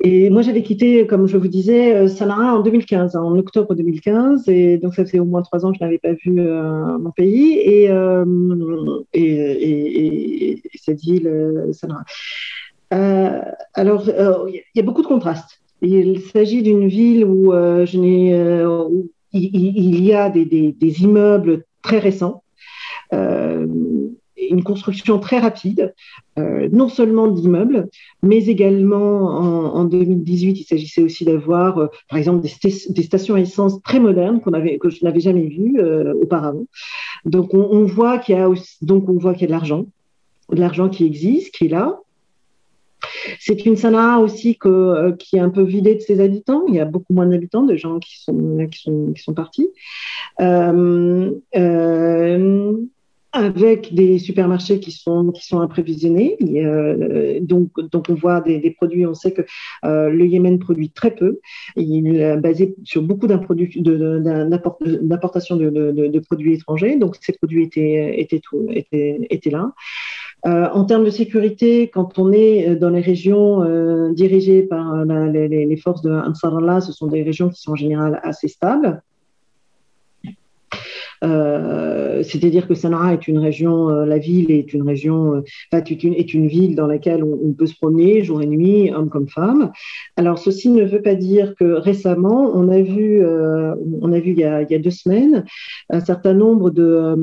Et 0.01 0.29
moi, 0.29 0.41
j'avais 0.41 0.63
quitté, 0.63 1.07
comme 1.07 1.27
je 1.27 1.37
vous 1.37 1.47
disais, 1.47 1.95
euh, 1.95 2.07
Sanaa 2.07 2.55
en 2.55 2.61
2015, 2.61 3.15
en 3.15 3.37
octobre 3.37 3.73
2015. 3.73 4.49
Et 4.49 4.77
donc, 4.77 4.95
ça 4.95 5.05
fait 5.05 5.19
au 5.19 5.25
moins 5.25 5.41
trois 5.41 5.65
ans 5.65 5.71
que 5.71 5.77
je 5.79 5.83
n'avais 5.83 5.97
pas 5.97 6.13
vu 6.13 6.39
euh, 6.39 6.97
mon 6.97 7.11
pays 7.11 7.57
et, 7.59 7.89
euh, 7.89 8.25
et, 9.13 9.23
et, 9.23 10.51
et, 10.51 10.61
cette 10.75 10.99
ville. 10.99 11.27
Euh, 12.93 13.41
alors, 13.73 14.09
il 14.49 14.61
y 14.75 14.79
a 14.79 14.83
beaucoup 14.83 15.01
de 15.01 15.07
contrastes. 15.07 15.61
Il 15.81 16.21
s'agit 16.21 16.63
d'une 16.63 16.87
ville 16.87 17.25
où, 17.25 17.53
il, 19.33 20.03
y 20.03 20.13
a 20.13 20.29
des, 20.29 21.01
immeubles 21.01 21.63
très 21.81 21.99
récents 21.99 22.43
une 24.49 24.63
construction 24.63 25.19
très 25.19 25.39
rapide, 25.39 25.93
non 26.37 26.89
seulement 26.89 27.27
d'immeubles, 27.27 27.89
mais 28.21 28.45
également 28.45 29.75
en, 29.75 29.83
2018, 29.85 30.59
il 30.59 30.63
s'agissait 30.63 31.01
aussi 31.01 31.25
d'avoir, 31.25 31.89
par 32.09 32.17
exemple, 32.17 32.41
des, 32.41 33.03
stations 33.03 33.35
à 33.35 33.39
essence 33.39 33.81
très 33.83 33.99
modernes 33.99 34.41
qu'on 34.41 34.53
avait, 34.53 34.77
que 34.77 34.89
je 34.89 35.03
n'avais 35.03 35.19
jamais 35.19 35.47
vues 35.47 35.79
auparavant. 36.21 36.65
Donc 37.25 37.53
on, 37.53 37.85
voit 37.85 38.17
qu'il 38.17 38.35
y 38.35 38.37
a 38.37 38.49
donc 38.81 39.09
on 39.09 39.17
voit 39.17 39.33
qu'il 39.33 39.43
y 39.43 39.45
a 39.45 39.47
de 39.47 39.51
l'argent, 39.51 39.85
de 40.51 40.59
l'argent 40.59 40.89
qui 40.89 41.05
existe, 41.05 41.53
qui 41.53 41.65
est 41.65 41.69
là. 41.69 41.99
C'est 43.39 43.65
une 43.65 43.75
Sanaa 43.75 44.19
aussi 44.19 44.57
que, 44.57 44.69
euh, 44.69 45.11
qui 45.13 45.37
est 45.37 45.39
un 45.39 45.49
peu 45.49 45.63
vidée 45.63 45.95
de 45.95 45.99
ses 45.99 46.19
habitants. 46.19 46.63
Il 46.67 46.75
y 46.75 46.79
a 46.79 46.85
beaucoup 46.85 47.13
moins 47.13 47.25
d'habitants, 47.25 47.63
de 47.63 47.75
gens 47.75 47.99
qui 47.99 48.21
sont, 48.21 48.67
qui 48.71 48.79
sont, 48.79 49.11
qui 49.13 49.21
sont 49.21 49.33
partis. 49.33 49.69
Euh, 50.39 51.31
euh, 51.55 52.77
avec 53.33 53.93
des 53.93 54.19
supermarchés 54.19 54.79
qui 54.79 54.91
sont, 54.91 55.33
imprévisionnés. 55.53 56.37
donc, 57.41 57.71
donc, 57.91 58.05
on 58.09 58.13
voit 58.13 58.39
des, 58.41 58.71
produits, 58.71 59.05
on 59.05 59.13
sait 59.13 59.33
que 59.33 59.41
le 59.83 60.25
Yémen 60.25 60.59
produit 60.59 60.91
très 60.91 61.11
peu. 61.11 61.39
Il 61.75 62.15
est 62.15 62.37
basé 62.37 62.75
sur 62.83 63.01
beaucoup 63.01 63.27
d'importation 63.27 65.55
de, 65.55 66.19
produits 66.19 66.53
étrangers. 66.53 66.97
Donc, 66.97 67.17
ces 67.21 67.33
produits 67.33 67.63
étaient, 67.63 69.51
là. 69.51 69.73
Euh, 70.45 70.67
en 70.73 70.83
termes 70.83 71.05
de 71.05 71.09
sécurité, 71.09 71.89
quand 71.89 72.19
on 72.19 72.33
est 72.33 72.67
euh, 72.67 72.75
dans 72.75 72.89
les 72.89 72.99
régions 72.99 73.63
euh, 73.63 74.11
dirigées 74.11 74.63
par 74.63 75.05
les, 75.05 75.77
forces 75.77 76.01
de 76.01 76.11
Ansarallah, 76.11 76.81
ce 76.81 76.91
sont 76.91 77.07
des 77.07 77.23
régions 77.23 77.49
qui 77.49 77.61
sont 77.61 77.71
en 77.71 77.75
général 77.75 78.19
assez 78.23 78.49
stables. 78.49 79.01
Euh, 81.23 82.21
c'est-à-dire 82.23 82.67
que 82.67 82.75
Sanaa 82.75 83.13
est 83.13 83.27
une 83.27 83.39
région, 83.39 83.89
euh, 83.89 84.05
la 84.05 84.17
ville 84.17 84.51
est 84.51 84.73
une 84.73 84.83
région, 84.83 85.35
euh, 85.35 85.41
est 85.71 86.33
une, 86.33 86.47
ville 86.47 86.75
dans 86.75 86.87
laquelle 86.87 87.23
on, 87.23 87.53
peut 87.53 87.65
se 87.65 87.75
promener 87.75 88.23
jour 88.23 88.41
et 88.41 88.45
nuit, 88.45 88.91
homme 88.93 89.09
comme 89.09 89.27
femme. 89.27 89.71
Alors 90.17 90.37
ceci 90.37 90.69
ne 90.69 90.83
veut 90.83 91.01
pas 91.01 91.15
dire 91.15 91.55
que 91.55 91.65
récemment, 91.65 92.51
on 92.53 92.67
a 92.69 92.81
vu, 92.81 93.23
on 94.01 94.11
a 94.11 94.19
vu 94.19 94.31
il 94.31 94.39
y 94.39 94.43
a, 94.43 94.79
deux 94.79 94.91
semaines 94.91 95.45
un 95.89 95.99
certain 95.99 96.33
nombre 96.33 96.71
de, 96.71 97.15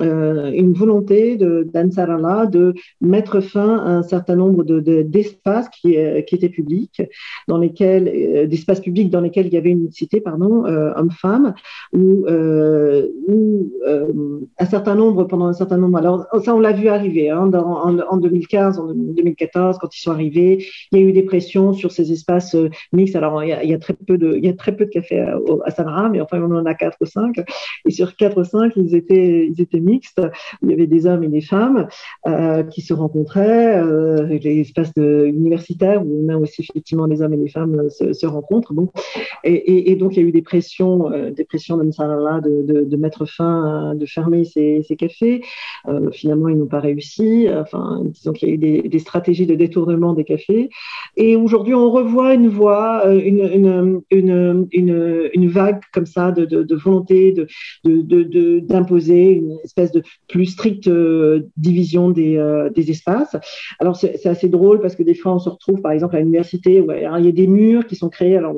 une 0.00 0.72
volonté 0.72 1.36
d'Ansarallah 1.36 2.46
de, 2.46 2.74
mettre 3.00 3.40
fin 3.40 3.78
à 3.78 3.90
un 3.90 4.02
certain 4.02 4.36
nombre 4.36 4.62
d'espaces 4.64 5.68
de, 5.84 6.20
qui, 6.20 6.34
étaient 6.34 6.48
publics, 6.48 7.02
dans 7.48 7.58
lesquels 7.58 8.48
d'espaces 8.48 8.80
publics 8.80 9.10
dans 9.10 9.20
lesquels 9.20 9.46
il 9.46 9.52
y 9.52 9.58
avait 9.58 9.70
une 9.70 9.90
cité, 9.90 10.20
pardon, 10.20 10.64
homme-femme, 10.64 11.54
où, 11.92 12.24
où 13.28 13.70
euh, 13.86 14.40
un 14.58 14.66
certain 14.66 14.94
nombre, 14.94 15.24
pendant 15.24 15.46
un 15.46 15.52
certain 15.52 15.76
nombre, 15.76 15.98
alors 15.98 16.26
ça 16.44 16.54
on 16.54 16.60
l'a 16.60 16.72
vu 16.72 16.88
arriver 16.88 17.30
hein, 17.30 17.50
en, 17.52 18.16
2015, 18.16 18.78
en 18.78 18.92
2014, 18.94 19.78
quand 19.78 19.94
ils 19.96 20.00
sont 20.00 20.10
arrivés, 20.10 20.64
il 20.90 20.98
y 20.98 21.02
a 21.02 21.04
eu 21.04 21.12
des 21.12 21.22
pressions 21.22 21.72
sur 21.72 21.92
ces 21.92 22.12
espaces 22.12 22.54
euh, 22.54 22.70
mixtes. 22.92 23.16
Alors 23.16 23.42
il 23.42 23.48
y, 23.48 23.74
a, 23.74 23.78
très 23.78 23.94
peu 23.94 24.18
de, 24.18 24.36
il 24.36 24.44
y 24.44 24.48
a 24.48 24.52
très 24.52 24.74
peu 24.74 24.86
de 24.86 24.90
cafés 24.90 25.20
à, 25.20 25.36
à 25.64 26.08
mais 26.08 26.20
enfin 26.20 26.40
on 26.40 26.54
en 26.54 26.66
a 26.66 26.74
quatre 26.74 26.96
ou 27.00 27.06
cinq, 27.06 27.40
et 27.86 27.90
sur 27.90 28.16
quatre 28.16 28.40
ou 28.40 28.44
cinq, 28.44 28.72
ils 28.76 28.94
étaient, 28.94 29.46
ils 29.46 29.60
étaient 29.60 29.80
mixtes. 29.80 30.20
Il 30.62 30.70
y 30.70 30.72
avait 30.72 30.86
des 30.86 31.06
hommes 31.06 31.24
et 31.24 31.28
des 31.28 31.40
femmes 31.40 31.88
euh, 32.26 32.62
qui 32.64 32.82
se 32.82 32.94
rencontraient, 32.94 33.76
euh, 33.76 34.26
les 34.26 34.60
espaces 34.60 34.92
universitaires 34.96 36.02
où 36.04 36.30
a 36.30 36.36
aussi 36.36 36.62
effectivement 36.62 37.06
les 37.06 37.22
hommes 37.22 37.34
et 37.34 37.36
les 37.38 37.48
femmes 37.48 37.88
se, 37.90 38.26
rencontrent. 38.26 38.72
Bon, 38.72 38.88
et, 39.44 39.96
donc 39.96 40.16
il 40.16 40.22
y 40.22 40.24
a 40.24 40.28
eu 40.28 40.32
des 40.32 40.42
pressions, 40.42 41.10
des 41.30 41.44
pressions 41.44 41.76
de, 41.76 42.62
de, 42.62 42.81
de 42.84 42.96
mettre 42.96 43.26
fin 43.26 43.94
de 43.94 44.06
fermer 44.06 44.44
ces, 44.44 44.84
cafés. 44.98 45.42
Euh, 45.88 46.10
finalement, 46.10 46.48
ils 46.48 46.56
n'ont 46.56 46.66
pas 46.66 46.80
réussi. 46.80 47.46
Enfin, 47.50 48.02
disons 48.04 48.32
qu'il 48.32 48.48
y 48.48 48.52
a 48.52 48.54
eu 48.54 48.88
des, 48.88 48.98
stratégies 48.98 49.46
de 49.46 49.54
détournement 49.54 50.12
des 50.12 50.24
cafés. 50.24 50.70
Et 51.16 51.36
aujourd'hui, 51.36 51.74
on 51.74 51.90
revoit 51.90 52.34
une 52.34 52.48
voie, 52.48 53.02
euh, 53.06 53.20
une, 53.20 54.02
une, 54.10 54.66
une, 54.70 55.30
une, 55.34 55.48
vague 55.48 55.80
comme 55.92 56.06
ça 56.06 56.30
de, 56.30 56.44
de, 56.44 56.76
volonté 56.76 57.34
de, 57.84 58.60
d'imposer 58.60 59.32
une 59.32 59.58
espèce 59.64 59.92
de 59.92 60.02
plus 60.28 60.46
stricte 60.46 60.88
euh, 60.88 61.48
division 61.56 62.10
des, 62.10 62.68
des 62.74 62.90
espaces. 62.90 63.36
Alors, 63.78 63.96
c'est, 63.96 64.26
assez 64.26 64.48
drôle 64.48 64.80
parce 64.80 64.94
que 64.94 65.02
des 65.02 65.14
fois, 65.14 65.34
on 65.34 65.38
se 65.38 65.48
retrouve, 65.48 65.82
par 65.82 65.92
exemple, 65.92 66.16
à 66.16 66.20
l'université 66.20 66.80
où 66.80 66.90
il 66.92 67.02
y 67.02 67.28
a 67.28 67.32
des 67.32 67.46
murs 67.46 67.86
qui 67.86 67.96
sont 67.96 68.08
créés. 68.08 68.36
Alors, 68.36 68.54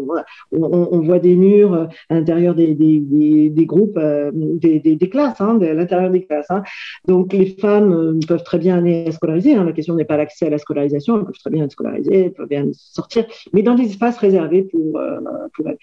on, 0.53 0.89
on, 0.93 1.01
voit 1.01 1.19
des 1.19 1.35
murs 1.35 1.89
à 2.11 2.15
l'intérieur 2.15 2.55
des, 2.55 2.75
des, 2.75 3.51
des, 3.51 3.67
groupes, 3.67 3.99
des, 4.33 5.09
classes, 5.11 5.41
hein, 5.41 5.55
de 5.55 5.67
l'intérieur 5.67 6.11
des 6.11 6.25
classes. 6.25 6.51
Hein. 6.51 6.63
Donc 7.07 7.33
les 7.33 7.47
femmes 7.47 7.93
euh, 7.93 8.19
peuvent 8.27 8.45
très 8.45 8.59
bien 8.59 8.79
aller 8.79 9.11
scolariser. 9.13 9.55
Hein. 9.55 9.65
La 9.65 9.73
question 9.73 9.95
n'est 9.95 10.05
pas 10.05 10.17
l'accès 10.17 10.47
à 10.47 10.51
la 10.51 10.59
scolarisation. 10.59 11.19
Elles 11.19 11.25
peuvent 11.25 11.39
très 11.39 11.51
bien 11.51 11.65
être 11.65 11.73
scolarisées, 11.73 12.25
elles 12.27 12.33
peuvent 12.33 12.49
bien 12.49 12.67
sortir, 12.73 13.27
mais 13.53 13.63
dans 13.63 13.75
des 13.75 13.85
espaces 13.85 14.19
réservés 14.19 14.63
pour, 14.63 14.99
euh, 14.99 15.21
pour 15.55 15.69
elles. 15.69 15.79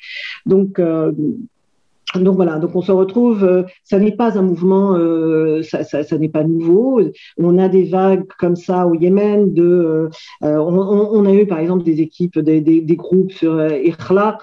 Donc 0.45 0.80
euh, 0.80 1.11
donc 2.19 2.35
voilà, 2.35 2.59
donc 2.59 2.75
on 2.75 2.81
se 2.81 2.91
retrouve, 2.91 3.43
euh, 3.43 3.63
ça 3.83 3.97
n'est 3.97 4.11
pas 4.11 4.38
un 4.38 4.41
mouvement, 4.41 4.95
euh, 4.95 5.61
ça, 5.63 5.83
ça, 5.83 6.03
ça 6.03 6.17
n'est 6.17 6.29
pas 6.29 6.43
nouveau. 6.43 7.01
On 7.38 7.57
a 7.57 7.69
des 7.69 7.83
vagues 7.83 8.25
comme 8.38 8.55
ça 8.57 8.85
au 8.85 8.95
Yémen. 8.95 9.53
De, 9.53 10.09
euh, 10.43 10.57
on, 10.57 10.77
on, 10.77 11.25
a 11.25 11.33
eu 11.33 11.45
par 11.45 11.59
exemple 11.59 11.83
des 11.83 12.01
équipes, 12.01 12.39
des, 12.39 12.59
des, 12.59 12.81
des 12.81 12.95
groupes 12.95 13.31
sur 13.31 13.53
euh, 13.53 13.69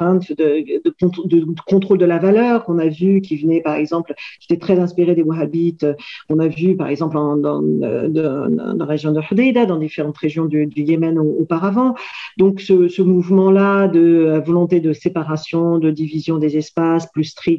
hein, 0.01 0.19
de, 0.31 0.81
de, 0.83 0.95
de, 1.27 1.47
contrôle 1.67 1.99
de 1.99 2.07
la 2.07 2.19
valeur 2.19 2.65
qu'on 2.65 2.79
a 2.79 2.89
vu, 2.89 3.21
qui 3.21 3.37
venaient 3.37 3.61
par 3.61 3.75
exemple, 3.75 4.15
qui 4.41 4.53
étaient 4.53 4.61
très 4.61 4.79
inspirés 4.79 5.15
des 5.15 5.23
Wahhabites. 5.23 5.87
On 6.31 6.39
a 6.39 6.49
vu 6.49 6.75
par 6.75 6.89
exemple 6.89 7.19
en, 7.19 7.37
dans, 7.37 7.61
dans, 7.61 8.49
la 8.79 8.85
région 8.87 9.13
de 9.13 9.21
Hudaida, 9.31 9.67
dans 9.67 9.79
différentes 9.79 10.17
régions 10.17 10.47
du, 10.47 10.67
du 10.67 10.83
Yémen 10.83 11.19
auparavant. 11.19 11.95
Donc 12.39 12.61
ce, 12.61 12.89
ce 12.89 13.03
mouvement-là 13.03 13.89
de 13.89 14.43
volonté 14.45 14.81
de 14.81 14.95
séparation, 14.95 15.79
de 15.79 15.91
division 15.91 16.39
des 16.39 16.57
espaces 16.57 17.07
plus 17.13 17.25
strict 17.25 17.58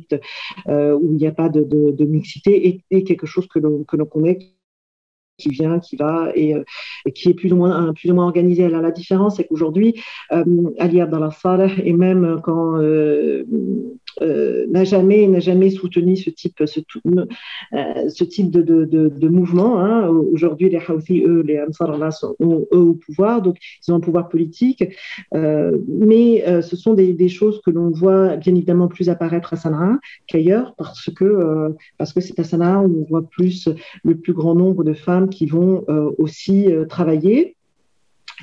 euh, 0.67 0.93
où 0.93 1.13
il 1.13 1.17
n'y 1.17 1.27
a 1.27 1.31
pas 1.31 1.49
de, 1.49 2.05
mixité, 2.05 2.83
et, 2.89 3.03
quelque 3.03 3.27
chose 3.27 3.47
que 3.47 3.59
l'on 3.59 4.05
connaît 4.05 4.39
qui 5.39 5.49
vient, 5.49 5.79
qui 5.79 5.95
va 5.95 6.31
et, 6.35 6.53
euh, 6.53 6.63
qui 7.15 7.29
est 7.29 7.33
plus 7.33 7.51
ou 7.51 7.55
moins 7.55 7.93
plus 7.93 8.11
ou 8.11 8.13
moins 8.13 8.25
organisé. 8.25 8.65
Alors 8.65 8.81
la 8.81 8.91
différence, 8.91 9.37
c'est 9.37 9.45
qu'aujourd'hui, 9.45 9.95
euh, 10.31 10.43
Ali 10.77 11.01
Abdallah 11.01 11.31
Saleh 11.31 11.71
et 11.83 11.93
même 11.93 12.39
quand 12.43 12.77
euh, 12.77 13.45
n'a 14.21 14.83
jamais 14.83 15.27
n'a 15.27 15.39
jamais 15.39 15.69
soutenu 15.69 16.15
ce 16.17 16.29
type 16.29 16.61
ce, 16.65 16.79
euh, 17.07 18.09
ce 18.09 18.23
type 18.23 18.51
de, 18.51 18.61
de, 18.61 18.85
de, 18.85 19.27
mouvement. 19.27 19.79
Hein. 19.79 20.07
Aujourd'hui, 20.07 20.69
les 20.69 20.79
Houthis, 20.79 21.23
eux, 21.25 21.41
les 21.41 21.61
Ansar 21.61 21.91
Allah 21.91 22.11
sont 22.11 22.35
eux 22.41 22.77
au 22.77 22.93
pouvoir, 22.93 23.41
donc 23.41 23.57
ils 23.85 23.91
ont 23.91 23.95
un 23.95 23.99
pouvoir 23.99 24.29
politique. 24.29 24.83
Euh, 25.33 25.77
mais 25.87 26.43
ce 26.61 26.75
sont 26.75 26.93
des, 26.93 27.13
des 27.13 27.29
choses 27.29 27.61
que 27.61 27.71
l'on 27.71 27.89
voit 27.89 28.35
bien 28.37 28.55
évidemment 28.55 28.87
plus 28.87 29.09
apparaître 29.09 29.53
à 29.53 29.57
Sanaa 29.57 29.99
qu'ailleurs, 30.27 30.73
parce 30.77 31.09
que 31.09 31.75
parce 31.97 32.13
que 32.13 32.21
c'est 32.21 32.39
à 32.39 32.43
Sanaa 32.43 32.79
où 32.81 33.01
on 33.01 33.09
voit 33.09 33.27
plus 33.29 33.69
le 34.03 34.15
plus 34.15 34.33
grand 34.33 34.55
nombre 34.55 34.83
de 34.83 34.93
femmes 34.93 35.29
qui 35.29 35.45
vont 35.45 35.85
aussi 36.17 36.67
travailler 36.89 37.55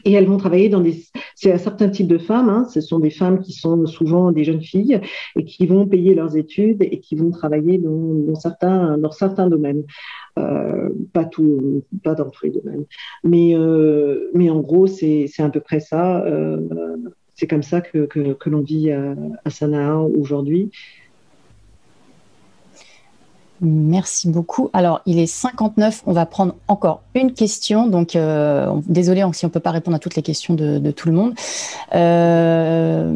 et 0.05 0.12
elles 0.12 0.27
vont 0.27 0.36
travailler 0.36 0.68
dans 0.68 0.81
des. 0.81 1.05
C'est 1.35 1.52
un 1.52 1.59
certain 1.59 1.89
type 1.89 2.09
de 2.09 2.18
femmes. 2.18 2.48
Hein. 2.48 2.66
Ce 2.70 2.81
sont 2.81 2.98
des 2.98 3.10
femmes 3.10 3.40
qui 3.40 3.52
sont 3.52 3.86
souvent 3.86 4.32
des 4.32 4.44
jeunes 4.44 4.62
filles 4.62 5.01
et 5.36 5.44
qui 5.44 5.66
vont 5.66 5.86
payer 5.86 6.14
leurs 6.14 6.36
études 6.36 6.82
et 6.82 7.01
qui 7.01 7.16
vont 7.16 7.31
travailler 7.31 7.78
dans, 7.78 8.35
certains 8.35 8.98
dans 8.98 9.10
certains 9.10 9.48
domaines. 9.48 9.85
Euh, 10.39 10.90
pas 11.12 11.24
tout, 11.24 11.82
pas 12.02 12.14
dans 12.14 12.28
tous 12.31 12.47
les 12.47 12.52
domaines. 12.52 12.85
Mais 13.24 13.55
euh, 13.55 14.31
mais 14.35 14.51
en 14.51 14.60
gros, 14.60 14.86
c'est 14.86 15.27
c'est 15.28 15.43
à 15.43 15.48
peu 15.48 15.60
près 15.60 15.81
ça. 15.81 16.24
Euh, 16.24 16.60
c'est 17.35 17.47
comme 17.47 17.62
ça 17.62 17.81
que 17.81 18.06
que, 18.06 18.32
que 18.35 18.51
l'on 18.51 18.62
vit 18.62 18.90
à, 18.90 19.14
à 19.44 19.51
Sanaa 19.51 19.98
aujourd'hui. 19.98 20.70
Merci 23.60 24.28
beaucoup. 24.28 24.70
Alors, 24.72 25.00
il 25.06 25.18
est 25.18 25.26
59. 25.26 26.02
On 26.06 26.12
va 26.12 26.26
prendre 26.26 26.54
encore 26.68 27.02
une 27.14 27.32
question. 27.32 27.86
Donc, 27.86 28.14
euh, 28.14 28.72
désolé 28.86 29.24
si 29.32 29.44
on 29.44 29.48
ne 29.48 29.52
peut 29.52 29.60
pas 29.60 29.70
répondre 29.70 29.96
à 29.96 29.98
toutes 29.98 30.16
les 30.16 30.22
questions 30.22 30.54
de, 30.54 30.90
tout 30.90 31.08
le 31.08 31.14
monde. 31.14 31.34
Euh, 31.94 33.12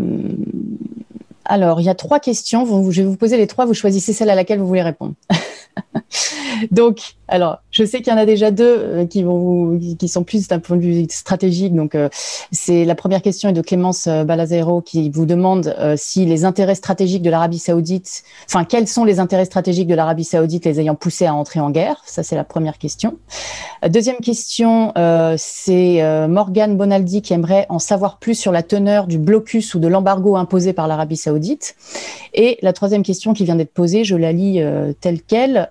alors, 1.44 1.80
il 1.80 1.84
y 1.84 1.90
a 1.90 1.94
trois 1.94 2.20
questions. 2.20 2.64
je 2.90 3.02
vais 3.02 3.08
vous 3.08 3.16
poser 3.16 3.36
les 3.36 3.46
trois. 3.46 3.66
Vous 3.66 3.74
choisissez 3.74 4.12
celle 4.12 4.30
à 4.30 4.34
laquelle 4.34 4.60
vous 4.60 4.66
voulez 4.66 4.82
répondre. 4.82 5.14
Donc, 6.70 7.16
alors, 7.30 7.58
je 7.70 7.84
sais 7.84 7.98
qu'il 7.98 8.12
y 8.12 8.16
en 8.16 8.18
a 8.18 8.26
déjà 8.26 8.50
deux 8.50 8.64
euh, 8.64 9.06
qui 9.06 9.22
vont 9.22 9.78
qui 9.98 10.08
sont 10.08 10.24
plus 10.24 10.48
d'un 10.48 10.58
point 10.58 10.76
de 10.76 10.82
vue 10.82 11.06
stratégique. 11.08 11.74
Donc, 11.74 11.94
euh, 11.94 12.08
c'est 12.50 12.84
la 12.84 12.96
première 12.96 13.22
question 13.22 13.48
est 13.48 13.52
de 13.52 13.60
Clémence 13.60 14.08
euh, 14.08 14.24
Balazero 14.24 14.80
qui 14.80 15.10
vous 15.10 15.26
demande 15.26 15.74
si 15.96 16.26
les 16.26 16.44
intérêts 16.44 16.74
stratégiques 16.74 17.22
de 17.22 17.30
l'Arabie 17.30 17.58
Saoudite, 17.58 18.24
enfin, 18.46 18.64
quels 18.64 18.88
sont 18.88 19.04
les 19.04 19.20
intérêts 19.20 19.44
stratégiques 19.44 19.86
de 19.86 19.94
l'Arabie 19.94 20.24
Saoudite 20.24 20.64
les 20.64 20.80
ayant 20.80 20.96
poussés 20.96 21.26
à 21.26 21.34
entrer 21.34 21.60
en 21.60 21.70
guerre? 21.70 22.02
Ça, 22.04 22.22
c'est 22.22 22.34
la 22.34 22.44
première 22.44 22.78
question. 22.78 23.16
Deuxième 23.88 24.16
question, 24.18 24.92
c'est 25.36 26.26
Morgan 26.28 26.76
Bonaldi 26.76 27.22
qui 27.22 27.32
aimerait 27.32 27.66
en 27.68 27.78
savoir 27.78 28.18
plus 28.18 28.34
sur 28.34 28.52
la 28.52 28.62
teneur 28.62 29.06
du 29.06 29.18
blocus 29.18 29.74
ou 29.74 29.78
de 29.78 29.88
l'embargo 29.88 30.36
imposé 30.36 30.72
par 30.72 30.88
l'Arabie 30.88 31.16
Saoudite. 31.16 31.76
Et 32.34 32.58
la 32.62 32.72
troisième 32.72 33.02
question 33.02 33.32
qui 33.32 33.44
vient 33.44 33.56
d'être 33.56 33.72
posée, 33.72 34.04
je 34.04 34.16
la 34.16 34.32
lis 34.32 34.60
telle 35.00 35.22
quelle. 35.22 35.68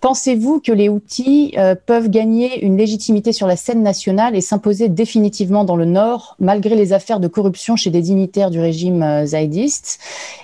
Pensez-vous 0.00 0.43
pensez-vous 0.44 0.60
que 0.60 0.72
les 0.72 0.88
Houthis 0.88 1.54
peuvent 1.86 2.10
gagner 2.10 2.64
une 2.64 2.76
légitimité 2.76 3.32
sur 3.32 3.46
la 3.46 3.56
scène 3.56 3.82
nationale 3.82 4.36
et 4.36 4.40
s'imposer 4.40 4.88
définitivement 4.88 5.64
dans 5.64 5.76
le 5.76 5.84
Nord, 5.84 6.36
malgré 6.38 6.74
les 6.74 6.92
affaires 6.92 7.20
de 7.20 7.28
corruption 7.28 7.76
chez 7.76 7.90
des 7.90 8.02
dignitaires 8.02 8.50
du 8.50 8.60
régime 8.60 9.24
zaïdiste? 9.24 9.98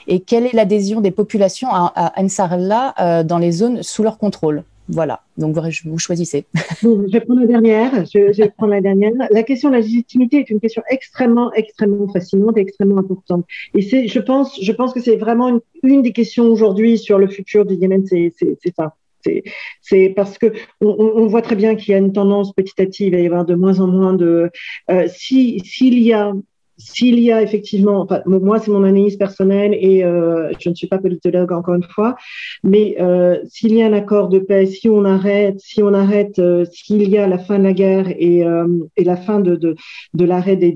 Et 0.07 0.21
quelle 0.21 0.47
est 0.47 0.55
l'adhésion 0.55 1.01
des 1.01 1.11
populations 1.11 1.69
à, 1.71 1.93
à 1.95 2.21
Ansarallah 2.21 3.25
dans 3.25 3.39
les 3.39 3.53
zones 3.53 3.83
sous 3.83 4.03
leur 4.03 4.19
contrôle? 4.19 4.65
Voilà, 4.93 5.21
donc 5.37 5.57
vous 5.85 5.99
choisissez. 5.99 6.47
je 6.83 7.13
vais 7.13 7.21
prendre 7.21 7.41
la 7.41 7.47
dernière. 7.47 8.05
Je, 8.07 8.43
vais 8.43 8.51
prendre 8.51 8.73
la 8.73 8.81
dernière. 8.81 9.13
La 9.31 9.43
question 9.45 9.69
de 9.69 9.75
la 9.75 9.81
légitimité 9.81 10.39
est 10.39 10.51
une 10.51 10.59
question 10.59 10.83
extrêmement, 10.91 11.53
extrêmement 11.53 12.09
fascinante 12.09 12.59
et 12.59 12.63
extrêmement 12.63 12.99
importante. 12.99 13.45
Et 13.75 13.83
c'est, 13.83 14.09
je 14.09 14.19
pense, 14.19 14.59
je 14.61 14.73
pense 14.73 14.93
que 14.93 15.01
c'est 15.01 15.17
vraiment 15.17 15.61
une, 15.85 16.03
des 16.03 16.13
questions 16.13 16.45
aujourd'hui 16.47 16.99
sur 16.99 17.19
le 17.19 17.29
futur 17.29 17.65
du 17.67 17.75
Yémen, 17.75 18.05
c'est 18.07 18.33
ça. 18.77 18.97
C'est 19.83 20.13
parce 20.15 20.39
que 20.39 20.53
on, 20.81 21.27
voit 21.27 21.43
très 21.43 21.57
bien 21.57 21.75
qu'il 21.75 21.93
y 21.93 21.95
a 21.95 21.99
une 21.99 22.13
tendance 22.13 22.53
petit 22.53 22.81
à 22.81 22.87
petit, 22.87 23.07
il 23.07 23.13
va 23.13 23.19
y 23.19 23.27
avoir 23.27 23.45
de 23.45 23.55
moins 23.55 23.81
en 23.81 23.87
moins 23.87 24.15
de. 24.15 24.51
Euh, 24.91 25.07
si 25.09 25.61
s'il 25.61 25.99
y 25.99 26.13
a 26.13 26.33
s'il 26.79 27.21
y 27.21 27.31
a 27.31 27.43
effectivement, 27.43 28.01
enfin, 28.01 28.23
moi 28.25 28.59
c'est 28.59 28.71
mon 28.71 28.85
analyse 28.85 29.17
personnelle 29.19 29.77
et 29.79 30.03
euh, 30.03 30.51
je 30.59 30.71
ne 30.71 30.75
suis 30.75 30.87
pas 30.87 30.97
politologue 30.97 31.53
encore 31.53 31.75
une 31.75 31.83
fois, 31.83 32.17
mais 32.65 32.97
euh, 33.01 33.39
s'il 33.47 33.75
y 33.75 33.83
a 33.83 33.87
un 33.87 33.93
accord 33.93 34.29
de 34.31 34.39
paix, 34.39 34.65
si 34.65 34.89
on 34.89 35.05
arrête, 35.05 35.61
si 35.61 35.83
on 35.83 35.93
arrête, 35.93 36.41
s'il 36.73 37.07
y 37.09 37.19
a 37.19 37.27
la 37.27 37.37
fin 37.37 37.59
de 37.59 37.65
la 37.65 37.75
guerre 37.75 38.09
et, 38.09 38.45
et 38.97 39.05
la 39.05 39.17
fin 39.17 39.41
de, 39.41 39.57
de, 39.57 39.75
de 40.15 40.25
l'arrêt 40.25 40.57
des 40.57 40.73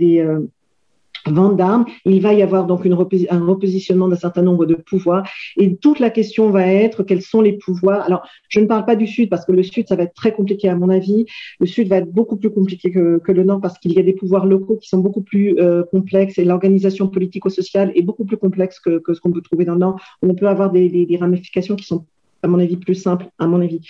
vente 1.26 1.56
d'armes, 1.56 1.84
il 2.04 2.20
va 2.20 2.34
y 2.34 2.42
avoir 2.42 2.66
donc 2.66 2.86
un 2.86 2.94
repositionnement 2.94 4.08
d'un 4.08 4.16
certain 4.16 4.42
nombre 4.42 4.66
de 4.66 4.74
pouvoirs. 4.74 5.26
Et 5.56 5.76
toute 5.76 5.98
la 5.98 6.10
question 6.10 6.50
va 6.50 6.66
être 6.66 7.02
quels 7.02 7.22
sont 7.22 7.40
les 7.40 7.54
pouvoirs? 7.54 8.02
Alors, 8.02 8.26
je 8.48 8.60
ne 8.60 8.66
parle 8.66 8.84
pas 8.84 8.96
du 8.96 9.06
Sud 9.06 9.30
parce 9.30 9.44
que 9.44 9.52
le 9.52 9.62
Sud, 9.62 9.88
ça 9.88 9.96
va 9.96 10.04
être 10.04 10.14
très 10.14 10.32
compliqué 10.32 10.68
à 10.68 10.76
mon 10.76 10.88
avis. 10.88 11.26
Le 11.60 11.66
Sud 11.66 11.88
va 11.88 11.96
être 11.98 12.12
beaucoup 12.12 12.36
plus 12.36 12.50
compliqué 12.50 12.90
que, 12.90 13.20
le 13.26 13.42
Nord 13.42 13.60
parce 13.60 13.78
qu'il 13.78 13.92
y 13.92 13.98
a 13.98 14.02
des 14.02 14.12
pouvoirs 14.12 14.46
locaux 14.46 14.76
qui 14.76 14.88
sont 14.88 14.98
beaucoup 14.98 15.22
plus 15.22 15.58
euh, 15.58 15.82
complexes 15.90 16.38
et 16.38 16.44
l'organisation 16.44 17.08
politico-sociale 17.08 17.90
est 17.96 18.02
beaucoup 18.02 18.24
plus 18.24 18.36
complexe 18.36 18.78
que, 18.78 19.02
ce 19.12 19.20
qu'on 19.20 19.32
peut 19.32 19.42
trouver 19.42 19.64
dans 19.64 19.72
le 19.72 19.80
Nord. 19.80 20.00
On 20.22 20.34
peut 20.34 20.48
avoir 20.48 20.70
des 20.70 21.18
ramifications 21.20 21.74
qui 21.74 21.84
sont 21.84 22.04
à 22.44 22.46
mon 22.46 22.58
avis 22.58 22.76
plus 22.76 22.94
simples, 22.94 23.26
à 23.38 23.46
mon 23.46 23.60
avis. 23.60 23.80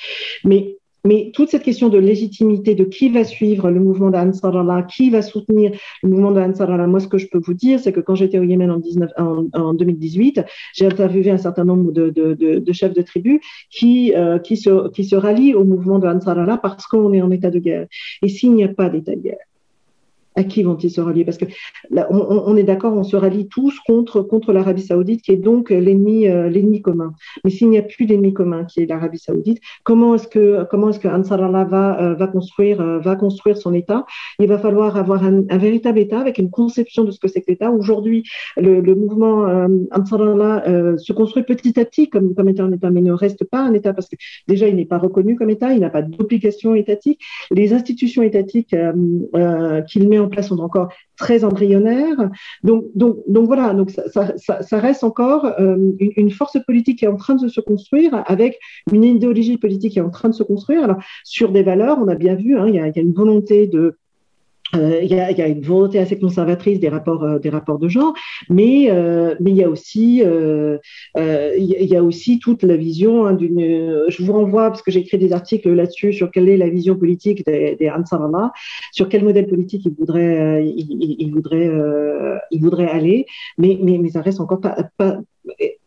Mais 0.44 0.78
mais 1.06 1.30
toute 1.34 1.50
cette 1.50 1.62
question 1.62 1.88
de 1.88 1.98
légitimité, 1.98 2.74
de 2.74 2.84
qui 2.84 3.10
va 3.10 3.24
suivre 3.24 3.70
le 3.70 3.80
mouvement 3.80 4.10
d'Ansarallah, 4.10 4.84
qui 4.84 5.10
va 5.10 5.20
soutenir 5.20 5.72
le 6.02 6.08
mouvement 6.08 6.32
d'Ansarallah, 6.32 6.86
moi, 6.86 7.00
ce 7.00 7.08
que 7.08 7.18
je 7.18 7.26
peux 7.28 7.38
vous 7.38 7.54
dire, 7.54 7.78
c'est 7.78 7.92
que 7.92 8.00
quand 8.00 8.14
j'étais 8.14 8.38
au 8.38 8.42
Yémen 8.42 8.70
en, 8.70 8.78
19, 8.78 9.10
en, 9.18 9.74
2018, 9.74 10.42
j'ai 10.74 10.86
interviewé 10.86 11.30
un 11.30 11.36
certain 11.36 11.64
nombre 11.64 11.92
de, 11.92 12.72
chefs 12.72 12.94
de 12.94 13.02
tribus 13.02 13.40
qui, 13.70 14.14
euh, 14.14 14.38
qui, 14.38 14.56
se, 14.56 14.88
qui 14.90 15.04
se 15.04 15.16
rallient 15.16 15.54
au 15.54 15.64
mouvement 15.64 15.98
d'Ansarallah 15.98 16.56
parce 16.56 16.86
qu'on 16.86 17.12
est 17.12 17.22
en 17.22 17.30
état 17.30 17.50
de 17.50 17.58
guerre. 17.58 17.86
Et 18.22 18.28
s'il 18.28 18.54
n'y 18.54 18.64
a 18.64 18.68
pas 18.68 18.88
d'état 18.88 19.14
de 19.14 19.20
guerre, 19.20 19.46
à 20.36 20.44
qui 20.44 20.62
vont-ils 20.62 20.90
se 20.90 21.00
rallier 21.00 21.24
Parce 21.24 21.38
que 21.38 21.44
on, 22.10 22.56
est 22.56 22.64
d'accord, 22.64 22.94
on 22.94 23.04
se 23.04 23.16
rallie 23.16 23.48
tous 23.48 23.78
contre, 23.86 24.22
contre 24.22 24.52
l'Arabie 24.52 24.82
saoudite, 24.82 25.22
qui 25.22 25.32
est 25.32 25.36
donc 25.36 25.70
l'ennemi 25.70 26.28
euh, 26.28 26.48
l'ennemi 26.48 26.82
commun. 26.82 27.12
Mais 27.44 27.50
s'il 27.50 27.70
n'y 27.70 27.78
a 27.78 27.82
plus 27.82 28.06
d'ennemi 28.06 28.32
commun, 28.32 28.64
qui 28.64 28.80
est 28.80 28.86
l'Arabie 28.86 29.18
saoudite, 29.18 29.60
comment 29.84 30.14
est-ce 30.14 30.28
que 30.28 30.64
comment 30.70 30.90
est-ce 30.90 30.98
que 30.98 31.08
Ansarallah 31.08 31.64
va 31.64 32.00
euh, 32.00 32.14
va 32.14 32.26
construire 32.26 32.80
euh, 32.80 32.98
va 32.98 33.16
construire 33.16 33.56
son 33.56 33.74
État? 33.74 34.04
Il 34.38 34.48
va 34.48 34.58
falloir 34.58 34.96
avoir 34.96 35.22
un, 35.24 35.42
véritable 35.58 35.98
État 35.98 36.20
avec 36.20 36.38
une 36.38 36.50
conception 36.50 37.04
de 37.04 37.10
ce 37.10 37.20
que 37.20 37.28
c'est 37.28 37.40
que 37.40 37.50
l'État. 37.50 37.70
Aujourd'hui, 37.70 38.24
le, 38.56 38.94
mouvement 38.94 39.46
Ansarallah 39.92 40.96
se 40.98 41.12
construit 41.12 41.42
petit 41.42 41.78
à 41.78 41.84
petit 41.84 42.08
comme 42.08 42.34
comme 42.34 42.48
étant 42.48 42.64
un 42.64 42.72
État, 42.72 42.90
mais 42.90 43.00
ne 43.00 43.12
reste 43.12 43.44
pas 43.44 43.60
un 43.60 43.72
État 43.74 43.92
parce 43.92 44.08
que 44.08 44.16
déjà 44.48 44.68
il 44.68 44.76
n'est 44.76 44.84
pas 44.84 44.98
reconnu 44.98 45.36
comme 45.36 45.50
État, 45.50 45.72
il 45.72 45.80
n'a 45.80 45.90
pas 45.90 46.02
d'obligation 46.02 46.74
étatique. 46.74 47.20
Les 47.50 47.72
institutions 47.72 48.22
étatiques 48.22 48.74
qu'il 49.88 50.08
met 50.08 50.18
en 50.18 50.23
place 50.28 50.48
sont 50.48 50.58
encore 50.60 50.88
très 51.16 51.44
embryonnaires. 51.44 52.30
Donc, 52.62 52.84
donc, 52.94 53.18
donc 53.26 53.46
voilà, 53.46 53.74
donc 53.74 53.90
ça, 53.90 54.32
ça, 54.36 54.78
reste 54.78 55.04
encore 55.04 55.46
euh, 55.58 55.92
une, 55.98 56.30
force 56.30 56.58
politique 56.66 56.98
qui 56.98 57.04
est 57.04 57.08
en 57.08 57.16
train 57.16 57.34
de 57.34 57.48
se 57.48 57.60
construire 57.60 58.22
avec 58.26 58.58
une 58.92 59.04
idéologie 59.04 59.58
politique 59.58 59.92
qui 59.92 59.98
est 59.98 60.02
en 60.02 60.10
train 60.10 60.28
de 60.28 60.34
se 60.34 60.42
construire. 60.42 60.84
Alors, 60.84 60.98
sur 61.24 61.52
des 61.52 61.62
valeurs, 61.62 61.98
on 62.00 62.08
a 62.08 62.14
bien 62.14 62.34
vu, 62.34 62.56
hein, 62.58 62.66
il, 62.68 62.74
y 62.74 62.80
a, 62.80 62.90
une 62.96 63.12
volonté 63.12 63.66
de 63.66 63.96
il 64.74 65.08
y, 65.08 65.20
a, 65.20 65.48
une 65.48 65.60
volonté 65.60 65.98
assez 65.98 66.18
conservatrice 66.18 66.80
des 66.80 66.88
rapports, 66.88 67.24
euh, 67.24 67.38
de 67.38 67.88
genre, 67.88 68.14
mais, 68.48 68.90
euh, 68.90 69.34
il 69.40 69.54
y 69.54 69.62
a 69.62 69.68
aussi, 69.68 70.22
euh, 70.24 70.78
il 71.16 72.38
toute 72.40 72.62
la 72.62 72.76
vision 72.76 73.26
hein, 73.26 73.34
d'une. 73.34 74.04
Je 74.08 74.22
vous 74.22 74.32
renvoie 74.32 74.70
parce 74.70 74.82
que 74.82 74.90
j'ai 74.90 75.00
écrit 75.00 75.18
des 75.18 75.32
articles 75.32 75.70
là-dessus 75.70 76.12
sur 76.12 76.30
quelle 76.30 76.48
est 76.48 76.56
la 76.56 76.68
vision 76.68 76.96
politique 76.96 77.44
des, 77.46 77.76
des 77.76 77.90
Ansarallah, 77.90 78.52
sur 78.92 79.08
quel 79.08 79.24
modèle 79.24 79.46
politique 79.46 79.84
ils 79.84 79.94
voudraient 79.94 80.62
aller, 82.90 83.26
mais, 83.58 83.78
ça 84.10 84.20
reste 84.20 84.40
encore 84.40 84.60
pas, 84.60 84.76
pas 84.96 85.18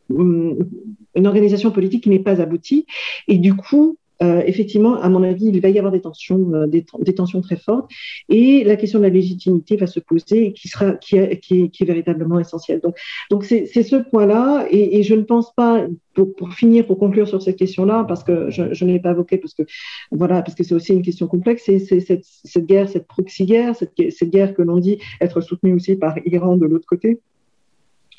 une 0.10 1.26
organisation 1.26 1.72
politique 1.72 2.04
qui 2.04 2.10
n'est 2.10 2.20
pas 2.20 2.42
aboutie, 2.42 2.86
et 3.28 3.38
du 3.38 3.56
coup 3.56 3.98
euh, 4.24 4.42
effectivement, 4.46 5.00
à 5.00 5.10
mon 5.10 5.22
avis, 5.24 5.46
il 5.46 5.62
va 5.62 5.70
y 5.70 5.78
avoir 5.78 5.92
des 5.92 6.02
tensions, 6.02 6.54
euh, 6.54 6.68
des, 6.68 6.86
des, 7.00 7.14
tensions 7.14 7.42
très 7.42 7.56
fortes, 7.56 7.90
et 8.30 8.64
la 8.64 8.76
question 8.76 9.00
de 9.00 9.04
la 9.04 9.10
légitimité 9.10 9.76
va 9.78 9.86
se 9.86 10.00
poser, 10.00 10.54
qui 10.54 10.68
sera, 10.68 10.94
qui, 10.94 11.18
est, 11.18 11.40
qui 11.40 11.72
est, 11.80 11.86
véritablement 11.86 12.40
essentielle. 12.40 12.80
Donc, 12.82 12.98
donc 13.30 13.46
c'est 13.46 13.66
ce 13.66 13.96
point-là, 13.96 14.68
et, 14.72 14.98
et, 14.98 15.04
je 15.04 15.14
ne 15.14 15.22
pense 15.22 15.54
pas, 15.54 15.86
pour, 16.14 16.34
pour, 16.36 16.54
finir, 16.54 16.88
pour 16.88 16.98
conclure 16.98 17.28
sur 17.28 17.42
cette 17.42 17.58
question-là, 17.58 18.06
parce 18.08 18.24
que 18.24 18.50
je, 18.50 18.74
je 18.74 18.86
ne 18.86 18.94
l'ai 18.94 19.00
pas 19.00 19.12
évoqué, 19.12 19.38
parce 19.38 19.54
que 19.54 19.64
voilà, 20.12 20.42
parce 20.42 20.56
que 20.56 20.64
c'est 20.64 20.76
aussi 20.76 20.94
une 20.94 21.04
question 21.04 21.28
complexe, 21.28 21.64
c'est 21.66 21.80
cette, 21.80 22.24
cette 22.24 22.66
guerre, 22.66 22.90
cette 22.90 23.08
proxy 23.08 23.46
guerre, 23.46 23.76
cette, 23.76 23.94
cette 24.12 24.30
guerre 24.32 24.56
que 24.56 24.64
l'on 24.64 24.78
dit 24.78 24.98
être 25.22 25.42
soutenue 25.42 25.74
aussi 25.74 25.96
par 25.96 26.16
Iran 26.26 26.58
de 26.58 26.66
l'autre 26.66 26.88
côté 26.88 27.20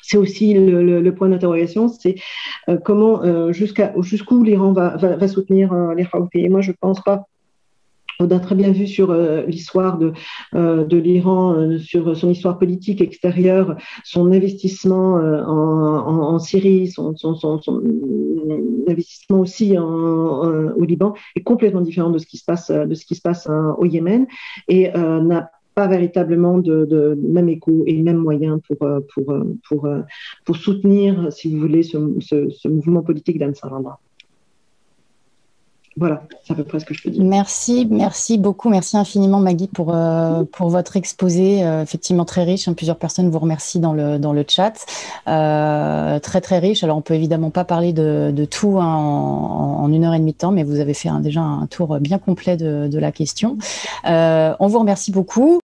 c'est 0.09 0.17
aussi 0.17 0.53
le, 0.55 1.09
point 1.11 1.29
d'interrogation, 1.29 1.87
c'est 1.87 2.15
euh, 2.67 2.77
comment 2.83 3.23
euh, 3.23 3.53
jusqu'à 3.53 3.93
jusqu'où 4.01 4.43
l'Iran 4.43 4.73
va, 4.73 4.97
va, 4.97 5.27
soutenir 5.27 5.71
euh, 5.71 5.93
les 5.93 6.07
Houthis. 6.11 6.45
Et 6.45 6.49
moi, 6.49 6.61
je 6.61 6.71
ne 6.71 6.75
pense 6.79 7.01
pas. 7.01 7.27
On 8.19 8.29
a 8.31 8.39
très 8.39 8.55
bien 8.55 8.71
vu 8.71 8.87
sur 8.87 9.11
euh, 9.11 9.43
l'histoire 9.45 9.97
de, 9.99 10.13
de 10.53 10.97
l'Iran, 10.97 11.77
sur 11.77 12.17
son 12.17 12.31
histoire 12.31 12.57
politique 12.57 13.01
extérieure, 13.01 13.77
son 14.03 14.31
investissement 14.31 15.13
en, 15.15 16.39
Syrie, 16.39 16.87
son, 16.87 17.13
investissement 18.89 19.39
aussi 19.39 19.77
en, 19.77 19.83
au 19.83 20.83
Liban 20.83 21.13
est 21.35 21.43
complètement 21.43 21.81
différent 21.81 22.09
de 22.09 22.17
ce 22.17 22.25
qui 22.25 22.37
se 22.37 22.45
passe, 22.45 22.71
de 22.71 22.93
ce 22.95 23.05
qui 23.05 23.15
se 23.15 23.21
passe 23.21 23.47
au 23.77 23.85
Yémen 23.85 24.25
et 24.67 24.89
n'a 24.91 25.51
pas 25.79 25.87
véritablement 25.87 26.57
de, 26.57 27.17
même 27.21 27.47
écho 27.47 27.83
et 27.87 28.01
même 28.01 28.17
moyen 28.17 28.59
pour, 28.67 28.85
euh, 28.85 28.99
pour, 29.13 29.31
euh, 29.31 29.57
pour, 29.65 29.85
euh, 29.85 30.01
pour 30.43 30.57
soutenir, 30.57 31.31
si 31.31 31.55
vous 31.55 31.61
voulez, 31.61 31.83
ce, 31.83 32.67
mouvement 32.67 33.01
politique 33.01 33.39
d'Ansarallah. 33.39 33.97
Voilà, 35.95 36.23
c'est 36.43 36.51
à 36.51 36.55
peu 36.57 36.65
près 36.65 36.81
ce 36.81 36.85
que 36.85 36.93
je 36.93 37.03
peux 37.03 37.09
dire. 37.09 37.23
Merci, 37.23 37.87
merci 37.89 38.37
beaucoup. 38.37 38.69
Merci 38.69 38.97
infiniment, 38.97 39.39
Maggie, 39.39 39.69
pour, 39.69 39.95
pour 40.51 40.69
votre 40.69 40.97
exposé, 40.97 41.59
effectivement 41.81 42.25
très 42.25 42.43
riche. 42.43 42.67
Hein, 42.67 42.73
plusieurs 42.73 42.97
personnes 42.97 43.29
vous 43.29 43.39
remercient 43.39 43.79
dans 43.79 43.93
le, 43.93 44.17
dans 44.17 44.31
le 44.33 44.45
chat. 44.47 44.85
Très, 45.25 46.41
très 46.41 46.59
riche. 46.59 46.83
Alors, 46.83 46.97
on 46.97 47.01
peut 47.01 47.15
évidemment 47.15 47.51
pas 47.51 47.65
parler 47.65 47.91
de, 47.91 48.31
de 48.33 48.45
tout 48.45 48.79
hein, 48.79 48.95
en, 48.95 49.91
une 49.91 50.05
heure 50.05 50.13
et 50.13 50.19
demie 50.19 50.33
de 50.33 50.37
temps, 50.37 50.51
mais 50.51 50.63
vous 50.63 50.79
avez 50.79 50.93
fait 50.93 51.09
déjà 51.21 51.41
un 51.41 51.67
tour 51.67 51.99
bien 51.99 52.17
complet 52.17 52.55
de, 52.55 52.87
de 52.87 52.99
la 52.99 53.11
question. 53.11 53.57
on 54.05 54.67
vous 54.67 54.79
remercie 54.79 55.11
beaucoup. 55.11 55.59